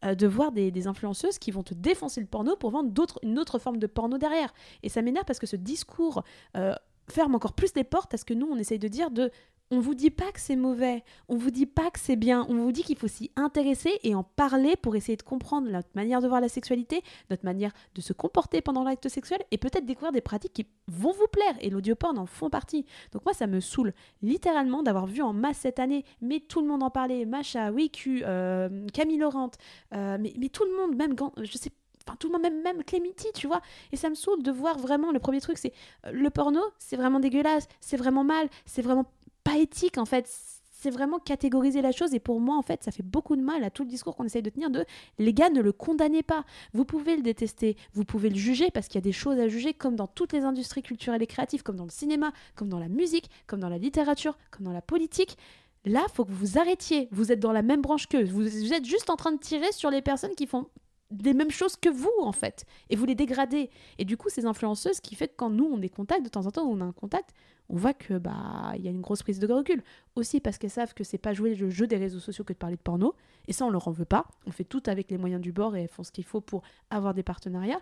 euh, 0.05 0.14
de 0.14 0.26
voir 0.26 0.53
des, 0.53 0.86
influenceuses 0.86 1.38
qui 1.38 1.51
vont 1.51 1.62
te 1.62 1.74
défoncer 1.74 2.20
le 2.20 2.26
porno 2.26 2.57
pour 2.57 2.70
vendre 2.70 2.92
une 3.22 3.38
autre 3.38 3.59
forme 3.59 3.78
de 3.78 3.86
porno 3.86 4.18
derrière. 4.18 4.53
Et 4.82 4.88
ça 4.88 5.03
m'énerve 5.03 5.26
parce 5.26 5.38
que 5.38 5.46
ce 5.46 5.57
discours 5.57 6.22
euh, 6.57 6.74
ferme 7.09 7.34
encore 7.34 7.53
plus 7.53 7.74
les 7.76 7.84
portes 7.84 8.14
à 8.14 8.16
ce 8.16 8.24
que 8.24 8.34
nous, 8.34 8.48
on 8.51 8.57
essaye 8.57 8.78
de 8.78 8.88
dire 8.88 9.11
de 9.11 9.30
on 9.70 9.78
vous 9.78 9.94
dit 9.94 10.10
pas 10.10 10.32
que 10.32 10.40
c'est 10.40 10.56
mauvais, 10.56 11.04
on 11.28 11.36
vous 11.36 11.50
dit 11.50 11.66
pas 11.66 11.90
que 11.90 12.00
c'est 12.00 12.16
bien, 12.16 12.44
on 12.48 12.54
vous 12.54 12.72
dit 12.72 12.82
qu'il 12.82 12.98
faut 12.98 13.06
s'y 13.06 13.30
intéresser 13.36 14.00
et 14.02 14.14
en 14.14 14.24
parler 14.24 14.74
pour 14.76 14.96
essayer 14.96 15.16
de 15.16 15.22
comprendre 15.22 15.70
notre 15.70 15.88
manière 15.94 16.20
de 16.20 16.26
voir 16.26 16.40
la 16.40 16.48
sexualité, 16.48 17.02
notre 17.30 17.44
manière 17.44 17.72
de 17.94 18.00
se 18.00 18.12
comporter 18.12 18.60
pendant 18.62 18.82
l'acte 18.82 19.08
sexuel 19.08 19.40
et 19.52 19.58
peut-être 19.58 19.86
découvrir 19.86 20.12
des 20.12 20.20
pratiques 20.20 20.52
qui 20.52 20.66
vont 20.88 21.12
vous 21.12 21.28
plaire 21.30 21.54
et 21.60 21.70
l'audioporn 21.70 22.18
en 22.18 22.26
font 22.26 22.50
partie. 22.50 22.84
Donc 23.12 23.24
moi 23.24 23.32
ça 23.32 23.46
me 23.46 23.60
saoule 23.60 23.94
littéralement 24.22 24.82
d'avoir 24.82 25.06
vu 25.06 25.22
en 25.22 25.32
masse 25.32 25.58
cette 25.58 25.78
année, 25.78 26.04
mais 26.20 26.40
tout 26.40 26.60
le 26.60 26.66
monde 26.66 26.82
en 26.82 26.90
parlait, 26.90 27.24
Macha, 27.24 27.70
Wiku, 27.70 28.22
euh, 28.22 28.86
Camille 28.92 29.18
Laurent, 29.18 29.50
euh, 29.94 30.18
mais, 30.20 30.48
tout 30.48 30.64
le 30.64 30.76
monde, 30.76 30.96
même 30.96 31.14
je 31.42 31.56
sais 31.56 31.70
Enfin, 32.06 32.16
tout 32.18 32.28
le 32.28 32.32
monde, 32.32 32.42
même, 32.42 32.62
même 32.62 32.82
Clémity, 32.82 33.28
tu 33.34 33.46
vois. 33.46 33.60
Et 33.92 33.96
ça 33.96 34.08
me 34.08 34.14
saoule 34.14 34.42
de 34.42 34.50
voir 34.50 34.78
vraiment, 34.78 35.12
le 35.12 35.18
premier 35.18 35.40
truc, 35.40 35.58
c'est 35.58 35.72
euh, 36.06 36.12
le 36.12 36.30
porno, 36.30 36.60
c'est 36.78 36.96
vraiment 36.96 37.20
dégueulasse, 37.20 37.68
c'est 37.80 37.96
vraiment 37.96 38.24
mal, 38.24 38.48
c'est 38.64 38.82
vraiment 38.82 39.04
pas 39.45 39.57
éthique 39.57 39.99
en 39.99 40.05
fait. 40.05 40.28
C'est 40.72 40.91
vraiment 40.91 41.18
catégoriser 41.18 41.82
la 41.82 41.93
chose 41.93 42.14
et 42.14 42.20
pour 42.20 42.41
moi 42.41 42.57
en 42.57 42.62
fait 42.62 42.82
ça 42.82 42.91
fait 42.91 43.03
beaucoup 43.03 43.36
de 43.36 43.43
mal 43.43 43.62
à 43.64 43.70
tout 43.70 43.84
le 43.84 43.91
discours 43.91 44.16
qu'on 44.16 44.24
essaye 44.24 44.41
de 44.41 44.49
tenir 44.49 44.70
de 44.70 44.86
les 45.18 45.34
gars 45.34 45.51
ne 45.51 45.61
le 45.61 45.72
condamnez 45.72 46.22
pas. 46.22 46.45
Vous 46.72 46.86
pouvez 46.86 47.16
le 47.16 47.22
détester, 47.22 47.76
vous 47.93 48.05
pouvez 48.05 48.30
le 48.30 48.36
juger 48.36 48.70
parce 48.70 48.86
qu'il 48.88 48.95
y 48.95 48.99
a 48.99 49.03
des 49.03 49.12
choses 49.12 49.38
à 49.38 49.49
juger 49.49 49.74
comme 49.74 49.95
dans 49.95 50.07
toutes 50.07 50.32
les 50.32 50.41
industries 50.41 50.82
culturelles 50.82 51.22
et 51.22 51.26
créatives, 51.26 51.62
comme 51.62 51.76
dans 51.76 51.84
le 51.84 51.91
cinéma, 51.91 52.32
comme 52.55 52.70
dans 52.70 52.78
la 52.78 52.88
musique, 52.88 53.30
comme 53.47 53.61
dans 53.61 53.68
la 53.68 53.76
littérature, 53.78 54.38
comme 54.51 54.64
dans 54.64 54.72
la 54.72 54.80
politique. 54.80 55.36
Là, 55.84 56.07
faut 56.12 56.24
que 56.24 56.32
vous 56.32 56.59
arrêtiez. 56.59 57.09
Vous 57.11 57.32
êtes 57.32 57.41
dans 57.41 57.53
la 57.53 57.62
même 57.62 57.80
branche 57.80 58.07
qu'eux. 58.07 58.24
Vous, 58.24 58.43
vous 58.43 58.72
êtes 58.72 58.84
juste 58.84 59.11
en 59.11 59.16
train 59.16 59.32
de 59.32 59.38
tirer 59.38 59.72
sur 59.72 59.91
les 59.91 60.03
personnes 60.03 60.34
qui 60.34 60.47
font 60.47 60.66
des 61.11 61.34
mêmes 61.34 61.51
choses 61.51 61.76
que 61.76 61.88
vous 61.88 62.12
en 62.20 62.32
fait 62.32 62.64
et 62.88 62.97
vous 62.97 63.05
les 63.05 63.14
dégradez 63.14 63.70
et 63.99 64.05
du 64.05 64.16
coup 64.16 64.28
ces 64.28 64.47
influenceuses 64.47 65.01
qui 65.01 65.16
fait 65.16 65.28
que 65.28 65.34
quand 65.36 65.51
nous 65.51 65.64
on 65.64 65.82
est 65.82 65.88
contact 65.88 66.22
de 66.22 66.28
temps 66.28 66.47
en 66.47 66.51
temps 66.51 66.64
on 66.64 66.80
a 66.80 66.84
un 66.84 66.93
contact 66.93 67.34
on 67.70 67.76
voit 67.76 67.94
que 67.94 68.18
bah 68.18 68.72
il 68.76 68.82
y 68.84 68.88
a 68.88 68.90
une 68.90 69.00
grosse 69.00 69.22
prise 69.22 69.38
de 69.38 69.50
recul. 69.50 69.82
Aussi 70.16 70.40
parce 70.40 70.58
qu'elles 70.58 70.70
savent 70.70 70.92
que 70.92 71.04
c'est 71.04 71.18
pas 71.18 71.32
jouer 71.32 71.54
le 71.54 71.70
jeu 71.70 71.86
des 71.86 71.96
réseaux 71.96 72.18
sociaux 72.18 72.44
que 72.44 72.52
de 72.52 72.58
parler 72.58 72.76
de 72.76 72.82
porno. 72.82 73.14
Et 73.46 73.52
ça 73.52 73.64
on 73.64 73.70
leur 73.70 73.88
en 73.88 73.92
veut 73.92 74.04
pas. 74.04 74.26
On 74.46 74.50
fait 74.50 74.64
tout 74.64 74.82
avec 74.86 75.10
les 75.10 75.18
moyens 75.18 75.40
du 75.40 75.52
bord 75.52 75.76
et 75.76 75.82
elles 75.82 75.88
font 75.88 76.02
ce 76.02 76.12
qu'il 76.12 76.24
faut 76.24 76.40
pour 76.40 76.62
avoir 76.90 77.14
des 77.14 77.22
partenariats 77.22 77.80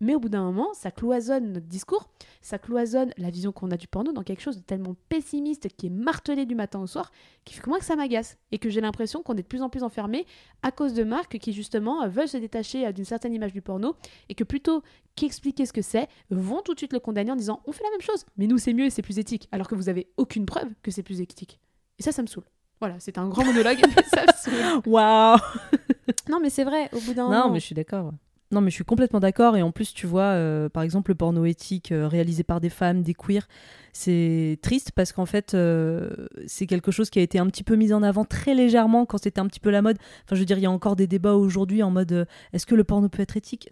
mais 0.00 0.14
au 0.14 0.20
bout 0.20 0.28
d'un 0.30 0.42
moment, 0.42 0.72
ça 0.72 0.90
cloisonne 0.90 1.52
notre 1.52 1.66
discours, 1.66 2.08
ça 2.40 2.58
cloisonne 2.58 3.12
la 3.18 3.30
vision 3.30 3.52
qu'on 3.52 3.70
a 3.70 3.76
du 3.76 3.86
porno 3.86 4.12
dans 4.12 4.22
quelque 4.22 4.40
chose 4.40 4.56
de 4.56 4.62
tellement 4.62 4.96
pessimiste 5.08 5.68
qui 5.76 5.86
est 5.86 5.90
martelé 5.90 6.46
du 6.46 6.54
matin 6.54 6.80
au 6.80 6.86
soir, 6.86 7.12
qui 7.44 7.54
fait 7.54 7.60
que 7.60 7.68
moi 7.68 7.78
que 7.78 7.84
ça 7.84 7.96
m'agace 7.96 8.38
et 8.50 8.58
que 8.58 8.70
j'ai 8.70 8.80
l'impression 8.80 9.22
qu'on 9.22 9.34
est 9.34 9.42
de 9.42 9.46
plus 9.46 9.62
en 9.62 9.68
plus 9.68 9.82
enfermé 9.82 10.26
à 10.62 10.70
cause 10.72 10.94
de 10.94 11.04
marques 11.04 11.38
qui 11.38 11.52
justement 11.52 12.08
veulent 12.08 12.28
se 12.28 12.36
détacher 12.38 12.86
euh, 12.86 12.92
d'une 12.92 13.04
certaine 13.04 13.34
image 13.34 13.52
du 13.52 13.60
porno 13.62 13.94
et 14.28 14.34
que 14.34 14.44
plutôt 14.44 14.82
qu'expliquer 15.16 15.66
ce 15.66 15.72
que 15.72 15.82
c'est, 15.82 16.08
vont 16.30 16.62
tout 16.62 16.72
de 16.74 16.78
suite 16.78 16.92
le 16.92 17.00
condamner 17.00 17.32
en 17.32 17.36
disant 17.36 17.60
on 17.66 17.72
fait 17.72 17.84
la 17.84 17.90
même 17.90 18.00
chose, 18.00 18.24
mais 18.36 18.46
nous 18.46 18.58
c'est 18.58 18.72
mieux 18.72 18.86
et 18.86 18.90
c'est 18.90 19.02
plus 19.02 19.18
éthique, 19.18 19.48
alors 19.52 19.68
que 19.68 19.74
vous 19.74 19.88
avez 19.88 20.08
aucune 20.16 20.46
preuve 20.46 20.68
que 20.82 20.90
c'est 20.90 21.02
plus 21.02 21.20
éthique. 21.20 21.60
Et 21.98 22.02
ça, 22.02 22.12
ça 22.12 22.22
me 22.22 22.26
saule. 22.26 22.44
Voilà, 22.80 22.96
c'est 22.98 23.18
un 23.18 23.28
grand 23.28 23.44
monologue, 23.44 23.78
mais 23.94 24.02
ça 24.04 24.22
me 24.22 24.32
saoule. 24.34 24.82
Waouh 24.86 25.36
Non, 26.30 26.40
mais 26.40 26.48
c'est 26.48 26.64
vrai, 26.64 26.88
au 26.94 27.00
bout 27.00 27.12
d'un 27.12 27.24
Non, 27.24 27.30
moment. 27.30 27.50
mais 27.50 27.60
je 27.60 27.66
suis 27.66 27.74
d'accord. 27.74 28.12
Non, 28.52 28.60
mais 28.60 28.70
je 28.70 28.74
suis 28.74 28.84
complètement 28.84 29.20
d'accord. 29.20 29.56
Et 29.56 29.62
en 29.62 29.70
plus, 29.70 29.94
tu 29.94 30.06
vois, 30.06 30.22
euh, 30.22 30.68
par 30.68 30.82
exemple, 30.82 31.12
le 31.12 31.14
porno 31.14 31.44
éthique 31.44 31.92
euh, 31.92 32.08
réalisé 32.08 32.42
par 32.42 32.60
des 32.60 32.68
femmes, 32.68 33.02
des 33.02 33.14
queers, 33.14 33.46
c'est 33.92 34.58
triste 34.60 34.90
parce 34.92 35.12
qu'en 35.12 35.26
fait, 35.26 35.54
euh, 35.54 36.10
c'est 36.46 36.66
quelque 36.66 36.90
chose 36.90 37.10
qui 37.10 37.20
a 37.20 37.22
été 37.22 37.38
un 37.38 37.46
petit 37.46 37.62
peu 37.62 37.76
mis 37.76 37.92
en 37.92 38.02
avant 38.02 38.24
très 38.24 38.54
légèrement 38.54 39.06
quand 39.06 39.18
c'était 39.18 39.40
un 39.40 39.46
petit 39.46 39.60
peu 39.60 39.70
la 39.70 39.82
mode. 39.82 39.98
Enfin, 40.24 40.34
je 40.34 40.40
veux 40.40 40.46
dire, 40.46 40.58
il 40.58 40.62
y 40.62 40.66
a 40.66 40.70
encore 40.70 40.96
des 40.96 41.06
débats 41.06 41.34
aujourd'hui 41.34 41.82
en 41.84 41.90
mode 41.92 42.26
est-ce 42.52 42.66
que 42.66 42.74
le 42.74 42.82
porno 42.82 43.08
peut 43.08 43.22
être 43.22 43.36
éthique? 43.36 43.70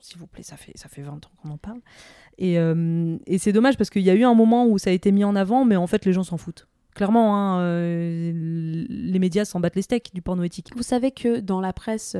S'il 0.00 0.18
vous 0.18 0.26
plaît, 0.26 0.42
ça 0.42 0.58
fait, 0.58 0.72
ça 0.74 0.90
fait 0.90 1.00
20 1.00 1.12
ans 1.12 1.30
qu'on 1.42 1.48
en 1.48 1.56
parle. 1.56 1.80
Et, 2.36 2.56
et 2.56 3.38
c'est 3.38 3.52
dommage 3.52 3.78
parce 3.78 3.88
qu'il 3.88 4.02
y 4.02 4.10
a 4.10 4.14
eu 4.14 4.24
un 4.24 4.34
moment 4.34 4.66
où 4.66 4.76
ça 4.76 4.90
a 4.90 4.92
été 4.92 5.12
mis 5.12 5.24
en 5.24 5.34
avant, 5.34 5.64
mais 5.64 5.76
en 5.76 5.86
fait, 5.86 6.04
les 6.04 6.12
gens 6.12 6.24
s'en 6.24 6.36
foutent. 6.36 6.68
Clairement, 6.94 7.34
hein, 7.34 7.62
les 7.64 9.18
médias 9.18 9.46
s'en 9.46 9.60
battent 9.60 9.76
les 9.76 9.82
steaks 9.82 10.10
du 10.12 10.20
porno 10.20 10.42
éthique. 10.42 10.72
Vous 10.76 10.82
savez 10.82 11.10
que 11.10 11.40
dans 11.40 11.62
la 11.62 11.72
presse, 11.72 12.18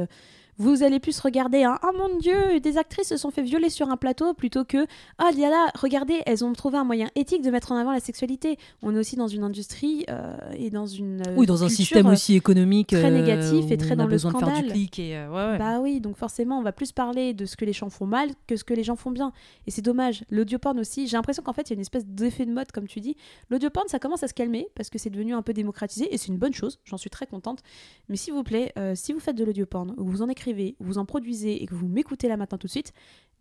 vous 0.59 0.83
allez 0.83 1.01
plus 1.01 1.19
regarder 1.21 1.65
un 1.65 1.79
Oh 1.83 1.91
mon 1.97 2.17
dieu, 2.19 2.61
des 2.61 2.79
actrices 2.79 3.09
se 3.09 3.17
sont 3.17 3.31
fait 3.31 3.43
violer 3.43 3.71
sur 3.71 3.91
un 3.91 3.97
plateau 3.97 4.35
plutôt 4.35 4.65
que 4.65 4.87
Ah, 5.19 5.29
a 5.29 5.33
là, 5.33 5.67
regardez, 5.75 6.23
elles 6.27 6.45
ont 6.45 6.53
trouvé 6.53 6.79
un 6.79 6.85
moyen 6.85 7.09
éthique 7.17 7.43
de 7.43 7.51
mettre 7.51 7.73
en 7.73 7.77
avant 7.77 7.93
la 7.93 8.01
sexualité. 8.01 8.57
On 8.83 8.95
est 8.95 8.99
aussi 8.99 9.17
dans 9.17 9.27
une 9.29 9.43
industrie 9.43 10.05
euh, 10.09 10.35
et 10.57 10.71
dans 10.71 10.87
une. 10.87 11.23
euh, 11.27 11.35
Oui, 11.37 11.47
dans 11.47 11.65
un 11.65 11.69
système 11.69 12.07
aussi 12.07 12.35
économique. 12.37 12.89
très 12.89 13.05
euh, 13.07 13.11
négatif 13.11 13.71
et 13.71 13.77
très 13.77 13.93
on 13.95 13.97
dans 13.97 14.03
a 14.05 14.07
le 14.07 14.13
besoin 14.13 14.33
de 14.33 14.39
faire 14.39 14.49
du 14.49 14.55
scandale. 14.55 14.73
clic. 14.73 14.99
Et, 14.99 15.13
ouais, 15.15 15.29
ouais. 15.29 15.59
Bah 15.59 15.81
oui, 15.81 16.01
donc 16.01 16.17
forcément, 16.17 16.59
on 16.59 16.63
va 16.63 16.73
plus 16.73 16.93
parler 16.93 17.35
de 17.35 17.47
ce 17.47 17.57
que 17.57 17.65
les 17.65 17.73
gens 17.73 17.91
font 17.91 18.07
mal 18.07 18.31
que 18.47 18.57
ce 18.57 18.63
que 18.65 18.75
les 18.75 18.85
gens 18.85 18.97
font 18.97 19.11
bien. 19.11 19.33
Et 19.67 19.71
c'est 19.73 19.83
dommage. 19.83 20.25
L'audioporn 20.31 20.79
aussi, 20.79 21.09
j'ai 21.09 21.17
l'impression 21.17 21.43
qu'en 21.43 21.53
fait, 21.53 21.63
il 21.63 21.71
y 21.71 21.73
a 21.73 21.77
une 21.77 21.81
espèce 21.81 22.07
d'effet 22.07 22.47
de 22.47 22.53
mode, 22.53 22.71
comme 22.71 22.87
tu 22.87 23.01
dis. 23.01 23.17
L'audioporn, 23.51 23.89
ça 23.89 23.99
commence 23.99 24.23
à 24.23 24.29
se 24.29 24.35
calmer 24.35 24.69
parce 24.77 24.89
que 24.91 24.99
c'est 24.99 25.11
devenu 25.11 25.35
un 25.35 25.43
peu 25.43 25.53
démocratisé 25.53 26.15
et 26.15 26.19
c'est 26.19 26.29
une 26.29 26.39
bonne 26.39 26.55
chose. 26.55 26.79
J'en 26.85 26.97
suis 26.97 27.11
très 27.11 27.27
contente. 27.27 27.61
Mais 28.09 28.17
s'il 28.17 28.35
vous 28.35 28.45
plaît, 28.45 28.73
euh, 28.79 28.93
si 28.95 29.13
vous 29.13 29.21
faites 29.21 29.37
de 29.37 29.45
l'audioporn, 29.45 29.95
ou 29.99 30.05
vous 30.05 30.23
en 30.23 30.29
écrivez, 30.29 30.44
ou 30.53 30.85
vous 30.85 30.99
en 30.99 31.05
produisez 31.05 31.63
et 31.63 31.67
que 31.67 31.75
vous 31.75 31.89
m'écoutez 31.89 32.29
là 32.29 32.37
maintenant 32.37 32.59
tout 32.59 32.67
de 32.67 32.73
suite, 32.73 32.93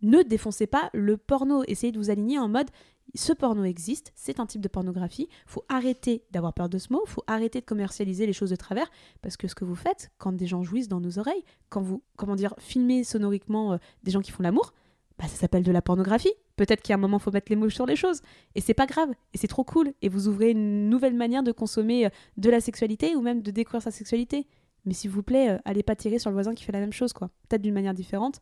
ne 0.02 0.22
défoncez 0.22 0.66
pas 0.66 0.90
le 0.92 1.16
porno. 1.16 1.62
Essayez 1.66 1.92
de 1.92 1.98
vous 1.98 2.10
aligner 2.10 2.38
en 2.38 2.48
mode 2.48 2.70
ce 3.14 3.32
porno 3.32 3.64
existe, 3.64 4.12
c'est 4.14 4.40
un 4.40 4.46
type 4.46 4.60
de 4.60 4.68
pornographie. 4.68 5.28
Faut 5.46 5.64
arrêter 5.68 6.24
d'avoir 6.30 6.52
peur 6.52 6.68
de 6.68 6.78
ce 6.78 6.92
mot, 6.92 7.02
faut 7.06 7.22
arrêter 7.26 7.60
de 7.60 7.64
commercialiser 7.64 8.26
les 8.26 8.32
choses 8.32 8.50
de 8.50 8.56
travers, 8.56 8.90
parce 9.22 9.36
que 9.36 9.46
ce 9.46 9.54
que 9.54 9.64
vous 9.64 9.74
faites 9.74 10.10
quand 10.18 10.32
des 10.32 10.46
gens 10.46 10.62
jouissent 10.62 10.88
dans 10.88 11.00
nos 11.00 11.18
oreilles, 11.18 11.44
quand 11.68 11.82
vous, 11.82 12.02
comment 12.16 12.34
dire, 12.34 12.54
filmez 12.58 13.04
sonoriquement 13.04 13.74
euh, 13.74 13.76
des 14.02 14.10
gens 14.10 14.20
qui 14.20 14.30
font 14.30 14.42
l'amour, 14.42 14.72
bah 15.18 15.28
ça 15.28 15.36
s'appelle 15.36 15.62
de 15.62 15.70
la 15.70 15.82
pornographie. 15.82 16.32
Peut-être 16.56 16.90
a 16.90 16.94
un 16.94 16.98
moment 16.98 17.18
faut 17.18 17.30
mettre 17.30 17.50
les 17.50 17.56
mots 17.56 17.70
sur 17.70 17.86
les 17.86 17.96
choses, 17.96 18.20
et 18.54 18.60
c'est 18.60 18.74
pas 18.74 18.86
grave, 18.86 19.10
et 19.32 19.38
c'est 19.38 19.46
trop 19.46 19.64
cool, 19.64 19.92
et 20.02 20.08
vous 20.08 20.26
ouvrez 20.26 20.50
une 20.50 20.88
nouvelle 20.88 21.14
manière 21.14 21.42
de 21.42 21.52
consommer 21.52 22.06
euh, 22.06 22.10
de 22.36 22.50
la 22.50 22.60
sexualité 22.60 23.14
ou 23.14 23.20
même 23.20 23.42
de 23.42 23.50
découvrir 23.50 23.82
sa 23.82 23.90
sexualité. 23.90 24.46
Mais 24.84 24.94
s'il 24.94 25.10
vous 25.10 25.22
plaît, 25.22 25.50
euh, 25.50 25.58
allez 25.64 25.82
pas 25.82 25.96
tirer 25.96 26.18
sur 26.18 26.30
le 26.30 26.34
voisin 26.34 26.54
qui 26.54 26.64
fait 26.64 26.72
la 26.72 26.80
même 26.80 26.92
chose, 26.92 27.12
quoi. 27.12 27.30
Peut-être 27.48 27.62
d'une 27.62 27.74
manière 27.74 27.94
différente, 27.94 28.40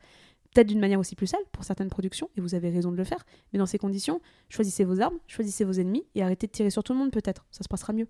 peut-être 0.52 0.66
d'une 0.66 0.80
manière 0.80 0.98
aussi 0.98 1.14
plus 1.14 1.26
sale 1.26 1.42
pour 1.52 1.64
certaines 1.64 1.88
productions, 1.88 2.30
et 2.36 2.40
vous 2.40 2.54
avez 2.54 2.70
raison 2.70 2.90
de 2.90 2.96
le 2.96 3.04
faire. 3.04 3.24
Mais 3.52 3.58
dans 3.58 3.66
ces 3.66 3.78
conditions, 3.78 4.20
choisissez 4.48 4.84
vos 4.84 5.00
armes, 5.00 5.18
choisissez 5.26 5.64
vos 5.64 5.72
ennemis, 5.72 6.04
et 6.14 6.22
arrêtez 6.22 6.46
de 6.46 6.52
tirer 6.52 6.70
sur 6.70 6.82
tout 6.82 6.92
le 6.92 6.98
monde, 6.98 7.10
peut-être. 7.10 7.46
Ça 7.50 7.62
se 7.62 7.68
passera 7.68 7.92
mieux. 7.92 8.08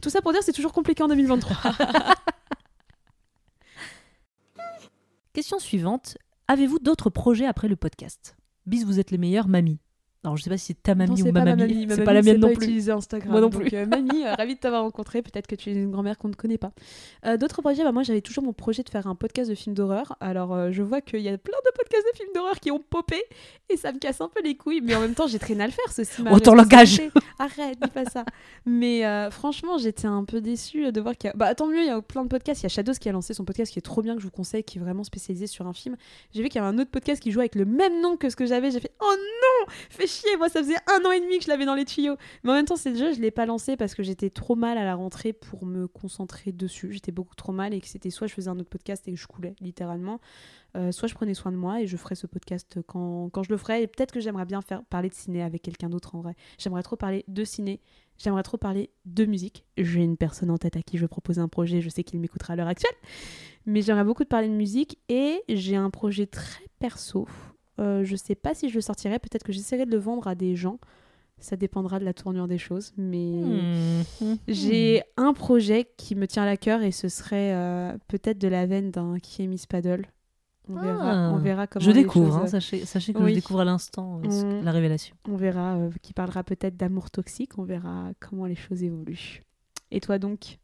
Tout 0.00 0.10
ça 0.10 0.20
pour 0.20 0.32
dire 0.32 0.42
c'est 0.42 0.52
toujours 0.52 0.72
compliqué 0.72 1.02
en 1.02 1.08
2023. 1.08 1.56
Question 5.32 5.58
suivante. 5.58 6.18
Avez-vous 6.46 6.78
d'autres 6.78 7.08
projets 7.08 7.46
après 7.46 7.68
le 7.68 7.76
podcast? 7.76 8.36
Bis, 8.66 8.84
vous 8.84 9.00
êtes 9.00 9.10
les 9.10 9.18
meilleurs, 9.18 9.48
mamie. 9.48 9.80
Alors, 10.24 10.36
je 10.36 10.44
sais 10.44 10.50
pas 10.50 10.56
si 10.56 10.66
c'est 10.66 10.82
ta 10.82 10.94
mamie 10.94 11.10
Non, 11.10 11.14
ou 11.14 11.24
c'est 11.24 11.32
ma 11.32 11.44
mamie. 11.44 11.86
Ma 11.86 11.96
C'est 11.96 12.04
pas 12.04 12.12
la 12.12 12.22
mienne 12.22 12.38
non 12.38 12.48
plus. 12.54 12.64
utiliser 12.66 12.92
Instagram. 12.92 13.32
Moi 13.32 13.40
non 13.40 13.48
Donc, 13.48 13.60
plus. 13.64 13.76
euh, 13.76 13.86
mamie, 13.86 14.24
euh, 14.24 14.34
ravie 14.34 14.54
de 14.54 14.60
t'avoir 14.60 14.82
rencontré. 14.82 15.20
Peut-être 15.20 15.48
que 15.48 15.56
tu 15.56 15.70
es 15.70 15.72
une 15.74 15.90
grand-mère 15.90 16.16
qu'on 16.16 16.28
ne 16.28 16.34
connaît 16.34 16.58
pas. 16.58 16.70
Euh, 17.26 17.36
D'autres 17.36 17.60
projets, 17.60 17.82
bah, 17.82 17.90
moi 17.90 18.04
j'avais 18.04 18.20
toujours 18.20 18.44
mon 18.44 18.52
projet 18.52 18.84
de 18.84 18.88
faire 18.88 19.08
un 19.08 19.16
podcast 19.16 19.50
de 19.50 19.56
films 19.56 19.74
d'horreur. 19.74 20.16
Alors 20.20 20.54
euh, 20.54 20.70
je 20.70 20.82
vois 20.84 21.00
qu'il 21.00 21.20
y 21.22 21.28
a 21.28 21.36
plein 21.36 21.58
de 21.64 21.70
podcasts 21.76 22.06
de 22.12 22.16
films 22.16 22.30
d'horreur 22.36 22.60
qui 22.60 22.70
ont 22.70 22.78
popé 22.78 23.20
et 23.68 23.76
ça 23.76 23.90
me 23.92 23.98
casse 23.98 24.20
un 24.20 24.28
peu 24.28 24.40
les 24.42 24.56
couilles. 24.56 24.80
Mais 24.80 24.94
en 24.94 25.00
même 25.00 25.14
temps, 25.14 25.26
j'ai 25.26 25.40
traîné 25.40 25.64
à 25.64 25.66
le 25.66 25.72
faire. 25.72 25.90
Ceci 25.92 26.22
langage. 26.22 26.38
responsabilité. 27.00 27.10
Arrête, 27.40 27.78
dis 27.82 27.90
pas 27.90 28.04
ça. 28.04 28.24
Mais 28.64 29.02
franchement, 29.32 29.76
j'étais 29.78 30.06
un 30.06 30.24
peu 30.24 30.40
déçue 30.40 30.92
de 30.92 31.00
voir 31.00 31.16
qu'il 31.16 31.28
y 31.28 31.32
a. 31.32 31.36
Bah 31.36 31.52
tant 31.56 31.66
mieux, 31.66 31.80
il 31.80 31.86
y 31.86 31.90
a 31.90 32.00
plein 32.00 32.22
de 32.22 32.28
podcasts. 32.28 32.60
Il 32.62 32.64
y 32.64 32.66
a 32.66 32.68
Shadows 32.68 32.92
qui 32.94 33.08
a 33.08 33.12
lancé 33.12 33.34
son 33.34 33.44
podcast 33.44 33.72
qui 33.72 33.80
est 33.80 33.82
trop 33.82 34.02
bien, 34.02 34.14
que 34.14 34.20
je 34.20 34.26
vous 34.26 34.30
conseille, 34.30 34.62
qui 34.62 34.78
est 34.78 34.80
vraiment 34.80 35.02
spécialisé 35.02 35.48
sur 35.48 35.66
un 35.66 35.72
film. 35.72 35.96
J'ai 36.32 36.42
vu 36.42 36.48
qu'il 36.48 36.60
y 36.60 36.64
avait 36.64 36.72
un 36.72 36.78
autre 36.78 36.90
podcast 36.92 37.20
qui 37.20 37.32
joue 37.32 37.40
avec 37.40 37.56
le 37.56 37.64
même 37.64 38.00
nom 38.00 38.16
que 38.16 38.30
ce 38.30 38.36
que 38.36 38.46
j'avais. 38.46 38.70
J'ai 38.70 38.78
fait 38.80 38.92
Oh 39.00 39.14
non 39.16 39.72
Fais 39.90 40.06
chier, 40.12 40.36
moi 40.36 40.48
ça 40.48 40.60
faisait 40.60 40.76
un 40.86 41.04
an 41.06 41.10
et 41.12 41.20
demi 41.20 41.38
que 41.38 41.44
je 41.44 41.48
l'avais 41.48 41.64
dans 41.64 41.74
les 41.74 41.84
tuyaux. 41.84 42.16
Mais 42.44 42.50
en 42.50 42.54
même 42.54 42.66
temps, 42.66 42.76
c'est 42.76 42.94
jeu, 42.96 43.12
je 43.12 43.20
l'ai 43.20 43.30
pas 43.30 43.46
lancé 43.46 43.76
parce 43.76 43.94
que 43.94 44.02
j'étais 44.02 44.30
trop 44.30 44.54
mal 44.54 44.78
à 44.78 44.84
la 44.84 44.94
rentrée 44.94 45.32
pour 45.32 45.64
me 45.66 45.88
concentrer 45.88 46.52
dessus. 46.52 46.92
J'étais 46.92 47.12
beaucoup 47.12 47.34
trop 47.34 47.52
mal 47.52 47.74
et 47.74 47.80
que 47.80 47.88
c'était 47.88 48.10
soit 48.10 48.26
je 48.26 48.34
faisais 48.34 48.48
un 48.48 48.58
autre 48.58 48.70
podcast 48.70 49.06
et 49.08 49.12
que 49.12 49.18
je 49.18 49.26
coulais 49.26 49.54
littéralement, 49.60 50.20
Euh, 50.74 50.90
soit 50.90 51.06
je 51.06 51.14
prenais 51.14 51.34
soin 51.34 51.52
de 51.52 51.56
moi 51.58 51.82
et 51.82 51.86
je 51.86 51.98
ferai 51.98 52.14
ce 52.14 52.26
podcast 52.26 52.78
quand, 52.86 53.28
quand 53.30 53.42
je 53.42 53.50
le 53.50 53.58
ferai. 53.58 53.82
Et 53.82 53.86
peut-être 53.86 54.10
que 54.10 54.20
j'aimerais 54.20 54.46
bien 54.46 54.62
faire 54.62 54.82
parler 54.84 55.10
de 55.10 55.14
ciné 55.14 55.42
avec 55.42 55.60
quelqu'un 55.60 55.90
d'autre 55.90 56.14
en 56.14 56.22
vrai. 56.22 56.34
J'aimerais 56.58 56.82
trop 56.82 56.96
parler 56.96 57.24
de 57.28 57.44
ciné. 57.44 57.80
J'aimerais 58.16 58.42
trop 58.42 58.56
parler 58.56 58.88
de 59.04 59.26
musique. 59.26 59.64
J'ai 59.76 60.02
une 60.02 60.16
personne 60.16 60.50
en 60.50 60.56
tête 60.56 60.76
à 60.76 60.82
qui 60.82 60.96
je 60.96 61.02
vais 61.02 61.08
proposer 61.08 61.42
un 61.42 61.48
projet. 61.48 61.82
Je 61.82 61.90
sais 61.90 62.04
qu'il 62.04 62.20
m'écoutera 62.20 62.54
à 62.54 62.56
l'heure 62.56 62.68
actuelle. 62.68 62.96
Mais 63.66 63.82
j'aimerais 63.82 64.04
beaucoup 64.04 64.24
de 64.24 64.28
parler 64.28 64.48
de 64.48 64.54
musique. 64.54 64.98
Et 65.10 65.42
j'ai 65.48 65.76
un 65.76 65.90
projet 65.90 66.26
très 66.26 66.64
perso. 66.78 67.28
Euh, 67.80 68.04
je 68.04 68.16
sais 68.16 68.34
pas 68.34 68.54
si 68.54 68.68
je 68.68 68.74
le 68.74 68.80
sortirai. 68.80 69.18
Peut-être 69.18 69.44
que 69.44 69.52
j'essaierai 69.52 69.86
de 69.86 69.90
le 69.90 69.98
vendre 69.98 70.26
à 70.28 70.34
des 70.34 70.56
gens. 70.56 70.78
Ça 71.38 71.56
dépendra 71.56 71.98
de 71.98 72.04
la 72.04 72.12
tournure 72.14 72.46
des 72.46 72.58
choses. 72.58 72.92
Mais 72.96 73.42
Hmm. 74.20 74.36
j'ai 74.46 75.02
un 75.16 75.32
projet 75.32 75.88
qui 75.96 76.14
me 76.14 76.26
tient 76.26 76.44
à 76.46 76.56
cœur 76.56 76.82
et 76.82 76.92
ce 76.92 77.08
serait 77.08 77.52
euh, 77.54 77.96
peut-être 78.08 78.38
de 78.38 78.48
la 78.48 78.66
veine 78.66 78.90
d'un 78.90 79.18
qui 79.18 79.42
est 79.42 79.46
Miss 79.46 79.66
Paddle. 79.66 80.06
On 80.68 80.74
verra, 80.80 81.10
Ah. 81.28 81.32
on 81.34 81.38
verra 81.38 81.66
comment 81.66 81.84
Je 81.84 81.90
découvre, 81.90 82.36
hein, 82.36 82.46
sachez, 82.46 82.84
sachez 82.84 83.12
que 83.12 83.18
Oui. 83.22 83.30
je 83.30 83.34
découvre 83.36 83.60
à 83.60 83.64
l'instant 83.64 84.20
euh, 84.24 84.30
ce- 84.30 84.44
Mm. 84.44 84.64
la 84.64 84.70
révélation. 84.70 85.16
On 85.28 85.34
verra, 85.36 85.74
euh, 85.76 85.90
qui 86.02 86.12
parlera 86.12 86.44
peut-être 86.44 86.76
d'amour 86.76 87.10
toxique. 87.10 87.58
On 87.58 87.64
verra 87.64 88.10
comment 88.20 88.46
les 88.46 88.54
choses 88.54 88.84
évoluent. 88.84 89.42
Et 89.90 89.98
toi 90.00 90.18
donc? 90.20 90.58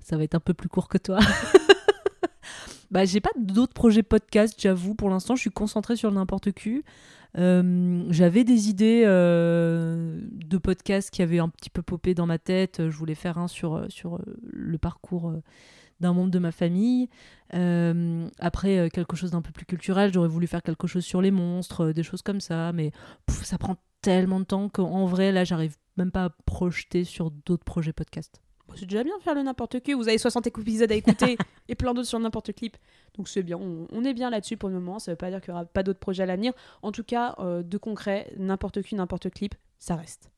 Ça 0.00 0.16
va 0.16 0.24
être 0.24 0.34
un 0.34 0.40
peu 0.40 0.54
plus 0.54 0.68
court 0.68 0.88
que 0.88 0.98
toi. 0.98 1.18
bah, 2.90 3.04
j'ai 3.04 3.20
pas 3.20 3.30
d'autres 3.36 3.74
projets 3.74 4.02
podcast, 4.02 4.54
j'avoue. 4.58 4.94
Pour 4.94 5.10
l'instant, 5.10 5.36
je 5.36 5.40
suis 5.40 5.50
concentrée 5.50 5.96
sur 5.96 6.10
n'importe 6.12 6.52
qui. 6.52 6.82
Euh, 7.38 8.04
J'avais 8.10 8.44
des 8.44 8.68
idées 8.68 9.02
euh, 9.04 10.20
de 10.32 10.58
podcasts 10.58 11.10
qui 11.10 11.22
avaient 11.22 11.38
un 11.38 11.48
petit 11.48 11.70
peu 11.70 11.82
popé 11.82 12.14
dans 12.14 12.26
ma 12.26 12.38
tête. 12.38 12.88
Je 12.88 12.96
voulais 12.96 13.14
faire 13.14 13.38
un 13.38 13.48
sur, 13.48 13.84
sur 13.88 14.16
euh, 14.16 14.38
le 14.42 14.78
parcours 14.78 15.34
d'un 16.00 16.12
membre 16.12 16.30
de 16.30 16.38
ma 16.38 16.52
famille. 16.52 17.08
Après, 17.50 18.90
quelque 18.90 19.16
chose 19.16 19.32
d'un 19.32 19.42
peu 19.42 19.52
plus 19.52 19.66
culturel, 19.66 20.12
j'aurais 20.12 20.28
voulu 20.28 20.46
faire 20.46 20.62
quelque 20.62 20.86
chose 20.86 21.04
sur 21.04 21.22
les 21.22 21.30
monstres, 21.30 21.92
des 21.92 22.02
choses 22.02 22.22
comme 22.22 22.40
ça. 22.40 22.72
Mais 22.72 22.92
ça 23.28 23.58
prend 23.58 23.76
tellement 24.02 24.40
de 24.40 24.44
temps 24.44 24.68
qu'en 24.68 25.06
vrai, 25.06 25.32
là, 25.32 25.44
j'arrive 25.44 25.76
même 25.96 26.10
pas 26.10 26.24
à 26.26 26.30
projeter 26.44 27.04
sur 27.04 27.30
d'autres 27.30 27.64
projets 27.64 27.92
podcast. 27.92 28.40
C'est 28.76 28.86
déjà 28.86 29.02
bien 29.02 29.16
de 29.16 29.22
faire 29.22 29.34
le 29.34 29.42
n'importe 29.42 29.80
qui. 29.80 29.94
Vous 29.94 30.08
avez 30.08 30.18
60 30.18 30.46
épisodes 30.46 30.90
à 30.90 30.94
écouter 30.94 31.36
et 31.68 31.74
plein 31.74 31.94
d'autres 31.94 32.08
sur 32.08 32.18
n'importe 32.18 32.52
clip. 32.54 32.76
Donc 33.16 33.28
c'est 33.28 33.42
bien. 33.42 33.56
On, 33.56 33.86
on 33.90 34.04
est 34.04 34.14
bien 34.14 34.30
là-dessus 34.30 34.56
pour 34.56 34.68
le 34.68 34.74
moment. 34.74 34.98
Ça 34.98 35.12
veut 35.12 35.16
pas 35.16 35.30
dire 35.30 35.40
qu'il 35.40 35.50
y 35.50 35.52
aura 35.52 35.64
pas 35.64 35.82
d'autres 35.82 35.98
projets 35.98 36.22
à 36.22 36.26
l'avenir. 36.26 36.52
En 36.82 36.92
tout 36.92 37.04
cas, 37.04 37.34
euh, 37.38 37.62
de 37.62 37.78
concret, 37.78 38.32
n'importe 38.38 38.82
qui, 38.82 38.94
n'importe 38.94 39.30
clip, 39.30 39.54
ça 39.78 39.96
reste. 39.96 40.30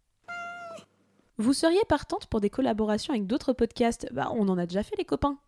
Vous 1.36 1.52
seriez 1.52 1.82
partante 1.88 2.26
pour 2.26 2.40
des 2.40 2.50
collaborations 2.50 3.12
avec 3.12 3.26
d'autres 3.26 3.52
podcasts? 3.52 4.08
Bah, 4.12 4.30
on 4.34 4.48
en 4.48 4.58
a 4.58 4.66
déjà 4.66 4.82
fait 4.82 4.96
les 4.96 5.04
copains. 5.04 5.38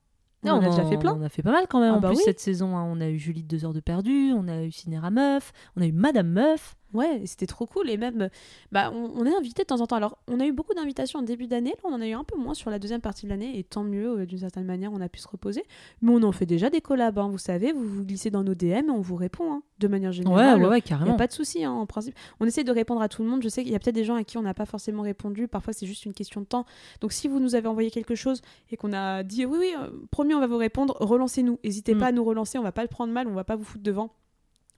On 0.45 0.51
en 0.51 0.63
a 0.63 0.71
déjà 0.71 0.87
fait 0.87 0.97
plein. 0.97 1.15
On 1.15 1.23
a 1.23 1.29
fait 1.29 1.43
pas 1.43 1.53
mal 1.53 1.67
quand 1.69 1.81
même. 1.81 1.95
Ah 1.95 1.97
en 1.99 2.01
bah 2.01 2.09
plus, 2.09 2.19
oui. 2.19 2.23
cette 2.25 2.41
saison, 2.41 2.77
hein, 2.77 2.85
on 2.85 3.01
a 3.01 3.09
eu 3.09 3.19
Julie 3.19 3.43
de 3.43 3.49
2 3.49 3.65
heures 3.65 3.73
de 3.75 3.81
perdu, 3.81 4.33
on 4.35 4.49
a 4.49 4.63
eu 4.63 4.73
Cinéra 4.73 5.11
Meuf, 5.11 5.53
on 5.77 5.83
a 5.83 5.87
eu 5.87 5.93
Madame 5.93 6.29
Meuf. 6.29 6.77
Ouais, 6.93 7.23
c'était 7.27 7.47
trop 7.47 7.67
cool. 7.67 7.89
Et 7.91 7.97
même, 7.97 8.31
bah, 8.73 8.91
on, 8.93 9.11
on 9.17 9.25
est 9.25 9.35
invité 9.35 9.63
de 9.63 9.67
temps 9.67 9.81
en 9.81 9.87
temps. 9.87 9.97
Alors, 9.97 10.19
on 10.29 10.41
a 10.41 10.47
eu 10.47 10.53
beaucoup 10.53 10.75
d'invitations 10.75 11.21
en 11.21 11.23
début 11.23 11.47
d'année. 11.47 11.71
Là, 11.71 11.77
on 11.91 11.95
en 11.95 12.01
a 12.01 12.07
eu 12.09 12.13
un 12.13 12.25
peu 12.25 12.37
moins 12.37 12.55
sur 12.55 12.69
la 12.71 12.79
deuxième 12.79 13.01
partie 13.01 13.27
de 13.27 13.31
l'année. 13.31 13.59
Et 13.59 13.63
tant 13.65 13.85
mieux, 13.85 14.21
euh, 14.21 14.27
d'une 14.27 14.39
certaine 14.39 14.65
manière, 14.65 14.93
on 14.93 15.01
a 15.01 15.09
pu 15.09 15.21
se 15.21 15.29
reposer. 15.29 15.63
Mais 16.03 16.11
on 16.13 16.23
en 16.23 16.33
fait 16.33 16.47
déjà 16.47 16.69
des 16.71 16.81
collabs. 16.81 17.19
hein, 17.19 17.29
vous 17.29 17.39
savez, 17.39 17.73
vous 17.73 17.87
vous 17.87 18.05
glissez 18.05 18.31
dans 18.31 18.43
nos 18.43 18.55
DM 18.55 18.89
et 18.89 18.91
on 18.91 19.01
vous 19.01 19.17
répond 19.17 19.53
hein, 19.53 19.63
de 19.79 19.87
manière 19.89 20.11
Ouais, 20.11 20.15
générale. 20.17 20.61
ouais, 20.63 20.69
ouais, 20.69 20.71
Il 20.71 20.75
n'y 20.77 20.83
carrément. 20.83 21.15
a 21.15 21.17
pas 21.17 21.27
de 21.29 21.33
souci, 21.33 21.65
hein, 21.65 21.73
en 21.73 21.87
principe. 21.87 22.15
On 22.41 22.47
essaie 22.47 22.65
de 22.65 22.73
répondre 22.73 23.03
à 23.03 23.09
tout 23.09 23.23
le 23.23 23.29
monde. 23.29 23.43
Je 23.43 23.49
sais 23.49 23.63
qu'il 23.63 23.73
y 23.73 23.77
a 23.77 23.79
peut-être 23.79 23.95
des 23.95 24.05
gens 24.05 24.17
à 24.17 24.25
qui 24.25 24.37
on 24.39 24.43
n'a 24.43 24.55
pas 24.55 24.67
forcément 24.67 25.03
répondu. 25.03 25.47
Parfois, 25.49 25.73
c'est 25.73 25.87
juste 25.87 26.05
une 26.07 26.13
question 26.15 26.41
de 26.41 26.47
temps. 26.47 26.65
Donc, 27.01 27.13
si 27.13 27.29
vous 27.29 27.39
nous 27.41 27.55
avez 27.55 27.69
envoyé 27.69 27.91
quelque 27.91 28.15
chose 28.15 28.43
et 28.71 28.77
qu'on 28.77 28.93
a 28.93 29.23
dit 29.23 29.45
oui, 29.47 29.59
oui, 29.61 29.73
euh, 29.79 29.89
promis, 30.11 30.35
on 30.35 30.41
va 30.41 30.47
vous 30.49 30.57
répondre, 30.57 30.97
relancez-nous. 31.01 31.59
N'hésitez 31.65 31.95
Mm. 31.95 31.99
pas 31.99 32.07
à 32.07 32.13
nous 32.13 32.25
relancer. 32.25 32.59
On 32.59 32.63
va 32.63 32.73
pas 32.73 32.83
le 32.83 32.89
prendre 32.89 33.13
mal. 33.13 33.29
On 33.29 33.35
va 33.35 33.45
pas 33.45 33.57
vous 33.57 33.65
foutre 33.65 33.85
devant. 33.85 34.11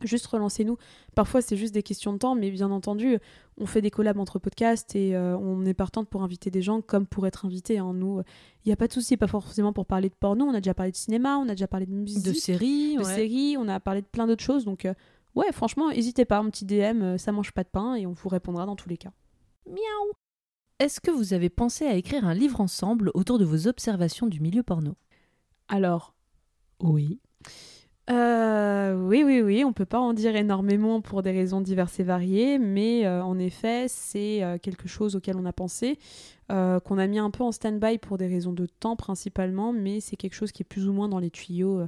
Juste 0.04 0.26
relancez-nous. 0.26 0.76
Parfois, 1.14 1.40
c'est 1.42 1.56
juste 1.56 1.74
des 1.74 1.82
questions 1.82 2.12
de 2.12 2.18
temps, 2.18 2.34
mais 2.34 2.50
bien 2.50 2.70
entendu, 2.70 3.18
on 3.58 3.66
fait 3.66 3.80
des 3.80 3.90
collabs 3.90 4.18
entre 4.18 4.38
podcasts 4.38 4.94
et 4.96 5.14
euh, 5.16 5.36
on 5.38 5.64
est 5.64 5.74
partante 5.74 6.08
pour 6.08 6.22
inviter 6.22 6.50
des 6.50 6.62
gens 6.62 6.80
comme 6.80 7.06
pour 7.06 7.26
être 7.26 7.44
invité. 7.46 7.78
hein. 7.78 7.92
Nous, 7.94 8.22
il 8.64 8.68
n'y 8.68 8.72
a 8.72 8.76
pas 8.76 8.88
de 8.88 8.92
souci, 8.92 9.16
pas 9.16 9.26
forcément 9.26 9.72
pour 9.72 9.86
parler 9.86 10.08
de 10.08 10.14
porno. 10.14 10.44
On 10.44 10.54
a 10.54 10.60
déjà 10.60 10.74
parlé 10.74 10.92
de 10.92 10.96
cinéma, 10.96 11.36
on 11.38 11.44
a 11.48 11.52
déjà 11.52 11.68
parlé 11.68 11.86
de 11.86 11.92
musique, 11.92 12.24
De 12.24 12.32
séries, 12.32 12.94
de 12.96 13.02
ouais. 13.04 13.14
séries, 13.14 13.56
on 13.58 13.68
a 13.68 13.80
parlé 13.80 14.02
de 14.02 14.06
plein 14.06 14.26
d'autres 14.26 14.44
choses. 14.44 14.64
Donc, 14.64 14.84
euh, 14.84 14.94
ouais, 15.34 15.50
franchement, 15.52 15.90
n'hésitez 15.90 16.24
pas, 16.24 16.38
un 16.38 16.48
petit 16.50 16.64
DM, 16.64 17.02
euh, 17.02 17.18
ça 17.18 17.32
mange 17.32 17.52
pas 17.52 17.64
de 17.64 17.68
pain 17.68 17.94
et 17.94 18.06
on 18.06 18.12
vous 18.12 18.28
répondra 18.28 18.66
dans 18.66 18.76
tous 18.76 18.88
les 18.88 18.96
cas. 18.96 19.12
Miaou. 19.66 20.12
Est-ce 20.78 21.00
que 21.00 21.10
vous 21.12 21.32
avez 21.32 21.48
pensé 21.50 21.86
à 21.86 21.94
écrire 21.94 22.26
un 22.26 22.34
livre 22.34 22.60
ensemble 22.60 23.10
autour 23.14 23.38
de 23.38 23.44
vos 23.44 23.68
observations 23.68 24.26
du 24.26 24.40
milieu 24.40 24.62
porno? 24.64 24.94
Alors, 25.68 26.14
oui. 26.80 27.20
Euh, 28.10 28.94
oui, 28.94 29.22
oui, 29.24 29.40
oui, 29.40 29.64
on 29.64 29.72
peut 29.72 29.84
pas 29.86 30.00
en 30.00 30.12
dire 30.12 30.34
énormément 30.34 31.00
pour 31.00 31.22
des 31.22 31.30
raisons 31.30 31.60
diverses 31.60 32.00
et 32.00 32.02
variées, 32.02 32.58
mais 32.58 33.06
euh, 33.06 33.22
en 33.22 33.38
effet, 33.38 33.86
c'est 33.88 34.42
euh, 34.42 34.58
quelque 34.58 34.88
chose 34.88 35.14
auquel 35.14 35.36
on 35.36 35.44
a 35.44 35.52
pensé, 35.52 35.98
qu'on 36.48 36.98
a 36.98 37.06
mis 37.06 37.18
un 37.18 37.30
peu 37.30 37.44
en 37.44 37.50
stand-by 37.50 37.96
pour 37.96 38.18
des 38.18 38.26
raisons 38.26 38.52
de 38.52 38.66
temps 38.66 38.94
principalement, 38.94 39.72
mais 39.72 40.00
c'est 40.00 40.16
quelque 40.16 40.34
chose 40.34 40.52
qui 40.52 40.62
est 40.62 40.68
plus 40.68 40.86
ou 40.86 40.92
moins 40.92 41.08
dans 41.08 41.18
les 41.18 41.30
tuyaux 41.30 41.80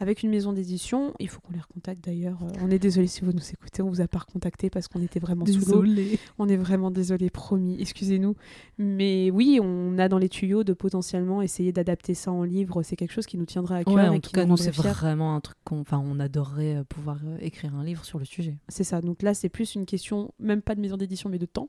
avec 0.00 0.22
une 0.22 0.30
maison 0.30 0.52
d'édition. 0.52 1.12
Il 1.18 1.28
faut 1.28 1.40
qu'on 1.40 1.52
les 1.52 1.60
recontacte 1.60 2.04
d'ailleurs. 2.04 2.38
Euh, 2.42 2.60
on 2.62 2.70
est 2.70 2.78
désolé 2.78 3.06
si 3.06 3.22
vous 3.22 3.32
nous 3.32 3.50
écoutez, 3.50 3.82
on 3.82 3.88
vous 3.88 4.00
a 4.00 4.08
pas 4.08 4.18
recontacté 4.20 4.70
parce 4.70 4.88
qu'on 4.88 5.02
était 5.02 5.18
vraiment 5.18 5.44
sous 5.44 5.52
l'eau. 5.52 5.82
Désolée. 5.82 6.18
On 6.38 6.48
est 6.48 6.56
vraiment 6.56 6.90
désolé, 6.90 7.30
promis, 7.30 7.76
excusez-nous. 7.80 8.36
Mais 8.78 9.30
oui, 9.30 9.58
on 9.62 9.98
a 9.98 10.08
dans 10.08 10.18
les 10.18 10.28
tuyaux 10.28 10.62
de 10.64 10.72
potentiellement 10.72 11.42
essayer 11.42 11.72
d'adapter 11.72 12.14
ça 12.14 12.30
en 12.30 12.44
livre. 12.44 12.82
C'est 12.82 12.96
quelque 12.96 13.12
chose 13.12 13.26
qui 13.26 13.38
nous 13.38 13.46
tiendra 13.46 13.76
à 13.76 13.84
cœur 13.84 13.94
Ouais, 13.94 14.06
et 14.06 14.08
en 14.08 14.14
qui 14.14 14.20
tout 14.20 14.30
cas, 14.30 14.44
nous 14.44 14.56
c'est 14.56 14.70
vraiment 14.70 15.34
un 15.34 15.40
truc 15.40 15.58
qu'on 15.64 15.80
enfin, 15.80 16.02
on 16.04 16.20
adorerait 16.20 16.76
euh, 16.76 16.84
pouvoir 16.84 17.18
euh, 17.24 17.36
écrire 17.40 17.74
un 17.74 17.84
livre 17.84 18.04
sur 18.04 18.18
le 18.18 18.24
sujet. 18.24 18.56
C'est 18.68 18.84
ça. 18.84 19.00
Donc 19.00 19.22
là, 19.22 19.34
c'est 19.34 19.48
plus 19.48 19.74
une 19.74 19.86
question, 19.86 20.32
même 20.38 20.62
pas 20.62 20.74
de 20.74 20.80
maison 20.80 20.96
d'édition, 20.96 21.28
mais 21.28 21.38
de 21.38 21.46
temps. 21.46 21.68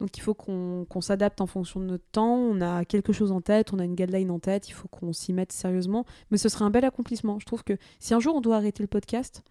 Donc 0.00 0.16
il 0.16 0.20
faut 0.20 0.34
qu'on 0.34 1.00
s'adapte 1.00 1.40
en 1.40 1.46
fonction 1.46 1.80
de 1.80 1.86
notre 1.86 2.06
temps. 2.12 2.36
On 2.36 2.60
a 2.60 2.84
quelque 2.84 3.12
chose 3.12 3.32
en 3.32 3.40
tête, 3.40 3.72
on 3.72 3.78
a 3.78 3.84
une 3.84 3.94
guideline 3.94 4.30
en 4.30 4.38
tête, 4.38 4.68
il 4.68 4.72
faut 4.72 4.88
qu'on 4.88 5.12
s'y 5.12 5.32
mette 5.32 5.52
sérieusement. 5.52 6.04
Mais 6.30 6.38
ce 6.38 6.48
serait 6.48 6.64
un 6.64 6.70
bel 6.70 6.84
accomplissement. 6.84 7.38
Je 7.38 7.46
trouve 7.46 7.64
que 7.64 7.78
si 7.98 8.14
un 8.14 8.20
jour 8.20 8.34
on 8.34 8.40
doit 8.40 8.56
arrêter 8.56 8.82
le 8.82 8.88
podcast, 8.88 9.42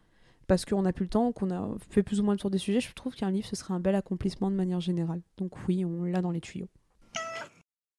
parce 0.47 0.65
qu'on 0.65 0.83
n'a 0.83 0.93
plus 0.93 1.05
le 1.05 1.09
temps, 1.09 1.31
qu'on 1.31 1.49
a 1.49 1.69
fait 1.89 2.03
plus 2.03 2.19
ou 2.19 2.23
moins 2.23 2.33
le 2.35 2.39
tour 2.39 2.51
des 2.51 2.59
sujets, 2.59 2.79
je 2.79 2.93
trouve 2.93 3.15
qu'un 3.15 3.31
livre, 3.31 3.47
ce 3.47 3.55
serait 3.55 3.73
un 3.73 3.79
bel 3.79 3.95
accomplissement 3.95 4.51
de 4.51 4.55
manière 4.55 4.79
générale. 4.79 5.21
Donc 5.37 5.53
oui, 5.67 5.83
on 5.83 6.03
l'a 6.03 6.21
dans 6.21 6.31
les 6.31 6.41
tuyaux. 6.41 6.69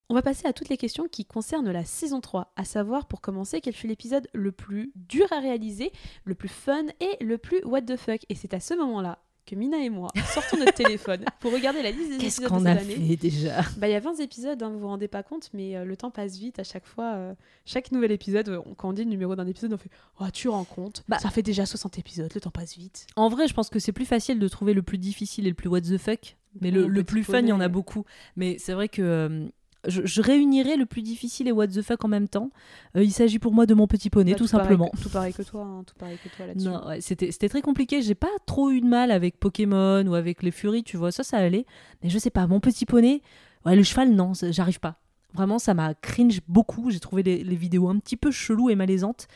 On 0.08 0.14
va 0.14 0.22
passer 0.22 0.46
à 0.46 0.52
toutes 0.52 0.68
les 0.68 0.76
questions 0.76 1.08
qui 1.10 1.24
concernent 1.24 1.72
la 1.72 1.84
saison 1.84 2.20
3, 2.20 2.52
à 2.54 2.64
savoir 2.64 3.06
pour 3.06 3.20
commencer 3.20 3.60
quel 3.60 3.74
fut 3.74 3.88
l'épisode 3.88 4.28
le 4.32 4.52
plus 4.52 4.92
dur 4.94 5.26
à 5.32 5.40
réaliser, 5.40 5.90
le 6.24 6.36
plus 6.36 6.48
fun 6.48 6.84
et 7.00 7.24
le 7.24 7.38
plus 7.38 7.60
what 7.64 7.82
the 7.82 7.96
fuck. 7.96 8.20
Et 8.28 8.36
c'est 8.36 8.54
à 8.54 8.60
ce 8.60 8.74
moment-là 8.74 9.18
que 9.46 9.54
Mina 9.54 9.78
et 9.78 9.88
moi 9.90 10.08
sortons 10.34 10.58
notre 10.58 10.74
téléphone 10.74 11.24
pour 11.40 11.52
regarder 11.52 11.82
la 11.82 11.90
liste 11.90 12.10
des 12.10 12.18
Qu'est-ce 12.18 12.42
épisodes 12.42 12.44
de 12.44 12.64
qu'on 12.64 12.66
a 12.66 12.76
fait 12.76 13.16
déjà 13.16 13.62
Bah, 13.78 13.88
il 13.88 13.92
y 13.92 13.94
a 13.94 14.00
20 14.00 14.16
épisodes, 14.20 14.62
hein, 14.62 14.70
vous 14.70 14.80
vous 14.80 14.86
rendez 14.88 15.08
pas 15.08 15.22
compte, 15.22 15.48
mais 15.54 15.76
euh, 15.76 15.84
le 15.84 15.96
temps 15.96 16.10
passe 16.10 16.36
vite 16.36 16.58
à 16.58 16.64
chaque 16.64 16.84
fois. 16.86 17.14
euh, 17.14 17.34
chaque 17.64 17.92
nouvel 17.92 18.12
épisode, 18.12 18.48
euh, 18.48 18.60
on- 18.66 18.74
quand 18.74 18.88
on 18.90 18.92
dit 18.92 19.04
le 19.04 19.10
numéro 19.10 19.34
d'un 19.36 19.46
épisode, 19.46 19.72
on 19.72 19.78
fait 19.78 19.90
Oh, 20.20 20.24
tu 20.32 20.48
rends 20.48 20.64
compte 20.64 21.04
Bah- 21.08 21.18
Ça 21.18 21.30
fait 21.30 21.42
déjà 21.42 21.64
60 21.64 21.98
épisodes, 21.98 22.30
le 22.34 22.40
temps 22.40 22.50
passe 22.50 22.76
vite. 22.76 23.06
En 23.16 23.28
vrai, 23.28 23.48
je 23.48 23.54
pense 23.54 23.70
que 23.70 23.78
c'est 23.78 23.92
plus 23.92 24.04
facile 24.06 24.38
de 24.38 24.48
trouver 24.48 24.74
le 24.74 24.82
plus 24.82 24.98
difficile 24.98 25.46
et 25.46 25.50
le 25.50 25.54
plus 25.54 25.68
what 25.68 25.80
the 25.82 25.96
fuck. 25.96 26.36
Mais 26.60 26.70
le, 26.70 27.04
plus 27.04 27.22
fun, 27.22 27.40
il 27.40 27.48
y 27.48 27.52
en 27.52 27.60
a 27.60 27.68
beaucoup. 27.68 28.04
Mais 28.34 28.56
c'est 28.58 28.72
vrai 28.72 28.88
que 28.88 29.02
euh, 29.02 29.46
je, 29.88 30.02
je 30.04 30.20
réunirais 30.22 30.76
le 30.76 30.86
plus 30.86 31.02
difficile 31.02 31.48
et 31.48 31.52
what 31.52 31.68
the 31.68 31.82
fuck 31.82 32.04
en 32.04 32.08
même 32.08 32.28
temps. 32.28 32.50
Euh, 32.96 33.02
il 33.02 33.12
s'agit 33.12 33.38
pour 33.38 33.52
moi 33.52 33.66
de 33.66 33.74
mon 33.74 33.86
petit 33.86 34.10
poney, 34.10 34.32
Bah, 34.32 34.38
tout, 34.38 34.46
simplement. 34.46 34.88
que- 34.88 35.02
tout 35.02 35.08
pareil 35.08 35.32
que 35.32 35.42
toi, 35.42 35.62
hein, 35.62 35.82
tout 35.86 35.94
pareil 35.98 36.18
que 36.22 36.28
toi 36.36 36.46
là-dessus. 36.46 36.68
Ouais, 36.68 37.00
c'était 37.00 37.30
c'était 37.32 37.48
très 37.48 37.62
compliqué. 37.62 38.02
J'ai 38.02 38.14
pas 38.14 38.28
trop 38.46 38.70
eu 38.70 38.80
de 38.80 38.86
mal 38.86 39.10
avec 39.10 39.38
Pokémon 39.38 40.04
ou 40.06 40.14
avec 40.14 40.42
les 40.42 40.50
Furies, 40.50 40.84
tu 40.84 40.96
vois, 40.96 41.12
ça, 41.12 41.22
ça 41.24 41.38
allait. 41.38 41.66
Mais 42.02 42.10
je 42.10 42.18
sais 42.18 42.30
pas, 42.30 42.46
mon 42.46 42.60
petit 42.60 42.86
poney, 42.86 43.22
ouais, 43.64 43.76
le 43.76 43.82
cheval, 43.82 44.10
non, 44.10 44.32
j'arrive 44.50 44.80
pas. 44.80 45.00
Vraiment, 45.34 45.58
ça 45.58 45.74
m'a 45.74 45.92
cringe 45.94 46.40
beaucoup. 46.48 46.90
J'ai 46.90 47.00
trouvé 47.00 47.22
les, 47.22 47.44
les 47.44 47.56
vidéos 47.56 47.88
un 47.88 47.98
petit 47.98 48.16
peu 48.16 48.30
cheloues 48.30 48.70
et 48.70 48.74
malaisantes. 48.74 49.28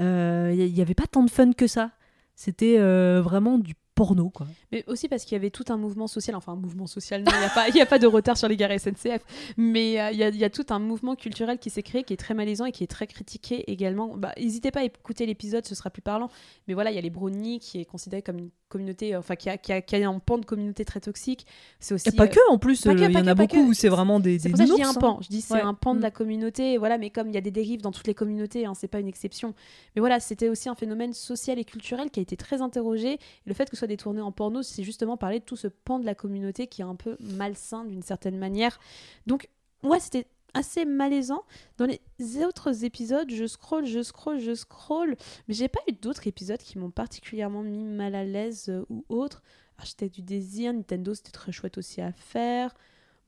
Il 0.00 0.54
y, 0.54 0.66
y 0.68 0.80
avait 0.80 0.94
pas 0.94 1.06
tant 1.06 1.22
de 1.22 1.30
fun 1.30 1.52
que 1.52 1.66
ça. 1.66 1.90
C'était 2.34 2.76
euh, 2.78 3.20
vraiment 3.22 3.58
du 3.58 3.74
porno, 3.94 4.30
quoi. 4.30 4.46
Mais 4.70 4.84
aussi 4.86 5.08
parce 5.08 5.24
qu'il 5.24 5.32
y 5.32 5.36
avait 5.36 5.50
tout 5.50 5.64
un 5.68 5.76
mouvement 5.76 6.06
social, 6.06 6.34
enfin 6.36 6.52
un 6.52 6.56
mouvement 6.56 6.86
social, 6.86 7.22
il 7.26 7.74
n'y 7.74 7.80
a, 7.80 7.82
a 7.82 7.86
pas 7.86 7.98
de 7.98 8.06
retard 8.06 8.36
sur 8.36 8.48
les 8.48 8.56
gares 8.56 8.78
SNCF, 8.78 9.22
mais 9.56 10.00
euh, 10.00 10.10
il 10.10 10.16
y, 10.16 10.38
y 10.38 10.44
a 10.44 10.50
tout 10.50 10.66
un 10.70 10.78
mouvement 10.78 11.14
culturel 11.14 11.58
qui 11.58 11.70
s'est 11.70 11.82
créé, 11.82 12.02
qui 12.04 12.12
est 12.12 12.16
très 12.16 12.34
malaisant 12.34 12.64
et 12.64 12.72
qui 12.72 12.84
est 12.84 12.88
très 12.88 13.06
critiqué 13.06 13.70
également. 13.70 14.16
Bah, 14.16 14.32
N'hésitez 14.38 14.70
pas 14.70 14.80
à 14.80 14.84
écouter 14.84 15.26
l'épisode, 15.26 15.66
ce 15.66 15.74
sera 15.74 15.90
plus 15.90 16.02
parlant. 16.02 16.30
Mais 16.68 16.74
voilà, 16.74 16.90
il 16.90 16.94
y 16.94 16.98
a 16.98 17.02
les 17.02 17.10
brownies 17.10 17.58
qui 17.60 17.80
est 17.80 17.84
considéré 17.84 18.22
comme 18.22 18.38
une 18.38 18.50
communauté, 18.72 19.14
euh, 19.14 19.18
enfin 19.18 19.36
qui 19.36 19.48
a, 19.50 19.58
qui, 19.58 19.72
a, 19.72 19.80
qui 19.82 19.96
a 19.96 20.08
un 20.08 20.18
pan 20.18 20.38
de 20.38 20.44
communauté 20.44 20.84
très 20.84 21.00
toxique. 21.00 21.46
C'est 21.78 21.94
aussi. 21.94 22.08
Et 22.08 22.12
pas 22.12 22.24
euh, 22.24 22.28
que, 22.28 22.50
en 22.50 22.58
plus, 22.58 22.86
euh, 22.86 22.94
il 22.94 23.10
y 23.12 23.16
en 23.16 23.26
a 23.26 23.34
beaucoup 23.34 23.60
où 23.60 23.72
c'est 23.74 23.88
vraiment 23.88 24.18
des, 24.18 24.38
C'est 24.38 24.48
des 24.48 24.50
pour 24.50 24.58
ça 24.58 24.64
que 24.64 24.70
je 24.70 24.74
dis 24.76 24.82
un 24.82 24.90
hein. 24.90 24.94
pan. 24.94 25.18
Je 25.20 25.28
dis 25.28 25.40
c'est 25.40 25.60
un 25.60 25.74
pan 25.74 25.94
de 25.94 26.00
Mm. 26.00 26.02
la 26.02 26.10
communauté. 26.10 26.78
Voilà, 26.78 26.98
mais 26.98 27.10
comme 27.10 27.28
il 27.28 27.34
y 27.34 27.38
a 27.38 27.40
des 27.40 27.50
dérives 27.50 27.82
dans 27.82 27.92
toutes 27.92 28.06
les 28.06 28.14
communautés, 28.14 28.66
hein, 28.66 28.72
c'est 28.74 28.88
pas 28.88 29.00
une 29.00 29.08
exception. 29.08 29.54
Mais 29.94 30.00
voilà, 30.00 30.18
c'était 30.20 30.48
aussi 30.48 30.68
un 30.68 30.74
phénomène 30.74 31.12
social 31.12 31.58
et 31.58 31.64
culturel 31.64 32.10
qui 32.10 32.20
a 32.20 32.22
été 32.22 32.36
très 32.36 32.62
interrogé. 32.62 33.12
Et 33.12 33.18
le 33.46 33.54
fait 33.54 33.66
que 33.66 33.76
ce 33.76 33.80
soit 33.80 33.88
détourné 33.88 34.20
en 34.20 34.32
porno, 34.32 34.62
c'est 34.62 34.82
justement 34.82 35.16
parler 35.16 35.38
de 35.38 35.44
tout 35.44 35.56
ce 35.56 35.68
pan 35.68 35.98
de 35.98 36.06
la 36.06 36.14
communauté 36.14 36.66
qui 36.66 36.80
est 36.80 36.84
un 36.84 36.96
peu 36.96 37.16
malsain 37.20 37.84
d'une 37.84 38.02
certaine 38.02 38.38
manière. 38.38 38.78
Donc, 39.26 39.48
ouais, 39.82 40.00
c'était 40.00 40.26
assez 40.54 40.84
malaisant. 40.84 41.42
Dans 41.78 41.86
les 41.86 42.00
autres 42.44 42.84
épisodes, 42.84 43.30
je 43.30 43.46
scroll, 43.46 43.86
je 43.86 44.02
scroll, 44.02 44.38
je 44.38 44.54
scroll, 44.54 45.16
mais 45.48 45.54
j'ai 45.54 45.68
pas 45.68 45.80
eu 45.88 45.92
d'autres 45.92 46.26
épisodes 46.26 46.60
qui 46.60 46.78
m'ont 46.78 46.90
particulièrement 46.90 47.62
mis 47.62 47.84
mal 47.84 48.14
à 48.14 48.24
l'aise 48.24 48.66
euh, 48.68 48.84
ou 48.88 49.04
autre. 49.08 49.42
J'étais 49.84 50.08
du 50.08 50.22
désir, 50.22 50.72
Nintendo 50.72 51.12
c'était 51.14 51.32
très 51.32 51.50
chouette 51.52 51.76
aussi 51.78 52.00
à 52.00 52.12
faire. 52.12 52.74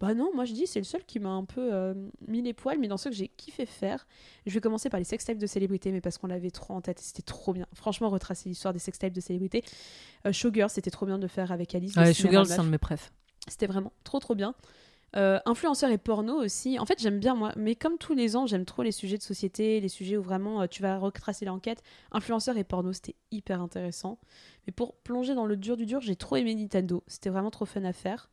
Bah 0.01 0.12
non, 0.12 0.31
moi 0.35 0.45
je 0.45 0.53
dis 0.53 0.66
c'est 0.66 0.81
le 0.81 0.85
seul 0.85 1.05
qui 1.05 1.18
m'a 1.18 1.31
un 1.31 1.45
peu 1.45 1.72
euh, 1.72 1.95
mis 2.27 2.43
les 2.43 2.53
poils, 2.53 2.79
mais 2.79 2.89
dans 2.89 2.97
ceux 2.97 3.11
que 3.11 3.16
j'ai 3.16 3.29
kiffé 3.29 3.64
faire. 3.64 4.07
Je 4.45 4.53
vais 4.53 4.61
commencer 4.61 4.91
par 4.91 4.99
les 4.99 5.05
sextapes 5.05 5.39
de 5.39 5.47
célébrités, 5.47 5.93
mais 5.93 6.01
parce 6.01 6.18
qu'on 6.18 6.27
l'avait 6.27 6.51
trop 6.51 6.75
en 6.75 6.81
tête 6.81 7.01
et 7.01 7.03
c'était 7.03 7.22
trop 7.22 7.53
bien. 7.53 7.66
Franchement, 7.75 8.11
retracer 8.11 8.49
l'histoire 8.49 8.75
des 8.75 8.81
sextapes 8.81 9.12
de 9.12 9.20
célébrités. 9.20 9.64
Euh, 10.27 10.33
Showgirl, 10.33 10.68
c'était 10.68 10.91
trop 10.91 11.07
bien 11.07 11.16
de 11.16 11.22
le 11.22 11.29
faire 11.29 11.53
avec 11.53 11.75
Alice. 11.75 11.97
Ouais, 11.97 12.12
Showgirl, 12.12 12.47
c'est 12.47 12.59
un 12.59 12.64
de 12.64 12.70
mes 12.70 12.79
préfs. 12.79 13.12
C'était 13.49 13.66
vraiment 13.66 13.93
trop 14.05 14.18
trop 14.20 14.35
bien. 14.35 14.55
Euh, 15.17 15.39
influenceurs 15.47 15.91
et 15.91 15.99
porno 15.99 16.35
aussi. 16.43 16.79
En 16.79 16.87
fait, 16.87 17.01
j'aime 17.01 17.21
bien 17.21 17.35
moi, 17.35 17.53
mais 17.57 17.77
comme 17.77 17.99
tous 17.99 18.15
les 18.15 18.35
ans, 18.35 18.47
j'aime 18.47 18.65
trop 18.65 18.83
les 18.83 18.91
sujets 18.91 19.17
de 19.17 19.23
société, 19.23 19.81
les 19.81 19.89
sujets 19.89 20.17
où 20.17 20.23
vraiment 20.23 20.62
euh, 20.62 20.67
tu 20.67 20.83
vas 20.83 20.99
retracer 20.99 21.45
l'enquête. 21.45 21.83
Influenceurs 22.11 22.57
et 22.57 22.65
porno, 22.65 22.93
c'était 22.93 23.15
hyper 23.31 23.61
intéressant. 23.61 24.19
Mais 24.67 24.73
pour 24.73 24.97
plonger 24.97 25.35
dans 25.35 25.47
le 25.47 25.57
dur 25.57 25.77
du 25.77 25.87
dur, 25.87 26.01
j'ai 26.01 26.17
trop 26.17 26.37
aimé 26.37 26.55
Nintendo. 26.55 27.05
C'était 27.07 27.31
vraiment 27.31 27.51
trop 27.51 27.65
fun 27.65 27.85
à 27.85 27.93
faire. 27.93 28.29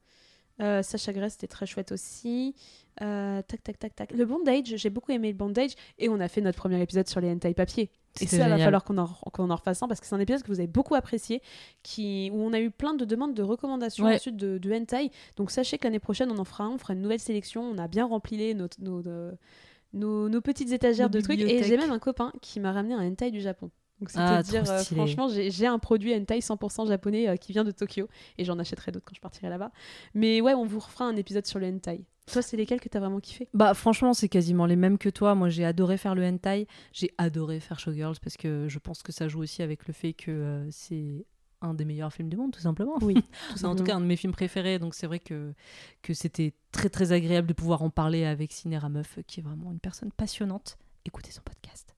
Euh, 0.61 0.83
Sacha 0.83 1.13
Grace, 1.13 1.33
c'était 1.33 1.47
très 1.47 1.65
chouette 1.65 1.91
aussi. 1.91 2.55
Euh, 3.01 3.41
tac, 3.43 3.63
tac, 3.63 3.79
tac, 3.79 3.95
tac. 3.95 4.11
Le 4.11 4.25
bondage, 4.25 4.75
j'ai 4.75 4.89
beaucoup 4.89 5.11
aimé 5.11 5.29
le 5.31 5.37
bondage. 5.37 5.71
Et 5.97 6.09
on 6.09 6.19
a 6.19 6.27
fait 6.27 6.41
notre 6.41 6.57
premier 6.57 6.81
épisode 6.81 7.07
sur 7.07 7.21
les 7.21 7.31
hentai 7.31 7.53
papier. 7.53 7.91
Et 8.19 8.27
ça, 8.27 8.47
il 8.47 8.49
va 8.49 8.57
falloir 8.57 8.83
qu'on 8.83 8.97
en, 8.97 9.03
en 9.05 9.55
refasse 9.55 9.81
un 9.81 9.87
parce 9.87 9.99
que 9.99 10.05
c'est 10.05 10.15
un 10.15 10.19
épisode 10.19 10.43
que 10.43 10.47
vous 10.47 10.59
avez 10.59 10.67
beaucoup 10.67 10.95
apprécié, 10.95 11.41
qui, 11.81 12.29
où 12.33 12.41
on 12.41 12.51
a 12.53 12.59
eu 12.59 12.69
plein 12.69 12.93
de 12.93 13.05
demandes 13.05 13.33
de 13.33 13.43
recommandations 13.43 14.05
ensuite 14.05 14.35
de, 14.35 14.57
de 14.57 14.73
hentai. 14.73 15.11
Donc 15.37 15.51
sachez 15.51 15.77
que 15.77 15.85
l'année 15.85 15.99
prochaine, 15.99 16.31
on 16.31 16.37
en 16.37 16.43
fera 16.43 16.65
un, 16.65 16.71
on 16.71 16.77
fera 16.77 16.93
une 16.93 17.01
nouvelle 17.01 17.19
sélection. 17.19 17.63
On 17.63 17.77
a 17.77 17.87
bien 17.87 18.05
rempli 18.05 18.37
les, 18.37 18.53
nos, 18.53 18.67
nos, 18.79 20.29
nos, 20.29 20.41
petites 20.41 20.71
étagères 20.71 21.09
de 21.09 21.21
trucs. 21.21 21.39
Et 21.39 21.63
j'ai 21.63 21.77
même 21.77 21.91
un 21.91 21.99
copain 21.99 22.33
qui 22.41 22.59
m'a 22.59 22.71
ramené 22.73 22.95
un 22.95 23.07
hentai 23.07 23.31
du 23.31 23.39
Japon. 23.39 23.71
Donc 24.01 24.09
c'est 24.09 24.17
à 24.17 24.37
ah, 24.37 24.43
dire, 24.43 24.69
euh, 24.69 24.83
franchement, 24.83 25.29
j'ai 25.29 25.67
un 25.67 25.77
produit 25.77 26.15
hentai 26.15 26.39
100% 26.39 26.87
japonais 26.87 27.29
euh, 27.29 27.35
qui 27.35 27.53
vient 27.53 27.63
de 27.63 27.69
Tokyo 27.69 28.07
et 28.39 28.43
j'en 28.43 28.57
achèterai 28.57 28.91
d'autres 28.91 29.05
quand 29.05 29.15
je 29.15 29.21
partirai 29.21 29.47
là-bas. 29.47 29.71
Mais 30.15 30.41
ouais, 30.41 30.55
on 30.55 30.65
vous 30.65 30.79
refera 30.79 31.05
un 31.05 31.15
épisode 31.15 31.45
sur 31.45 31.59
le 31.59 31.67
hentai. 31.67 32.03
Toi, 32.25 32.41
c'est 32.41 32.57
lesquels 32.57 32.79
que 32.79 32.89
t'as 32.89 32.99
vraiment 32.99 33.19
kiffé? 33.19 33.47
Bah 33.53 33.75
franchement, 33.75 34.13
c'est 34.13 34.29
quasiment 34.29 34.65
les 34.65 34.75
mêmes 34.75 34.97
que 34.97 35.09
toi. 35.09 35.35
Moi, 35.35 35.49
j'ai 35.49 35.65
adoré 35.65 35.97
faire 35.97 36.15
le 36.15 36.25
hentai. 36.25 36.67
J'ai 36.93 37.11
adoré 37.19 37.59
faire 37.59 37.79
Showgirls 37.79 38.19
parce 38.23 38.37
que 38.37 38.67
je 38.67 38.79
pense 38.79 39.03
que 39.03 39.11
ça 39.11 39.27
joue 39.27 39.41
aussi 39.41 39.61
avec 39.61 39.87
le 39.87 39.93
fait 39.93 40.13
que 40.13 40.31
euh, 40.31 40.71
c'est 40.71 41.25
un 41.61 41.75
des 41.75 41.85
meilleurs 41.85 42.11
films 42.11 42.29
du 42.29 42.37
monde, 42.37 42.51
tout 42.51 42.59
simplement. 42.59 42.97
Oui, 43.01 43.13
tout 43.55 43.65
en 43.65 43.75
tout 43.75 43.83
cas 43.83 43.95
un 43.95 44.01
de 44.01 44.05
mes 44.05 44.15
films 44.15 44.33
préférés. 44.33 44.79
Donc 44.79 44.95
c'est 44.95 45.05
vrai 45.05 45.19
que, 45.19 45.53
que 46.01 46.15
c'était 46.15 46.53
très 46.71 46.89
très 46.89 47.11
agréable 47.11 47.47
de 47.47 47.53
pouvoir 47.53 47.83
en 47.83 47.91
parler 47.91 48.25
avec 48.25 48.51
Cinéra 48.51 48.89
Meuf, 48.89 49.19
qui 49.27 49.41
est 49.41 49.43
vraiment 49.43 49.71
une 49.71 49.79
personne 49.79 50.11
passionnante. 50.11 50.79
Écoutez 51.05 51.31
son 51.31 51.41
podcast. 51.41 51.90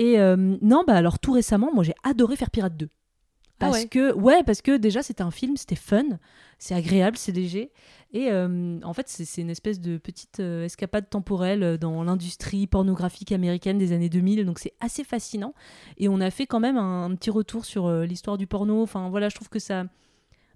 Et 0.00 0.18
euh, 0.18 0.56
non, 0.62 0.82
bah 0.86 0.94
alors 0.94 1.18
tout 1.18 1.32
récemment, 1.32 1.74
moi 1.74 1.84
j'ai 1.84 1.92
adoré 2.02 2.34
faire 2.34 2.50
Pirate 2.50 2.74
2. 2.74 2.88
Ah 2.88 3.66
parce 3.66 3.84
que 3.84 4.14
ouais, 4.14 4.42
parce 4.44 4.62
que 4.62 4.78
déjà 4.78 5.02
c'était 5.02 5.20
un 5.20 5.30
film, 5.30 5.58
c'était 5.58 5.76
fun, 5.76 6.18
c'est 6.58 6.74
agréable, 6.74 7.18
c'est 7.18 7.32
léger. 7.32 7.70
Et 8.14 8.32
euh, 8.32 8.80
en 8.82 8.94
fait, 8.94 9.10
c'est 9.10 9.42
une 9.42 9.50
espèce 9.50 9.78
de 9.78 9.98
petite 9.98 10.40
euh, 10.40 10.64
escapade 10.64 11.10
temporelle 11.10 11.76
dans 11.76 12.02
l'industrie 12.02 12.66
pornographique 12.66 13.30
américaine 13.30 13.76
des 13.76 13.92
années 13.92 14.08
2000. 14.08 14.46
Donc 14.46 14.58
c'est 14.58 14.72
assez 14.80 15.04
fascinant. 15.04 15.52
Et 15.98 16.08
on 16.08 16.18
a 16.22 16.30
fait 16.30 16.46
quand 16.46 16.60
même 16.60 16.78
un, 16.78 17.14
petit 17.14 17.28
retour 17.28 17.66
sur 17.66 17.90
l'histoire 17.90 18.38
du 18.38 18.46
porno. 18.46 18.82
Enfin 18.82 19.10
voilà, 19.10 19.28
je 19.28 19.34
trouve 19.34 19.50
que 19.50 19.58
ça, 19.58 19.84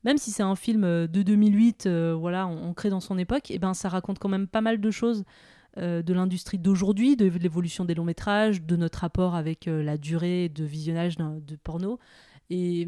même 0.04 0.16
si 0.16 0.30
c'est 0.30 0.42
un 0.42 0.56
film 0.56 0.84
de 1.06 1.22
2008, 1.22 1.86
voilà, 2.14 2.46
ancré 2.46 2.88
dans 2.88 3.00
son 3.00 3.18
époque, 3.18 3.50
et 3.50 3.56
eh 3.56 3.58
ben 3.58 3.74
ça 3.74 3.90
raconte 3.90 4.18
quand 4.18 4.30
même 4.30 4.48
pas 4.48 4.62
mal 4.62 4.80
de 4.80 4.90
choses 4.90 5.24
euh, 5.78 6.02
de 6.02 6.14
l'industrie 6.14 6.58
d'aujourd'hui, 6.58 7.16
de, 7.16 7.26
l'évolution 7.26 7.84
des 7.84 7.94
longs 7.94 8.04
métrages, 8.04 8.62
de 8.62 8.76
notre 8.76 9.00
rapport 9.00 9.34
avec 9.34 9.66
euh, 9.66 9.82
la 9.82 9.98
durée 9.98 10.48
de 10.48 10.64
visionnage 10.64 11.16
de 11.16 11.56
porno. 11.56 11.98
Et, 12.50 12.86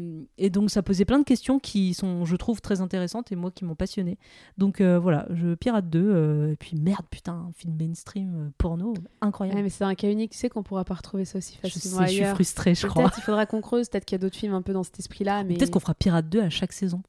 donc 0.51 0.69
ça 0.69 0.83
posait 0.83 1.03
plein 1.03 1.19
de 1.19 1.25
questions 1.25 1.59
qui 1.59 1.93
sont, 1.93 2.25
je 2.25 2.35
trouve, 2.35 2.61
très 2.61 2.79
intéressantes 2.79 3.31
et 3.31 3.35
moi 3.35 3.51
qui 3.51 3.65
m'ont 3.65 3.75
passionné. 3.75 4.17
Donc 4.57 4.79
euh, 4.79 4.99
voilà, 4.99 5.25
je 5.31 5.55
Pirate 5.55 5.89
2, 5.89 6.51
et 6.51 6.55
puis 6.55 6.77
merde, 6.77 7.05
putain, 7.09 7.33
un 7.33 7.51
film 7.53 7.75
mainstream 7.75 8.51
porno, 8.57 8.93
incroyable. 9.19 9.63
mais 9.63 9.69
c'est 9.69 9.83
un 9.83 9.95
cas 9.95 10.09
unique, 10.09 10.31
tu 10.31 10.37
sais 10.37 10.47
qu'on 10.47 10.63
pourra 10.63 10.85
pas 10.85 10.93
retrouver 10.93 11.25
ça 11.25 11.39
aussi 11.39 11.57
facilement. 11.57 12.03
Je, 12.03 12.07
sais, 12.07 12.13
je 12.13 12.23
suis 12.23 12.33
frustrée, 12.33 12.75
je 12.75 12.87
crois. 12.87 13.03
Peut-être 13.03 13.17
il 13.17 13.23
faudra 13.23 13.45
qu'on 13.45 13.61
creuse, 13.61 13.89
peut-être 13.89 14.05
qu'il 14.05 14.15
y 14.15 14.19
a 14.19 14.21
d'autres 14.21 14.37
films 14.37 14.53
un 14.53 14.61
peu 14.61 14.73
dans 14.73 14.83
cet 14.83 14.99
esprit-là. 14.99 15.43
Mais... 15.43 15.55
Peut-être 15.55 15.71
qu'on 15.71 15.79
fera 15.79 15.95
Pirate 15.95 16.29
2 16.29 16.41
à 16.41 16.49
chaque 16.49 16.71
saison. 16.71 17.01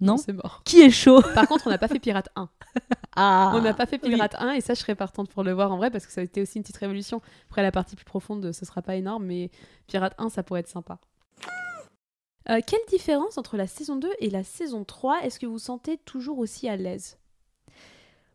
Non, 0.00 0.16
c'est 0.16 0.32
mort. 0.32 0.62
Qui 0.64 0.82
est 0.82 0.90
chaud 0.90 1.22
Par 1.34 1.48
contre, 1.48 1.66
on 1.66 1.70
n'a 1.70 1.78
pas 1.78 1.88
fait 1.88 1.98
Pirate 1.98 2.28
1. 2.36 2.48
ah, 3.16 3.52
on 3.54 3.60
n'a 3.60 3.74
pas 3.74 3.86
fait 3.86 3.98
Pirate 3.98 4.36
1 4.38 4.52
et 4.52 4.60
ça, 4.60 4.74
je 4.74 4.80
serais 4.80 4.94
partante 4.94 5.28
pour 5.28 5.42
le 5.42 5.52
voir 5.52 5.72
en 5.72 5.76
vrai 5.76 5.90
parce 5.90 6.06
que 6.06 6.12
ça 6.12 6.20
a 6.20 6.24
été 6.24 6.40
aussi 6.40 6.58
une 6.58 6.62
petite 6.62 6.76
révolution. 6.76 7.20
Après, 7.48 7.62
la 7.62 7.72
partie 7.72 7.96
plus 7.96 8.04
profonde, 8.04 8.52
ce 8.52 8.64
sera 8.64 8.80
pas 8.82 8.94
énorme, 8.94 9.24
mais 9.24 9.50
Pirate 9.88 10.14
1, 10.18 10.28
ça 10.28 10.42
pourrait 10.42 10.60
être 10.60 10.68
sympa. 10.68 10.98
Euh, 12.50 12.60
quelle 12.66 12.80
différence 12.88 13.36
entre 13.36 13.56
la 13.56 13.66
saison 13.66 13.96
2 13.96 14.08
et 14.20 14.30
la 14.30 14.42
saison 14.44 14.84
3 14.84 15.22
Est-ce 15.22 15.38
que 15.38 15.46
vous 15.46 15.58
sentez 15.58 15.98
toujours 15.98 16.38
aussi 16.38 16.68
à 16.68 16.76
l'aise? 16.76 17.17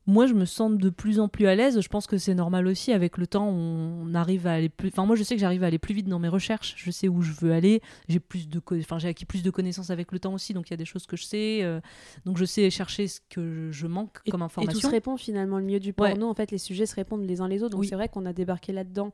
Moi 0.05 0.27
je 0.27 0.33
me 0.33 0.45
sens 0.45 0.71
de 0.77 0.89
plus 0.89 1.19
en 1.19 1.27
plus 1.27 1.47
à 1.47 1.55
l'aise. 1.55 1.79
Je 1.79 1.87
pense 1.87 2.07
que 2.07 2.17
c'est 2.17 2.35
normal 2.35 2.67
aussi. 2.67 2.91
Avec 2.91 3.17
le 3.17 3.27
temps, 3.27 3.47
on 3.47 4.13
arrive 4.13 4.47
à 4.47 4.53
aller 4.53 4.69
plus. 4.69 4.89
Enfin, 4.89 5.05
moi 5.05 5.15
je 5.15 5.23
sais 5.23 5.35
que 5.35 5.41
j'arrive 5.41 5.63
à 5.63 5.67
aller 5.67 5.79
plus 5.79 5.93
vite 5.93 6.07
dans 6.07 6.19
mes 6.19 6.27
recherches. 6.27 6.73
Je 6.77 6.91
sais 6.91 7.07
où 7.07 7.21
je 7.21 7.31
veux 7.33 7.53
aller. 7.53 7.81
J'ai 8.09 8.19
plus 8.19 8.49
de, 8.49 8.61
enfin, 8.79 8.99
j'ai 8.99 9.07
acquis 9.07 9.25
plus 9.25 9.43
de 9.43 9.49
connaissances 9.49 9.89
avec 9.89 10.11
le 10.11 10.19
temps 10.19 10.33
aussi. 10.33 10.53
Donc 10.53 10.69
il 10.69 10.71
y 10.71 10.75
a 10.75 10.77
des 10.77 10.85
choses 10.85 11.05
que 11.05 11.15
je 11.15 11.23
sais. 11.23 11.59
Euh, 11.63 11.79
donc 12.25 12.37
je 12.37 12.45
sais 12.45 12.69
chercher 12.69 13.07
ce 13.07 13.19
que 13.29 13.69
je 13.71 13.87
manque 13.87 14.19
comme 14.29 14.41
information. 14.41 14.71
Et 14.71 14.81
tout 14.81 14.87
se 14.87 14.91
répond 14.91 15.17
finalement. 15.17 15.57
Le 15.57 15.65
milieu 15.65 15.79
du 15.79 15.93
porno, 15.93 16.27
en 16.27 16.33
fait, 16.33 16.51
les 16.51 16.57
sujets 16.57 16.85
se 16.85 16.95
répondent 16.95 17.25
les 17.25 17.41
uns 17.41 17.47
les 17.47 17.63
autres. 17.63 17.75
Donc 17.75 17.85
c'est 17.85 17.95
vrai 17.95 18.09
qu'on 18.09 18.25
a 18.25 18.33
débarqué 18.33 18.73
là-dedans 18.73 19.11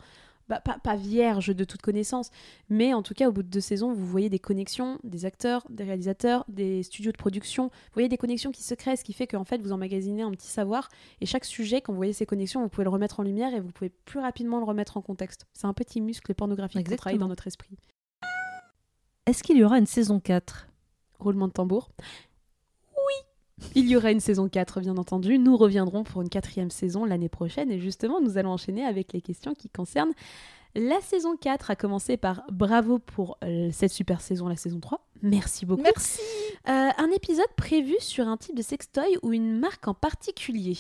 bah, 0.50 0.60
pas, 0.62 0.96
vierge 0.96 1.56
de 1.56 1.64
toute 1.64 1.82
connaissance, 1.82 2.32
mais 2.70 2.94
en 2.96 3.04
tout 3.04 3.14
cas, 3.14 3.30
au 3.30 3.32
bout 3.32 3.44
de 3.44 3.48
deux 3.48 3.62
saisons, 3.62 3.94
vous 3.94 4.06
voyez 4.06 4.30
des 4.30 4.40
connexions, 4.40 4.98
des 5.04 5.26
acteurs, 5.26 5.64
des 5.70 5.84
réalisateurs, 5.84 6.44
des 6.48 6.82
studios 6.82 7.12
de 7.12 7.18
production. 7.18 7.66
Vous 7.66 7.94
voyez 7.94 8.10
des 8.10 8.18
connexions 8.18 8.52
qui 8.52 8.64
se 8.64 8.74
créent, 8.74 8.96
ce 8.96 9.04
qui 9.04 9.14
fait 9.14 9.28
qu'en 9.28 9.44
fait, 9.44 9.62
vous 9.62 9.72
emmagasinez 9.72 10.24
un 10.24 10.32
petit 10.32 10.48
savoir. 10.48 10.90
Et 11.22 11.28
chaque 11.28 11.46
sujet, 11.46 11.82
quand 11.82 11.94
vous 11.94 11.98
voyez 11.98 12.14
ces 12.14 12.26
connexions, 12.26 12.62
vous 12.62 12.70
pouvez 12.70 12.84
le 12.84 12.90
remettre 12.90 13.20
en 13.20 13.24
lumière 13.24 13.54
et 13.54 13.60
vous 13.60 13.72
pouvez 13.72 13.90
plus 13.90 14.20
rapidement 14.20 14.58
le 14.58 14.66
remettre 14.66 14.98
en 14.98 15.02
contexte. 15.02 15.46
C'est 15.54 15.68
un 15.68 15.74
petit 15.74 16.02
muscle 16.02 16.34
pornographique 16.34 16.90
qui 16.90 16.96
travaille 16.96 17.20
dans 17.20 17.28
notre 17.28 17.46
esprit. 17.46 17.78
Est-ce 19.28 19.44
qu'il 19.44 19.58
y 19.58 19.64
aura 19.64 19.78
une 19.78 19.86
saison 19.86 20.20
4 20.20 20.68
Roulement 21.20 21.48
de 21.48 21.54
tambour. 21.54 21.92
Il 23.76 23.88
y 23.88 23.96
aura 23.96 24.12
une 24.12 24.20
saison 24.20 24.48
4, 24.48 24.82
bien 24.82 24.98
entendu. 24.98 25.38
Nous 25.38 25.58
reviendrons 25.58 26.04
pour 26.04 26.22
une 26.22 26.30
quatrième 26.30 26.72
saison 26.72 27.06
l'année 27.06 27.30
prochaine. 27.30 27.72
Et 27.72 27.80
justement, 27.80 28.22
nous 28.22 28.38
allons 28.38 28.52
enchaîner 28.52 28.86
avec 28.86 29.14
les 29.14 29.22
questions 29.22 29.54
qui 29.54 29.70
concernent 29.70 30.14
la 30.76 31.02
saison 31.02 31.36
4, 31.36 31.72
à 31.72 31.76
commencer 31.76 32.18
par 32.18 32.44
bravo 32.52 33.00
pour 33.00 33.38
euh, 33.44 33.70
cette 33.72 33.92
super 33.92 34.22
saison, 34.22 34.48
la 34.48 34.56
saison 34.56 34.80
3. 34.80 35.04
Merci 35.22 35.66
beaucoup. 35.66 35.82
Merci. 35.82 36.22
Euh, 36.68 36.90
un 36.98 37.12
épisode 37.12 37.50
prévu 37.58 37.96
sur 38.00 38.28
un 38.28 38.38
type 38.38 38.56
de 38.56 38.62
sextoy 38.62 39.18
ou 39.24 39.34
une 39.34 39.60
marque 39.60 39.88
en 39.88 39.94
particulier? 39.94 40.78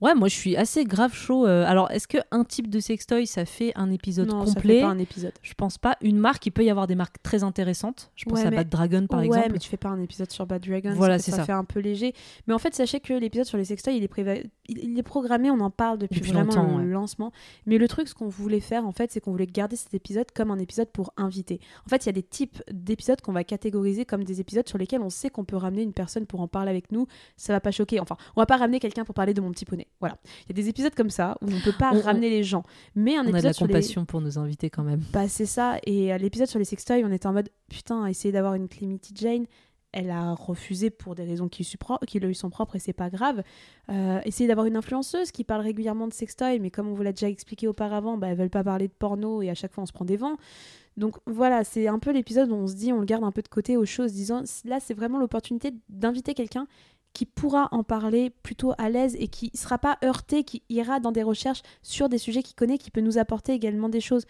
Ouais, 0.00 0.14
moi 0.14 0.28
je 0.28 0.34
suis 0.34 0.56
assez 0.56 0.84
grave 0.84 1.12
chaud. 1.12 1.46
Euh, 1.46 1.64
alors, 1.66 1.90
est-ce 1.90 2.06
qu'un 2.06 2.44
type 2.44 2.70
de 2.70 2.80
sextoy 2.80 3.26
ça 3.26 3.44
fait 3.44 3.72
un 3.74 3.90
épisode 3.90 4.28
non, 4.28 4.44
complet 4.44 4.52
ça 4.52 4.60
fait 4.60 4.80
pas 4.80 4.86
un 4.88 4.98
épisode. 4.98 5.32
Je 5.42 5.54
pense 5.54 5.78
pas. 5.78 5.96
Une 6.00 6.18
marque, 6.18 6.46
il 6.46 6.52
peut 6.52 6.64
y 6.64 6.70
avoir 6.70 6.86
des 6.86 6.94
marques 6.94 7.22
très 7.22 7.42
intéressantes. 7.42 8.10
Je 8.14 8.24
pense 8.24 8.44
à 8.44 8.50
Bad 8.50 8.68
Dragon 8.68 9.06
par 9.06 9.20
exemple. 9.20 9.46
Ouais, 9.46 9.52
mais 9.52 9.58
tu 9.58 9.68
fais 9.68 9.76
pas 9.76 9.88
un 9.88 10.00
épisode 10.00 10.30
sur 10.30 10.46
Bad 10.46 10.66
Dragon. 10.66 10.92
Voilà, 10.94 11.18
c'est 11.18 11.30
ça. 11.30 11.38
Ça 11.38 11.44
fait 11.44 11.52
un 11.52 11.64
peu 11.64 11.80
léger. 11.80 12.14
Mais 12.46 12.54
en 12.54 12.58
fait, 12.58 12.74
sachez 12.74 13.00
que 13.00 13.12
l'épisode 13.12 13.46
sur 13.46 13.58
les 13.58 13.64
sextoys, 13.64 13.96
il 13.96 14.04
est, 14.04 14.50
il 14.68 14.98
est 14.98 15.02
programmé, 15.02 15.50
on 15.50 15.60
en 15.60 15.70
parle 15.70 15.98
depuis, 15.98 16.20
vraiment 16.20 16.78
le 16.78 16.90
lancement. 16.90 17.32
Mais 17.66 17.78
le 17.78 17.88
truc, 17.88 18.08
ce 18.08 18.14
qu'on 18.14 18.28
voulait 18.28 18.60
faire 18.60 18.86
en 18.86 18.92
fait, 18.92 19.10
c'est 19.10 19.20
qu'on 19.20 19.32
voulait 19.32 19.46
garder 19.46 19.76
cet 19.76 19.94
épisode 19.94 20.26
comme 20.32 20.50
un 20.50 20.58
épisode 20.58 20.88
pour 20.88 21.12
inviter. 21.16 21.60
En 21.86 21.88
fait, 21.88 22.04
il 22.04 22.06
y 22.06 22.10
a 22.10 22.12
des 22.12 22.22
types 22.22 22.62
d'épisodes 22.70 23.20
qu'on 23.20 23.32
va 23.32 23.44
catégoriser 23.44 24.04
comme 24.04 24.24
des 24.24 24.40
épisodes 24.40 24.68
sur 24.68 24.78
lesquels 24.78 25.02
on 25.02 25.10
sait 25.10 25.30
qu'on 25.30 25.44
peut 25.44 25.56
ramener 25.56 25.82
une 25.82 25.92
personne 25.92 26.26
pour 26.26 26.40
en 26.40 26.48
parler 26.48 26.70
avec 26.70 26.92
nous. 26.92 27.06
Ça 27.36 27.52
va 27.52 27.60
pas 27.60 27.70
choquer. 27.70 28.00
Enfin, 28.00 28.16
on 28.36 28.40
va 28.40 28.46
pas 28.46 28.56
ramener 28.56 28.78
quelqu'un 28.78 29.04
pour 29.04 29.14
parler 29.14 29.34
de 29.34 29.40
mon 29.40 29.50
petit 29.50 29.64
poney. 29.64 29.87
Voilà. 30.00 30.18
Il 30.44 30.50
y 30.50 30.52
a 30.52 30.62
des 30.62 30.68
épisodes 30.68 30.94
comme 30.94 31.10
ça 31.10 31.36
où 31.42 31.46
on 31.46 31.60
peut 31.60 31.76
pas 31.76 31.90
ramener 31.90 32.30
les 32.30 32.44
gens. 32.44 32.62
Mais 32.94 33.16
un 33.16 33.20
on 33.20 33.28
épisode 33.28 33.38
a 33.38 33.40
de 33.40 33.46
la 33.60 33.66
compassion 33.66 34.04
pour 34.04 34.20
nos 34.20 34.38
invités 34.38 34.70
quand 34.70 34.84
même. 34.84 35.02
Bah 35.12 35.28
c'est 35.28 35.46
ça. 35.46 35.78
Et 35.86 36.12
à 36.12 36.18
l'épisode 36.18 36.48
sur 36.48 36.58
les 36.58 36.64
sextoys, 36.64 37.04
on 37.04 37.12
était 37.12 37.26
en 37.26 37.32
mode 37.32 37.50
putain, 37.68 38.06
essayer 38.06 38.32
d'avoir 38.32 38.54
une 38.54 38.68
Clemity 38.68 39.12
Jane. 39.14 39.46
Elle 39.90 40.10
a 40.10 40.34
refusé 40.34 40.90
pour 40.90 41.14
des 41.14 41.24
raisons 41.24 41.48
qui, 41.48 41.66
qui 42.06 42.20
lui 42.20 42.34
sont 42.34 42.50
propres 42.50 42.76
et 42.76 42.78
c'est 42.78 42.92
pas 42.92 43.08
grave. 43.08 43.42
Euh, 43.90 44.20
essayer 44.26 44.46
d'avoir 44.46 44.66
une 44.66 44.76
influenceuse 44.76 45.32
qui 45.32 45.44
parle 45.44 45.62
régulièrement 45.62 46.06
de 46.06 46.12
sextoy, 46.12 46.58
mais 46.60 46.70
comme 46.70 46.88
on 46.88 46.94
vous 46.94 47.02
l'a 47.02 47.12
déjà 47.12 47.28
expliqué 47.28 47.66
auparavant, 47.66 48.18
bah, 48.18 48.28
elles 48.28 48.36
veulent 48.36 48.50
pas 48.50 48.62
parler 48.62 48.88
de 48.88 48.92
porno 48.92 49.40
et 49.40 49.48
à 49.48 49.54
chaque 49.54 49.72
fois 49.72 49.82
on 49.82 49.86
se 49.86 49.92
prend 49.92 50.04
des 50.04 50.18
vents. 50.18 50.36
Donc 50.98 51.16
voilà, 51.26 51.64
c'est 51.64 51.88
un 51.88 51.98
peu 51.98 52.10
l'épisode 52.12 52.50
où 52.50 52.54
on 52.54 52.66
se 52.66 52.74
dit, 52.74 52.92
on 52.92 52.98
le 52.98 53.06
garde 53.06 53.24
un 53.24 53.32
peu 53.32 53.40
de 53.40 53.48
côté 53.48 53.76
aux 53.78 53.86
choses, 53.86 54.12
disant 54.12 54.42
là 54.64 54.78
c'est 54.78 54.94
vraiment 54.94 55.18
l'opportunité 55.18 55.72
d'inviter 55.88 56.34
quelqu'un 56.34 56.66
qui 57.12 57.26
pourra 57.26 57.68
en 57.72 57.82
parler 57.82 58.30
plutôt 58.30 58.72
à 58.78 58.90
l'aise 58.90 59.16
et 59.18 59.28
qui 59.28 59.50
ne 59.52 59.58
sera 59.58 59.78
pas 59.78 59.98
heurté, 60.04 60.44
qui 60.44 60.62
ira 60.68 61.00
dans 61.00 61.12
des 61.12 61.22
recherches 61.22 61.62
sur 61.82 62.08
des 62.08 62.18
sujets 62.18 62.42
qu'il 62.42 62.54
connaît, 62.54 62.78
qui 62.78 62.90
peut 62.90 63.00
nous 63.00 63.18
apporter 63.18 63.52
également 63.52 63.88
des 63.88 64.00
choses. 64.00 64.24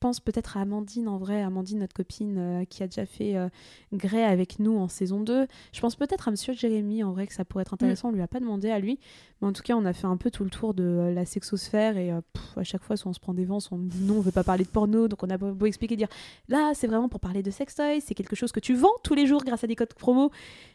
Pense 0.00 0.20
peut-être 0.20 0.56
à 0.56 0.60
Amandine 0.62 1.08
en 1.08 1.18
vrai, 1.18 1.42
Amandine, 1.42 1.78
notre 1.80 1.94
copine 1.94 2.36
euh, 2.38 2.64
qui 2.64 2.82
a 2.82 2.86
déjà 2.86 3.06
fait 3.06 3.36
euh, 3.36 3.48
Grey 3.92 4.22
avec 4.24 4.58
nous 4.58 4.76
en 4.78 4.88
saison 4.88 5.20
2. 5.20 5.46
Je 5.72 5.80
pense 5.80 5.96
peut-être 5.96 6.28
à 6.28 6.30
Monsieur 6.30 6.52
Jérémy 6.52 7.02
en 7.04 7.12
vrai 7.12 7.26
que 7.26 7.34
ça 7.34 7.44
pourrait 7.44 7.62
être 7.62 7.74
intéressant. 7.74 8.08
On 8.08 8.12
lui 8.12 8.22
a 8.22 8.28
pas 8.28 8.40
demandé 8.40 8.70
à 8.70 8.78
lui, 8.78 8.98
mais 9.40 9.48
en 9.48 9.52
tout 9.52 9.62
cas, 9.62 9.74
on 9.74 9.84
a 9.84 9.92
fait 9.92 10.06
un 10.06 10.16
peu 10.16 10.30
tout 10.30 10.44
le 10.44 10.50
tour 10.50 10.74
de 10.74 10.82
euh, 10.84 11.12
la 11.14 11.24
sexosphère 11.24 11.96
et 11.96 12.12
euh, 12.12 12.20
pff, 12.32 12.58
à 12.58 12.64
chaque 12.64 12.82
fois, 12.82 12.96
soit 12.96 13.10
on 13.10 13.14
se 13.14 13.20
prend 13.20 13.34
des 13.34 13.44
vents, 13.44 13.60
soit 13.60 13.76
on 13.76 13.80
dit 13.80 14.00
non, 14.02 14.18
on 14.18 14.20
veut 14.20 14.32
pas 14.32 14.44
parler 14.44 14.64
de 14.64 14.68
porno. 14.70 15.08
Donc 15.08 15.22
on 15.22 15.30
a 15.30 15.38
beau, 15.38 15.66
expliquer, 15.66 15.96
dire 15.96 16.08
là, 16.48 16.72
c'est 16.74 16.86
vraiment 16.86 17.08
pour 17.08 17.20
parler 17.20 17.42
de 17.42 17.50
sextoy, 17.50 18.00
c'est 18.00 18.14
quelque 18.14 18.36
chose 18.36 18.52
que 18.52 18.60
tu 18.60 18.74
vends 18.74 18.88
tous 19.02 19.14
les 19.14 19.26
jours 19.26 19.42
grâce 19.44 19.64
à 19.64 19.66
des 19.66 19.76
codes 19.76 19.94
promo. 19.94 20.30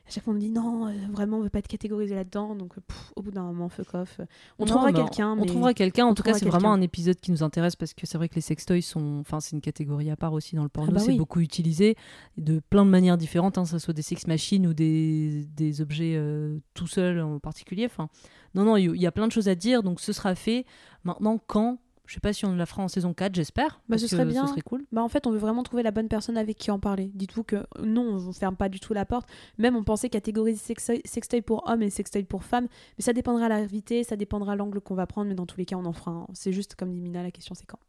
À 0.08 0.12
chaque 0.12 0.24
fois, 0.26 0.34
on 0.34 0.36
me 0.36 0.42
dit 0.42 0.50
non, 0.50 0.94
vraiment, 1.12 1.38
on 1.38 1.42
veut 1.42 1.50
pas 1.50 1.60
être 1.60 1.68
catégorisé 1.68 2.14
là-dedans. 2.16 2.56
Donc 2.56 2.74
pff, 2.76 3.14
au 3.16 3.22
bout 3.22 3.32
d'un 3.32 3.44
moment, 3.44 3.70
fuck 3.70 3.94
off. 3.94 4.20
On 4.60 4.66
Non, 4.66 4.72
trouvera 4.72 4.92
quelqu'un. 4.92 5.32
On 5.32 5.36
mais- 5.38 5.46
trouvera 5.46 5.74
quelqu'un. 5.74 6.06
En 6.06 6.10
on 6.12 6.14
tout 6.14 6.24
cas, 6.24 6.34
c'est 6.34 6.46
vraiment 6.46 6.74
un 6.74 6.82
épisode 6.82 7.20
qui 7.20 7.32
nous 7.32 7.42
intéresse 7.44 7.76
parce 7.76 7.94
que 7.94 8.06
c'est 8.06 8.18
vrai 8.18 8.28
que 8.28 8.36
les 8.36 8.42
sextoys 8.42 8.82
sont, 8.82 9.13
enfin, 9.22 9.40
c'est 9.40 9.52
une 9.56 9.62
catégorie 9.62 10.10
à 10.10 10.16
part 10.16 10.34
aussi 10.34 10.56
dans 10.56 10.64
le 10.64 10.70
porno. 10.70 10.92
bah 10.92 11.00
c'est 11.00 11.12
oui. 11.12 11.18
beaucoup 11.18 11.40
utilisé 11.40 11.96
de 12.38 12.60
plein 12.70 12.86
de 12.86 12.90
manières 12.90 13.18
différentes, 13.18 13.58
hein, 13.58 13.64
que 13.64 13.70
ce 13.70 13.80
soit 13.80 13.94
des 13.94 14.02
sex 14.02 14.28
machines 14.28 14.68
ou 14.68 14.74
des, 14.74 15.46
des 15.56 15.82
objets 15.82 16.16
euh, 16.16 16.60
tout 16.74 16.88
seuls 16.88 17.20
en 17.20 17.40
particulier. 17.40 17.86
Enfin, 17.86 18.10
non, 18.56 18.64
non, 18.64 18.78
il 18.78 18.96
y, 18.96 19.08
a 19.08 19.12
plein 19.12 19.28
de 19.28 19.32
choses 19.32 19.50
à 19.50 19.56
dire. 19.56 19.84
Donc, 19.84 20.00
ce 20.00 20.14
sera 20.14 20.36
fait. 20.36 20.66
Maintenant, 21.04 21.40
quand? 21.46 21.80
Je 22.06 22.16
sais 22.16 22.20
pas 22.20 22.34
si 22.34 22.46
on 22.46 22.54
la 22.56 22.66
fera 22.66 22.84
en 22.84 22.90
saison 22.90 23.14
4, 23.14 23.34
j'espère. 23.34 23.82
Bah, 23.88 23.98
ce 23.98 24.08
serait 24.08 24.26
bien. 24.26 24.46
Ce 24.46 24.52
serait 24.52 24.62
cool. 24.62 24.86
Bah 24.92 25.02
en 25.02 25.08
fait, 25.08 25.26
on 25.26 25.32
veut 25.32 25.38
vraiment 25.38 25.64
trouver 25.64 25.84
la 25.84 25.92
bonne 25.92 26.10
personne 26.10 26.38
avec 26.38 26.58
qui 26.58 26.70
en 26.70 26.78
parler. 26.78 27.12
Dites-vous 27.14 27.44
que 27.44 27.66
non, 27.82 28.02
on 28.02 28.28
ne 28.28 28.34
ferme 28.34 28.58
pas 28.58 28.68
du 28.68 28.80
tout 28.80 28.94
la 28.94 29.06
porte. 29.06 29.28
Même 29.58 29.76
on 29.76 29.84
pensait 29.84 30.10
catégoriser 30.10 30.76
sextoy, 31.06 31.42
pour 31.42 31.68
hommes 31.68 31.82
et 31.82 31.90
sextoy 31.90 32.24
pour 32.24 32.44
femmes. 32.44 32.68
Mais 32.98 33.04
ça 33.04 33.14
dépendra 33.14 33.46
de 33.46 33.54
l'invité, 33.54 34.04
ça 34.04 34.18
dépendra 34.18 34.54
de 34.54 34.60
l'angle 34.60 34.82
qu'on 34.82 34.96
va 34.96 35.08
prendre. 35.08 35.30
Mais 35.30 35.36
dans 35.36 35.46
tous 35.46 35.58
les 35.58 35.66
cas, 35.66 35.78
on 35.78 35.86
en 35.86 35.94
fera 35.94 36.12
un. 36.12 36.28
C'est 36.34 36.52
juste 36.52 36.76
comme 36.76 36.92
dit 36.92 37.00
Mina, 37.00 37.24
la 37.24 37.32
question 37.32 37.56
c'est 37.56 37.66
quand. 37.66 37.80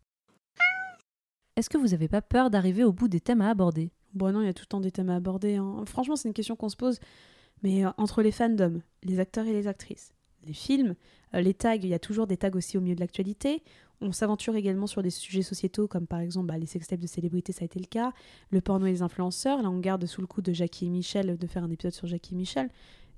Est-ce 1.57 1.71
que 1.71 1.79
vous 1.79 1.95
avez 1.95 2.09
pas 2.09 2.23
peur 2.23 2.51
d'arriver 2.51 2.83
au 2.83 2.93
bout 2.93 3.07
des 3.07 3.21
thèmes 3.21 3.41
à 3.41 3.51
aborder? 3.51 3.93
Bon, 4.13 4.33
non, 4.33 4.43
il 4.43 4.47
y 4.47 4.49
a 4.49 4.55
tout 4.55 4.65
le 4.65 4.69
temps 4.69 4.81
des 4.81 4.91
thèmes 4.91 5.11
à 5.11 5.17
aborder. 5.17 5.57
hein. 5.57 5.85
Franchement, 5.87 6.17
c'est 6.17 6.29
une 6.29 6.35
question 6.35 6.57
qu'on 6.57 6.69
se 6.69 6.77
pose. 6.77 6.99
Mais 7.63 7.85
euh, 7.85 7.91
entre 7.97 8.23
les 8.23 8.33
fandoms, 8.33 8.81
les 9.05 9.21
acteurs 9.21 9.47
et 9.47 9.53
les 9.53 9.69
actrices, 9.69 10.13
les 10.45 10.53
films, 10.53 10.97
euh, 11.35 11.41
les 11.41 11.55
tags, 11.55 11.77
il 11.77 11.87
y 11.87 11.95
a 11.95 11.99
toujours 11.99 12.27
des 12.27 12.37
tags 12.37 12.51
aussi 12.55 12.77
au 12.77 12.81
milieu 12.81 12.97
de 12.97 13.01
l'actualité. 13.01 13.63
On 14.01 14.11
s'aventure 14.11 14.57
également 14.57 14.89
sur 14.89 15.03
des 15.03 15.11
sujets 15.11 15.43
sociétaux 15.43 15.87
comme 15.87 16.07
par 16.07 16.19
exemple 16.19 16.49
bah, 16.49 16.59
les 16.59 16.67
sextapes 16.67 16.99
de 17.01 17.07
célébrités, 17.07 17.53
ça 17.53 17.63
a 17.63 17.65
été 17.65 17.79
le 17.79 17.87
cas, 17.87 18.13
le 18.51 18.61
porno 18.61 18.87
et 18.87 18.91
les 18.91 19.03
influenceurs. 19.03 19.63
Là, 19.63 19.71
on 19.71 19.79
garde 19.79 20.05
sous 20.07 20.21
le 20.21 20.27
coup 20.27 20.43
de 20.43 20.53
Jackie 20.53 20.87
et 20.87 20.91
Michel 20.91 21.39
de 21.39 21.47
faire 21.47 21.63
un 21.63 21.71
épisode 21.71 21.95
sur 21.95 22.09
Jackie 22.09 22.35
et 22.35 22.37
Michel. 22.37 22.69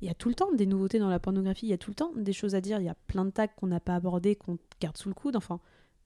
Il 0.02 0.06
y 0.06 0.10
a 0.10 0.14
tout 0.14 0.28
le 0.28 0.34
temps 0.34 0.52
des 0.52 0.66
nouveautés 0.66 0.98
dans 0.98 1.08
la 1.08 1.18
pornographie, 1.18 1.66
il 1.66 1.70
y 1.70 1.72
a 1.72 1.78
tout 1.78 1.90
le 1.90 1.94
temps 1.94 2.12
des 2.14 2.34
choses 2.34 2.54
à 2.54 2.60
dire, 2.60 2.78
il 2.80 2.84
y 2.84 2.88
a 2.90 2.96
plein 3.06 3.24
de 3.24 3.30
tags 3.30 3.46
qu'on 3.46 3.66
n'a 3.66 3.80
pas 3.80 3.94
abordés, 3.94 4.36
qu'on 4.36 4.58
garde 4.78 4.98
sous 4.98 5.08
le 5.08 5.14
coude. 5.14 5.36
Enfin, 5.36 5.58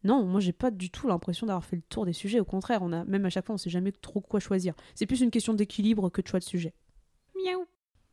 non, 0.05 0.25
moi 0.25 0.41
j'ai 0.41 0.53
pas 0.53 0.71
du 0.71 0.91
tout 0.91 1.07
l'impression 1.09 1.47
d'avoir 1.47 1.65
fait 1.65 1.77
le 1.77 1.83
tour 1.83 2.07
des 2.07 2.13
sujets. 2.13 2.41
Au 2.41 2.45
contraire, 2.45 2.81
on 2.83 2.93
a 2.93 3.05
même 3.05 3.25
à 3.27 3.31
chaque 3.31 3.47
fois, 3.47 3.55
on 3.55 3.59
sait 3.59 3.71
jamais 3.71 3.93
trop 3.93 4.21
quoi 4.21 4.41
choisir. 4.41 4.75
C'est 4.95 5.07
plus 5.07 5.21
une 5.21 5.31
question 5.31 5.55
d'équilibre 5.55 6.09
que 6.11 6.23
de 6.23 6.27
choix 6.27 6.39
de 6.41 6.45
sujet. 6.45 6.73
Miaou. 7.37 7.67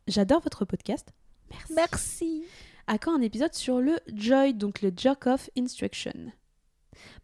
J'adore 0.06 0.40
votre 0.40 0.64
podcast. 0.64 1.12
Merci. 1.50 1.72
Merci. 1.74 2.44
À 2.86 2.98
quand 2.98 3.14
un 3.16 3.20
épisode 3.20 3.54
sur 3.54 3.80
le 3.80 3.98
Joy, 4.14 4.54
donc 4.54 4.80
le 4.82 4.90
Jerk 4.96 5.26
Off 5.26 5.50
Instruction? 5.58 6.32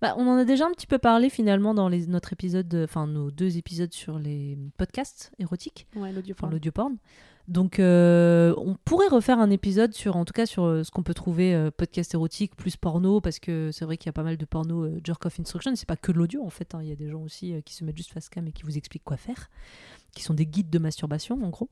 Bah, 0.00 0.14
on 0.18 0.26
en 0.28 0.36
a 0.36 0.44
déjà 0.44 0.66
un 0.66 0.70
petit 0.72 0.86
peu 0.86 0.98
parlé 0.98 1.28
finalement 1.30 1.74
dans 1.74 1.88
les, 1.88 2.06
notre 2.06 2.32
épisode, 2.32 2.68
de- 2.68 2.84
enfin 2.84 3.06
nos 3.06 3.30
deux 3.30 3.56
épisodes 3.58 3.92
sur 3.92 4.18
les 4.18 4.56
podcasts 4.76 5.32
érotiques, 5.38 5.86
Ouais, 5.96 6.12
l'audio 6.12 6.34
enfin 6.38 6.48
l'audio 6.50 6.70
porn. 6.70 6.96
Donc 7.46 7.78
euh, 7.78 8.54
on 8.56 8.74
pourrait 8.86 9.08
refaire 9.08 9.38
un 9.38 9.50
épisode 9.50 9.92
sur, 9.92 10.16
en 10.16 10.24
tout 10.24 10.32
cas 10.32 10.46
sur 10.46 10.64
euh, 10.64 10.82
ce 10.82 10.90
qu'on 10.90 11.02
peut 11.02 11.12
trouver 11.12 11.54
euh, 11.54 11.70
podcast 11.70 12.14
érotique 12.14 12.56
plus 12.56 12.76
porno, 12.76 13.20
parce 13.20 13.38
que 13.38 13.70
c'est 13.70 13.84
vrai 13.84 13.98
qu'il 13.98 14.06
y 14.06 14.08
a 14.08 14.14
pas 14.14 14.22
mal 14.22 14.38
de 14.38 14.44
porno 14.46 14.84
euh, 14.84 15.00
jerk 15.04 15.26
off 15.26 15.38
instruction. 15.38 15.76
C'est 15.76 15.88
pas 15.88 15.96
que 15.96 16.10
de 16.10 16.16
l'audio 16.18 16.42
en 16.42 16.48
fait. 16.50 16.74
hein. 16.74 16.80
Il 16.82 16.88
y 16.88 16.92
a 16.92 16.96
des 16.96 17.10
gens 17.10 17.20
aussi 17.20 17.54
qui 17.66 17.74
se 17.74 17.84
mettent 17.84 17.98
juste 17.98 18.12
face 18.12 18.28
cam 18.30 18.46
et 18.46 18.52
qui 18.52 18.62
vous 18.62 18.78
expliquent 18.78 19.04
quoi 19.04 19.18
faire, 19.18 19.50
qui 20.14 20.22
sont 20.22 20.34
des 20.34 20.46
guides 20.46 20.70
de 20.70 20.78
masturbation 20.78 21.44
en 21.44 21.50
gros. 21.50 21.68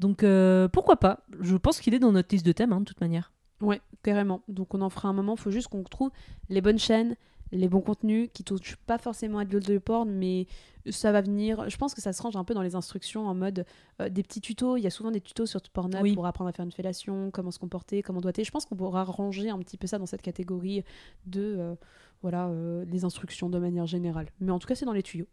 Donc 0.00 0.24
pourquoi 0.72 0.96
pas? 0.96 1.20
Je 1.40 1.56
pense 1.56 1.80
qu'il 1.80 1.94
est 1.94 2.00
dans 2.00 2.10
notre 2.10 2.34
liste 2.34 2.44
de 2.44 2.52
thèmes 2.52 2.72
hein, 2.72 2.80
de 2.80 2.84
toute 2.84 3.00
manière. 3.00 3.30
Ouais, 3.60 3.80
carrément. 4.02 4.42
Donc 4.48 4.74
on 4.74 4.80
en 4.82 4.90
fera 4.90 5.08
un 5.08 5.12
moment. 5.12 5.36
Faut 5.36 5.52
juste 5.52 5.68
qu'on 5.68 5.84
trouve 5.84 6.10
les 6.48 6.60
bonnes 6.60 6.80
chaînes, 6.80 7.14
les 7.52 7.68
bons 7.68 7.80
contenus 7.80 8.28
qui 8.32 8.42
touchent 8.44 8.76
pas 8.86 8.98
forcément 8.98 9.38
à 9.38 9.44
de 9.44 9.52
l'audio 9.52 9.78
porn, 9.80 10.10
mais 10.10 10.46
ça 10.90 11.12
va 11.12 11.20
venir. 11.20 11.68
Je 11.70 11.76
pense 11.76 11.94
que 11.94 12.00
ça 12.00 12.12
se 12.12 12.20
range 12.20 12.36
un 12.36 12.44
peu 12.44 12.52
dans 12.54 12.62
les 12.62 12.74
instructions 12.74 13.26
en 13.26 13.34
mode 13.34 13.64
euh, 14.02 14.08
des 14.08 14.22
petits 14.22 14.40
tutos. 14.40 14.76
Il 14.76 14.82
y 14.82 14.86
a 14.86 14.90
souvent 14.90 15.10
des 15.10 15.20
tutos 15.20 15.46
sur 15.46 15.60
Pornhub 15.72 16.02
Oui. 16.02 16.14
pour 16.14 16.26
apprendre 16.26 16.48
à 16.50 16.52
faire 16.52 16.64
une 16.64 16.72
fellation, 16.72 17.30
comment 17.30 17.50
se 17.50 17.58
comporter, 17.58 18.02
comment 18.02 18.20
doiter. 18.20 18.44
Je 18.44 18.50
pense 18.50 18.66
qu'on 18.66 18.76
pourra 18.76 19.04
ranger 19.04 19.50
un 19.50 19.58
petit 19.60 19.76
peu 19.76 19.86
ça 19.86 19.98
dans 19.98 20.06
cette 20.06 20.22
catégorie 20.22 20.82
de 21.26 21.56
euh, 21.58 21.74
voilà 22.22 22.48
euh, 22.48 22.84
les 22.86 23.04
instructions 23.04 23.48
de 23.48 23.58
manière 23.58 23.86
générale. 23.86 24.26
Mais 24.40 24.50
en 24.50 24.58
tout 24.58 24.66
cas, 24.66 24.74
c'est 24.74 24.86
dans 24.86 24.92
les 24.92 25.02
tuyaux. 25.02 25.28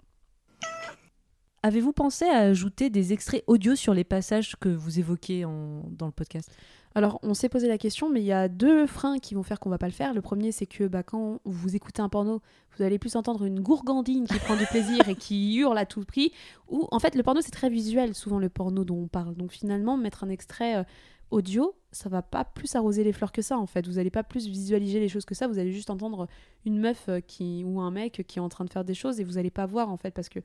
Avez-vous 1.64 1.94
pensé 1.94 2.26
à 2.26 2.40
ajouter 2.40 2.90
des 2.90 3.14
extraits 3.14 3.44
audio 3.46 3.76
sur 3.76 3.94
les 3.94 4.04
passages 4.04 4.56
que 4.60 4.70
vous 4.70 5.00
évoquez 5.00 5.46
en- 5.46 5.84
dans 5.92 6.08
le 6.08 6.12
podcast? 6.12 6.50
Alors, 6.94 7.20
on 7.24 7.34
s'est 7.34 7.48
posé 7.48 7.68
la 7.68 7.78
question, 7.78 8.10
mais 8.10 8.20
il 8.20 8.26
y 8.26 8.34
a 8.34 8.50
deux 8.50 8.86
freins 8.86 9.20
qui 9.20 9.34
vont 9.34 9.44
faire 9.44 9.60
qu'on 9.60 9.70
va 9.70 9.78
pas 9.78 9.88
le 9.88 9.94
faire. 9.94 10.14
Le 10.14 10.22
premier, 10.22 10.52
c'est 10.52 10.66
que 10.66 10.86
bah, 10.86 11.04
quand 11.04 11.40
vous 11.46 11.76
écoutez 11.76 12.02
un 12.02 12.10
porno, 12.10 12.42
vous 12.78 12.84
allez 12.84 13.00
plus 13.00 13.16
entendre 13.16 13.46
une 13.46 13.62
gourgandine 13.62 14.28
qui 14.28 14.40
prend 14.40 14.58
du 14.58 14.66
plaisir 14.66 15.08
et 15.08 15.16
qui 15.16 15.56
hurle 15.56 15.78
à 15.78 15.86
tout 15.86 16.04
prix. 16.04 16.34
Ou 16.70 16.88
en 16.92 17.00
fait, 17.00 17.16
le 17.16 17.24
porno, 17.24 17.40
c'est 17.42 17.52
très 17.52 17.70
visuel, 17.70 18.14
souvent 18.14 18.40
le 18.40 18.50
porno 18.50 18.84
dont 18.84 19.04
on 19.04 19.08
parle. 19.08 19.36
Donc 19.36 19.52
finalement, 19.52 19.96
mettre 19.96 20.26
un 20.26 20.30
extrait 20.30 20.76
euh, 20.76 20.84
audio, 21.32 21.74
ça 21.94 22.10
va 22.10 22.22
pas 22.22 22.44
plus 22.44 22.76
arroser 22.76 23.06
les 23.06 23.14
fleurs 23.14 23.32
que 23.32 23.42
ça, 23.42 23.58
en 23.58 23.68
fait. 23.68 23.88
Vous 23.88 23.98
allez 23.98 24.10
pas 24.10 24.24
plus 24.24 24.48
visualiser 24.48 25.00
les 25.00 25.08
choses 25.08 25.24
que 25.24 25.34
ça. 25.34 25.48
Vous 25.48 25.60
allez 25.60 25.72
juste 25.72 25.90
entendre 25.90 26.28
une 26.66 26.78
meuf 26.78 27.06
euh, 27.08 27.22
qui 27.22 27.64
ou 27.66 27.80
un 27.80 27.92
mec 27.92 28.26
qui 28.28 28.40
est 28.40 28.42
en 28.42 28.50
train 28.50 28.66
de 28.66 28.70
faire 28.70 28.84
des 28.84 28.96
choses 28.96 29.22
et 29.22 29.24
vous 29.24 29.38
allez 29.38 29.50
pas 29.50 29.66
voir, 29.66 29.90
en 29.90 29.98
fait, 29.98 30.12
parce 30.12 30.28
que 30.28 30.40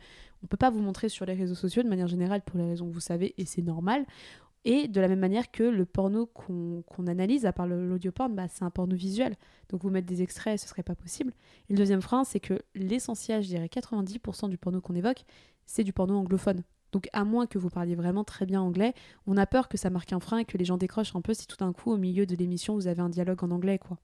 on 0.44 0.46
peut 0.46 0.56
pas 0.56 0.70
vous 0.70 0.80
montrer 0.80 1.08
sur 1.08 1.26
les 1.26 1.34
réseaux 1.34 1.56
sociaux 1.56 1.82
de 1.82 1.88
manière 1.88 2.06
générale 2.06 2.42
pour 2.42 2.56
les 2.56 2.66
raisons 2.66 2.86
que 2.86 2.92
vous 2.92 3.00
savez 3.00 3.34
et 3.36 3.46
c'est 3.46 3.62
normal. 3.62 4.06
Et 4.68 4.88
de 4.88 5.00
la 5.00 5.06
même 5.08 5.20
manière 5.20 5.50
que 5.52 5.62
le 5.62 5.86
porno 5.86 6.26
qu'on 6.26 6.82
analyse, 7.06 7.46
à 7.46 7.52
part 7.52 7.68
le- 7.68 7.88
l'audio 7.88 8.10
porn, 8.10 8.34
bah, 8.34 8.48
c'est 8.48 8.64
un 8.64 8.70
porno 8.70 8.96
visuel. 8.96 9.36
Donc 9.68 9.82
vous 9.82 9.90
mettre 9.90 10.08
des 10.08 10.22
extraits, 10.22 10.58
ce 10.58 10.66
serait 10.68 10.82
pas 10.82 10.96
possible. 10.96 11.32
Et 11.70 11.72
le 11.72 11.78
deuxième 11.78 12.02
frein, 12.02 12.24
c'est 12.24 12.40
que 12.40 12.60
l'essentiel, 12.74 13.42
je 13.42 13.48
dirais 13.48 13.68
90% 13.68 14.48
du 14.48 14.58
porno 14.58 14.80
qu'on 14.80 14.96
évoque, 14.96 15.24
c'est 15.66 15.84
du 15.84 15.92
porno 15.92 16.16
anglophone. 16.18 16.64
Donc 16.92 17.08
à 17.12 17.24
moins 17.24 17.46
que 17.46 17.58
vous 17.58 17.70
parliez 17.70 17.94
vraiment 17.94 18.24
très 18.24 18.44
bien 18.44 18.60
anglais, 18.60 18.92
on 19.26 19.36
a 19.36 19.46
peur 19.46 19.68
que 19.68 19.76
ça 19.78 19.88
marque 19.88 20.12
un 20.12 20.20
frein 20.20 20.38
et 20.38 20.44
que 20.44 20.58
les 20.58 20.64
gens 20.64 20.78
décrochent 20.78 21.14
un 21.14 21.20
peu 21.20 21.32
si 21.32 21.46
tout 21.46 21.56
d'un 21.56 21.72
coup, 21.72 21.92
au 21.92 21.96
milieu 21.96 22.26
de 22.26 22.34
l'émission, 22.34 22.74
vous 22.74 22.88
avez 22.88 23.02
un 23.02 23.08
dialogue 23.08 23.44
en 23.44 23.50
anglais, 23.52 23.78
quoi. 23.78 23.98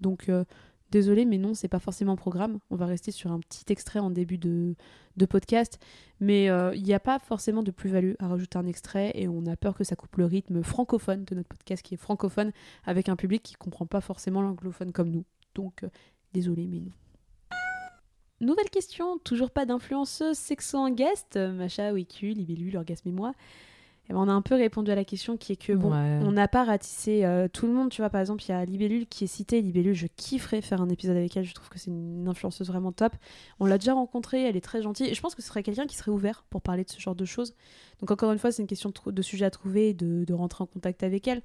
Donc 0.00 0.28
euh, 0.28 0.44
désolé, 0.94 1.24
mais 1.24 1.38
non, 1.38 1.54
c'est 1.54 1.66
pas 1.66 1.80
forcément 1.80 2.14
programme. 2.14 2.60
On 2.70 2.76
va 2.76 2.86
rester 2.86 3.10
sur 3.10 3.32
un 3.32 3.40
petit 3.40 3.64
extrait 3.68 3.98
en 3.98 4.10
début 4.10 4.38
de, 4.38 4.76
podcast. 5.28 5.80
Mais 6.20 6.48
euh, 6.48 6.72
il 6.74 6.84
n'y 6.84 6.94
a 6.94 7.00
pas 7.00 7.18
forcément 7.18 7.64
de 7.64 7.72
plus-value 7.72 8.12
à 8.20 8.28
rajouter 8.28 8.58
un 8.58 8.66
extrait 8.66 9.10
et 9.14 9.26
on 9.26 9.44
a 9.46 9.56
peur 9.56 9.74
que 9.74 9.82
ça 9.82 9.96
coupe 9.96 10.16
le 10.16 10.24
rythme 10.24 10.62
francophone 10.62 11.24
de 11.24 11.34
notre 11.34 11.48
podcast 11.48 11.82
qui 11.82 11.94
est 11.94 11.96
francophone 11.96 12.52
avec 12.84 13.08
un 13.08 13.16
public 13.16 13.42
qui 13.42 13.54
comprend 13.54 13.86
pas 13.86 14.00
forcément 14.00 14.40
l'anglophone 14.40 14.92
comme 14.92 15.10
nous. 15.10 15.24
Donc, 15.56 15.82
euh, 15.82 15.88
désolé, 16.32 16.68
mais 16.68 16.78
non. 16.78 16.92
Nouvelle 18.40 18.70
question, 18.70 19.18
toujours 19.18 19.50
pas 19.50 19.66
d'influenceuse 19.66 20.36
sexo 20.36 20.78
en 20.78 20.90
guest, 20.90 21.36
Macha, 21.36 21.92
Wiku, 21.92 22.26
Libellule, 22.26 22.76
Orgasme 22.76 23.08
et 23.08 23.12
moi. 23.12 23.32
Et 24.10 24.12
ben, 24.12 24.18
on 24.18 24.28
a 24.28 24.32
un 24.32 24.42
peu 24.42 24.54
répondu 24.54 24.90
à 24.90 24.94
la 24.94 25.04
question 25.04 25.36
qui 25.38 25.52
est 25.52 25.56
que 25.56 25.72
bon, 25.72 25.90
Ouais. 25.90 26.20
on 26.22 26.32
n'a 26.32 26.46
pas 26.46 26.64
ratissé 26.64 27.24
euh, 27.24 27.48
tout 27.50 27.66
le 27.66 27.72
monde, 27.72 27.88
tu 27.90 28.02
vois. 28.02 28.10
Par 28.10 28.20
exemple, 28.20 28.44
il 28.46 28.50
y 28.50 28.52
a 28.52 28.62
Libellule 28.64 29.06
qui 29.06 29.24
est 29.24 29.28
citée. 29.28 29.62
Libellule, 29.62 29.94
je 29.94 30.06
kifferais 30.14 30.60
faire 30.60 30.82
un 30.82 30.90
épisode 30.90 31.16
avec 31.16 31.34
elle. 31.36 31.44
Je 31.44 31.54
trouve 31.54 31.70
que 31.70 31.78
c'est 31.78 31.90
une 31.90 32.28
influenceuse 32.28 32.66
vraiment 32.68 32.92
top. 32.92 33.14
On 33.60 33.66
l'a 33.66 33.78
déjà 33.78 33.94
rencontrée, 33.94 34.42
elle 34.42 34.56
est 34.56 34.60
très 34.60 34.82
gentille. 34.82 35.06
Et 35.08 35.14
je 35.14 35.20
pense 35.22 35.34
que 35.34 35.40
ce 35.40 35.48
serait 35.48 35.62
quelqu'un 35.62 35.86
qui 35.86 35.96
serait 35.96 36.10
ouvert 36.10 36.44
pour 36.50 36.60
parler 36.60 36.84
de 36.84 36.90
ce 36.90 37.00
genre 37.00 37.14
de 37.14 37.24
choses. 37.24 37.54
Donc, 38.00 38.10
encore 38.10 38.30
une 38.32 38.38
fois, 38.38 38.52
c'est 38.52 38.60
une 38.60 38.68
question 38.68 38.92
de, 39.06 39.22
sujet 39.22 39.46
à 39.46 39.50
trouver 39.50 39.88
et 39.90 39.94
de, 39.94 40.24
de 40.24 40.34
rentrer 40.34 40.62
en 40.62 40.66
contact 40.66 41.02
avec 41.02 41.26
elle. 41.26 41.40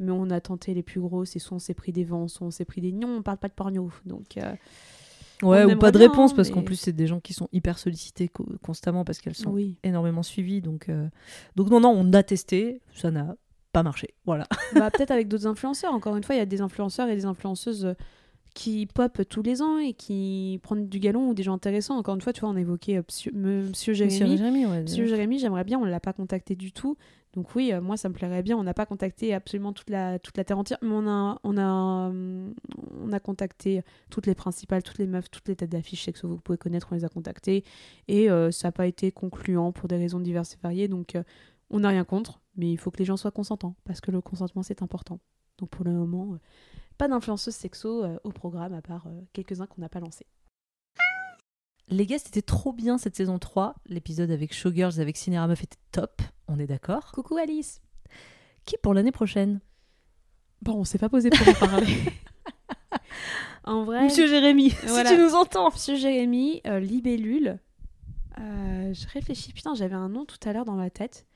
Mais 0.00 0.10
on 0.10 0.30
a 0.30 0.40
tenté 0.40 0.74
les 0.74 0.82
plus 0.82 1.00
grosses 1.00 1.36
et 1.36 1.38
soit 1.38 1.56
on 1.56 1.60
s'est 1.60 1.74
pris 1.74 1.92
des 1.92 2.04
vents, 2.04 2.26
soit 2.26 2.46
on 2.46 2.50
s'est 2.50 2.64
pris 2.64 2.80
des 2.80 2.90
non, 2.90 3.18
on 3.18 3.22
parle 3.22 3.38
pas 3.38 3.48
de 3.48 3.52
porno. 3.52 3.90
Donc, 4.04 4.36
euh, 4.36 4.52
Ouais, 5.42 5.64
On 5.64 5.74
ou 5.74 5.78
pas 5.78 5.90
de 5.90 5.98
bien, 5.98 6.08
réponse, 6.08 6.34
parce 6.34 6.48
mais- 6.48 6.54
qu'en 6.54 6.62
plus, 6.62 6.76
c'est 6.76 6.92
des 6.92 7.06
gens 7.06 7.20
qui 7.20 7.32
sont 7.34 7.48
hyper 7.52 7.78
sollicités 7.78 8.28
co- 8.28 8.46
constamment 8.62 9.04
parce 9.04 9.20
qu'elles 9.20 9.34
sont 9.34 9.50
oui. 9.50 9.76
énormément 9.82 10.22
suivies. 10.22 10.60
Donc, 10.60 10.88
euh, 10.88 11.08
donc 11.56 11.70
non, 11.70 11.80
non, 11.80 11.90
on 11.96 12.12
a 12.12 12.22
testé, 12.22 12.80
ça 12.94 13.10
n'a 13.10 13.36
pas 13.72 13.82
marché. 13.82 14.14
Voilà. 14.26 14.46
bah, 14.74 14.90
peut-être 14.90 15.10
avec 15.12 15.28
d'autres 15.28 15.46
influenceurs. 15.46 15.94
Encore 15.94 16.16
une 16.16 16.24
fois, 16.24 16.34
il 16.34 16.38
y 16.38 16.42
a 16.42 16.46
des 16.46 16.60
influenceurs 16.60 17.08
et 17.08 17.14
des 17.16 17.24
influenceuses 17.24 17.84
euh, 17.86 17.94
qui 18.54 18.86
pop 18.86 19.20
tous 19.28 19.42
les 19.42 19.62
ans 19.62 19.78
et 19.78 19.92
qui 19.94 20.58
prennent 20.62 20.88
du 20.88 20.98
galon 20.98 21.28
ou 21.28 21.34
des 21.34 21.42
gens 21.44 21.54
intéressants. 21.54 21.96
Encore 21.96 22.16
une 22.16 22.20
fois, 22.20 22.32
tu 22.32 22.40
vois, 22.40 22.50
on 22.50 22.56
évoquait 22.56 22.98
euh, 22.98 23.02
Monsieur 23.32 23.92
Jérémy. 23.94 24.36
Jérémy, 24.36 24.66
ouais. 24.66 24.82
Monsieur 24.82 25.06
Jérémy, 25.06 25.38
j'aimerais 25.38 25.64
bien, 25.64 25.78
on 25.78 25.84
ne 25.86 25.90
l'a 25.90 26.00
pas 26.00 26.12
contacté 26.12 26.56
du 26.56 26.72
tout. 26.72 26.96
Donc 27.34 27.54
oui, 27.54 27.72
euh, 27.72 27.80
moi, 27.80 27.96
ça 27.96 28.08
me 28.08 28.14
plairait 28.14 28.42
bien. 28.42 28.56
On 28.56 28.64
n'a 28.64 28.74
pas 28.74 28.86
contacté 28.86 29.32
absolument 29.34 29.72
toute 29.72 29.90
la, 29.90 30.18
terre 30.18 30.58
entière, 30.58 30.78
mais 30.82 30.92
on 30.92 31.06
a, 31.06 31.38
on, 31.44 31.56
a, 31.56 32.10
on 32.10 33.12
a 33.12 33.20
contacté 33.20 33.82
toutes 34.10 34.26
les 34.26 34.34
principales, 34.34 34.82
toutes 34.82 34.98
les 34.98 35.06
meufs, 35.06 35.30
toutes 35.30 35.46
les 35.48 35.56
têtes 35.56 35.70
d'affiche 35.70 36.10
que 36.10 36.26
vous 36.26 36.38
pouvez 36.38 36.58
connaître, 36.58 36.88
on 36.90 36.94
les 36.94 37.04
a 37.04 37.08
contactées. 37.08 37.64
Et 38.08 38.30
euh, 38.30 38.50
ça 38.50 38.68
n'a 38.68 38.72
pas 38.72 38.86
été 38.86 39.12
concluant 39.12 39.72
pour 39.72 39.88
des 39.88 39.96
raisons 39.96 40.20
diverses 40.20 40.54
et 40.54 40.58
variées. 40.62 40.88
Donc 40.88 41.14
euh, 41.14 41.22
on 41.70 41.80
n'a 41.80 41.88
rien 41.88 42.04
contre, 42.04 42.40
mais 42.56 42.70
il 42.70 42.76
faut 42.76 42.90
que 42.90 42.98
les 42.98 43.04
gens 43.04 43.16
soient 43.16 43.30
consentants, 43.30 43.76
parce 43.84 44.00
que 44.00 44.10
le 44.10 44.20
consentement, 44.20 44.62
c'est 44.62 44.82
important. 44.82 45.20
Donc 45.58 45.70
pour 45.70 45.84
le 45.84 45.92
moment, 45.92 46.34
euh, 46.34 46.38
pas 46.98 47.08
d'influenceuse 47.08 47.54
sexo 47.54 48.04
euh, 48.04 48.18
au 48.24 48.30
programme, 48.30 48.74
à 48.74 48.82
part 48.82 49.06
euh, 49.06 49.20
quelques-uns 49.32 49.66
qu'on 49.66 49.80
n'a 49.80 49.88
pas 49.88 50.00
lancés. 50.00 50.26
Les 51.88 52.06
guests 52.06 52.28
étaient 52.28 52.42
trop 52.42 52.72
bien 52.72 52.98
cette 52.98 53.16
saison 53.16 53.38
3. 53.38 53.74
L'épisode 53.86 54.30
avec 54.30 54.54
Showgirls, 54.54 55.00
avec 55.00 55.16
Cinéra 55.16 55.48
Meuf 55.48 55.62
était 55.64 55.78
top, 55.90 56.22
on 56.50 56.58
est 56.58 56.66
d'accord. 56.66 57.12
Coucou 57.12 57.36
Alice. 57.36 57.80
Qui 58.66 58.76
pour 58.82 58.92
l'année 58.92 59.12
prochaine? 59.12 59.60
Bon, 60.62 60.74
on 60.74 60.84
s'est 60.84 60.98
pas 60.98 61.08
posé 61.08 61.30
pour 61.30 61.48
en 61.48 61.54
parler. 61.54 61.96
en 63.64 63.84
vrai, 63.84 64.04
Monsieur 64.04 64.26
Jérémy, 64.26 64.74
Voilà. 64.86 65.10
si 65.10 65.16
tu 65.16 65.22
nous 65.22 65.34
entends. 65.34 65.70
Monsieur 65.70 65.96
Jérémy, 65.96 66.60
euh, 66.66 66.80
Libellule. 66.80 67.58
Euh, 68.38 68.92
je 68.92 69.06
réfléchis, 69.08 69.52
putain, 69.52 69.74
j'avais 69.74 69.94
un 69.94 70.08
nom 70.08 70.24
tout 70.24 70.36
à 70.46 70.52
l'heure 70.52 70.64
dans 70.64 70.76
ma 70.76 70.90
tête. 70.90 71.26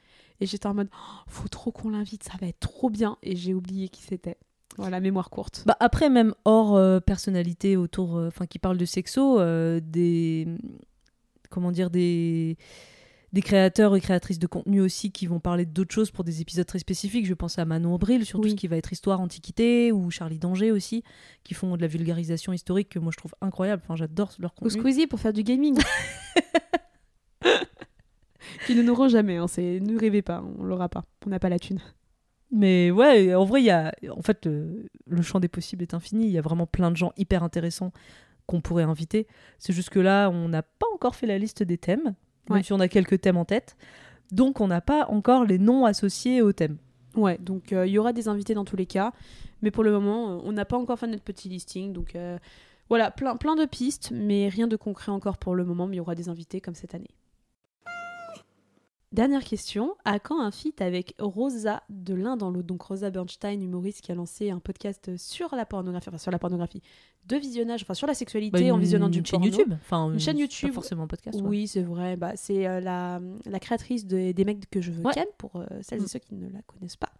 Et 0.40 0.46
j'étais 0.46 0.66
en 0.66 0.74
mode, 0.74 0.88
Oh, 0.92 1.22
faut 1.28 1.48
trop 1.48 1.70
qu'on 1.70 1.90
l'invite, 1.90 2.24
ça 2.24 2.32
va 2.40 2.48
être 2.48 2.60
trop 2.60 2.90
bien. 2.90 3.16
Et 3.22 3.36
j'ai 3.36 3.54
oublié 3.54 3.88
qui 3.88 4.02
c'était. 4.02 4.36
Voilà, 4.76 5.00
mémoire 5.00 5.30
courte. 5.30 5.62
Bah 5.66 5.76
après, 5.78 6.10
même 6.10 6.34
hors 6.44 6.74
euh, 6.74 6.98
personnalité 6.98 7.76
autour, 7.76 8.16
euh, 8.16 8.28
enfin 8.28 8.46
qui 8.46 8.58
parle 8.58 8.76
de 8.76 8.84
sexo, 8.84 9.38
euh, 9.38 9.80
des 9.80 10.48
comment 11.48 11.70
dire 11.70 11.90
des 11.90 12.56
des 13.34 13.42
créateurs 13.42 13.96
et 13.96 14.00
créatrices 14.00 14.38
de 14.38 14.46
contenu 14.46 14.80
aussi 14.80 15.10
qui 15.10 15.26
vont 15.26 15.40
parler 15.40 15.66
d'autres 15.66 15.92
choses 15.92 16.12
pour 16.12 16.22
des 16.22 16.40
épisodes 16.40 16.64
très 16.64 16.78
spécifiques. 16.78 17.26
Je 17.26 17.34
pense 17.34 17.58
à 17.58 17.64
Manon 17.64 17.96
Abril 17.96 18.24
sur 18.24 18.40
tout 18.40 18.48
ce 18.48 18.54
qui 18.54 18.68
va 18.68 18.76
être 18.76 18.92
histoire, 18.92 19.20
antiquité, 19.20 19.90
ou 19.90 20.08
Charlie 20.12 20.38
Danger 20.38 20.70
aussi, 20.70 21.02
qui 21.42 21.52
font 21.52 21.76
de 21.76 21.82
la 21.82 21.88
vulgarisation 21.88 22.52
historique 22.52 22.90
que 22.90 23.00
moi 23.00 23.10
je 23.10 23.16
trouve 23.18 23.34
incroyable. 23.40 23.82
Enfin, 23.84 23.96
j'adore 23.96 24.30
leur 24.38 24.52
Ou 24.52 24.66
contenu. 24.66 24.78
Squeezie 24.80 25.08
pour 25.08 25.18
faire 25.18 25.32
du 25.32 25.42
gaming. 25.42 25.76
Qui 28.66 28.76
ne 28.76 28.82
n'auront 28.82 29.08
jamais, 29.08 29.36
hein, 29.36 29.48
c'est... 29.48 29.80
ne 29.80 29.98
rêvez 29.98 30.22
pas, 30.22 30.42
on 30.58 30.62
l'aura 30.62 30.88
pas, 30.88 31.04
on 31.26 31.30
n'a 31.30 31.40
pas 31.40 31.48
la 31.48 31.58
thune. 31.58 31.80
Mais 32.52 32.92
ouais, 32.92 33.34
en 33.34 33.44
vrai, 33.44 33.62
il 33.62 33.64
y 33.64 33.70
a, 33.70 33.92
en 34.10 34.22
fait, 34.22 34.46
le, 34.46 34.86
le 35.06 35.22
champ 35.22 35.40
des 35.40 35.48
possibles 35.48 35.82
est 35.82 35.92
infini. 35.92 36.26
Il 36.26 36.30
y 36.30 36.38
a 36.38 36.40
vraiment 36.40 36.66
plein 36.66 36.92
de 36.92 36.96
gens 36.96 37.12
hyper 37.16 37.42
intéressants 37.42 37.92
qu'on 38.46 38.60
pourrait 38.60 38.84
inviter. 38.84 39.26
C'est 39.58 39.72
juste 39.72 39.90
que 39.90 39.98
là, 39.98 40.30
on 40.30 40.48
n'a 40.48 40.62
pas 40.62 40.86
encore 40.94 41.16
fait 41.16 41.26
la 41.26 41.36
liste 41.36 41.64
des 41.64 41.78
thèmes, 41.78 42.14
même 42.48 42.58
Ouais. 42.58 42.62
si 42.62 42.72
on 42.72 42.80
a 42.80 42.88
quelques 42.88 43.20
thèmes 43.20 43.36
en 43.36 43.44
tête. 43.44 43.76
Donc, 44.32 44.60
on 44.60 44.68
n'a 44.68 44.80
pas 44.80 45.06
encore 45.08 45.44
les 45.44 45.58
noms 45.58 45.84
associés 45.84 46.42
aux 46.42 46.52
thèmes. 46.52 46.78
Ouais, 47.14 47.38
donc 47.38 47.72
euh, 47.72 47.86
il 47.86 47.92
y 47.92 47.98
aura 47.98 48.12
des 48.12 48.26
invités 48.26 48.54
dans 48.54 48.64
tous 48.64 48.74
les 48.74 48.86
cas, 48.86 49.12
mais 49.62 49.70
pour 49.70 49.84
le 49.84 49.92
moment, 49.92 50.30
euh, 50.32 50.40
on 50.44 50.50
n'a 50.52 50.64
pas 50.64 50.76
encore 50.76 50.98
fait 50.98 51.06
notre 51.06 51.22
petit 51.22 51.48
listing, 51.48 51.92
donc 51.92 52.16
euh, 52.16 52.38
voilà, 52.88 53.12
plein, 53.12 53.36
plein 53.36 53.54
de 53.54 53.66
pistes, 53.66 54.10
mais 54.12 54.48
rien 54.48 54.66
de 54.66 54.74
concret 54.74 55.12
encore 55.12 55.38
pour 55.38 55.54
le 55.54 55.64
moment, 55.64 55.86
mais 55.86 55.94
il 55.94 55.98
y 55.98 56.00
aura 56.00 56.16
des 56.16 56.28
invités 56.28 56.60
comme 56.60 56.74
cette 56.74 56.92
année. 56.94 57.10
Dernière 59.14 59.44
question, 59.44 59.94
à 60.04 60.18
quand 60.18 60.40
un 60.42 60.50
feat 60.50 60.82
avec 60.82 61.14
Rosa 61.20 61.84
de 61.88 62.14
l'un 62.14 62.36
dans 62.36 62.50
l'autre? 62.50 62.66
Donc 62.66 62.82
Rosa 62.82 63.10
Bernstein, 63.10 63.62
humoriste 63.62 64.00
qui 64.00 64.10
a 64.10 64.16
lancé 64.16 64.50
un 64.50 64.58
podcast 64.58 65.16
sur 65.16 65.54
la 65.54 65.64
pornographie, 65.64 66.08
enfin 66.08 66.18
sur 66.18 66.32
la 66.32 66.40
pornographie, 66.40 66.82
de 67.26 67.36
visionnage, 67.36 67.82
enfin 67.84 67.94
sur 67.94 68.08
la 68.08 68.14
sexualité 68.14 68.72
en 68.72 68.76
visionnant 68.76 69.08
du 69.08 69.20
Bah, 69.20 69.24
chaîne 69.30 69.40
porno. 69.40 69.56
YouTube. 69.56 69.72
Enfin, 69.80 70.12
Une 70.12 70.18
chaîne 70.18 70.38
YouTube. 70.38 70.70
Pas 70.70 70.74
forcément 70.74 71.04
un 71.04 71.06
podcast. 71.06 71.40
ouais. 71.40 71.46
Oui, 71.46 71.68
c'est 71.68 71.82
vrai. 71.82 72.16
Bah, 72.16 72.32
c'est 72.34 72.66
euh, 72.66 72.80
la, 72.80 73.20
la 73.46 73.60
créatrice 73.60 74.04
de- 74.04 74.32
des 74.32 74.44
mecs 74.44 74.68
que 74.68 74.80
je 74.80 74.90
veux 74.90 75.04
Ouais. 75.04 75.12
ken, 75.14 75.26
pour 75.38 75.54
euh, 75.56 75.64
celles 75.80 76.00
Mm. 76.00 76.04
et 76.04 76.08
ceux 76.08 76.18
qui 76.18 76.34
ne 76.34 76.48
la 76.50 76.62
connaissent 76.62 76.96
pas. 76.96 77.12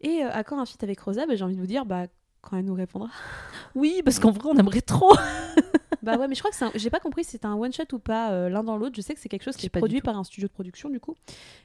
Et 0.00 0.24
euh, 0.24 0.30
à 0.32 0.44
quand 0.44 0.58
un 0.58 0.64
feat 0.64 0.82
avec 0.82 0.98
Rosa? 0.98 1.26
Bah, 1.26 1.36
J'ai 1.36 1.44
envie 1.44 1.56
de 1.56 1.60
vous 1.60 1.66
dire, 1.66 1.84
bah, 1.84 2.06
quand 2.40 2.56
elle 2.56 2.64
nous 2.64 2.72
répondra. 2.74 3.10
Oui, 3.74 4.00
parce 4.02 4.18
qu'en 4.18 4.30
vrai, 4.30 4.48
on 4.50 4.56
aimerait 4.56 4.80
trop. 4.80 5.12
bah 6.12 6.16
ouais, 6.18 6.28
mais 6.28 6.34
je 6.34 6.40
crois 6.40 6.50
que 6.50 6.56
c'est 6.56 6.64
un- 6.64 6.72
j'ai 6.74 6.90
pas 6.90 7.00
compris 7.00 7.24
si 7.24 7.32
c'était 7.32 7.46
un 7.46 7.54
one 7.54 7.72
shot 7.72 7.84
ou 7.92 7.98
pas 7.98 8.32
euh, 8.32 8.48
l'un 8.48 8.64
dans 8.64 8.76
l'autre. 8.76 8.94
Je 8.96 9.00
sais 9.02 9.14
que 9.14 9.20
c'est 9.20 9.28
quelque 9.28 9.42
chose 9.44 9.56
qui 9.56 9.66
est 9.66 9.70
produit 9.80 10.00
par 10.00 10.18
un 10.18 10.24
studio 10.24 10.48
de 10.48 10.52
production 10.52 10.88
du 10.90 11.00
coup. 11.00 11.14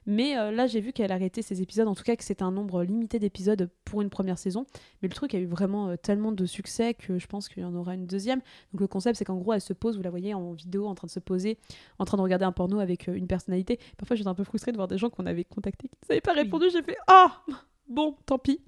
Mais 0.06 0.38
euh, 0.38 0.52
là, 0.52 0.68
j'ai 0.68 0.82
vu 0.82 0.91
qu'elle 0.94 1.11
arrêtait 1.11 1.41
ses 1.41 1.61
épisodes, 1.61 1.88
en 1.88 1.95
tout 1.95 2.03
cas 2.03 2.15
que 2.15 2.24
c'est 2.24 2.41
un 2.41 2.52
nombre 2.52 2.84
limité 2.84 3.20
d'épisodes 3.20 3.70
pour 3.86 4.02
une 4.02 4.10
première 4.10 4.38
saison. 4.38 4.65
Mais 5.02 5.07
le 5.07 5.14
truc 5.14 5.34
a 5.34 5.40
eu 5.40 5.45
vraiment 5.45 5.90
euh, 5.90 5.95
tellement 5.95 6.32
de 6.32 6.45
succès 6.45 6.94
que 6.94 7.18
je 7.20 7.28
pense 7.28 7.49
qu'il 7.49 7.64
y 7.64 7.65
en 7.65 7.74
aura 7.76 7.94
une 7.95 8.06
deuxième. 8.06 8.40
Donc 8.74 8.82
le 8.82 8.88
concept, 8.88 9.18
c'est 9.18 9.26
qu'en 9.26 9.38
gros, 9.38 9.53
elle 9.53 9.61
se 9.61 9.74
pose, 9.74 9.98
vous 9.98 10.03
la 10.03 10.10
voyez 10.10 10.34
en 10.34 10.52
vidéo, 10.53 10.88
en 10.88 10.95
train 10.95 11.07
de 11.07 11.11
se 11.11 11.20
poser, 11.20 11.57
en 11.99 12.06
train 12.06 12.18
de 12.18 12.22
regarder 12.24 12.45
un 12.45 12.52
porno 12.52 12.80
avec 12.80 13.07
une 13.07 13.28
personnalité. 13.28 13.80
Parfois, 13.98 14.15
j'étais 14.15 14.30
un 14.30 14.36
peu 14.36 14.44
frustrée 14.44 14.72
de 14.72 14.78
voir 14.78 14.88
des 14.88 14.98
gens 14.98 15.10
qu'on 15.10 15.26
avait 15.26 15.44
contactés 15.44 15.88
qui 15.90 16.10
n'avaient 16.10 16.22
pas 16.22 16.34
répondu. 16.34 16.65
J'ai 16.72 16.82
fait 16.84 16.98
Ah 17.07 17.41
Bon, 17.89 18.15
tant 18.26 18.38
pis. 18.39 18.60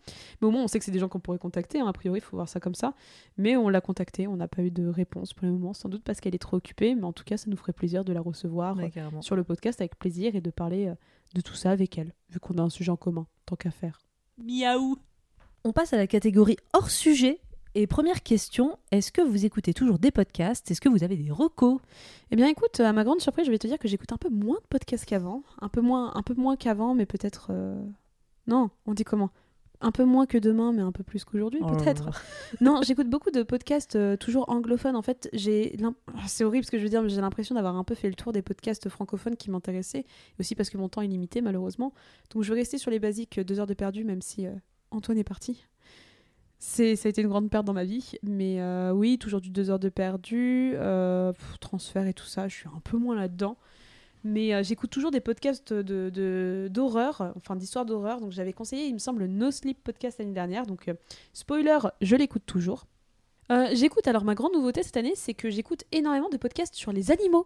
Mais 0.41 0.47
au 0.47 0.51
moins, 0.51 0.63
on 0.63 0.67
sait 0.67 0.77
que 0.77 0.85
c'est 0.85 0.91
des 0.91 0.99
gens 0.99 1.07
qu'on 1.07 1.19
pourrait 1.19 1.39
contacter. 1.39 1.79
hein. 1.79 1.87
A 1.87 1.93
priori, 1.93 2.19
il 2.19 2.21
faut 2.21 2.35
voir 2.35 2.49
ça 2.49 2.59
comme 2.59 2.75
ça. 2.75 2.93
Mais 3.37 3.55
on 3.55 3.69
l'a 3.69 3.81
contactée, 3.81 4.27
on 4.27 4.35
n'a 4.35 4.47
pas 4.47 4.61
eu 4.61 4.71
de 4.71 4.87
réponse 4.87 5.33
pour 5.33 5.47
le 5.47 5.53
moment, 5.53 5.73
sans 5.73 5.89
doute 5.89 6.03
parce 6.03 6.19
qu'elle 6.19 6.35
est 6.35 6.39
trop 6.39 6.57
occupée. 6.57 6.95
Mais 6.95 7.03
en 7.03 7.13
tout 7.13 7.23
cas, 7.23 7.37
ça 7.37 7.49
nous 7.49 7.57
ferait 7.57 7.73
plaisir 7.73 8.03
de 8.03 8.13
la 8.13 8.21
recevoir 8.21 8.75
Ouais, 8.77 8.91
euh, 8.97 9.21
sur 9.21 9.35
le 9.35 9.43
podcast 9.43 9.79
avec 9.81 9.97
plaisir 9.97 10.35
et 10.35 10.41
de 10.41 10.49
parler 10.51 10.87
euh, 10.87 10.95
de 11.33 11.41
tout 11.41 11.53
ça 11.55 11.71
avec 11.71 11.97
elle, 11.97 12.13
vu 12.29 12.39
qu'on 12.39 12.57
a 12.57 12.61
un 12.61 12.69
sujet 12.69 12.91
en 12.91 12.97
commun, 12.97 13.25
tant 13.45 13.55
qu'à 13.55 13.71
faire. 13.71 13.99
Miaou. 14.37 14.97
On 15.63 15.71
passe 15.71 15.93
à 15.93 15.97
la 15.97 16.07
catégorie 16.07 16.57
hors 16.73 16.89
sujet. 16.89 17.39
Et 17.77 17.87
première 17.87 18.21
question, 18.23 18.77
est-ce 18.91 19.11
que 19.11 19.21
vous 19.21 19.45
écoutez 19.45 19.73
toujours 19.73 19.99
des 19.99 20.11
podcasts? 20.11 20.69
Est-ce 20.71 20.79
que 20.79 20.87
vous 20.87 21.03
avez 21.03 21.17
des 21.17 21.29
recos? 21.31 21.79
Eh 22.31 22.35
bien, 22.37 22.47
écoute, 22.47 22.79
à 22.79 22.93
ma 22.93 23.03
grande 23.03 23.19
surprise, 23.19 23.45
je 23.47 23.51
vais 23.51 23.57
te 23.59 23.67
dire 23.67 23.79
que 23.79 23.87
j'écoute 23.89 24.13
un 24.13 24.17
peu 24.17 24.29
moins 24.29 24.55
de 24.61 24.67
podcasts 24.69 25.03
qu'avant. 25.05 25.43
Un 25.61 25.67
peu 25.67 25.81
moins, 25.81 26.13
un 26.15 26.21
peu 26.21 26.33
moins 26.35 26.55
qu'avant, 26.55 26.93
mais 26.95 27.05
peut-être. 27.05 27.47
euh, 27.49 27.75
Non, 28.47 28.69
on 28.85 28.93
dit 28.93 29.03
comment? 29.03 29.31
Un 29.81 29.91
peu 29.91 30.05
moins 30.05 30.25
que 30.25 30.37
demain, 30.37 30.71
mais 30.71 30.81
un 30.81 30.91
peu 30.91 31.03
plus 31.03 31.25
qu'aujourd'hui, 31.25 31.59
Oh 31.63 31.75
peut-être. 31.75 32.09
non, 32.61 32.81
j'écoute 32.81 33.09
beaucoup 33.09 33.29
de 33.29 33.43
podcasts 33.43 33.95
euh, 33.95 34.15
toujours 34.15 34.49
anglophones. 34.49 34.95
En 34.95 35.01
fait, 35.01 35.29
j'ai 35.33 35.75
Ah, 35.83 36.23
c'est 36.27 36.43
horrible 36.43 36.65
ce 36.65 36.71
que 36.71 36.77
je 36.77 36.83
veux 36.83 36.89
dire, 36.89 37.03
mais 37.03 37.09
j'ai 37.09 37.21
l'impression 37.21 37.55
d'avoir 37.55 37.75
un 37.75 37.83
peu 37.83 37.93
fait 37.93 38.07
le 38.07 38.15
tour 38.15 38.31
des 38.31 38.41
podcasts 38.41 38.87
francophones 38.89 39.35
qui 39.35 39.51
m'intéressaient, 39.51 40.05
aussi 40.39 40.55
parce 40.55 40.69
que 40.69 40.77
mon 40.77 40.89
temps 40.89 41.01
est 41.01 41.07
limité 41.07 41.41
malheureusement. 41.41 41.93
Donc 42.31 42.43
je 42.43 42.53
vais 42.53 42.59
rester 42.61 42.77
sur 42.77 42.89
les 42.89 42.99
basiques, 42.99 43.37
euh, 43.37 43.43
deux 43.43 43.59
heures 43.59 43.67
de 43.67 43.73
perdu, 43.73 44.03
même 44.05 44.21
si 44.21 44.47
euh, 44.47 44.53
Antoine 44.91 45.17
est 45.17 45.23
parti. 45.23 45.65
C'est, 46.57 46.95
ça 46.95 47.07
a 47.07 47.09
été 47.09 47.21
une 47.21 47.27
grande 47.27 47.49
perte 47.49 47.65
dans 47.65 47.73
ma 47.73 47.83
vie, 47.83 48.13
mais 48.23 48.61
euh, 48.61 48.91
oui, 48.91 49.17
toujours 49.19 49.41
du 49.41 49.49
deux 49.49 49.69
heures 49.69 49.77
de 49.77 49.89
perdu, 49.89 50.71
pff, 50.71 51.59
transfert 51.59 52.07
et 52.07 52.13
tout 52.13 52.25
ça, 52.25 52.47
je 52.47 52.55
suis 52.55 52.67
un 52.67 52.79
peu 52.79 52.97
moins 52.97 53.15
là-dedans. 53.15 53.57
Mais 54.25 54.55
euh, 54.55 54.63
j'écoute 54.63 54.89
toujours 54.89 55.11
des 55.11 55.21
podcasts 55.21 55.71
de, 55.71 56.67
d'horreur, 56.71 57.31
enfin 57.37 57.55
d'histoire 57.55 57.85
d'horreur. 57.85 58.19
Donc 58.19 58.31
j'avais 58.31 58.53
conseillé, 58.53 58.87
il 58.87 58.93
me 58.95 58.99
semble, 58.99 59.27
No 59.27 59.51
Sleep 59.51 59.83
podcast 59.83 60.17
l'année 60.17 60.33
dernière. 60.33 60.65
Donc 60.65 60.87
euh, 60.87 60.95
Spoiler, 61.31 61.77
je 62.01 62.15
l'écoute 62.15 62.41
toujours. 62.47 62.87
Euh, 63.51 63.67
j'écoute, 63.73 64.07
alors 64.07 64.23
ma 64.23 64.33
grande 64.33 64.53
nouveauté 64.53 64.81
cette 64.81 64.97
année, 64.97 65.13
c'est 65.15 65.35
que 65.35 65.51
j'écoute 65.51 65.83
énormément 65.91 66.29
de 66.29 66.37
podcasts 66.37 66.73
sur 66.73 66.91
les 66.91 67.11
animaux. 67.11 67.45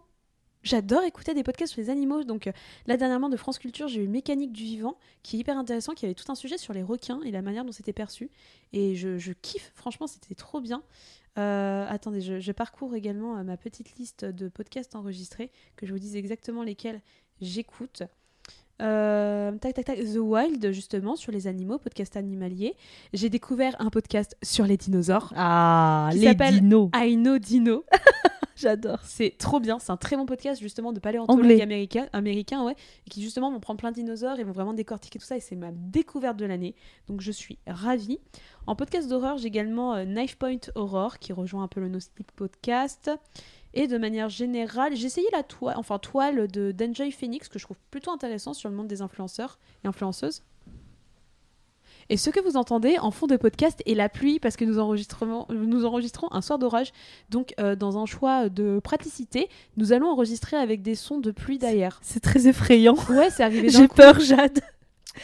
J'adore 0.62 1.02
écouter 1.04 1.32
des 1.32 1.42
podcasts 1.42 1.72
sur 1.72 1.80
les 1.80 1.90
animaux. 1.90 2.22
Donc 2.22 2.46
euh, 2.46 2.52
là, 2.86 2.96
dernièrement, 2.96 3.28
de 3.28 3.36
France 3.36 3.58
Culture, 3.58 3.88
j'ai 3.88 4.02
eu 4.02 4.08
Mécanique 4.08 4.52
du 4.52 4.64
vivant, 4.64 4.98
qui 5.22 5.36
est 5.36 5.40
hyper 5.40 5.56
intéressant, 5.56 5.94
qui 5.94 6.04
avait 6.04 6.14
tout 6.14 6.30
un 6.30 6.34
sujet 6.34 6.58
sur 6.58 6.74
les 6.74 6.82
requins 6.82 7.20
et 7.22 7.30
la 7.30 7.42
manière 7.42 7.64
dont 7.64 7.72
c'était 7.72 7.92
perçu. 7.92 8.30
Et 8.72 8.94
je, 8.94 9.32
kiffe, 9.32 9.72
franchement, 9.74 10.06
c'était 10.06 10.34
trop 10.34 10.60
bien. 10.60 10.82
Euh, 11.38 11.86
attendez, 11.88 12.20
je, 12.20 12.40
je 12.40 12.52
parcours 12.52 12.94
également 12.94 13.38
euh, 13.38 13.42
ma 13.42 13.56
petite 13.56 13.96
liste 13.96 14.24
de 14.24 14.48
podcasts 14.48 14.94
enregistrés, 14.96 15.50
que 15.76 15.86
je 15.86 15.92
vous 15.92 15.98
dise 15.98 16.16
exactement 16.16 16.62
lesquels 16.62 17.00
j'écoute. 17.40 18.02
Euh, 18.80 19.52
tac, 19.58 19.74
tac, 19.74 19.84
tac. 19.84 19.98
The 19.98 20.16
Wild, 20.16 20.72
justement, 20.72 21.16
sur 21.16 21.32
les 21.32 21.46
animaux, 21.46 21.78
podcast 21.78 22.16
animalier. 22.16 22.74
J'ai 23.12 23.28
découvert 23.28 23.76
un 23.78 23.90
podcast 23.90 24.36
sur 24.42 24.64
les 24.64 24.76
dinosaures. 24.76 25.32
Ah, 25.36 26.10
Qui 26.12 26.20
les 26.20 26.34
dinos. 26.34 26.90
I 26.94 27.16
Know 27.16 27.38
Dino. 27.38 27.84
J'adore. 28.56 28.98
C'est 29.04 29.36
trop 29.38 29.58
bien. 29.58 29.78
C'est 29.78 29.90
un 29.90 29.96
très 29.96 30.16
bon 30.16 30.26
podcast, 30.26 30.60
justement, 30.60 30.92
de 30.92 31.00
paléontologues 31.00 31.62
américains, 31.62 32.08
américains, 32.12 32.62
ouais, 32.64 32.76
et 33.06 33.10
qui, 33.10 33.22
justement, 33.22 33.50
vont 33.50 33.60
prendre 33.60 33.78
plein 33.78 33.90
de 33.90 33.94
dinosaures 33.94 34.38
et 34.38 34.44
vont 34.44 34.52
vraiment 34.52 34.74
décortiquer 34.74 35.18
tout 35.18 35.24
ça. 35.24 35.36
Et 35.36 35.40
c'est 35.40 35.56
ma 35.56 35.70
découverte 35.72 36.36
de 36.36 36.44
l'année. 36.44 36.74
Donc, 37.08 37.22
je 37.22 37.32
suis 37.32 37.58
ravie. 37.66 38.18
En 38.66 38.76
podcast 38.76 39.08
d'horreur, 39.08 39.38
j'ai 39.38 39.48
également 39.48 39.94
euh, 39.94 40.04
Knife 40.04 40.36
Point 40.36 40.58
Horror, 40.74 41.18
qui 41.18 41.32
rejoint 41.32 41.62
un 41.62 41.68
peu 41.68 41.80
le 41.80 41.88
No 41.88 42.00
Sleep 42.00 42.30
podcast. 42.32 43.10
Et 43.74 43.86
de 43.86 43.98
manière 43.98 44.28
générale, 44.28 44.96
j'ai 44.96 45.06
essayé 45.06 45.28
la 45.32 45.42
toile, 45.42 45.76
enfin 45.76 45.98
toile 45.98 46.48
de 46.48 46.72
d'Enjoy 46.72 47.12
Phoenix 47.12 47.48
que 47.48 47.58
je 47.58 47.64
trouve 47.64 47.78
plutôt 47.90 48.10
intéressant 48.10 48.52
sur 48.52 48.68
le 48.68 48.74
monde 48.74 48.88
des 48.88 49.00
influenceurs 49.02 49.58
et 49.84 49.88
influenceuses. 49.88 50.42
Et 52.08 52.16
ce 52.16 52.28
que 52.28 52.40
vous 52.40 52.56
entendez 52.56 52.98
en 52.98 53.12
fond 53.12 53.28
de 53.28 53.36
podcast 53.36 53.80
est 53.86 53.94
la 53.94 54.08
pluie 54.08 54.40
parce 54.40 54.56
que 54.56 54.64
nous 54.64 54.80
enregistrons, 54.80 55.46
nous 55.48 55.84
enregistrons 55.84 56.26
un 56.32 56.40
soir 56.40 56.58
d'orage. 56.58 56.92
Donc 57.30 57.54
euh, 57.60 57.76
dans 57.76 57.98
un 57.98 58.06
choix 58.06 58.48
de 58.48 58.80
praticité, 58.82 59.48
nous 59.76 59.92
allons 59.92 60.08
enregistrer 60.08 60.56
avec 60.56 60.82
des 60.82 60.96
sons 60.96 61.18
de 61.18 61.30
pluie 61.30 61.58
derrière. 61.58 62.00
C'est 62.02 62.18
très 62.18 62.48
effrayant. 62.48 62.96
Ouais, 63.08 63.30
c'est 63.30 63.44
arrivé 63.44 63.68
J'ai 63.70 63.86
peur, 63.86 64.18
Jade. 64.18 64.60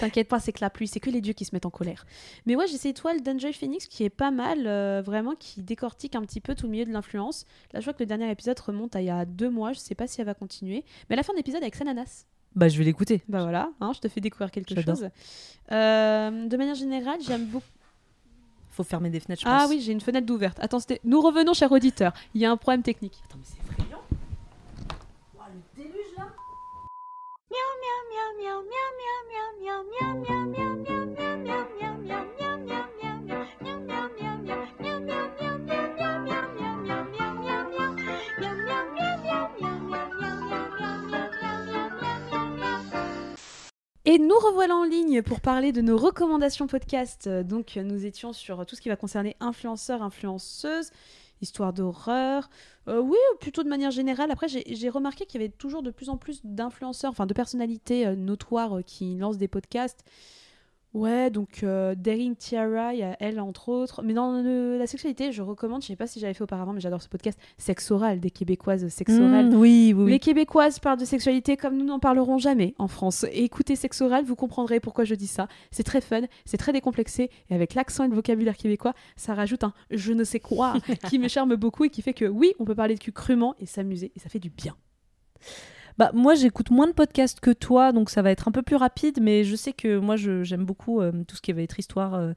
T'inquiète 0.01 0.29
pas, 0.29 0.41
c'est 0.41 0.53
que 0.53 0.61
la 0.61 0.71
pluie, 0.71 0.87
c'est 0.89 1.01
que 1.01 1.11
les 1.11 1.21
dieux 1.21 1.33
qui 1.33 1.45
se 1.45 1.55
mettent 1.55 1.67
en 1.67 1.71
colère. 1.71 2.05
Mais 2.47 2.55
ouais, 2.57 2.67
j'ai 2.67 2.75
essayé 2.75 2.93
Toile 2.95 3.23
d'Enjoy 3.23 3.53
Phoenix 3.53 3.87
qui 3.87 4.05
est 4.05 4.11
pas 4.11 4.31
mal, 4.31 4.67
euh, 4.67 5.03
vraiment, 5.05 5.35
qui 5.39 5.63
décortique 5.63 6.15
un 6.17 6.23
petit 6.23 6.41
peu 6.41 6.55
tout 6.55 6.67
le 6.67 6.73
milieu 6.73 6.85
de 6.85 6.93
l'influence. 6.93 7.47
Là, 7.73 7.81
je 7.81 7.85
vois 7.85 7.95
que 7.95 8.01
le 8.01 8.07
dernier 8.07 8.31
épisode 8.31 8.59
remonte 8.61 8.95
à 8.97 9.01
il 9.01 9.07
y 9.07 9.11
a 9.11 9.25
deux 9.25 9.51
mois, 9.51 9.73
je 9.73 9.79
sais 9.79 9.95
pas 9.95 10.07
si 10.07 10.21
elle 10.21 10.27
va 10.27 10.35
continuer. 10.35 10.85
Mais 11.09 11.15
à 11.15 11.17
la 11.17 11.23
fin 11.23 11.33
de 11.33 11.39
l'épisode 11.39 11.63
avec 11.63 11.75
Sananas. 11.75 12.27
Bah, 12.55 12.69
je 12.69 12.79
vais 12.79 12.85
l'écouter. 12.85 13.23
Bah 13.29 13.43
voilà, 13.43 13.71
hein, 13.81 13.93
je 13.95 14.01
te 14.01 14.09
fais 14.09 14.21
découvrir 14.21 14.51
quelque 14.51 14.75
chose. 14.81 15.09
Euh, 15.73 16.47
de 16.49 16.57
manière 16.57 16.75
générale, 16.75 17.19
j'aime 17.27 17.45
beaucoup. 17.47 17.67
Faut 18.71 18.85
fermer 18.85 19.09
des 19.11 19.21
fenêtres, 19.21 19.43
je 19.43 19.49
Ah 19.49 19.61
pense. 19.63 19.71
oui, 19.71 19.81
j'ai 19.81 19.93
une 19.93 20.01
fenêtre 20.03 20.27
d'ouverte. 20.27 20.59
Attends, 20.61 20.81
c'était- 20.81 21.01
nous 21.05 21.21
revenons, 21.23 21.55
cher 21.55 21.73
auditeur. 21.73 22.13
Il 22.35 22.41
y 22.43 22.45
a 22.45 22.51
un 22.51 22.57
problème 22.59 22.83
technique. 22.83 23.15
Attends, 23.27 23.39
mais 23.39 23.45
c'est 23.45 23.59
effrayant. 23.73 23.86
Et 44.09 44.19
nous 44.19 44.39
revoilà 44.39 44.77
en 44.77 44.85
ligne 44.85 45.21
pour 45.21 45.41
parler 45.41 45.73
de 45.73 45.81
nos 45.81 45.97
recommandations 45.97 46.69
podcast. 46.69 47.29
Donc, 47.29 47.77
nous 47.77 48.07
étions 48.07 48.33
sur 48.33 48.65
tout 48.65 48.77
ce 48.77 48.81
qui 48.81 48.89
va 48.89 48.97
concerner 48.97 49.37
influenceurs, 49.41 50.01
influenceuses, 50.03 50.91
histoire 51.41 51.73
d'horreur. 51.73 52.49
Euh, 52.89 53.01
oui, 53.01 53.19
plutôt 53.41 53.63
de 53.63 53.69
manière 53.69 53.91
générale. 53.91 54.31
Après, 54.31 54.49
j'ai 54.49 54.89
remarqué 54.89 55.27
qu'il 55.27 55.41
y 55.41 55.45
avait 55.45 55.53
toujours 55.53 55.83
de 55.83 55.91
plus 55.91 56.09
en 56.09 56.17
plus 56.17 56.41
d'influenceurs, 56.45 57.11
enfin 57.11 57.27
de 57.27 57.35
personnalités 57.35 58.07
euh, 58.07 58.17
notoires 58.17 58.79
euh, 58.79 58.83
qui 58.83 59.17
lancent 59.17 59.39
des 59.39 59.49
podcasts. 59.49 60.05
Ouais, 60.97 61.31
donc 61.31 61.63
euh, 61.63 61.95
Daring 61.95 62.35
Tiara, 62.37 62.95
il 62.95 63.01
y 63.01 63.03
a 63.03 63.17
elle 63.21 63.39
entre 63.39 63.69
autres. 63.69 64.03
Mais 64.03 64.15
dans 64.15 64.41
le- 64.43 64.79
la 64.79 64.87
sexualité, 64.87 65.31
je 65.33 65.43
recommande, 65.43 65.83
je 65.83 65.89
sais 65.89 65.97
pas 65.97 66.07
si 66.07 66.21
j'avais 66.21 66.33
fait 66.35 66.43
auparavant, 66.43 66.73
mais 66.73 66.81
j'adore 66.81 67.03
ce 67.03 67.09
podcast, 67.09 67.39
Sexe 67.59 67.91
Oral, 67.91 68.19
des 68.19 68.31
Québécoises 68.31 68.89
Sexorales. 68.89 69.51
Mmh, 69.51 69.55
oui, 69.57 69.93
oui, 69.97 70.05
oui. 70.05 70.11
Les 70.11 70.19
Québécoises 70.19 70.79
parlent 70.79 70.99
de 70.99 71.05
sexualité 71.05 71.57
comme 71.57 71.77
nous 71.77 71.85
n'en 71.85 71.99
parlerons 71.99 72.39
jamais 72.39 72.75
en 72.79 72.89
France. 72.89 73.25
Et 73.31 73.45
écoutez 73.45 73.77
Sexe 73.77 74.01
Oral, 74.01 74.25
vous 74.25 74.37
comprendrez 74.37 74.81
pourquoi 74.81 75.05
je 75.05 75.15
dis 75.15 75.27
ça. 75.27 75.49
C'est 75.71 75.83
très 75.83 76.01
fun, 76.01 76.23
c'est 76.45 76.57
très 76.57 76.73
décomplexé, 76.73 77.31
et 77.51 77.55
avec 77.55 77.75
l'accent 77.75 78.05
et 78.05 78.09
le 78.09 78.15
vocabulaire 78.15 78.57
québécois, 78.57 78.95
ça 79.17 79.35
rajoute 79.35 79.65
un 79.65 79.73
je 79.91 80.13
ne 80.13 80.25
sais 80.25 80.41
quoi 80.41 80.75
qui 81.11 81.19
me 81.19 81.29
charme 81.29 81.57
beaucoup 81.57 81.85
et 81.85 81.91
qui 81.91 82.01
fait 82.03 82.15
que 82.15 82.25
oui, 82.25 82.55
on 82.59 82.65
peut 82.65 82.75
parler 82.75 82.95
de 82.95 83.01
cul 83.01 83.13
crûment 83.13 83.55
et 83.61 83.67
s'amuser, 83.67 84.13
et 84.17 84.19
ça 84.19 84.29
fait 84.31 84.39
du 84.39 84.51
bien. 84.51 84.75
Bah, 85.99 86.11
moi, 86.13 86.35
j'écoute 86.35 86.71
moins 86.71 86.87
de 86.87 86.93
podcasts 86.93 87.41
que 87.41 87.51
toi, 87.51 87.91
donc 87.93 88.11
ça 88.11 88.21
va 88.21 88.31
être 88.31 88.49
un 88.49 88.53
peu 88.53 88.61
plus 88.61 88.77
rapide, 88.77 89.19
mais 89.23 89.45
je 89.45 89.57
sais 89.57 89.73
que 89.73 89.99
moi, 89.99 90.17
je- 90.17 90.43
j'aime 90.45 90.67
beaucoup 90.67 91.01
euh, 91.01 91.11
tout 91.27 91.37
ce 91.37 91.41
qui 91.41 91.53
va 91.55 91.63
être 91.63 91.79
histoire 91.79 92.13
euh, 92.15 92.33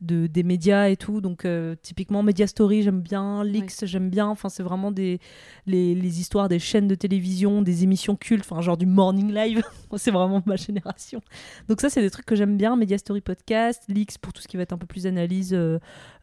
de, 0.00 0.26
des 0.26 0.42
médias 0.42 0.88
et 0.88 0.96
tout. 0.96 1.20
Donc, 1.20 1.44
euh, 1.44 1.76
typiquement, 1.80 2.24
Media 2.24 2.48
Story, 2.48 2.82
j'aime 2.82 3.00
bien. 3.00 3.44
Lix, 3.44 3.84
j'aime 3.86 4.10
bien. 4.10 4.26
Enfin, 4.26 4.48
c'est 4.48 4.64
vraiment 4.64 4.90
des, 4.90 5.20
les, 5.66 5.94
les 5.94 6.20
histoires 6.20 6.48
des 6.48 6.58
chaînes 6.58 6.88
de 6.88 6.96
télévision, 6.96 7.62
des 7.62 7.84
émissions 7.84 8.16
cultes, 8.16 8.44
enfin, 8.50 8.60
genre 8.62 8.76
du 8.76 8.86
morning 8.86 9.32
live. 9.32 9.62
c'est 9.96 10.10
vraiment 10.10 10.42
ma 10.44 10.56
génération. 10.56 11.20
Donc, 11.68 11.80
ça, 11.80 11.90
c'est 11.90 12.02
des 12.02 12.10
trucs 12.10 12.26
que 12.26 12.34
j'aime 12.34 12.56
bien. 12.56 12.74
Media 12.74 12.98
Story 12.98 13.20
Podcast, 13.20 13.84
Lix 13.86 14.18
pour 14.18 14.32
tout 14.32 14.42
ce 14.42 14.48
qui 14.48 14.56
va 14.56 14.64
être 14.64 14.72
un 14.72 14.78
peu 14.78 14.86
plus 14.86 15.06
analyse 15.06 15.56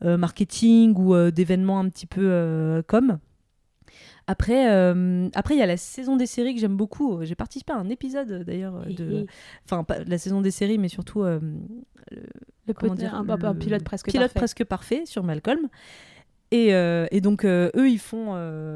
marketing 0.01 0.93
ou 0.97 1.31
d'événements 1.31 1.79
un 1.79 1.87
petit 1.89 2.05
peu 2.05 2.83
comme. 2.87 3.17
Après, 4.31 4.71
euh, 4.71 5.27
après, 5.35 5.55
il 5.55 5.57
y 5.57 5.61
a 5.61 5.65
la 5.65 5.75
saison 5.75 6.15
des 6.15 6.25
séries 6.25 6.55
que 6.55 6.61
j'aime 6.61 6.77
beaucoup. 6.77 7.19
J'ai 7.23 7.35
participé 7.35 7.73
à 7.73 7.75
un 7.75 7.89
épisode 7.89 8.45
d'ailleurs 8.45 8.85
de, 8.85 9.25
enfin 9.65 9.83
pas 9.83 10.05
la 10.05 10.17
saison 10.17 10.39
des 10.39 10.51
séries, 10.51 10.77
mais 10.77 10.87
surtout 10.87 11.23
euh, 11.23 11.41
Le 12.65 12.73
comment 12.73 12.95
dire, 12.95 13.13
un, 13.13 13.27
un 13.27 13.53
le 13.53 13.59
pilote 13.59 13.83
presque 13.83 14.05
pilote 14.05 14.27
parfait. 14.27 14.39
presque 14.39 14.63
parfait 14.63 15.05
sur 15.05 15.23
Malcolm. 15.25 15.67
Et, 16.51 16.73
euh, 16.73 17.07
et 17.11 17.19
donc 17.19 17.43
eux 17.43 17.71
ils 17.75 17.99
font 17.99 18.27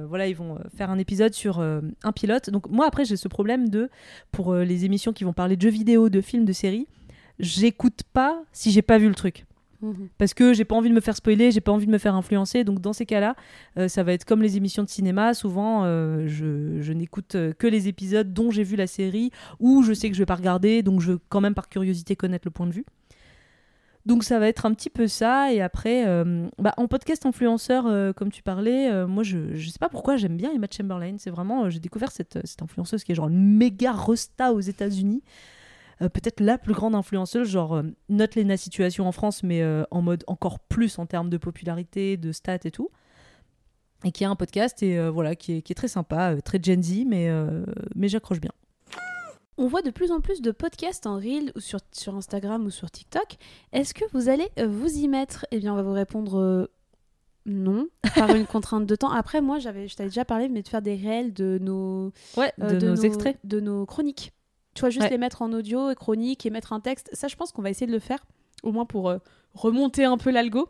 voilà 0.10 0.28
ils 0.28 0.36
vont 0.36 0.60
faire 0.76 0.90
un 0.90 0.98
épisode 0.98 1.34
sur 1.34 1.62
un 1.62 2.12
pilote. 2.14 2.50
Donc 2.50 2.70
moi 2.70 2.86
après 2.86 3.06
j'ai 3.06 3.16
ce 3.16 3.30
problème 3.30 3.70
de 3.70 3.90
pour 4.34 4.56
les 4.56 4.84
émissions 4.84 5.14
qui 5.14 5.24
vont 5.24 5.34
parler 5.34 5.56
de 5.56 5.62
jeux 5.62 5.70
vidéo, 5.70 6.10
de 6.10 6.20
films, 6.20 6.44
de 6.44 6.54
séries, 6.54 6.88
j'écoute 7.40 8.02
pas 8.12 8.44
si 8.52 8.72
j'ai 8.72 8.82
pas 8.82 8.98
vu 8.98 9.08
le 9.08 9.16
truc 9.16 9.46
Mhm. 9.86 10.10
parce 10.18 10.34
que 10.34 10.54
j'ai 10.54 10.66
pas 10.66 10.76
envie 10.76 10.90
de 10.90 10.96
me 10.96 11.00
faire 11.00 11.16
spoiler, 11.16 11.52
j'ai 11.52 11.62
pas 11.62 11.72
envie 11.72 11.86
de 11.86 11.92
me 11.92 11.98
faire 11.98 12.16
influencer. 12.16 12.64
Donc 12.64 12.82
dans 12.82 12.94
ces 12.94 13.06
cas-là, 13.06 13.36
euh, 13.78 13.88
ça 13.88 14.04
va 14.04 14.14
être 14.14 14.26
comme 14.26 14.42
les 14.42 14.58
émissions 14.58 14.84
de 14.84 14.90
cinéma. 14.90 15.34
Souvent, 15.34 15.84
euh, 15.84 16.28
je, 16.28 16.92
n'écoute 16.94 17.36
euh, 17.36 17.54
que 17.54 17.68
les 17.68 17.88
épisodes 17.88 18.34
dont 18.34 18.50
j'ai 18.50 18.64
vu 18.64 18.76
la 18.76 18.88
série 18.88 19.32
ou 19.60 19.84
je 19.84 19.94
sais 19.94 20.10
que 20.10 20.16
je 20.16 20.22
vais 20.22 20.26
pas 20.26 20.36
regarder, 20.36 20.82
donc 20.82 21.02
je 21.02 21.14
veux 21.14 21.20
quand 21.30 21.42
même 21.42 21.54
par 21.54 21.70
curiosité 21.70 22.16
connaître 22.16 22.48
le 22.48 22.52
point 22.52 22.66
de 22.66 22.72
vue. 22.72 22.86
Donc 24.06 24.24
ça 24.24 24.40
va 24.40 24.48
être 24.48 24.66
un 24.66 24.74
petit 24.74 24.90
peu 24.90 25.08
ça. 25.08 25.52
Et 25.52 25.62
après, 25.62 26.06
bah, 26.60 26.76
en 26.78 26.88
podcast 26.88 27.26
influenceur, 27.26 28.14
comme 28.14 28.32
tu 28.32 28.44
parlais, 28.44 29.04
moi 29.08 29.24
je, 29.24 29.56
je 29.56 29.68
sais 29.68 29.80
pas 29.80 29.90
pourquoi 29.90 30.16
j'aime 30.16 30.38
bien 30.38 30.52
Emma 30.54 30.68
Chamberlain. 30.70 31.16
C'est 31.18 31.32
vraiment, 31.32 31.72
j'ai 31.72 31.80
découvert 31.80 32.12
cette, 32.12 32.38
cette 32.46 32.62
influenceuse 32.62 33.04
qui 33.04 33.14
est 33.14 33.16
genre 33.16 33.30
une 33.30 33.58
méga 33.58 33.94
resta 33.94 34.54
aux 34.54 34.60
États-Unis. 34.60 35.24
Euh, 36.02 36.10
peut-être 36.10 36.40
la 36.42 36.58
plus 36.58 36.74
grande 36.74 36.96
influenceuse, 36.96 37.48
genre 37.48 37.76
euh, 37.76 37.84
note 38.10 38.36
Lena 38.36 38.58
Situation 38.58 39.08
en 39.08 39.12
France, 39.12 39.44
mais 39.44 39.62
euh, 39.62 39.84
en 39.92 40.02
mode 40.02 40.24
encore 40.28 40.60
plus 40.60 41.00
en 41.00 41.06
termes 41.06 41.30
de 41.30 41.38
popularité, 41.38 42.18
de 42.18 42.32
stats 42.32 42.60
et 42.66 42.72
tout. 42.72 42.90
Et 44.04 44.12
qui 44.12 44.26
a 44.26 44.30
un 44.30 44.36
podcast 44.36 44.84
et 44.84 44.98
euh, 45.00 45.10
voilà, 45.10 45.36
qui 45.36 45.54
est, 45.58 45.62
qui 45.62 45.72
est 45.72 45.76
très 45.76 45.88
sympa, 45.88 46.36
très 46.44 46.60
Gen 46.62 46.84
Z, 46.84 47.06
mais, 47.08 47.30
mais 47.96 48.08
j'accroche 48.08 48.40
bien. 48.42 48.52
On 49.58 49.68
voit 49.68 49.82
de 49.82 49.90
plus 49.90 50.12
en 50.12 50.20
plus 50.20 50.42
de 50.42 50.52
podcasts 50.52 51.08
en 51.08 51.16
reel 51.16 51.54
ou 51.56 51.62
sur, 51.62 51.80
sur 51.94 52.14
Instagram 52.16 52.66
ou 52.66 52.70
sur 52.70 52.92
TikTok. 52.92 53.38
Est-ce 53.72 53.94
que 53.94 54.04
vous 54.12 54.28
allez 54.28 54.50
vous 54.68 54.98
y 54.98 55.08
mettre? 55.08 55.46
Eh 55.52 55.60
bien, 55.60 55.72
on 55.72 55.76
va 55.78 55.82
vous 55.84 55.94
répondre 55.94 56.70
non, 57.46 57.88
par 58.16 58.36
une 58.36 58.46
contrainte 58.48 58.86
de 58.86 58.96
temps. 58.96 59.12
Après, 59.12 59.42
moi, 59.42 59.60
j'avais, 59.60 59.88
je 59.88 59.96
t'avais 59.96 60.10
déjà 60.10 60.26
parlé, 60.26 60.50
mais 60.50 60.62
de 60.62 60.68
faire 60.68 60.82
des 60.82 60.96
réels 60.96 61.34
de 61.34 61.60
nos, 61.62 62.12
Ouais, 62.38 62.52
euh, 62.62 62.80
de, 62.80 62.88
nos, 62.88 62.96
extraits. 62.96 63.38
de 63.44 63.60
nos 63.60 63.86
chroniques. 63.86 64.34
Tu 64.76 64.82
vois, 64.82 64.90
juste 64.90 65.06
Ouais. 65.06 65.10
les 65.10 65.18
mettre 65.18 65.42
en 65.42 65.52
audio 65.54 65.90
et 65.90 65.96
chronique 65.96 66.46
et 66.46 66.50
mettre 66.52 66.74
un 66.74 66.80
texte. 66.80 67.10
Ça, 67.14 67.28
je 67.28 67.36
pense 67.36 67.52
qu'on 67.52 67.62
va 67.62 67.70
essayer 67.70 67.88
de 67.88 67.92
le 67.92 68.00
faire, 68.00 68.26
au 68.62 68.72
moins 68.72 68.86
pour 68.86 69.10
euh, 69.10 69.18
remonter 69.54 70.04
un 70.06 70.18
peu 70.18 70.30
l'algo 70.32 70.70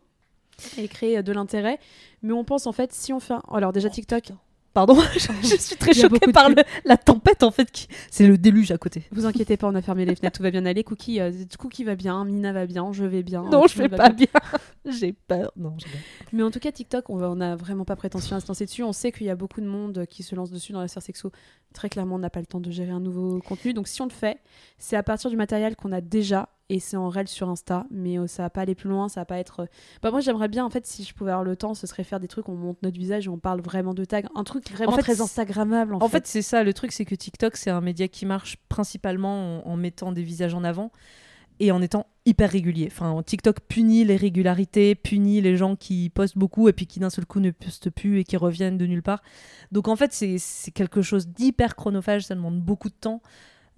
et 0.77 0.88
créer 0.88 1.18
euh, 1.18 1.22
de 1.23 1.32
l'intérêt. 1.34 1.80
Mais 2.22 2.32
on 2.34 2.44
pense 2.44 2.68
en 2.68 2.72
fait, 2.72 2.94
si 2.94 3.11
on 3.14 3.19
fait 3.19 3.34
un... 3.34 3.41
Alors 3.52 3.73
déjà 3.73 3.90
TikTok, 3.90 4.32
Pardon, 4.76 4.95
je, 5.14 5.19
je 5.41 5.56
suis 5.56 5.76
très 5.77 5.93
choquée 5.93 6.31
par 6.31 6.49
le- 6.49 6.56
la 6.84 6.97
tempête 6.97 7.41
en 7.41 7.49
fait. 7.49 7.72
qui- 7.72 7.88
C'est 8.11 8.27
le 8.27 8.38
déluge 8.38 8.69
à 8.72 8.77
côté. 8.77 9.03
vous 9.11 9.26
inquiétez 9.26 9.56
pas, 9.57 9.68
on 9.68 9.73
a 9.73 9.81
fermé 9.81 10.06
les 10.06 10.15
fenêtres, 10.15 10.38
tout 10.38 10.43
va 10.43 10.52
bien 10.52 10.65
aller. 10.65 10.84
Cookie, 10.84 11.19
euh, 11.22 11.31
Cookie 11.57 11.84
va 11.85 11.95
bien, 11.95 12.23
Mina 12.26 12.52
va 12.53 12.65
bien, 12.68 12.91
je 12.91 13.06
vais 13.06 13.23
bien. 13.23 13.41
Non, 13.49 13.65
je 13.68 13.77
vais 13.77 13.89
pas 13.89 14.10
bien. 14.10 14.27
J'ai 14.85 15.14
peur. 15.14 15.52
Non, 15.57 15.73
j'ai. 15.80 15.88
Mais 16.31 16.43
en 16.43 16.52
tout 16.52 16.60
cas, 16.60 16.72
TikTok, 16.72 17.10
on 17.10 17.35
n'a 17.35 17.56
vraiment 17.56 17.85
pas 17.85 17.95
prétention 17.95 18.35
à 18.35 18.39
se 18.39 18.47
lancer 18.47 18.65
dessus. 18.65 18.84
On 18.84 18.93
sait 18.93 19.11
qu'il 19.11 19.26
y 19.26 19.31
a 19.31 19.35
beaucoup 19.35 19.60
de 19.61 19.65
monde 19.65 20.06
qui 20.07 20.22
se 20.22 20.35
lance 20.35 20.52
dessus 20.52 20.73
dans 20.73 20.81
la 20.81 20.88
sphère 20.88 21.02
sexo. 21.02 21.31
Très 21.73 21.89
clairement, 21.89 22.15
on 22.15 22.19
n'a 22.19 22.30
pas 22.30 22.39
le 22.41 22.45
temps 22.45 22.60
de 22.60 22.69
gérer 22.69 22.91
un 22.91 22.99
nouveau 22.99 23.39
contenu. 23.39 23.73
Donc, 23.73 23.88
si 23.88 23.99
on 24.03 24.06
le 24.06 24.11
fait, 24.11 24.38
c'est 24.77 24.95
à 24.95 25.02
partir 25.02 25.31
du 25.31 25.38
matériel 25.38 25.76
qu'on 25.76 25.91
a 25.91 26.02
déjà 26.02 26.49
et 26.69 26.79
c'est 26.79 26.97
en 26.97 27.09
réel 27.09 27.27
sur 27.27 27.49
Insta. 27.49 27.85
Mais 27.91 28.17
euh, 28.17 28.27
ça 28.27 28.43
va 28.43 28.49
pas 28.49 28.61
aller 28.61 28.75
plus 28.75 28.89
loin, 28.89 29.07
ça 29.09 29.21
va 29.21 29.25
pas 29.25 29.37
être. 29.37 29.61
euh, 29.61 29.65
Bah, 30.01 30.11
moi, 30.11 30.19
j'aimerais 30.19 30.47
bien, 30.47 30.65
en 30.65 30.69
fait, 30.69 30.85
si 30.85 31.03
je 31.03 31.13
pouvais 31.13 31.31
avoir 31.31 31.43
le 31.43 31.55
temps, 31.55 31.73
ce 31.73 31.85
serait 31.87 32.03
faire 32.03 32.19
des 32.19 32.27
trucs 32.27 32.47
où 32.47 32.51
on 32.53 32.55
monte 32.55 32.81
notre 32.83 32.97
visage 32.97 33.25
et 33.27 33.29
on 33.29 33.37
parle 33.39 33.61
vraiment 33.61 33.93
de 33.93 34.05
tag. 34.05 34.27
Un 34.35 34.43
truc 34.43 34.69
vraiment 34.71 34.93
fait, 34.93 35.01
très 35.01 35.21
Instagrammable. 35.21 35.95
En, 35.95 35.99
En 36.01 36.09
fait, 36.09 36.25
c'est 36.27 36.41
ça. 36.41 36.63
Le 36.63 36.73
truc, 36.73 36.91
c'est 36.91 37.05
que 37.05 37.15
TikTok, 37.15 37.55
c'est 37.57 37.69
un 37.69 37.81
média 37.81 38.07
qui 38.07 38.25
marche 38.25 38.57
principalement 38.69 39.65
en, 39.65 39.71
en 39.71 39.75
mettant 39.77 40.11
des 40.11 40.23
visages 40.23 40.53
en 40.53 40.63
avant 40.63 40.91
et 41.61 41.71
en 41.71 41.81
étant 41.81 42.07
hyper 42.25 42.49
régulier. 42.49 42.89
Enfin, 42.91 43.23
TikTok 43.23 43.61
punit 43.61 44.03
les 44.03 44.17
régularités, 44.17 44.93
punit 44.95 45.39
les 45.39 45.55
gens 45.55 45.77
qui 45.77 46.09
postent 46.09 46.37
beaucoup 46.37 46.67
et 46.67 46.73
puis 46.73 46.85
qui 46.85 46.99
d'un 46.99 47.09
seul 47.09 47.25
coup 47.25 47.39
ne 47.39 47.51
postent 47.51 47.89
plus 47.89 48.19
et 48.19 48.23
qui 48.25 48.35
reviennent 48.35 48.77
de 48.77 48.85
nulle 48.85 49.03
part. 49.03 49.21
Donc 49.71 49.87
en 49.87 49.95
fait, 49.95 50.11
c'est 50.11 50.37
c'est 50.37 50.71
quelque 50.71 51.01
chose 51.01 51.27
d'hyper 51.29 51.77
chronophage. 51.77 52.25
Ça 52.25 52.35
demande 52.35 52.59
beaucoup 52.59 52.89
de 52.89 52.95
temps. 52.95 53.21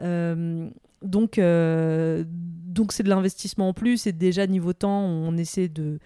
Euh, 0.02 0.70
donc, 1.02 1.38
euh, 1.38 2.24
donc 2.28 2.92
c'est 2.92 3.04
de 3.04 3.10
l'investissement 3.10 3.70
en 3.70 3.74
plus. 3.74 4.08
Et 4.08 4.12
déjà 4.12 4.48
niveau 4.48 4.74
temps, 4.74 5.02
on 5.02 5.36
essaie 5.38 5.68
de 5.68 6.00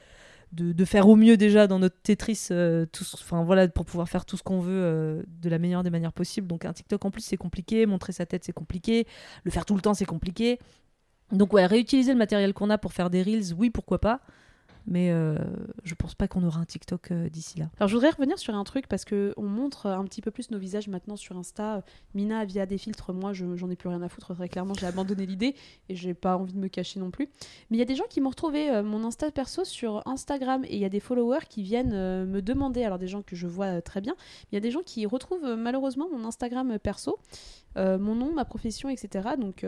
de, 0.51 0.85
faire 0.85 1.07
au 1.07 1.15
mieux 1.15 1.37
déjà 1.37 1.67
dans 1.67 1.79
notre 1.79 1.95
Tetris, 2.01 2.47
euh, 2.51 2.85
enfin 3.13 3.43
voilà, 3.43 3.67
pour 3.67 3.85
pouvoir 3.85 4.09
faire 4.09 4.25
tout 4.25 4.35
ce 4.35 4.43
qu'on 4.43 4.59
veut 4.59 4.81
euh, 4.83 5.23
de 5.41 5.49
la 5.49 5.59
meilleure 5.59 5.83
des 5.83 5.89
manières 5.89 6.13
possibles. 6.13 6.47
Donc 6.47 6.65
un 6.65 6.73
TikTok 6.73 7.03
en 7.05 7.11
plus 7.11 7.21
c'est 7.21 7.37
compliqué, 7.37 7.85
montrer 7.85 8.11
sa 8.11 8.25
tête 8.25 8.43
c'est 8.43 8.51
compliqué, 8.51 9.07
le 9.43 9.51
faire 9.51 9.65
tout 9.65 9.75
le 9.75 9.81
temps 9.81 9.93
c'est 9.93 10.05
compliqué. 10.05 10.59
Donc 11.31 11.53
ouais, 11.53 11.65
réutiliser 11.65 12.11
le 12.11 12.17
matériel 12.17 12.53
qu'on 12.53 12.69
a 12.69 12.77
pour 12.77 12.91
faire 12.91 13.09
des 13.09 13.23
reels, 13.23 13.53
oui 13.57 13.69
pourquoi 13.69 13.99
pas, 13.99 14.19
mais 14.87 15.11
euh, 15.11 15.37
je 15.83 15.93
pense 15.95 16.15
pas 16.15 16.27
qu'on 16.27 16.43
aura 16.43 16.59
un 16.59 16.65
TikTok 16.65 17.11
euh, 17.11 17.29
d'ici 17.29 17.59
là. 17.59 17.69
Alors 17.79 17.87
je 17.87 17.93
voudrais 17.95 18.09
revenir 18.09 18.37
sur 18.39 18.53
un 18.55 18.63
truc 18.63 18.87
parce 18.87 19.05
que 19.05 19.33
on 19.37 19.43
montre 19.47 19.87
un 19.87 20.03
petit 20.05 20.21
peu 20.21 20.31
plus 20.31 20.51
nos 20.51 20.57
visages 20.59 20.87
maintenant 20.87 21.15
sur 21.15 21.37
Insta. 21.37 21.83
Mina 22.13 22.45
via 22.45 22.65
des 22.65 22.77
filtres, 22.77 23.13
moi 23.13 23.33
je- 23.33 23.55
j'en 23.55 23.69
ai 23.69 23.75
plus 23.75 23.89
rien 23.89 24.01
à 24.01 24.09
foutre 24.09 24.33
très 24.35 24.49
clairement, 24.49 24.73
j'ai 24.73 24.85
abandonné 24.87 25.25
l'idée 25.25 25.55
et 25.89 25.95
j'ai 25.95 26.13
pas 26.13 26.37
envie 26.37 26.53
de 26.53 26.59
me 26.59 26.67
cacher 26.67 26.99
non 26.99 27.11
plus. 27.11 27.29
Mais 27.69 27.77
il 27.77 27.79
y 27.79 27.83
a 27.83 27.85
des 27.85 27.95
gens 27.95 28.05
qui 28.09 28.21
m'ont 28.21 28.29
retrouvé 28.29 28.69
euh, 28.69 28.83
mon 28.83 29.03
Insta 29.05 29.31
perso 29.31 29.63
sur 29.63 30.01
Instagram 30.07 30.63
et 30.65 30.75
il 30.75 30.81
y 30.81 30.85
a 30.85 30.89
des 30.89 30.99
followers 30.99 31.45
qui 31.49 31.63
viennent 31.63 32.25
me 32.25 32.41
demander, 32.41 32.83
alors 32.83 32.99
des 32.99 33.07
gens 33.07 33.21
que 33.21 33.35
je 33.35 33.47
vois 33.47 33.81
très 33.81 34.01
bien, 34.01 34.15
il 34.51 34.55
y 34.55 34.57
a 34.57 34.61
des 34.61 34.71
gens 34.71 34.81
qui 34.85 35.05
retrouvent 35.05 35.55
malheureusement 35.55 36.07
mon 36.11 36.25
Instagram 36.25 36.77
perso, 36.79 37.19
mon 37.75 38.15
nom, 38.15 38.33
ma 38.33 38.45
profession, 38.45 38.89
etc. 38.89 39.29
Donc 39.39 39.65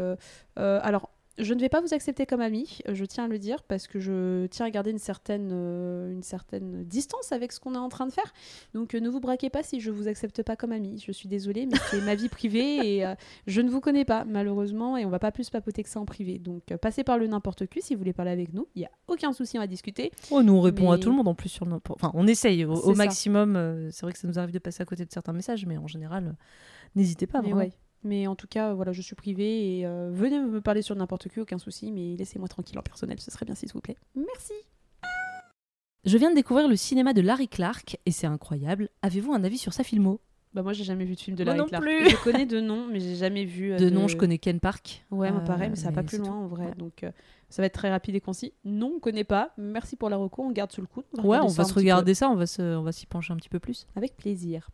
alors 0.55 1.09
je 1.39 1.53
ne 1.53 1.59
vais 1.59 1.69
pas 1.69 1.81
vous 1.81 1.93
accepter 1.93 2.25
comme 2.25 2.41
ami, 2.41 2.79
je 2.87 3.05
tiens 3.05 3.25
à 3.25 3.27
le 3.27 3.39
dire, 3.39 3.63
parce 3.63 3.87
que 3.87 3.99
je 3.99 4.45
tiens 4.47 4.67
à 4.67 4.69
garder 4.69 4.91
une 4.91 4.99
certaine, 4.99 5.49
euh, 5.51 6.11
une 6.11 6.21
certaine 6.21 6.83
distance 6.83 7.31
avec 7.31 7.51
ce 7.51 7.59
qu'on 7.59 7.73
est 7.73 7.79
en 7.79 7.89
train 7.89 8.05
de 8.05 8.11
faire. 8.11 8.33
Donc 8.73 8.93
euh, 8.93 8.99
ne 8.99 9.09
vous 9.09 9.19
braquez 9.19 9.49
pas 9.49 9.63
si 9.63 9.79
je 9.79 9.89
vous 9.89 10.07
accepte 10.07 10.43
pas 10.43 10.55
comme 10.55 10.71
ami. 10.71 11.03
Je 11.05 11.11
suis 11.11 11.27
désolée, 11.27 11.65
mais 11.65 11.77
c'est 11.89 12.01
ma 12.01 12.13
vie 12.13 12.29
privée 12.29 12.97
et 12.97 13.05
euh, 13.05 13.15
je 13.47 13.61
ne 13.61 13.69
vous 13.69 13.81
connais 13.81 14.05
pas, 14.05 14.25
malheureusement, 14.25 14.95
et 14.95 15.05
on 15.05 15.09
va 15.09 15.19
pas 15.19 15.31
plus 15.31 15.49
papoter 15.49 15.81
que 15.81 15.89
ça 15.89 15.99
en 15.99 16.05
privé. 16.05 16.37
Donc 16.37 16.65
passez 16.77 17.03
par 17.03 17.17
le 17.17 17.25
n'importe 17.25 17.65
qui 17.65 17.81
si 17.81 17.95
vous 17.95 17.99
voulez 17.99 18.13
parler 18.13 18.31
avec 18.31 18.53
nous. 18.53 18.67
Il 18.75 18.79
n'y 18.79 18.85
a 18.85 18.91
aucun 19.07 19.33
souci 19.33 19.57
à 19.57 19.65
discuter. 19.65 20.11
Oh, 20.29 20.43
nous 20.43 20.53
on 20.53 20.61
répond 20.61 20.91
à 20.91 20.99
tout 20.99 21.09
le 21.09 21.15
monde 21.15 21.27
en 21.27 21.35
plus 21.35 21.49
sur 21.49 21.65
nos... 21.65 21.81
Enfin 21.89 22.11
on 22.13 22.27
essaye 22.27 22.63
au, 22.65 22.93
maximum, 22.93 23.89
c'est 23.91 24.05
vrai 24.05 24.13
que 24.13 24.19
ça 24.19 24.27
nous 24.27 24.37
arrive 24.37 24.53
de 24.53 24.59
passer 24.59 24.83
à 24.83 24.85
côté 24.85 25.03
de 25.03 25.11
certains 25.11 25.33
messages, 25.33 25.65
mais 25.65 25.77
en 25.77 25.87
général, 25.87 26.35
n'hésitez 26.95 27.25
pas. 27.25 27.41
mais, 27.41 27.53
ouais. 27.53 27.71
Mais 28.03 28.27
en 28.27 28.35
tout 28.35 28.47
cas, 28.47 28.69
euh, 28.69 28.73
voilà, 28.73 28.91
je 28.91 29.01
suis 29.01 29.15
privée 29.15 29.79
et 29.79 29.85
euh, 29.85 30.09
venez 30.13 30.39
me 30.39 30.59
parler 30.61 30.81
sur 30.81 30.95
n'importe 30.95 31.29
qui, 31.29 31.39
aucun 31.39 31.57
souci, 31.57 31.91
mais 31.91 32.15
laissez-moi 32.17 32.47
tranquille 32.47 32.77
en 32.77 32.83
personnel, 32.83 33.19
ce 33.19 33.31
serait 33.31 33.45
bien 33.45 33.55
s'il 33.55 33.71
vous 33.71 33.81
plaît. 33.81 33.97
Merci. 34.15 34.53
Je 36.05 36.17
viens 36.17 36.29
de 36.31 36.35
découvrir 36.35 36.67
le 36.67 36.75
cinéma 36.75 37.13
de 37.13 37.21
Larry 37.21 37.47
Clark 37.47 37.97
et 38.05 38.11
c'est 38.11 38.27
incroyable. 38.27 38.89
Avez-vous 39.01 39.31
un 39.33 39.43
avis 39.43 39.57
sur 39.57 39.71
sa 39.73 39.83
filmo? 39.83 40.19
Bah 40.53 40.61
moi 40.61 40.73
j'ai 40.73 40.83
jamais 40.83 41.05
vu 41.05 41.15
de 41.15 41.19
film 41.19 41.35
de 41.35 41.43
Moi 41.45 41.53
Larry 41.55 41.59
non 41.63 41.67
Clark. 41.69 41.83
plus. 41.83 42.09
Je 42.11 42.15
connais 42.23 42.45
de 42.45 42.59
nom, 42.59 42.85
mais 42.91 42.99
j'ai 42.99 43.15
jamais 43.15 43.45
vu. 43.45 43.71
euh, 43.73 43.77
De 43.77 43.89
nom, 43.89 44.07
je 44.07 44.17
connais 44.17 44.37
Ken 44.37 44.59
Park. 44.59 45.03
Ouais, 45.09 45.31
moi 45.31 45.41
Euh, 45.41 45.45
pareil, 45.45 45.69
mais 45.69 45.75
ça 45.77 45.87
va 45.89 45.93
pas 45.95 46.01
mais 46.01 46.07
plus 46.09 46.17
loin 46.19 46.27
tout. 46.27 46.33
en 46.33 46.47
vrai. 46.47 46.65
Ouais. 46.65 46.75
Donc 46.75 47.03
euh, 47.03 47.11
ça 47.49 47.61
va 47.61 47.65
être 47.67 47.73
très 47.73 47.89
rapide 47.89 48.13
et 48.15 48.21
concis. 48.21 48.53
Non, 48.65 48.93
on 48.97 48.99
connaît 48.99 49.23
pas. 49.23 49.53
Merci 49.57 49.95
pour 49.95 50.09
la 50.09 50.17
reco, 50.17 50.43
on 50.43 50.51
garde 50.51 50.71
sous 50.71 50.81
le 50.81 50.87
coude. 50.87 51.05
Ouais, 51.23 51.39
on 51.41 51.47
va 51.47 51.63
se 51.63 51.73
regarder 51.73 52.13
ça, 52.13 52.29
on 52.29 52.35
va 52.35 52.45
se, 52.45 52.61
on 52.61 52.83
va 52.83 52.91
s'y 52.91 53.05
pencher 53.07 53.33
un 53.33 53.37
petit 53.37 53.49
peu 53.49 53.59
plus. 53.59 53.87
Avec 53.95 54.15
plaisir. 54.15 54.69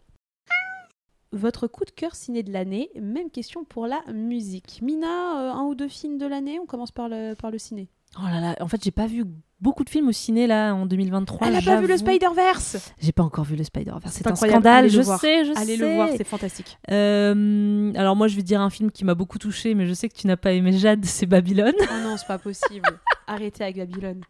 Votre 1.31 1.67
coup 1.67 1.85
de 1.85 1.91
cœur 1.91 2.15
ciné 2.15 2.41
de 2.41 2.51
l'année, 2.51 2.89
même 2.99 3.29
question 3.29 3.63
pour 3.63 3.85
la 3.85 4.01
musique. 4.11 4.79
Mina, 4.81 5.07
euh, 5.07 5.51
un 5.51 5.63
ou 5.63 5.75
deux 5.75 5.87
films 5.87 6.17
de 6.17 6.25
l'année 6.25 6.59
On 6.59 6.65
commence 6.65 6.91
par 6.91 7.07
le, 7.07 7.35
par 7.35 7.51
le 7.51 7.59
ciné. 7.59 7.87
Oh 8.17 8.25
là 8.25 8.39
là, 8.41 8.55
en 8.59 8.67
fait, 8.67 8.83
j'ai 8.83 8.89
pas 8.91 9.05
vu 9.05 9.23
beaucoup 9.61 9.83
de 9.83 9.89
films 9.89 10.07
au 10.07 10.11
ciné 10.11 10.47
là 10.47 10.73
en 10.73 10.85
2023. 10.87 11.47
Elle 11.47 11.55
a 11.55 11.61
pas 11.61 11.79
vu 11.79 11.85
le. 11.87 11.97
Spider-Verse 11.97 12.93
J'ai 12.99 13.11
pas 13.11 13.21
encore 13.23 13.45
vu 13.45 13.55
le 13.55 13.63
Spider-Verse. 13.63 14.11
C'est 14.11 14.25
un 14.25 14.35
scandale, 14.35 14.85
allez 14.85 14.89
je 14.89 15.01
sais, 15.03 15.45
je 15.45 15.51
Allez 15.55 15.77
sais. 15.77 15.87
le 15.87 15.93
voir, 15.93 16.09
c'est 16.17 16.23
fantastique. 16.23 16.77
Euh, 16.89 17.93
alors 17.95 18.15
moi, 18.15 18.27
je 18.27 18.35
vais 18.35 18.41
dire 18.41 18.61
un 18.61 18.71
film 18.71 18.89
qui 18.89 19.05
m'a 19.05 19.13
beaucoup 19.13 19.37
touché, 19.37 19.75
mais 19.75 19.85
je 19.85 19.93
sais 19.93 20.09
que 20.09 20.15
tu 20.15 20.25
n'as 20.25 20.37
pas 20.37 20.53
aimé 20.53 20.71
Jade, 20.71 21.05
c'est 21.05 21.27
Babylone. 21.27 21.73
Oh 21.79 22.03
non, 22.03 22.17
c'est 22.17 22.27
pas 22.27 22.39
possible. 22.39 22.89
Arrêtez 23.27 23.63
avec 23.63 23.77
Babylone. 23.77 24.21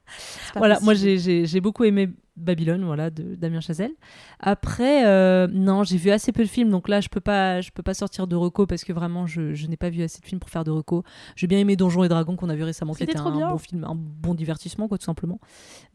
Voilà, 0.56 0.80
moi 0.82 0.94
j'ai 0.94 1.62
beaucoup 1.62 1.86
aimé 1.86 2.10
Babylone, 2.40 2.84
voilà, 2.86 3.10
de 3.10 3.36
Damien 3.36 3.60
Chazelle. 3.62 3.92
Après, 4.40 5.06
euh, 5.06 5.48
non, 5.52 5.84
j'ai 5.84 5.98
vu 5.98 6.12
assez 6.12 6.32
peu 6.32 6.44
de 6.44 6.48
films, 6.50 6.70
donc 6.70 6.88
là, 6.90 7.02
je 7.02 7.10
peux 7.10 7.20
pas, 7.20 7.62
je 7.62 7.72
peux 7.72 7.84
pas 7.84 7.94
sortir 7.94 8.28
de 8.28 8.36
reco 8.36 8.66
parce 8.66 8.84
que 8.84 8.94
vraiment, 8.94 9.28
je, 9.28 9.54
je 9.54 9.68
n'ai 9.68 9.78
pas 9.78 9.90
vu 9.90 10.02
assez 10.04 10.20
de 10.22 10.26
films 10.26 10.40
pour 10.40 10.50
faire 10.50 10.64
de 10.64 10.72
reco. 10.72 11.04
J'ai 11.36 11.48
bien 11.48 11.60
aimé 11.60 11.76
Donjons 11.76 12.04
et 12.04 12.10
Dragons 12.10 12.36
qu'on 12.36 12.50
a 12.50 12.56
vu 12.56 12.64
récemment, 12.64 12.94
qui 12.94 13.00
C'était 13.00 13.12
était 13.14 13.20
trop 13.20 13.30
un 13.30 13.38
bien. 13.38 13.52
bon 13.52 13.58
film, 13.58 13.84
un 13.84 13.96
bon 13.96 14.34
divertissement, 14.34 14.88
quoi, 14.88 14.98
tout 14.98 15.06
simplement. 15.06 15.40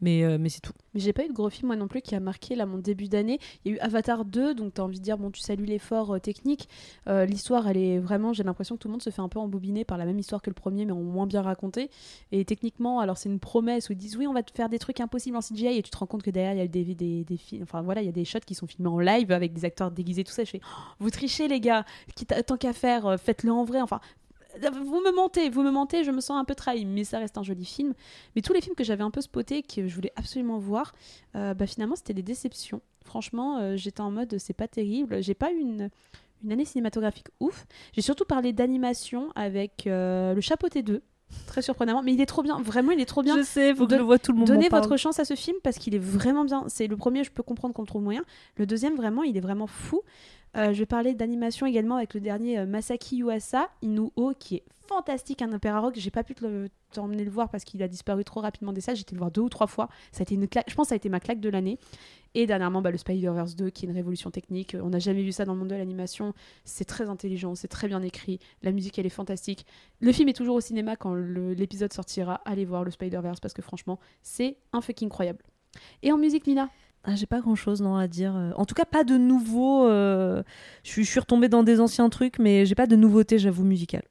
Mais, 0.01 0.23
euh, 0.23 0.37
mais 0.39 0.49
c'est 0.49 0.61
tout. 0.61 0.73
Mais 0.93 0.99
j'ai 0.99 1.13
pas 1.13 1.25
eu 1.25 1.27
de 1.27 1.33
gros 1.33 1.49
film 1.49 1.67
moi 1.67 1.75
non 1.75 1.87
plus 1.87 2.01
qui 2.01 2.15
a 2.15 2.19
marqué 2.19 2.55
là 2.55 2.65
mon 2.65 2.77
début 2.77 3.07
d'année. 3.07 3.39
Il 3.63 3.71
y 3.71 3.73
a 3.73 3.77
eu 3.77 3.79
Avatar 3.79 4.25
2, 4.25 4.53
donc 4.53 4.75
t'as 4.75 4.83
envie 4.83 4.99
de 4.99 5.03
dire 5.03 5.17
bon 5.17 5.31
tu 5.31 5.41
salues 5.41 5.65
l'effort 5.65 6.15
euh, 6.15 6.19
technique. 6.19 6.69
L'histoire 7.07 7.67
elle 7.67 7.77
est 7.77 7.99
vraiment, 7.99 8.33
j'ai 8.33 8.43
l'impression 8.43 8.75
que 8.75 8.81
tout 8.81 8.87
le 8.87 8.93
monde 8.93 9.01
se 9.01 9.09
fait 9.09 9.21
un 9.21 9.29
peu 9.29 9.39
embobiner 9.39 9.85
par 9.85 9.97
la 9.97 10.05
même 10.05 10.19
histoire 10.19 10.41
que 10.41 10.49
le 10.49 10.53
premier 10.53 10.85
mais 10.85 10.91
en 10.91 11.01
moins 11.01 11.27
bien 11.27 11.41
raconté. 11.41 11.89
Et 12.31 12.45
techniquement 12.45 12.99
alors 12.99 13.17
c'est 13.17 13.29
une 13.29 13.39
promesse 13.39 13.89
où 13.89 13.93
ils 13.93 13.97
disent 13.97 14.17
oui 14.17 14.27
on 14.27 14.33
va 14.33 14.43
te 14.43 14.51
faire 14.51 14.69
des 14.69 14.79
trucs 14.79 14.99
impossibles 14.99 15.37
en 15.37 15.41
CGI 15.41 15.77
et 15.77 15.81
tu 15.81 15.89
te 15.91 15.97
rends 15.97 16.05
compte 16.05 16.23
que 16.23 16.29
derrière 16.35 16.53
il 16.53 16.59
y 16.59 16.61
a 16.61 16.67
des, 16.67 16.95
des, 16.95 17.23
des 17.23 17.37
films, 17.37 17.63
enfin 17.63 17.81
voilà 17.81 18.01
il 18.01 18.05
y 18.05 18.09
a 18.09 18.13
des 18.13 18.25
shots 18.25 18.39
qui 18.45 18.53
sont 18.53 18.67
filmés 18.67 18.89
en 18.89 18.99
live 18.99 19.31
avec 19.31 19.53
des 19.53 19.65
acteurs 19.65 19.91
déguisés 19.91 20.23
tout 20.23 20.31
ça. 20.31 20.43
Je 20.43 20.51
fais 20.51 20.61
Oh, 20.63 20.81
vous 20.99 21.09
trichez 21.09 21.47
les 21.47 21.59
gars, 21.59 21.85
Quitte 22.15 22.33
tant 22.45 22.57
qu'à 22.57 22.73
faire 22.73 23.05
euh, 23.05 23.17
faites-le 23.17 23.51
en 23.51 23.63
vrai. 23.63 23.81
Enfin 23.81 23.99
vous 24.61 25.01
me 25.01 25.13
mentez, 25.13 25.49
vous 25.49 25.63
me 25.63 25.71
mentez, 25.71 26.03
je 26.03 26.11
me 26.11 26.21
sens 26.21 26.39
un 26.39 26.45
peu 26.45 26.55
trahi, 26.55 26.85
mais 26.85 27.03
ça 27.03 27.19
reste 27.19 27.37
un 27.37 27.43
joli 27.43 27.65
film. 27.65 27.93
Mais 28.35 28.41
tous 28.41 28.53
les 28.53 28.61
films 28.61 28.75
que 28.75 28.83
j'avais 28.83 29.03
un 29.03 29.11
peu 29.11 29.21
spotés, 29.21 29.63
que 29.63 29.87
je 29.87 29.95
voulais 29.95 30.13
absolument 30.15 30.59
voir, 30.59 30.93
euh, 31.35 31.53
bah 31.53 31.67
finalement 31.67 31.95
c'était 31.95 32.13
des 32.13 32.23
déceptions. 32.23 32.81
Franchement, 33.03 33.57
euh, 33.57 33.75
j'étais 33.75 34.01
en 34.01 34.11
mode 34.11 34.37
c'est 34.37 34.53
pas 34.53 34.67
terrible. 34.67 35.21
J'ai 35.21 35.33
pas 35.33 35.51
une, 35.51 35.89
une 36.43 36.51
année 36.51 36.65
cinématographique 36.65 37.27
ouf. 37.39 37.65
J'ai 37.93 38.01
surtout 38.01 38.25
parlé 38.25 38.53
d'animation 38.53 39.31
avec 39.35 39.87
euh, 39.87 40.33
le 40.33 40.41
Chapeauté 40.41 40.83
2, 40.83 41.01
très 41.47 41.61
surprenamment. 41.61 42.01
Mais 42.03 42.13
il 42.13 42.21
est 42.21 42.25
trop 42.25 42.43
bien, 42.43 42.59
vraiment 42.61 42.91
il 42.91 42.99
est 42.99 43.05
trop 43.05 43.23
bien. 43.23 43.37
Je 43.37 43.43
sais, 43.43 43.73
faut 43.75 43.85
que 43.85 43.89
Don- 43.91 43.95
je 43.95 43.99
le 44.01 44.05
vois 44.05 44.19
tout 44.19 44.31
le 44.31 44.37
monde. 44.39 44.47
Donnez 44.47 44.69
parle. 44.69 44.83
votre 44.83 44.97
chance 44.97 45.19
à 45.19 45.25
ce 45.25 45.35
film 45.35 45.57
parce 45.63 45.77
qu'il 45.77 45.95
est 45.95 45.99
vraiment 45.99 46.45
bien. 46.45 46.63
C'est 46.67 46.87
le 46.87 46.97
premier, 46.97 47.23
je 47.23 47.31
peux 47.31 47.43
comprendre 47.43 47.73
qu'on 47.73 47.81
le 47.83 47.87
trouve 47.87 48.01
moyen. 48.03 48.23
Le 48.57 48.65
deuxième, 48.65 48.95
vraiment, 48.95 49.23
il 49.23 49.37
est 49.37 49.41
vraiment 49.41 49.67
fou. 49.67 50.01
Euh, 50.55 50.73
je 50.73 50.79
vais 50.79 50.85
parler 50.85 51.13
d'animation 51.13 51.65
également 51.65 51.97
avec 51.97 52.13
le 52.13 52.21
dernier 52.21 52.59
euh, 52.59 52.65
Masaki 52.65 53.17
Yuasa, 53.17 53.69
Inuo, 53.81 54.33
qui 54.39 54.55
est 54.55 54.63
fantastique, 54.87 55.41
un 55.41 55.51
opéra 55.51 55.79
rock. 55.79 55.95
J'ai 55.97 56.11
pas 56.11 56.23
pu 56.23 56.33
t'emmener 56.91 57.25
le 57.25 57.31
voir 57.31 57.49
parce 57.49 57.65
qu'il 57.65 57.83
a 57.83 57.87
disparu 57.89 58.23
trop 58.23 58.39
rapidement 58.39 58.71
des 58.71 58.79
salles. 58.79 58.95
J'étais 58.95 59.15
le 59.15 59.19
voir 59.19 59.31
deux 59.31 59.41
ou 59.41 59.49
trois 59.49 59.67
fois. 59.67 59.89
Ça 60.13 60.21
a 60.21 60.23
été 60.23 60.35
une 60.35 60.47
claque. 60.47 60.69
Je 60.69 60.75
pense 60.75 60.85
que 60.85 60.89
ça 60.89 60.95
a 60.95 60.97
été 60.97 61.09
ma 61.09 61.19
claque 61.19 61.41
de 61.41 61.49
l'année. 61.49 61.77
Et 62.35 62.45
dernièrement, 62.47 62.81
bah, 62.81 62.91
le 62.91 62.97
Spider-Verse 62.97 63.55
2, 63.55 63.69
qui 63.69 63.85
est 63.85 63.89
une 63.89 63.95
révolution 63.95 64.31
technique. 64.31 64.77
On 64.81 64.89
n'a 64.89 64.99
jamais 64.99 65.23
vu 65.23 65.31
ça 65.31 65.45
dans 65.45 65.53
le 65.53 65.59
monde 65.59 65.69
de 65.69 65.75
l'animation. 65.75 66.33
C'est 66.63 66.85
très 66.85 67.09
intelligent, 67.09 67.55
c'est 67.55 67.67
très 67.67 67.87
bien 67.87 68.01
écrit. 68.01 68.39
La 68.61 68.71
musique, 68.71 68.97
elle 68.99 69.05
est 69.05 69.09
fantastique. 69.09 69.65
Le 69.99 70.11
film 70.11 70.29
est 70.29 70.33
toujours 70.33 70.55
au 70.55 70.61
cinéma 70.61 70.95
quand 70.95 71.15
l'épisode 71.15 71.91
sortira. 71.91 72.41
Allez 72.45 72.65
voir 72.65 72.83
le 72.83 72.91
Spider-Verse 72.91 73.39
parce 73.39 73.53
que 73.53 73.61
franchement, 73.61 73.99
c'est 74.21 74.57
un 74.71 74.81
fucking 74.81 75.07
incroyable. 75.07 75.43
Et 76.01 76.11
en 76.11 76.17
musique, 76.17 76.47
Mina? 76.47 76.69
Ah, 77.07 77.15
j'ai 77.15 77.27
pas 77.27 77.39
grand 77.39 77.55
chose 77.55 77.81
non 77.81 77.95
à 77.95 78.07
dire. 78.07 78.35
Euh, 78.35 78.51
En 78.55 78.65
tout 78.65 78.73
cas, 78.73 78.85
pas 78.85 79.03
de 79.03 79.15
nouveau. 79.15 79.85
euh, 79.87 80.41
Je 80.83 81.01
suis, 81.03 81.19
retombée 81.19 81.49
dans 81.49 81.61
des 81.63 81.79
anciens 81.79 82.09
trucs, 82.09 82.39
mais 82.39 82.65
j'ai 82.65 82.73
pas 82.75 82.87
de 82.87 82.95
nouveautés, 82.95 83.37
j'avoue, 83.37 83.63
musicales. 83.63 84.05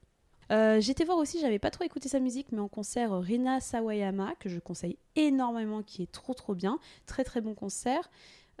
Euh, 0.51 0.79
J'étais 0.79 1.03
voir 1.03 1.17
aussi, 1.17 1.39
j'avais 1.41 1.59
pas 1.59 1.71
trop 1.71 1.83
écouté 1.83 2.07
sa 2.07 2.19
musique, 2.19 2.47
mais 2.51 2.59
en 2.59 2.67
concert 2.69 3.19
Rina 3.19 3.59
Sawayama, 3.59 4.33
que 4.39 4.47
je 4.47 4.59
conseille 4.59 4.97
énormément, 5.15 5.81
qui 5.83 6.03
est 6.03 6.11
trop 6.11 6.33
trop 6.33 6.55
bien. 6.55 6.79
Très 7.05 7.23
très 7.23 7.41
bon 7.41 7.53
concert. 7.53 8.09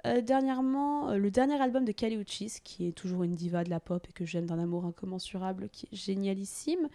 Euh, 0.05 0.21
dernièrement, 0.21 1.09
euh, 1.09 1.17
le 1.17 1.31
dernier 1.31 1.59
album 1.59 1.85
de 1.85 1.91
Kali 1.91 2.15
Uchis, 2.15 2.59
qui 2.63 2.87
est 2.87 2.91
toujours 2.91 3.23
une 3.23 3.33
diva 3.33 3.63
de 3.63 3.69
la 3.69 3.79
pop 3.79 4.05
et 4.09 4.13
que 4.13 4.25
j'aime 4.25 4.45
d'un 4.45 4.59
amour 4.59 4.85
incommensurable, 4.85 5.69
qui 5.71 5.87
est 5.91 5.95
génialissime. 5.95 6.89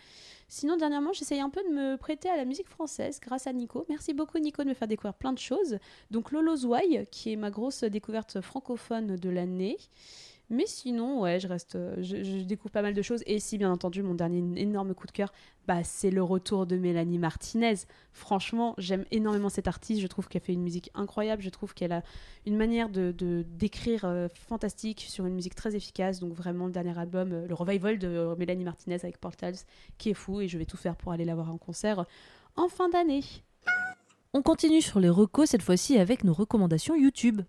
Sinon, 0.48 0.76
dernièrement, 0.76 1.12
j'essaye 1.12 1.40
un 1.40 1.50
peu 1.50 1.62
de 1.64 1.74
me 1.74 1.96
prêter 1.96 2.28
à 2.28 2.36
la 2.36 2.44
musique 2.44 2.68
française 2.68 3.18
grâce 3.20 3.46
à 3.46 3.52
Nico. 3.52 3.84
Merci 3.88 4.14
beaucoup, 4.14 4.38
Nico, 4.38 4.62
de 4.62 4.68
me 4.68 4.74
faire 4.74 4.88
découvrir 4.88 5.14
plein 5.14 5.32
de 5.32 5.38
choses. 5.38 5.78
Donc, 6.10 6.30
Lolo 6.30 6.54
Zouaï, 6.56 7.06
qui 7.10 7.32
est 7.32 7.36
ma 7.36 7.50
grosse 7.50 7.84
découverte 7.84 8.40
francophone 8.40 9.16
de 9.16 9.30
l'année. 9.30 9.78
Mais 10.50 10.66
sinon, 10.66 11.20
ouais, 11.20 11.38
je 11.38 11.46
reste, 11.46 11.76
euh, 11.76 11.94
je, 12.00 12.42
découvre 12.42 12.72
pas 12.72 12.82
mal 12.82 12.92
de 12.92 13.02
choses. 13.02 13.22
Et 13.26 13.38
si, 13.38 13.56
bien 13.56 13.70
entendu, 13.70 14.02
mon 14.02 14.14
dernier 14.14 14.42
énorme 14.60 14.94
coup 14.94 15.06
de 15.06 15.12
cœur, 15.12 15.32
bah, 15.68 15.84
c'est 15.84 16.10
le 16.10 16.24
retour 16.24 16.66
de 16.66 16.76
Mélanie 16.76 17.18
Martinez. 17.18 17.76
Franchement, 18.12 18.74
j'aime 18.76 19.04
énormément 19.12 19.48
cette 19.48 19.68
artiste. 19.68 20.00
Je 20.02 20.08
trouve 20.08 20.26
qu'elle 20.26 20.42
fait 20.42 20.52
une 20.52 20.62
musique 20.62 20.90
incroyable. 20.94 21.40
Je 21.40 21.50
trouve 21.50 21.72
qu'elle 21.72 21.92
a 21.92 22.02
une 22.46 22.56
manière 22.56 22.88
de 22.88 23.14
d'écrire 23.48 24.04
euh, 24.04 24.26
fantastique 24.48 25.06
sur 25.08 25.24
une 25.24 25.34
musique 25.34 25.54
très 25.54 25.76
efficace. 25.76 26.18
Donc 26.18 26.32
vraiment, 26.32 26.66
le 26.66 26.72
dernier 26.72 26.98
album, 26.98 27.32
euh, 27.32 27.46
le 27.46 27.54
revival 27.54 28.00
de 28.00 28.34
Mélanie 28.36 28.64
Martinez 28.64 28.96
avec 28.96 29.18
Portals, 29.18 29.56
qui 29.98 30.10
est 30.10 30.14
fou. 30.14 30.40
Et 30.40 30.48
je 30.48 30.58
vais 30.58 30.66
tout 30.66 30.76
faire 30.76 30.96
pour 30.96 31.12
aller 31.12 31.24
la 31.24 31.36
voir 31.36 31.52
en 31.52 31.58
concert 31.58 32.04
en 32.56 32.66
fin 32.66 32.88
d'année. 32.88 33.22
On 34.34 34.42
continue 34.42 34.82
sur 34.82 34.98
les 34.98 35.08
recos, 35.08 35.50
cette 35.50 35.62
fois-ci 35.62 35.96
avec 35.96 36.24
nos 36.24 36.32
recommandations 36.32 36.96
YouTube. 36.96 37.42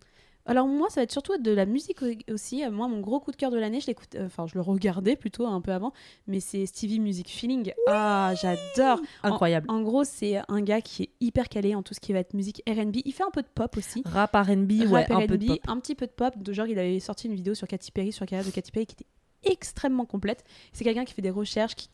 Alors 0.46 0.68
moi, 0.68 0.90
ça 0.90 1.02
va 1.02 1.04
être 1.04 1.12
surtout 1.12 1.38
de 1.38 1.52
la 1.52 1.66
musique 1.66 2.02
au- 2.02 2.34
aussi. 2.34 2.64
Euh, 2.66 2.72
Moi, 2.72 2.88
mon 2.88 3.00
gros 3.00 3.20
coup 3.20 3.32
de 3.32 3.36
cœur 3.36 3.52
de 3.52 3.58
l'année, 3.58 3.80
je 3.80 3.88
l'écoute, 3.88 4.16
euh, 4.16 4.26
enfin, 4.26 4.48
je 4.48 4.56
le 4.56 4.62
regardais 4.62 5.16
plutôt 5.16 5.46
un 5.46 5.62
peu 5.62 5.72
avant, 5.72 5.94
mais 6.28 6.40
c'est 6.40 6.66
Stevie 6.66 7.00
Music 7.00 7.30
Feeling. 7.30 7.74
Ah, 7.88 8.34
j'adore. 8.42 9.00
Incroyable. 9.24 9.68
En 9.70 9.82
gros, 9.82 10.04
c'est 10.04 10.40
un 10.48 10.62
gars 10.62 10.82
qui 10.82 11.04
est 11.04 11.10
hyper 11.20 11.48
calé 11.50 11.76
en 11.76 11.84
tout 11.84 11.94
ce 11.94 12.00
qui 12.00 12.12
va 12.14 12.20
être 12.20 12.34
musique 12.34 12.62
R&B. 12.68 12.98
Il 13.06 13.14
fait 13.14 13.24
un 13.24 13.32
peu 13.32 13.42
de 13.44 13.48
pop 13.54 13.76
aussi. 13.78 14.02
Rap, 14.06 14.32
R&B, 14.34 14.72
ouais, 14.92 15.12
un 15.12 15.28
peu 15.28 15.38
de 15.38 15.46
pop. 15.48 15.60
un 15.68 15.80
petit 15.80 15.96
peu 15.96 16.08
de 16.08 16.12
pop. 16.12 16.38
De 16.38 16.54
genre, 16.54 16.68
il 16.68 16.78
avait 16.80 17.00
sorti 17.00 17.28
une 17.28 17.36
vidéo 17.36 17.54
sur 17.54 17.68
Katy 17.68 17.92
Perry, 17.92 18.12
sur 18.12 18.24
la 18.24 18.28
carrière 18.28 18.46
de 18.48 18.52
Katy 18.52 18.72
Perry, 18.72 18.86
qui 18.88 18.94
était 18.94 19.06
extrêmement 19.44 20.06
complète. 20.06 20.44
C'est 20.74 20.84
quelqu'un 20.84 21.06
qui 21.06 21.14
fait 21.14 21.22
des 21.22 21.30
recherches, 21.32 21.76
qui 21.76 21.90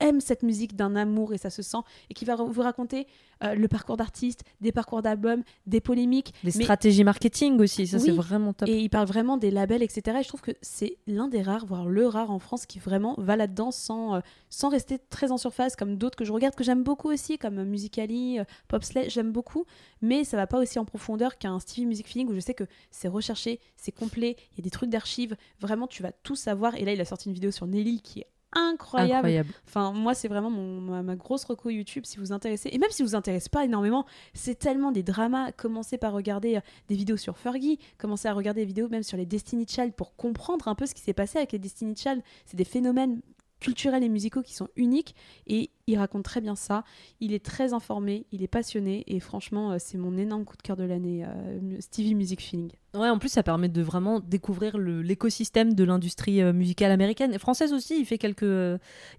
aime 0.00 0.20
cette 0.20 0.42
musique 0.42 0.76
d'un 0.76 0.96
amour 0.96 1.32
et 1.34 1.38
ça 1.38 1.50
se 1.50 1.62
sent, 1.62 1.78
et 2.08 2.14
qui 2.14 2.24
va 2.24 2.36
vous 2.36 2.62
raconter 2.62 3.06
euh, 3.42 3.54
le 3.54 3.68
parcours 3.68 3.96
d'artiste, 3.96 4.44
des 4.60 4.72
parcours 4.72 5.02
d'albums, 5.02 5.42
des 5.66 5.80
polémiques. 5.80 6.34
Les 6.44 6.52
mais- 6.56 6.64
stratégies 6.64 7.04
marketing 7.04 7.60
aussi, 7.60 7.86
ça 7.86 7.98
c'est 7.98 8.10
vraiment 8.10 8.52
top. 8.52 8.68
et 8.68 8.78
il 8.80 8.90
parle 8.90 9.06
vraiment 9.06 9.36
des 9.36 9.50
labels, 9.50 9.82
etc. 9.82 10.18
Et 10.20 10.22
je 10.22 10.28
trouve 10.28 10.40
que 10.42 10.52
c'est 10.60 10.98
l'un 11.06 11.28
des 11.28 11.42
rares, 11.42 11.66
voire 11.66 11.86
le 11.86 12.06
rare 12.06 12.30
en 12.30 12.38
France, 12.38 12.66
qui 12.66 12.78
vraiment 12.78 13.14
va 13.18 13.36
là-dedans 13.36 13.70
sans, 13.70 14.16
euh, 14.16 14.20
sans 14.48 14.68
rester 14.68 14.98
très 14.98 15.32
en 15.32 15.38
surface, 15.38 15.76
comme 15.76 15.96
d'autres 15.96 16.16
que 16.16 16.24
je 16.24 16.32
regarde, 16.32 16.54
que 16.54 16.64
j'aime 16.64 16.82
beaucoup 16.82 17.10
aussi, 17.10 17.38
comme 17.38 17.58
euh, 17.58 17.64
Musically, 17.64 18.38
euh, 18.38 18.44
Popslay, 18.68 19.08
j'aime 19.08 19.32
beaucoup. 19.32 19.64
Mais 20.02 20.24
ça 20.24 20.36
va 20.36 20.46
pas 20.46 20.58
aussi 20.58 20.78
en 20.78 20.84
profondeur 20.84 21.38
qu'un 21.38 21.58
Stevie 21.60 21.86
Music 21.86 22.06
Feeling, 22.06 22.28
où 22.28 22.34
je 22.34 22.40
sais 22.40 22.54
que 22.54 22.64
c'est 22.90 23.08
recherché, 23.08 23.60
c'est 23.76 23.92
complet, 23.92 24.36
il 24.52 24.58
y 24.58 24.60
a 24.60 24.62
des 24.62 24.70
trucs 24.70 24.90
d'archives. 24.90 25.36
Vraiment, 25.60 25.86
tu 25.86 26.02
vas 26.02 26.12
tout 26.12 26.36
savoir. 26.36 26.74
Et 26.76 26.84
là, 26.84 26.92
il 26.92 27.00
a 27.00 27.04
sorti 27.04 27.28
une 27.28 27.34
vidéo 27.34 27.50
sur 27.50 27.66
Nelly 27.66 28.00
qui 28.00 28.20
est 28.20 28.26
incroyable. 28.52 29.14
Incroyable. 29.14 29.50
Enfin, 29.66 29.92
moi, 29.92 30.14
c'est 30.14 30.28
vraiment 30.28 30.50
mon, 30.50 30.80
ma, 30.80 31.02
ma 31.02 31.16
grosse 31.16 31.44
reco 31.44 31.70
YouTube 31.70 32.04
si 32.06 32.16
vous 32.16 32.26
vous 32.26 32.32
intéressez. 32.32 32.68
Et 32.72 32.78
même 32.78 32.90
si 32.90 33.02
vous 33.02 33.10
vous 33.10 33.14
intéressez 33.14 33.48
pas 33.48 33.64
énormément, 33.64 34.06
c'est 34.34 34.58
tellement 34.58 34.92
des 34.92 35.02
dramas. 35.02 35.52
Commencez 35.52 35.98
par 35.98 36.12
regarder 36.12 36.56
euh, 36.56 36.60
des 36.88 36.94
vidéos 36.94 37.16
sur 37.16 37.38
Fergie, 37.38 37.78
commencez 37.98 38.28
à 38.28 38.32
regarder 38.32 38.62
des 38.62 38.66
vidéos 38.66 38.88
même 38.88 39.02
sur 39.02 39.16
les 39.16 39.26
Destiny 39.26 39.66
Child 39.68 39.94
pour 39.94 40.16
comprendre 40.16 40.68
un 40.68 40.74
peu 40.74 40.86
ce 40.86 40.94
qui 40.94 41.02
s'est 41.02 41.12
passé 41.12 41.38
avec 41.38 41.52
les 41.52 41.58
Destiny 41.58 41.94
Child. 41.96 42.22
C'est 42.46 42.56
des 42.56 42.64
phénomènes 42.64 43.20
culturels 43.60 44.02
et 44.02 44.08
musicaux 44.08 44.42
qui 44.42 44.54
sont 44.54 44.68
uniques 44.74 45.14
et 45.46 45.70
il 45.90 45.96
raconte 45.98 46.22
très 46.24 46.40
bien 46.40 46.56
ça. 46.56 46.84
Il 47.20 47.32
est 47.32 47.44
très 47.44 47.72
informé, 47.72 48.26
il 48.32 48.42
est 48.42 48.48
passionné 48.48 49.04
et 49.06 49.20
franchement, 49.20 49.72
euh, 49.72 49.76
c'est 49.78 49.98
mon 49.98 50.16
énorme 50.16 50.44
coup 50.44 50.56
de 50.56 50.62
cœur 50.62 50.76
de 50.76 50.84
l'année, 50.84 51.24
euh, 51.26 51.58
Stevie 51.80 52.14
Music 52.14 52.40
Feeling. 52.40 52.70
Ouais, 52.92 53.08
en 53.08 53.18
plus, 53.18 53.28
ça 53.28 53.44
permet 53.44 53.68
de 53.68 53.82
vraiment 53.82 54.18
découvrir 54.18 54.76
l'écosystème 54.76 55.74
de 55.74 55.84
l'industrie 55.84 56.42
euh, 56.42 56.52
musicale 56.52 56.90
américaine 56.90 57.32
et 57.32 57.38
française 57.38 57.72
aussi. 57.72 57.98
Il 58.00 58.04
fait 58.04 58.18
quelques. 58.18 58.42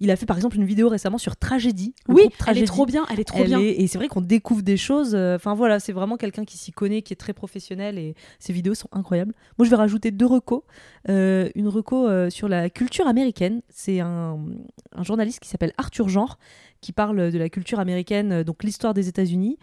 il 0.02 0.12
a 0.12 0.16
fait 0.18 0.26
par 0.26 0.36
exemple 0.36 0.58
une 0.58 0.66
vidéo 0.66 0.90
récemment 0.90 1.18
sur 1.18 1.38
Tragédie. 1.38 1.94
Oui, 2.10 2.24
elle 2.48 2.58
est 2.58 2.66
trop 2.66 2.86
bien, 2.86 3.06
elle 3.10 3.20
est 3.20 3.24
trop 3.24 3.40
Elle 3.40 3.46
bien. 3.46 3.60
est- 3.62 3.82
et 3.82 3.88
c'est 3.88 3.98
vrai 3.98 4.08
qu'on 4.10 4.20
découvre 4.22 4.62
des 4.62 4.76
choses. 4.78 5.16
Enfin 5.16 5.54
voilà, 5.54 5.80
c'est 5.80 5.94
vraiment 5.94 6.18
quelqu'un 6.18 6.44
qui 6.44 6.58
s'y 6.58 6.72
connaît, 6.74 7.02
qui 7.02 7.14
est 7.14 7.16
très 7.16 7.34
professionnel 7.34 7.98
et 7.98 8.16
ses 8.40 8.52
vidéos 8.52 8.74
sont 8.76 8.90
incroyables. 8.92 9.34
Moi, 9.58 9.66
je 9.66 9.70
vais 9.70 9.78
rajouter 9.78 10.12
deux 10.12 10.26
recos. 10.26 10.64
Euh, 11.10 11.50
une 11.56 11.68
reco 11.70 12.08
euh, 12.08 12.30
sur 12.30 12.48
la 12.50 12.70
culture 12.70 13.08
américaine. 13.08 13.62
C'est 13.70 14.02
un, 14.02 14.38
un 14.92 15.04
journaliste 15.04 15.40
qui 15.40 15.48
s'appelle 15.50 15.74
Arthur 15.78 16.10
Genre 16.10 16.38
qui 16.82 16.92
parle 16.92 17.32
de 17.32 17.38
la 17.38 17.50
culture 17.50 17.80
américaine, 17.80 18.32
euh, 18.32 18.44
donc 18.44 18.64
l'histoire 18.64 18.94
des 18.94 19.08
États-Unis, 19.08 19.58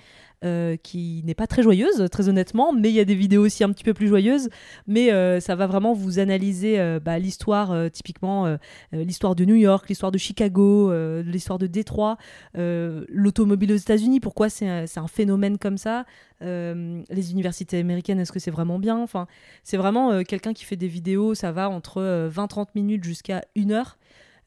euh, 0.44 0.76
qui 0.76 1.22
n'est 1.24 1.34
pas 1.34 1.48
très 1.48 1.62
joyeuse, 1.62 2.06
très 2.12 2.28
honnêtement, 2.28 2.72
mais 2.72 2.90
il 2.90 2.94
y 2.94 3.00
a 3.00 3.04
des 3.04 3.16
vidéos 3.16 3.44
aussi 3.44 3.64
un 3.64 3.72
petit 3.72 3.82
peu 3.82 3.92
plus 3.92 4.06
joyeuses. 4.06 4.48
Mais 4.86 5.12
euh, 5.12 5.40
ça 5.40 5.56
va 5.56 5.66
vraiment 5.66 5.94
vous 5.94 6.20
analyser 6.20 6.78
bah, 7.04 7.18
l'histoire, 7.18 7.90
typiquement 7.90 8.56
l'histoire 8.92 9.34
de 9.34 9.44
New 9.44 9.56
York, 9.56 9.88
l'histoire 9.88 10.12
de 10.12 10.18
Chicago, 10.18 10.92
l'histoire 11.22 11.58
de 11.58 11.66
Détroit, 11.66 12.18
l'automobile 12.54 13.72
aux 13.72 13.76
États-Unis, 13.76 14.20
pourquoi 14.20 14.48
c'est 14.48 14.68
un, 14.68 15.08
phénomène 15.08 15.58
comme 15.58 15.76
ça. 15.76 16.04
Les 16.40 17.32
universités 17.32 17.78
américaines, 17.78 18.20
est-ce 18.20 18.32
que 18.32 18.38
c'est 18.38 18.52
vraiment 18.52 18.78
bien? 18.78 18.98
Enfin, 18.98 19.26
c'est 19.64 19.76
vraiment 19.76 20.22
quelqu'un 20.22 20.52
qui 20.52 20.64
fait 20.64 20.76
des 20.76 20.88
vidéos, 20.88 21.34
ça 21.34 21.50
va 21.50 21.68
entre 21.68 22.00
euh, 22.00 22.28
20-30 22.28 22.68
minutes 22.74 23.04
jusqu'à 23.04 23.44
une 23.54 23.72
heure 23.72 23.98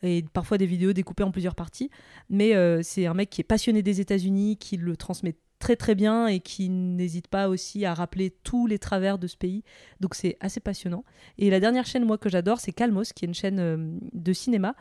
et 0.04 0.24
parfois 0.34 0.58
des 0.58 0.66
vidéos 0.66 0.94
découpées 0.94 1.24
en 1.24 1.32
plusieurs 1.32 1.56
parties. 1.56 1.90
Mais 2.30 2.56
euh, 2.56 2.82
c'est 2.84 3.06
un 3.06 3.14
mec 3.14 3.30
qui 3.30 3.42
est 3.42 3.46
passionné 3.46 3.82
des 3.82 4.02
États-Unis, 4.02 4.58
qui 4.58 4.78
le 4.78 4.98
transmet 4.98 5.36
très 5.60 5.76
très 5.76 5.94
bien 5.94 6.26
et 6.26 6.40
qui 6.40 6.70
n'hésite 6.70 7.28
pas 7.28 7.48
aussi 7.48 7.86
à 7.86 7.94
rappeler 7.94 8.32
tous 8.44 8.66
les 8.66 8.80
travers 8.80 9.20
de 9.20 9.28
ce 9.28 9.38
pays. 9.38 9.64
Donc 10.00 10.16
c'est 10.16 10.38
assez 10.40 10.60
passionnant. 10.60 11.04
Et 11.38 11.52
la 11.52 11.60
dernière 11.60 11.86
chaîne 11.86 12.04
moi 12.04 12.18
que 12.18 12.30
j'adore, 12.30 12.60
c'est 12.60 12.72
Calmos, 12.72 13.14
qui 13.14 13.26
est 13.26 13.28
une 13.28 13.36
chaîne 13.36 13.60
euh, 13.60 13.98
de 14.14 14.34
cinéma, 14.34 14.76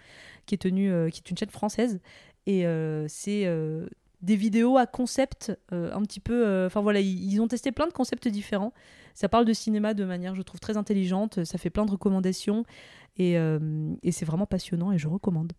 qui 0.47 0.55
est 0.55 0.59
tenue, 0.59 0.91
euh, 0.91 1.11
qui 1.11 1.21
est 1.25 1.31
une 1.31 1.37
chaîne 1.37 1.51
française. 1.51 2.01
Et 2.47 2.65
c'est 3.07 3.47
des 4.23 4.35
vidéos 4.35 4.77
à 4.77 4.87
concept 4.87 5.53
un 5.71 6.03
petit 6.03 6.19
peu. 6.19 6.65
Enfin 6.67 6.81
voilà, 6.81 6.99
ils 6.99 7.39
ont 7.39 7.47
testé 7.47 7.71
plein 7.71 7.87
de 7.87 7.93
concepts 7.93 8.27
différents. 8.27 8.73
Ça 9.15 9.29
parle 9.29 9.45
de 9.45 9.53
cinéma 9.53 9.95
de 9.95 10.05
manière, 10.05 10.35
je 10.35 10.43
trouve, 10.43 10.61
très 10.61 10.77
intelligente. 10.77 11.45
Ça 11.45 11.59
fait 11.59 11.71
plein 11.71 11.87
de 11.87 11.91
recommandations 11.91 12.65
et, 13.17 13.39
euh, 13.39 13.95
et 14.03 14.13
c'est 14.13 14.25
vraiment 14.25 14.47
passionnant 14.47 14.93
et 14.93 14.99
je 14.99 15.09
recommande. 15.09 15.53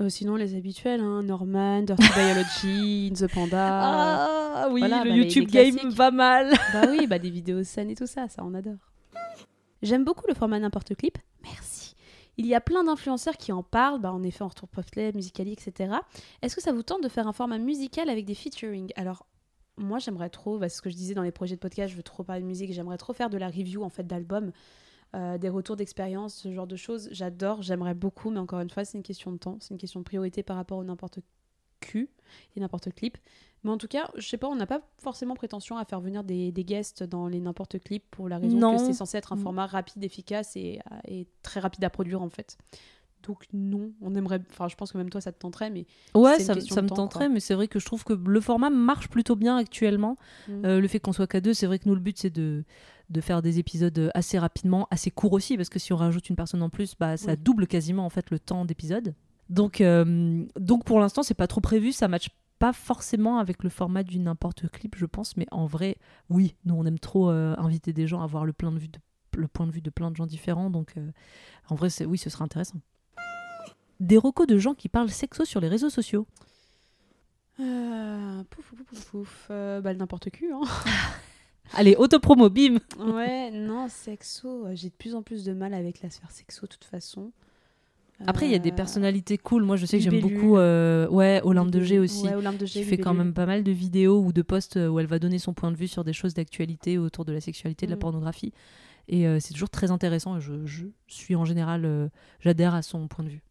Euh, 0.00 0.08
sinon, 0.08 0.36
les 0.36 0.54
habituels, 0.54 1.00
hein, 1.00 1.22
Norman, 1.22 1.82
Dirty 1.82 2.08
Biology, 2.14 3.12
In 3.12 3.26
the 3.26 3.32
Panda. 3.32 4.36
Ah 4.52 4.68
oui, 4.70 4.80
Voilà, 4.80 5.04
le 5.04 5.10
bah, 5.10 5.16
YouTube 5.16 5.48
Game 5.48 5.78
va 5.90 6.10
mal. 6.10 6.52
Bah 6.72 6.82
oui, 6.90 7.06
bah 7.06 7.20
des 7.20 7.30
vidéos 7.30 7.62
saines 7.62 7.88
et 7.88 7.94
tout 7.94 8.08
ça, 8.08 8.28
ça 8.28 8.42
on 8.44 8.52
adore. 8.52 8.90
J'aime 9.80 10.04
beaucoup 10.04 10.24
le 10.26 10.34
format 10.34 10.58
n'importe 10.58 10.96
clip. 10.96 11.18
Merci. 11.44 11.94
Il 12.36 12.46
y 12.46 12.54
a 12.54 12.60
plein 12.60 12.82
d'influenceurs 12.84 13.36
qui 13.36 13.52
en 13.52 13.62
parlent, 13.62 14.00
bah 14.00 14.12
en 14.12 14.22
effet 14.24 14.42
en 14.42 14.48
retour 14.48 14.68
poplet, 14.68 15.12
musicali, 15.12 15.52
etc. 15.52 15.94
Est-ce 16.42 16.56
que 16.56 16.62
ça 16.62 16.72
vous 16.72 16.82
tente 16.82 17.02
de 17.02 17.08
faire 17.08 17.28
un 17.28 17.32
format 17.32 17.58
musical 17.58 18.10
avec 18.10 18.24
des 18.24 18.34
featuring? 18.34 18.90
Alors 18.96 19.24
moi 19.76 19.98
j'aimerais 19.98 20.30
trop, 20.30 20.58
c'est 20.60 20.68
ce 20.68 20.82
que 20.82 20.90
je 20.90 20.96
disais 20.96 21.14
dans 21.14 21.22
les 21.22 21.32
projets 21.32 21.54
de 21.56 21.60
podcast, 21.60 21.90
je 21.90 21.96
veux 21.96 22.02
trop 22.02 22.22
parler 22.22 22.42
de 22.42 22.46
musique, 22.46 22.72
j'aimerais 22.72 22.98
trop 22.98 23.12
faire 23.12 23.30
de 23.30 23.38
la 23.38 23.48
review 23.48 23.82
en 23.82 23.88
fait 23.88 24.06
d'albums, 24.06 24.52
euh, 25.14 25.38
des 25.38 25.48
retours 25.48 25.76
d'expérience, 25.76 26.34
ce 26.34 26.52
genre 26.52 26.66
de 26.66 26.76
choses. 26.76 27.08
J'adore, 27.12 27.62
j'aimerais 27.62 27.94
beaucoup, 27.94 28.30
mais 28.30 28.38
encore 28.38 28.60
une 28.60 28.70
fois 28.70 28.84
c'est 28.84 28.98
une 28.98 29.02
question 29.04 29.32
de 29.32 29.38
temps, 29.38 29.56
c'est 29.60 29.72
une 29.74 29.78
question 29.78 30.00
de 30.00 30.04
priorité 30.04 30.42
par 30.42 30.56
rapport 30.56 30.78
au 30.78 30.84
n'importe 30.84 31.18
cul 31.80 32.10
et 32.56 32.60
n'importe 32.60 32.92
clip. 32.94 33.16
Mais 33.64 33.70
en 33.70 33.76
tout 33.78 33.88
cas, 33.88 34.10
je 34.16 34.26
sais 34.26 34.38
pas, 34.38 34.48
on 34.48 34.54
n'a 34.56 34.66
pas 34.66 34.80
forcément 34.98 35.34
prétention 35.34 35.76
à 35.76 35.84
faire 35.84 36.00
venir 36.00 36.24
des, 36.24 36.50
des 36.52 36.64
guests 36.64 37.02
dans 37.02 37.26
les 37.28 37.40
n'importe 37.40 37.78
clip 37.78 38.04
pour 38.10 38.28
la 38.28 38.38
raison 38.38 38.56
Non. 38.58 38.76
que 38.76 38.82
c'est 38.84 38.92
censé 38.94 39.18
être 39.18 39.32
un 39.32 39.36
Mm. 39.36 39.42
format 39.42 39.66
rapide, 39.66 40.02
efficace 40.04 40.56
et, 40.56 40.80
et 41.06 41.26
très 41.42 41.60
rapide 41.60 41.84
à 41.84 41.90
produire 41.90 42.22
en 42.22 42.30
fait. 42.30 42.56
Donc 43.22 43.44
non, 43.52 43.92
on 44.00 44.14
aimerait, 44.14 44.40
enfin 44.50 44.68
je 44.68 44.76
pense 44.76 44.92
que 44.92 44.98
même 44.98 45.10
toi 45.10 45.20
ça 45.20 45.32
te 45.32 45.38
tenterait, 45.38 45.70
mais 45.70 45.86
Ouais, 46.14 46.38
ça, 46.40 46.58
ça 46.60 46.82
me 46.82 46.88
temps, 46.88 46.94
tenterait, 46.96 47.26
quoi. 47.26 47.34
mais 47.34 47.40
c'est 47.40 47.54
vrai 47.54 47.68
que 47.68 47.78
je 47.78 47.84
trouve 47.84 48.02
que 48.04 48.12
le 48.12 48.40
format 48.40 48.70
marche 48.70 49.08
plutôt 49.08 49.36
bien 49.36 49.56
actuellement. 49.56 50.16
Mm. 50.48 50.64
Euh, 50.64 50.80
le 50.80 50.88
fait 50.88 51.00
qu'on 51.00 51.12
soit 51.12 51.26
qu'à 51.26 51.40
deux, 51.40 51.54
c'est 51.54 51.66
vrai 51.66 51.78
que 51.78 51.88
nous, 51.88 51.94
le 51.94 52.00
but, 52.00 52.18
c'est 52.18 52.30
de, 52.30 52.64
de 53.10 53.20
faire 53.20 53.42
des 53.42 53.58
épisodes 53.58 54.10
assez 54.14 54.38
rapidement, 54.38 54.86
assez 54.90 55.10
courts 55.10 55.32
aussi, 55.34 55.56
parce 55.56 55.68
que 55.68 55.78
si 55.78 55.92
on 55.92 55.96
rajoute 55.96 56.28
une 56.30 56.36
personne 56.36 56.62
en 56.62 56.70
plus, 56.70 56.94
bah, 56.98 57.16
ça 57.16 57.32
Oui. 57.32 57.38
double 57.38 57.66
quasiment 57.66 58.06
en 58.06 58.10
fait 58.10 58.30
le 58.30 58.38
temps 58.38 58.64
d'épisode. 58.64 59.14
Donc, 59.48 59.80
euh, 59.80 60.44
donc 60.58 60.84
pour 60.84 61.00
l'instant, 61.00 61.22
c'est 61.22 61.34
pas 61.34 61.46
trop 61.48 61.60
prévu, 61.60 61.92
ça 61.92 62.06
matche 62.08 62.30
pas 62.60 62.72
forcément 62.72 63.38
avec 63.38 63.62
le 63.64 63.70
format 63.70 64.02
du 64.02 64.18
n'importe 64.18 64.68
clip, 64.68 64.94
je 64.96 65.06
pense, 65.06 65.36
mais 65.36 65.46
en 65.50 65.66
vrai, 65.66 65.96
oui, 66.28 66.54
nous, 66.64 66.74
on 66.74 66.84
aime 66.84 66.98
trop 66.98 67.30
euh, 67.30 67.54
inviter 67.58 67.92
des 67.92 68.06
gens 68.06 68.22
à 68.22 68.26
voir 68.26 68.44
le, 68.44 68.52
plein 68.52 68.70
de 68.70 68.78
vue 68.78 68.88
de, 68.88 68.98
le 69.36 69.48
point 69.48 69.66
de 69.66 69.72
vue 69.72 69.80
de 69.80 69.90
plein 69.90 70.10
de 70.10 70.16
gens 70.16 70.26
différents, 70.26 70.68
donc 70.70 70.92
euh, 70.98 71.10
en 71.68 71.74
vrai, 71.74 71.88
c'est, 71.90 72.04
oui, 72.04 72.18
ce 72.18 72.28
serait 72.30 72.44
intéressant. 72.44 72.78
Des 74.00 74.16
recos 74.16 74.46
de 74.46 74.58
gens 74.58 74.74
qui 74.74 74.88
parlent 74.88 75.10
sexo 75.10 75.44
sur 75.44 75.60
les 75.60 75.68
réseaux 75.68 75.90
sociaux. 75.90 76.26
Euh, 77.60 78.42
pouf, 78.48 78.64
pouf, 78.66 78.82
pouf, 78.84 79.04
pouf. 79.10 79.46
Euh, 79.50 79.80
bah, 79.80 79.92
n'importe 79.94 80.30
qui, 80.30 80.46
hein. 80.46 80.60
Allez, 81.74 81.94
autopromo, 81.96 82.48
bim 82.50 82.78
ouais, 82.98 83.50
non, 83.52 83.86
sexo, 83.88 84.66
euh, 84.66 84.72
j'ai 84.74 84.88
de 84.88 84.94
plus 84.94 85.14
en 85.14 85.22
plus 85.22 85.44
de 85.44 85.52
mal 85.52 85.72
avec 85.74 86.02
la 86.02 86.10
sphère 86.10 86.30
sexo, 86.30 86.62
de 86.62 86.72
toute 86.72 86.84
façon. 86.84 87.30
Après, 88.26 88.46
il 88.46 88.52
y 88.52 88.54
a 88.54 88.58
des 88.58 88.72
Euh, 88.72 88.74
personnalités 88.74 89.38
cool. 89.38 89.62
Moi, 89.62 89.76
je 89.76 89.86
sais 89.86 89.98
que 89.98 90.04
j'aime 90.04 90.20
beaucoup 90.20 90.56
euh, 90.56 91.08
ouais, 91.08 91.40
Olympe 91.44 91.70
de 91.70 91.80
G 91.80 91.98
aussi. 91.98 92.24
Ouais, 92.26 92.34
Olympe 92.34 92.58
de 92.58 92.66
G, 92.66 92.80
qui 92.82 92.84
fait 92.86 92.98
quand 92.98 93.14
même 93.14 93.32
pas 93.32 93.46
mal 93.46 93.62
de 93.62 93.70
vidéos 93.72 94.20
ou 94.22 94.32
de 94.32 94.42
posts 94.42 94.76
où 94.76 94.98
elle 94.98 95.06
va 95.06 95.18
donner 95.18 95.38
son 95.38 95.54
point 95.54 95.70
de 95.70 95.76
vue 95.76 95.88
sur 95.88 96.04
des 96.04 96.12
choses 96.12 96.34
d'actualité 96.34 96.98
autour 96.98 97.24
de 97.24 97.32
la 97.32 97.40
sexualité, 97.40 97.86
de 97.86 97.90
la 97.92 97.96
Mm. 97.96 98.00
pornographie. 98.00 98.52
Et 99.08 99.26
euh, 99.26 99.38
c'est 99.40 99.54
toujours 99.54 99.70
très 99.70 99.90
intéressant. 99.90 100.38
Je, 100.40 100.66
je 100.66 100.84
suis 101.06 101.34
en 101.34 101.44
général, 101.46 101.84
euh, 101.86 102.08
j'adhère 102.40 102.74
à 102.74 102.82
son 102.82 103.06
point 103.08 103.24
de 103.24 103.30
vue. 103.30 103.42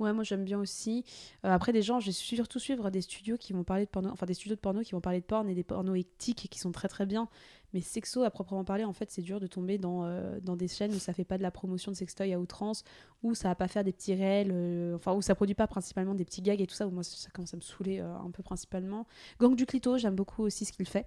Ouais, 0.00 0.14
moi 0.14 0.24
j'aime 0.24 0.44
bien 0.44 0.58
aussi. 0.58 1.04
Euh, 1.44 1.50
après, 1.50 1.74
des 1.74 1.82
gens, 1.82 2.00
j'ai 2.00 2.12
surtout 2.12 2.58
suivre 2.58 2.90
des 2.90 3.02
studios 3.02 3.36
qui 3.36 3.52
vont 3.52 3.64
parler 3.64 3.84
de 3.84 3.90
porno, 3.90 4.08
enfin 4.10 4.24
des 4.24 4.32
studios 4.32 4.56
de 4.56 4.60
porno 4.60 4.80
qui 4.80 4.92
vont 4.92 5.02
parler 5.02 5.20
de 5.20 5.26
porn 5.26 5.46
et 5.46 5.54
des 5.54 5.62
pornos 5.62 5.98
éthiques 5.98 6.48
qui 6.50 6.58
sont 6.58 6.72
très 6.72 6.88
très 6.88 7.04
bien. 7.04 7.28
Mais 7.74 7.82
sexo, 7.82 8.22
à 8.22 8.30
proprement 8.30 8.64
parler, 8.64 8.84
en 8.84 8.94
fait, 8.94 9.10
c'est 9.10 9.20
dur 9.20 9.40
de 9.40 9.46
tomber 9.46 9.76
dans, 9.76 10.06
euh, 10.06 10.40
dans 10.40 10.56
des 10.56 10.68
chaînes 10.68 10.92
où 10.94 10.98
ça 10.98 11.12
fait 11.12 11.24
pas 11.24 11.36
de 11.36 11.42
la 11.42 11.50
promotion 11.50 11.92
de 11.92 11.96
sextoy 11.96 12.32
à 12.32 12.40
outrance, 12.40 12.82
où 13.22 13.34
ça 13.34 13.48
va 13.48 13.54
pas 13.54 13.68
faire 13.68 13.84
des 13.84 13.92
petits 13.92 14.14
réels, 14.14 14.50
euh, 14.52 14.96
enfin 14.96 15.12
où 15.12 15.20
ça 15.20 15.34
produit 15.34 15.54
pas 15.54 15.66
principalement 15.66 16.14
des 16.14 16.24
petits 16.24 16.40
gags 16.40 16.62
et 16.62 16.66
tout 16.66 16.74
ça, 16.74 16.88
où 16.88 16.90
moi 16.90 17.04
ça, 17.04 17.28
commence 17.30 17.52
à 17.52 17.58
me 17.58 17.62
saouler 17.62 18.00
un 18.00 18.30
peu 18.30 18.42
principalement. 18.42 19.06
Gang 19.38 19.54
du 19.54 19.66
Clito, 19.66 19.98
j'aime 19.98 20.16
beaucoup 20.16 20.42
aussi 20.42 20.64
ce 20.64 20.72
qu'il 20.72 20.88
fait. 20.88 21.06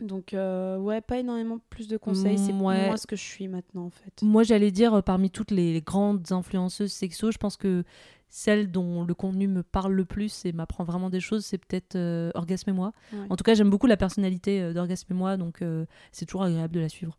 Donc, 0.00 0.34
euh, 0.34 0.76
ouais, 0.78 1.00
pas 1.00 1.18
énormément 1.18 1.58
plus 1.70 1.88
de 1.88 1.96
conseils, 1.96 2.36
c'est 2.38 2.52
Mm, 2.52 2.62
ouais. 2.62 2.86
moi 2.86 2.96
ce 2.96 3.06
que 3.06 3.16
je 3.16 3.22
suis 3.22 3.48
maintenant 3.48 3.86
en 3.86 3.90
fait. 3.90 4.20
Moi, 4.22 4.42
j'allais 4.42 4.70
dire, 4.70 4.92
euh, 4.94 5.00
parmi 5.02 5.30
toutes 5.30 5.50
les 5.50 5.80
grandes 5.80 6.30
influenceuses 6.32 6.92
sexo, 6.92 7.30
je 7.30 7.38
pense 7.38 7.56
que 7.56 7.82
celle 8.28 8.70
dont 8.70 9.04
le 9.04 9.14
contenu 9.14 9.48
me 9.48 9.62
parle 9.62 9.92
le 9.94 10.04
plus 10.04 10.44
et 10.44 10.52
m'apprend 10.52 10.84
vraiment 10.84 11.08
des 11.08 11.20
choses, 11.20 11.44
c'est 11.46 11.58
peut-être 11.58 11.96
euh, 11.96 12.30
Orgasme 12.34 12.70
et 12.70 12.72
moi. 12.74 12.92
Ouais. 13.12 13.26
En 13.30 13.36
tout 13.36 13.44
cas, 13.44 13.54
j'aime 13.54 13.70
beaucoup 13.70 13.86
la 13.86 13.96
personnalité 13.96 14.74
d'Orgasme 14.74 15.12
et 15.12 15.16
moi, 15.16 15.36
donc 15.36 15.62
euh, 15.62 15.86
c'est 16.12 16.26
toujours 16.26 16.42
agréable 16.42 16.74
de 16.74 16.80
la 16.80 16.88
suivre. 16.88 17.16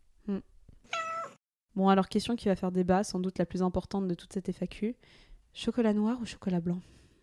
Bon, 1.74 1.88
alors 1.88 2.08
question 2.08 2.34
qui 2.34 2.48
va 2.48 2.56
faire 2.56 2.72
débat, 2.72 3.04
sans 3.04 3.20
doute 3.20 3.38
la 3.38 3.46
plus 3.46 3.62
importante 3.62 4.08
de 4.08 4.14
toute 4.14 4.32
cette 4.32 4.48
FAQ. 4.52 4.96
Chocolat 5.54 5.92
noir 5.92 6.18
ou 6.20 6.26
chocolat 6.26 6.60
blanc? 6.60 6.80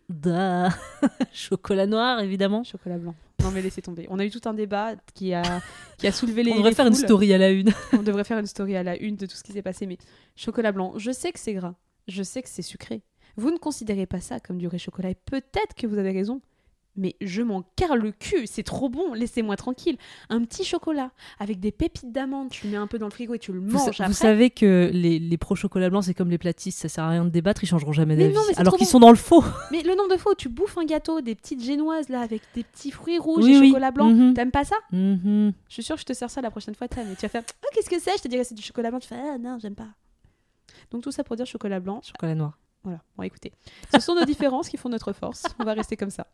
Da 0.08 0.70
Chocolat 1.32 1.86
noir, 1.86 2.20
évidemment. 2.20 2.64
Chocolat 2.64 2.96
blanc. 2.96 3.14
Non 3.42 3.50
mais 3.50 3.62
laissez 3.62 3.82
tomber. 3.82 4.06
On 4.10 4.18
a 4.18 4.24
eu 4.24 4.30
tout 4.30 4.40
un 4.46 4.54
débat 4.54 4.94
qui 5.14 5.32
a, 5.34 5.62
qui 5.98 6.06
a 6.06 6.12
soulevé 6.12 6.42
les 6.42 6.52
On 6.52 6.56
devrait 6.56 6.70
les 6.70 6.74
faire 6.74 6.86
une 6.86 6.94
story 6.94 7.32
à 7.32 7.38
la 7.38 7.50
une. 7.50 7.72
On 7.92 8.02
devrait 8.02 8.24
faire 8.24 8.38
une 8.38 8.46
story 8.46 8.76
à 8.76 8.82
la 8.82 8.96
une 8.96 9.16
de 9.16 9.26
tout 9.26 9.36
ce 9.36 9.42
qui 9.42 9.52
s'est 9.52 9.62
passé. 9.62 9.86
Mais 9.86 9.98
chocolat 10.34 10.72
blanc, 10.72 10.94
je 10.96 11.10
sais 11.10 11.32
que 11.32 11.38
c'est 11.38 11.54
gras. 11.54 11.74
Je 12.08 12.22
sais 12.22 12.42
que 12.42 12.48
c'est 12.48 12.62
sucré. 12.62 13.02
Vous 13.36 13.50
ne 13.50 13.58
considérez 13.58 14.06
pas 14.06 14.20
ça 14.20 14.40
comme 14.40 14.58
du 14.58 14.66
vrai 14.66 14.78
chocolat. 14.78 15.10
Et 15.10 15.14
peut-être 15.14 15.74
que 15.76 15.86
vous 15.86 15.98
avez 15.98 16.12
raison. 16.12 16.40
Mais 16.96 17.14
je 17.20 17.42
m'en 17.42 17.62
carre 17.76 17.96
le 17.96 18.12
cul. 18.12 18.46
C'est 18.46 18.62
trop 18.62 18.88
bon. 18.88 19.12
Laissez-moi 19.14 19.56
tranquille. 19.56 19.96
Un 20.30 20.42
petit 20.44 20.64
chocolat 20.64 21.10
avec 21.38 21.60
des 21.60 21.72
pépites 21.72 22.10
d'amande. 22.12 22.50
Tu 22.50 22.66
le 22.66 22.72
mets 22.72 22.78
un 22.78 22.86
peu 22.86 22.98
dans 22.98 23.06
le 23.06 23.10
frigo 23.12 23.34
et 23.34 23.38
tu 23.38 23.52
le 23.52 23.60
Vous, 23.60 23.66
manges 23.76 23.82
sa- 23.84 23.90
après. 23.90 24.06
vous 24.06 24.12
savez 24.12 24.50
que 24.50 24.90
les, 24.92 25.18
les 25.18 25.36
pro 25.36 25.54
chocolat 25.54 25.90
blanc, 25.90 26.02
c'est 26.02 26.14
comme 26.14 26.30
les 26.30 26.38
platistes, 26.38 26.78
ça 26.80 26.88
sert 26.88 27.04
à 27.04 27.10
rien 27.10 27.24
de 27.24 27.30
débattre, 27.30 27.62
ils 27.64 27.66
changeront 27.66 27.92
jamais 27.92 28.16
Mais 28.16 28.28
d'avis. 28.30 28.54
Alors 28.56 28.76
qu'ils 28.76 28.86
bon. 28.86 28.90
sont 28.92 29.00
dans 29.00 29.10
le 29.10 29.16
faux. 29.16 29.44
Mais 29.70 29.82
le 29.82 29.94
nombre 29.94 30.10
de 30.10 30.16
fois 30.16 30.32
où 30.32 30.34
tu 30.36 30.48
bouffes 30.48 30.78
un 30.78 30.84
gâteau, 30.84 31.20
des 31.20 31.34
petites 31.34 31.62
génoises 31.62 32.08
là, 32.08 32.20
avec 32.20 32.42
des 32.54 32.64
petits 32.64 32.90
fruits 32.90 33.18
rouges 33.18 33.44
Oui, 33.44 33.54
et 33.54 33.58
oui. 33.60 33.68
chocolat 33.68 33.90
blanc, 33.90 34.10
Mhm. 34.10 34.34
t'aimes 34.34 34.50
pas 34.50 34.64
ça? 34.64 34.76
Mhm. 34.92 35.52
Je 35.68 35.72
suis 35.74 35.82
sûre 35.82 35.96
que 35.96 36.00
je 36.00 36.06
te 36.06 36.12
sers 36.14 36.30
ça 36.30 36.40
la 36.40 36.50
prochaine 36.50 36.74
fois, 36.74 36.88
t'aimes. 36.88 37.10
Et 37.12 37.16
tu 37.16 37.22
vas 37.22 37.28
faire 37.28 37.42
Oh, 37.64 37.68
qu'est-ce 37.74 37.90
que 37.90 37.98
c'est? 38.00 38.16
Je 38.16 38.22
te 38.22 38.28
dirais 38.28 38.44
c'est 38.44 38.54
du 38.54 38.62
chocolat 38.62 38.90
blanc. 38.90 39.00
Tu 39.00 39.08
fais 39.08 39.16
Ah 39.16 39.38
non, 39.38 39.58
j'aime 39.60 39.74
pas. 39.74 39.88
Donc 40.90 41.02
tout 41.02 41.10
ça 41.12 41.24
pour 41.24 41.36
dire 41.36 41.46
chocolat 41.46 41.80
blanc. 41.80 42.00
Chocolat 42.02 42.34
noir. 42.34 42.58
Voilà, 42.84 43.00
bon 43.16 43.24
écoutez. 43.24 43.52
Ce 43.92 43.98
sont 44.00 44.14
nos 44.14 44.24
différences 44.24 44.68
qui 44.68 44.76
font 44.76 44.88
notre 44.88 45.12
force. 45.12 45.42
On 45.58 45.64
va 45.64 45.72
rester 45.74 45.96
comme 45.96 46.10
ça. 46.10 46.26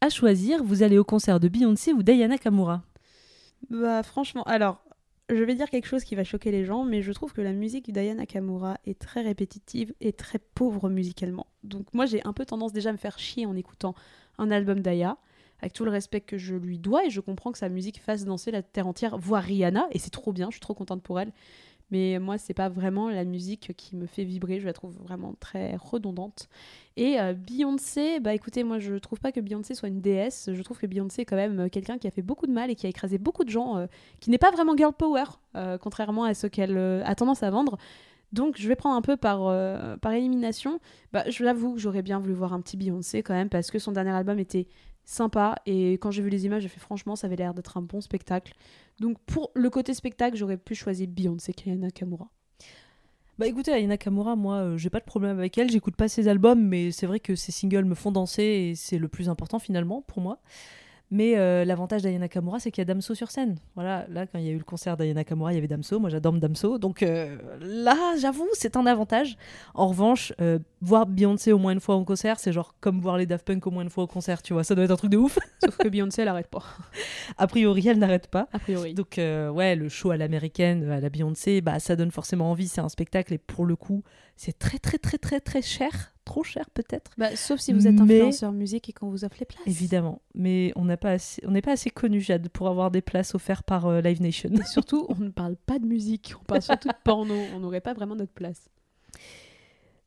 À 0.00 0.08
choisir, 0.08 0.62
vous 0.62 0.82
allez 0.82 0.98
au 0.98 1.04
concert 1.04 1.40
de 1.40 1.48
Beyoncé 1.48 1.92
ou 1.92 2.02
d'Ayana 2.02 2.38
Kamura. 2.38 2.82
Bah 3.70 4.02
franchement, 4.02 4.42
alors, 4.44 4.84
je 5.28 5.42
vais 5.42 5.54
dire 5.54 5.70
quelque 5.70 5.88
chose 5.88 6.04
qui 6.04 6.14
va 6.14 6.22
choquer 6.22 6.52
les 6.52 6.64
gens, 6.64 6.84
mais 6.84 7.02
je 7.02 7.10
trouve 7.12 7.32
que 7.32 7.40
la 7.40 7.52
musique 7.52 7.92
d'Aya 7.92 8.14
Nakamura 8.14 8.78
est 8.86 8.98
très 8.98 9.22
répétitive 9.22 9.92
et 10.00 10.12
très 10.12 10.38
pauvre 10.38 10.88
musicalement. 10.88 11.46
Donc 11.64 11.92
moi 11.94 12.06
j'ai 12.06 12.24
un 12.24 12.32
peu 12.32 12.44
tendance 12.44 12.72
déjà 12.72 12.90
à 12.90 12.92
me 12.92 12.98
faire 12.98 13.18
chier 13.18 13.46
en 13.46 13.56
écoutant 13.56 13.94
un 14.38 14.50
album 14.50 14.80
d'Aya, 14.80 15.16
avec 15.60 15.72
tout 15.72 15.84
le 15.84 15.90
respect 15.90 16.20
que 16.20 16.38
je 16.38 16.54
lui 16.54 16.78
dois, 16.78 17.06
et 17.06 17.10
je 17.10 17.20
comprends 17.20 17.50
que 17.50 17.58
sa 17.58 17.68
musique 17.68 18.00
fasse 18.00 18.24
danser 18.24 18.50
la 18.50 18.62
terre 18.62 18.86
entière, 18.86 19.18
voire 19.18 19.42
Rihanna, 19.42 19.88
et 19.90 19.98
c'est 19.98 20.10
trop 20.10 20.32
bien, 20.32 20.48
je 20.50 20.56
suis 20.56 20.60
trop 20.60 20.74
contente 20.74 21.02
pour 21.02 21.18
elle. 21.18 21.32
Mais 21.90 22.18
moi, 22.18 22.36
c'est 22.36 22.54
pas 22.54 22.68
vraiment 22.68 23.10
la 23.10 23.24
musique 23.24 23.72
qui 23.76 23.94
me 23.94 24.06
fait 24.06 24.24
vibrer, 24.24 24.58
je 24.58 24.66
la 24.66 24.72
trouve 24.72 24.96
vraiment 24.96 25.34
très 25.38 25.76
redondante. 25.76 26.48
Et 26.96 27.20
euh, 27.20 27.34
Beyoncé, 27.34 28.20
bah 28.20 28.34
écoutez, 28.34 28.64
moi 28.64 28.78
je 28.78 28.94
trouve 28.94 29.20
pas 29.20 29.30
que 29.30 29.40
Beyoncé 29.40 29.74
soit 29.74 29.88
une 29.88 30.00
déesse, 30.00 30.50
je 30.52 30.62
trouve 30.62 30.78
que 30.78 30.86
Beyoncé 30.86 31.22
est 31.22 31.24
quand 31.24 31.36
même 31.36 31.60
euh, 31.60 31.68
quelqu'un 31.68 31.98
qui 31.98 32.06
a 32.06 32.10
fait 32.10 32.22
beaucoup 32.22 32.46
de 32.46 32.52
mal 32.52 32.70
et 32.70 32.74
qui 32.74 32.86
a 32.86 32.88
écrasé 32.88 33.18
beaucoup 33.18 33.44
de 33.44 33.50
gens, 33.50 33.76
euh, 33.76 33.86
qui 34.18 34.30
n'est 34.30 34.38
pas 34.38 34.50
vraiment 34.50 34.76
girl 34.76 34.92
power, 34.92 35.24
contrairement 35.80 36.24
à 36.24 36.34
ce 36.34 36.46
qu'elle 36.46 36.76
a 36.76 37.14
tendance 37.14 37.42
à 37.42 37.50
vendre. 37.50 37.78
Donc 38.32 38.56
je 38.58 38.68
vais 38.68 38.76
prendre 38.76 38.96
un 38.96 39.02
peu 39.02 39.16
par, 39.16 39.40
par 40.00 40.12
élimination. 40.12 40.80
Bah, 41.12 41.24
je 41.30 41.44
l'avoue 41.44 41.78
j'aurais 41.78 42.02
bien 42.02 42.18
voulu 42.18 42.34
voir 42.34 42.52
un 42.52 42.60
petit 42.60 42.76
Beyoncé 42.76 43.22
quand 43.22 43.32
même 43.32 43.48
parce 43.48 43.70
que 43.70 43.78
son 43.78 43.92
dernier 43.92 44.10
album 44.10 44.38
était 44.38 44.66
sympa 45.06 45.54
et 45.64 45.92
quand 45.94 46.10
j'ai 46.10 46.22
vu 46.22 46.28
les 46.28 46.44
images 46.44 46.62
j'ai 46.62 46.68
fait 46.68 46.80
franchement 46.80 47.16
ça 47.16 47.28
avait 47.28 47.36
l'air 47.36 47.54
d'être 47.54 47.78
un 47.78 47.82
bon 47.82 48.02
spectacle. 48.02 48.52
Donc 49.00 49.18
pour 49.24 49.50
le 49.54 49.70
côté 49.70 49.94
spectacle 49.94 50.36
j'aurais 50.36 50.58
pu 50.58 50.74
choisir 50.74 51.08
Beyoncé 51.08 51.54
qu'Aya 51.54 51.76
Nakamura. 51.76 52.28
Bah 53.38 53.46
écoutez, 53.46 53.70
Aya 53.70 53.86
Nakamura, 53.86 54.34
moi, 54.34 54.56
euh, 54.56 54.78
j'ai 54.78 54.88
pas 54.88 54.98
de 54.98 55.04
problème 55.04 55.38
avec 55.38 55.58
elle. 55.58 55.70
J'écoute 55.70 55.94
pas 55.94 56.08
ses 56.08 56.26
albums, 56.26 56.62
mais 56.66 56.90
c'est 56.90 57.04
vrai 57.04 57.20
que 57.20 57.34
ses 57.34 57.52
singles 57.52 57.84
me 57.84 57.94
font 57.94 58.10
danser 58.10 58.42
et 58.42 58.74
c'est 58.74 58.96
le 58.96 59.08
plus 59.08 59.28
important 59.28 59.58
finalement 59.58 60.00
pour 60.00 60.22
moi. 60.22 60.40
Mais 61.10 61.36
euh, 61.36 61.64
l'avantage 61.64 62.02
d'Aya 62.02 62.18
Nakamura, 62.18 62.58
c'est 62.58 62.72
qu'il 62.72 62.80
y 62.80 62.82
a 62.82 62.84
Damso 62.84 63.14
sur 63.14 63.30
scène. 63.30 63.56
Voilà, 63.76 64.06
là, 64.08 64.26
quand 64.26 64.38
il 64.38 64.44
y 64.44 64.48
a 64.48 64.52
eu 64.52 64.58
le 64.58 64.64
concert 64.64 64.96
d'Aya 64.96 65.14
Nakamura, 65.14 65.52
il 65.52 65.54
y 65.54 65.58
avait 65.58 65.68
Damso. 65.68 66.00
Moi, 66.00 66.10
j'adore 66.10 66.32
Damso. 66.32 66.78
Donc 66.78 67.02
euh, 67.02 67.36
là, 67.60 68.14
j'avoue, 68.20 68.48
c'est 68.54 68.76
un 68.76 68.86
avantage. 68.86 69.36
En 69.74 69.86
revanche, 69.86 70.32
euh, 70.40 70.58
voir 70.80 71.06
Beyoncé 71.06 71.52
au 71.52 71.58
moins 71.58 71.72
une 71.72 71.80
fois 71.80 71.94
en 71.94 72.04
concert, 72.04 72.40
c'est 72.40 72.52
genre 72.52 72.74
comme 72.80 73.00
voir 73.00 73.18
les 73.18 73.26
Daft 73.26 73.46
Punk 73.46 73.64
au 73.66 73.70
moins 73.70 73.84
une 73.84 73.90
fois 73.90 74.04
au 74.04 74.08
concert, 74.08 74.42
tu 74.42 74.52
vois. 74.52 74.64
Ça 74.64 74.74
doit 74.74 74.84
être 74.84 74.90
un 74.90 74.96
truc 74.96 75.12
de 75.12 75.16
ouf. 75.16 75.38
Sauf 75.64 75.76
que 75.76 75.88
Beyoncé 75.88 76.22
elle 76.22 76.28
arrête 76.28 76.48
pas. 76.48 76.64
A 77.38 77.46
priori, 77.46 77.86
elle 77.86 77.98
n'arrête 77.98 78.26
pas. 78.26 78.48
A 78.52 78.58
priori. 78.58 78.94
Donc, 78.94 79.14
ouais, 79.18 79.76
le 79.76 79.88
show 79.88 80.10
à 80.10 80.16
l'américaine, 80.16 80.90
à 80.90 81.00
la 81.00 81.08
Beyoncé, 81.08 81.60
bah, 81.60 81.78
ça 81.78 81.94
donne 81.94 82.10
forcément 82.10 82.50
envie. 82.50 82.66
C'est 82.66 82.80
un 82.80 82.88
spectacle 82.88 83.32
et 83.32 83.38
pour 83.38 83.64
le 83.64 83.76
coup, 83.76 84.02
c'est 84.34 84.58
très, 84.58 84.78
très, 84.78 84.98
très, 84.98 85.18
très, 85.18 85.38
très 85.38 85.62
cher. 85.62 86.15
Trop 86.26 86.42
cher, 86.42 86.68
peut-être. 86.70 87.12
Bah, 87.16 87.34
sauf 87.36 87.60
si 87.60 87.72
vous 87.72 87.86
êtes 87.86 87.94
Mais- 87.94 88.16
influenceur 88.16 88.52
musique 88.52 88.88
et 88.90 88.92
qu'on 88.92 89.08
vous 89.08 89.24
offre 89.24 89.36
les 89.40 89.46
places. 89.46 89.62
Évidemment. 89.66 90.20
Mais 90.34 90.72
on 90.76 90.84
n'a 90.84 90.96
pas 90.98 91.12
assez- 91.12 91.40
on 91.46 91.52
n'est 91.52 91.62
pas 91.62 91.72
assez 91.72 91.88
connu, 91.88 92.20
Jade, 92.20 92.48
pour 92.50 92.68
avoir 92.68 92.90
des 92.90 93.00
places 93.00 93.34
offertes 93.34 93.64
par 93.64 93.86
euh, 93.86 94.00
Live 94.02 94.20
Nation. 94.20 94.50
Et 94.52 94.64
surtout, 94.64 95.06
on 95.08 95.14
ne 95.14 95.30
parle 95.30 95.56
pas 95.56 95.78
de 95.78 95.86
musique, 95.86 96.34
on 96.38 96.44
parle 96.44 96.60
surtout 96.62 96.88
de 96.88 96.94
porno. 97.04 97.34
On 97.54 97.60
n'aurait 97.60 97.80
pas 97.80 97.94
vraiment 97.94 98.16
notre 98.16 98.32
place. 98.32 98.68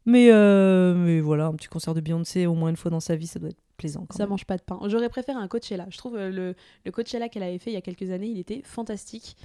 Mais, 0.05 0.29
euh, 0.31 0.93
mais 0.95 1.19
voilà, 1.19 1.45
un 1.47 1.53
petit 1.53 1.67
concert 1.67 1.93
de 1.93 2.01
Beyoncé 2.01 2.45
au 2.47 2.53
moins 2.55 2.69
une 2.69 2.75
fois 2.77 2.89
dans 2.91 2.99
sa 2.99 3.15
vie, 3.15 3.27
ça 3.27 3.39
doit 3.39 3.49
être 3.49 3.59
plaisant. 3.77 4.05
Quand 4.09 4.17
Ça 4.17 4.23
même. 4.23 4.31
mange 4.31 4.45
pas 4.45 4.57
de 4.57 4.61
pain. 4.63 4.79
J'aurais 4.87 5.09
préféré 5.09 5.37
un 5.39 5.47
Coachella. 5.47 5.85
Je 5.89 5.97
trouve 5.97 6.15
euh, 6.17 6.29
le, 6.31 6.55
le 6.85 6.91
Coachella 6.91 7.29
qu'elle 7.29 7.43
avait 7.43 7.59
fait 7.59 7.71
il 7.71 7.75
y 7.75 7.77
a 7.77 7.81
quelques 7.81 8.09
années, 8.11 8.27
il 8.27 8.39
était 8.39 8.61
fantastique. 8.63 9.35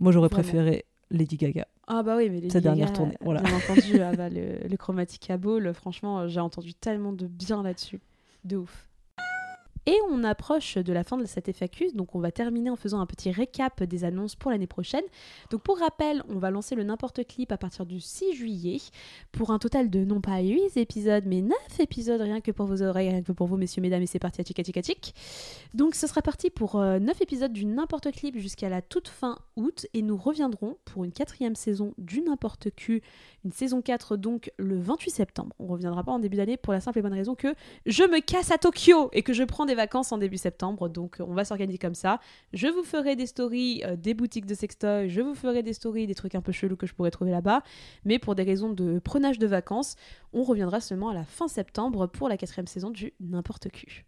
Moi, 0.00 0.12
j'aurais 0.12 0.28
préféré 0.28 0.84
Lady 1.10 1.36
Gaga. 1.36 1.66
Ah 1.86 2.02
bah 2.02 2.16
oui, 2.16 2.28
mais 2.30 2.40
les 2.40 2.50
Sa 2.50 2.60
dernière 2.60 2.92
tournée, 2.92 3.16
voilà. 3.20 3.40
Bien 3.40 3.56
entendu, 3.56 4.00
ah 4.02 4.12
bah, 4.14 4.28
le, 4.28 4.68
le 4.68 4.76
Chromatica 4.76 5.36
Ball, 5.36 5.72
franchement, 5.72 6.20
euh, 6.20 6.28
j'ai 6.28 6.40
entendu 6.40 6.74
tellement 6.74 7.12
de 7.12 7.26
bien 7.26 7.62
là-dessus. 7.62 8.00
De 8.44 8.56
ouf. 8.56 8.87
Et 9.88 9.96
on 10.10 10.22
approche 10.22 10.76
de 10.76 10.92
la 10.92 11.02
fin 11.02 11.16
de 11.16 11.24
cette 11.24 11.50
FAQ, 11.50 11.92
donc 11.94 12.14
on 12.14 12.20
va 12.20 12.30
terminer 12.30 12.68
en 12.68 12.76
faisant 12.76 13.00
un 13.00 13.06
petit 13.06 13.30
récap 13.30 13.82
des 13.84 14.04
annonces 14.04 14.36
pour 14.36 14.50
l'année 14.50 14.66
prochaine. 14.66 15.04
Donc 15.50 15.62
pour 15.62 15.78
rappel, 15.78 16.22
on 16.28 16.38
va 16.38 16.50
lancer 16.50 16.74
le 16.74 16.82
n'importe 16.82 17.26
clip 17.26 17.50
à 17.52 17.56
partir 17.56 17.86
du 17.86 17.98
6 17.98 18.34
juillet 18.34 18.82
pour 19.32 19.50
un 19.50 19.58
total 19.58 19.88
de 19.88 20.04
non 20.04 20.20
pas 20.20 20.42
8 20.42 20.76
épisodes 20.76 21.24
mais 21.24 21.40
9 21.40 21.56
épisodes 21.78 22.20
rien 22.20 22.42
que 22.42 22.50
pour 22.50 22.66
vos 22.66 22.82
oreilles, 22.82 23.08
rien 23.08 23.22
que 23.22 23.32
pour 23.32 23.46
vous 23.46 23.56
messieurs, 23.56 23.80
mesdames 23.80 24.02
et 24.02 24.06
c'est 24.06 24.18
parti 24.18 24.42
à 24.42 24.44
tic 24.44 24.76
à 24.76 24.82
tic. 24.82 25.14
Donc 25.72 25.94
ce 25.94 26.06
sera 26.06 26.20
parti 26.20 26.50
pour 26.50 26.78
9 26.78 27.22
épisodes 27.22 27.54
du 27.54 27.64
n'importe 27.64 28.12
clip 28.12 28.36
jusqu'à 28.36 28.68
la 28.68 28.82
toute 28.82 29.08
fin 29.08 29.38
août 29.56 29.86
et 29.94 30.02
nous 30.02 30.18
reviendrons 30.18 30.76
pour 30.84 31.04
une 31.04 31.12
quatrième 31.12 31.56
saison 31.56 31.94
du 31.96 32.20
n'importe 32.20 32.68
Q, 32.76 33.00
une 33.42 33.52
saison 33.52 33.80
4 33.80 34.18
donc 34.18 34.52
le 34.58 34.78
28 34.78 35.10
septembre. 35.10 35.56
On 35.58 35.66
reviendra 35.66 36.04
pas 36.04 36.12
en 36.12 36.18
début 36.18 36.36
d'année 36.36 36.58
pour 36.58 36.74
la 36.74 36.80
simple 36.82 36.98
et 36.98 37.02
bonne 37.02 37.14
raison 37.14 37.34
que 37.34 37.54
je 37.86 38.02
me 38.02 38.20
casse 38.20 38.50
à 38.50 38.58
Tokyo 38.58 39.08
et 39.14 39.22
que 39.22 39.32
je 39.32 39.44
prends 39.44 39.64
des 39.64 39.77
vacances 39.78 40.12
en 40.12 40.18
début 40.18 40.36
septembre 40.36 40.90
donc 40.90 41.16
on 41.20 41.32
va 41.32 41.44
s'organiser 41.44 41.78
comme 41.78 41.94
ça. 41.94 42.20
Je 42.52 42.66
vous 42.66 42.82
ferai 42.82 43.16
des 43.16 43.26
stories 43.26 43.82
euh, 43.84 43.96
des 43.96 44.12
boutiques 44.12 44.44
de 44.44 44.54
sextoy, 44.54 45.08
je 45.08 45.22
vous 45.22 45.34
ferai 45.34 45.62
des 45.62 45.72
stories 45.72 46.06
des 46.06 46.14
trucs 46.14 46.34
un 46.34 46.42
peu 46.42 46.52
chelous 46.52 46.76
que 46.76 46.86
je 46.86 46.94
pourrais 46.94 47.10
trouver 47.10 47.30
là-bas, 47.30 47.62
mais 48.04 48.18
pour 48.18 48.34
des 48.34 48.42
raisons 48.42 48.70
de 48.70 48.98
prenage 48.98 49.38
de 49.38 49.46
vacances, 49.46 49.96
on 50.32 50.42
reviendra 50.42 50.80
seulement 50.80 51.08
à 51.08 51.14
la 51.14 51.24
fin 51.24 51.48
septembre 51.48 52.06
pour 52.06 52.28
la 52.28 52.36
quatrième 52.36 52.66
saison 52.66 52.90
du 52.90 53.14
n'importe 53.20 53.70
Q. 53.70 54.04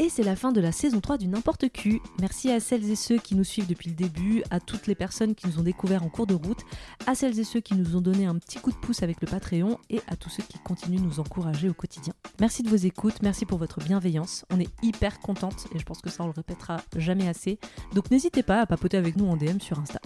Et 0.00 0.08
c'est 0.08 0.22
la 0.22 0.36
fin 0.36 0.52
de 0.52 0.60
la 0.60 0.70
saison 0.70 1.00
3 1.00 1.18
du 1.18 1.26
N'importe 1.26 1.72
Q. 1.72 2.00
Merci 2.20 2.52
à 2.52 2.60
celles 2.60 2.88
et 2.88 2.94
ceux 2.94 3.18
qui 3.18 3.34
nous 3.34 3.42
suivent 3.42 3.66
depuis 3.66 3.90
le 3.90 3.96
début, 3.96 4.44
à 4.50 4.60
toutes 4.60 4.86
les 4.86 4.94
personnes 4.94 5.34
qui 5.34 5.48
nous 5.48 5.58
ont 5.58 5.64
découvert 5.64 6.04
en 6.04 6.08
cours 6.08 6.28
de 6.28 6.34
route, 6.34 6.60
à 7.08 7.16
celles 7.16 7.38
et 7.40 7.44
ceux 7.44 7.58
qui 7.58 7.74
nous 7.74 7.96
ont 7.96 8.00
donné 8.00 8.24
un 8.24 8.36
petit 8.36 8.60
coup 8.60 8.70
de 8.70 8.76
pouce 8.76 9.02
avec 9.02 9.20
le 9.20 9.26
Patreon 9.26 9.76
et 9.90 10.00
à 10.06 10.14
tous 10.14 10.30
ceux 10.30 10.44
qui 10.44 10.58
continuent 10.60 11.00
de 11.00 11.04
nous 11.04 11.18
encourager 11.18 11.68
au 11.68 11.74
quotidien. 11.74 12.14
Merci 12.38 12.62
de 12.62 12.68
vos 12.68 12.76
écoutes, 12.76 13.22
merci 13.22 13.44
pour 13.44 13.58
votre 13.58 13.80
bienveillance. 13.80 14.44
On 14.50 14.60
est 14.60 14.70
hyper 14.84 15.18
contente 15.18 15.66
et 15.74 15.80
je 15.80 15.84
pense 15.84 16.00
que 16.00 16.10
ça 16.10 16.22
on 16.22 16.26
le 16.26 16.32
répétera 16.32 16.76
jamais 16.96 17.28
assez. 17.28 17.58
Donc 17.92 18.12
n'hésitez 18.12 18.44
pas 18.44 18.60
à 18.60 18.66
papoter 18.66 18.98
avec 18.98 19.16
nous 19.16 19.26
en 19.26 19.36
DM 19.36 19.58
sur 19.58 19.80
Insta. 19.80 20.00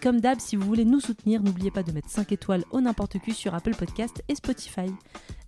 Comme 0.00 0.20
d'hab, 0.20 0.38
si 0.38 0.54
vous 0.54 0.64
voulez 0.64 0.84
nous 0.84 1.00
soutenir, 1.00 1.42
n'oubliez 1.42 1.72
pas 1.72 1.82
de 1.82 1.90
mettre 1.90 2.08
5 2.08 2.30
étoiles 2.30 2.64
au 2.70 2.80
n'importe 2.80 3.18
qui 3.18 3.32
sur 3.32 3.54
Apple 3.54 3.74
Podcast 3.74 4.22
et 4.28 4.36
Spotify. 4.36 4.86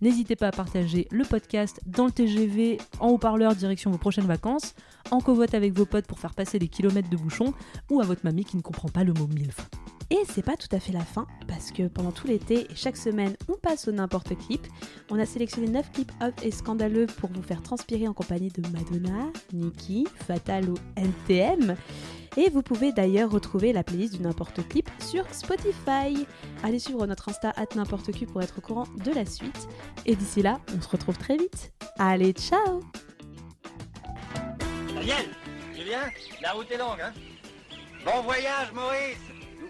N'hésitez 0.01 0.35
pas 0.35 0.47
à 0.47 0.51
partager 0.51 1.07
le 1.09 1.23
podcast 1.23 1.79
dans 1.85 2.05
le 2.05 2.11
TGV, 2.11 2.77
en 2.99 3.09
haut-parleur 3.09 3.55
direction 3.55 3.91
vos 3.91 3.97
prochaines 3.97 4.25
vacances, 4.25 4.75
en 5.09 5.19
covoite 5.21 5.53
avec 5.53 5.73
vos 5.73 5.85
potes 5.85 6.05
pour 6.05 6.19
faire 6.19 6.35
passer 6.35 6.59
des 6.59 6.67
kilomètres 6.67 7.09
de 7.09 7.17
bouchons, 7.17 7.53
ou 7.89 8.01
à 8.01 8.03
votre 8.03 8.25
mamie 8.25 8.43
qui 8.43 8.57
ne 8.57 8.61
comprend 8.61 8.89
pas 8.89 9.05
le 9.05 9.13
mot 9.13 9.27
MILF. 9.27 9.69
Et 10.11 10.19
c'est 10.27 10.43
pas 10.43 10.57
tout 10.57 10.67
à 10.73 10.79
fait 10.81 10.91
la 10.91 11.05
fin, 11.05 11.25
parce 11.47 11.71
que 11.71 11.87
pendant 11.87 12.11
tout 12.11 12.27
l'été 12.27 12.69
et 12.69 12.75
chaque 12.75 12.97
semaine, 12.97 13.37
on 13.47 13.53
passe 13.53 13.87
au 13.87 13.93
n'importe 13.93 14.37
clip. 14.37 14.67
On 15.09 15.17
a 15.17 15.25
sélectionné 15.25 15.69
9 15.69 15.89
clips 15.93 16.11
hot 16.21 16.33
et 16.43 16.51
scandaleux 16.51 17.05
pour 17.05 17.29
vous 17.31 17.41
faire 17.41 17.63
transpirer 17.63 18.09
en 18.09 18.13
compagnie 18.13 18.49
de 18.49 18.61
Madonna, 18.71 19.31
Nicki, 19.53 20.05
Fatal 20.27 20.69
ou 20.69 20.75
NTM. 20.97 21.77
Et 22.35 22.49
vous 22.49 22.61
pouvez 22.61 22.91
d'ailleurs 22.91 23.31
retrouver 23.31 23.71
la 23.71 23.83
playlist 23.83 24.15
du 24.15 24.21
n'importe 24.21 24.67
clip 24.67 24.89
sur 24.99 25.25
Spotify. 25.33 26.27
Allez 26.61 26.79
suivre 26.79 27.07
notre 27.07 27.29
Insta 27.29 27.53
at 27.55 27.73
n'importe 27.75 28.11
qui 28.11 28.25
pour 28.25 28.41
être 28.41 28.57
au 28.57 28.61
courant 28.61 28.87
de 29.05 29.11
la 29.11 29.25
suite. 29.25 29.69
Et 30.05 30.17
d'ici 30.17 30.41
là, 30.41 30.59
on 30.77 30.81
se 30.81 30.89
retrouve 30.89 31.17
très 31.17 31.37
vite. 31.37 31.71
Allez, 31.97 32.33
ciao 32.33 32.81
Daniel 34.93 35.25
Julien 35.73 36.01
La 36.41 36.51
route 36.51 36.69
est 36.69 36.77
longue, 36.77 36.99
hein? 37.01 37.13
Bon 38.03 38.23
voyage, 38.23 38.73
Maurice 38.73 39.30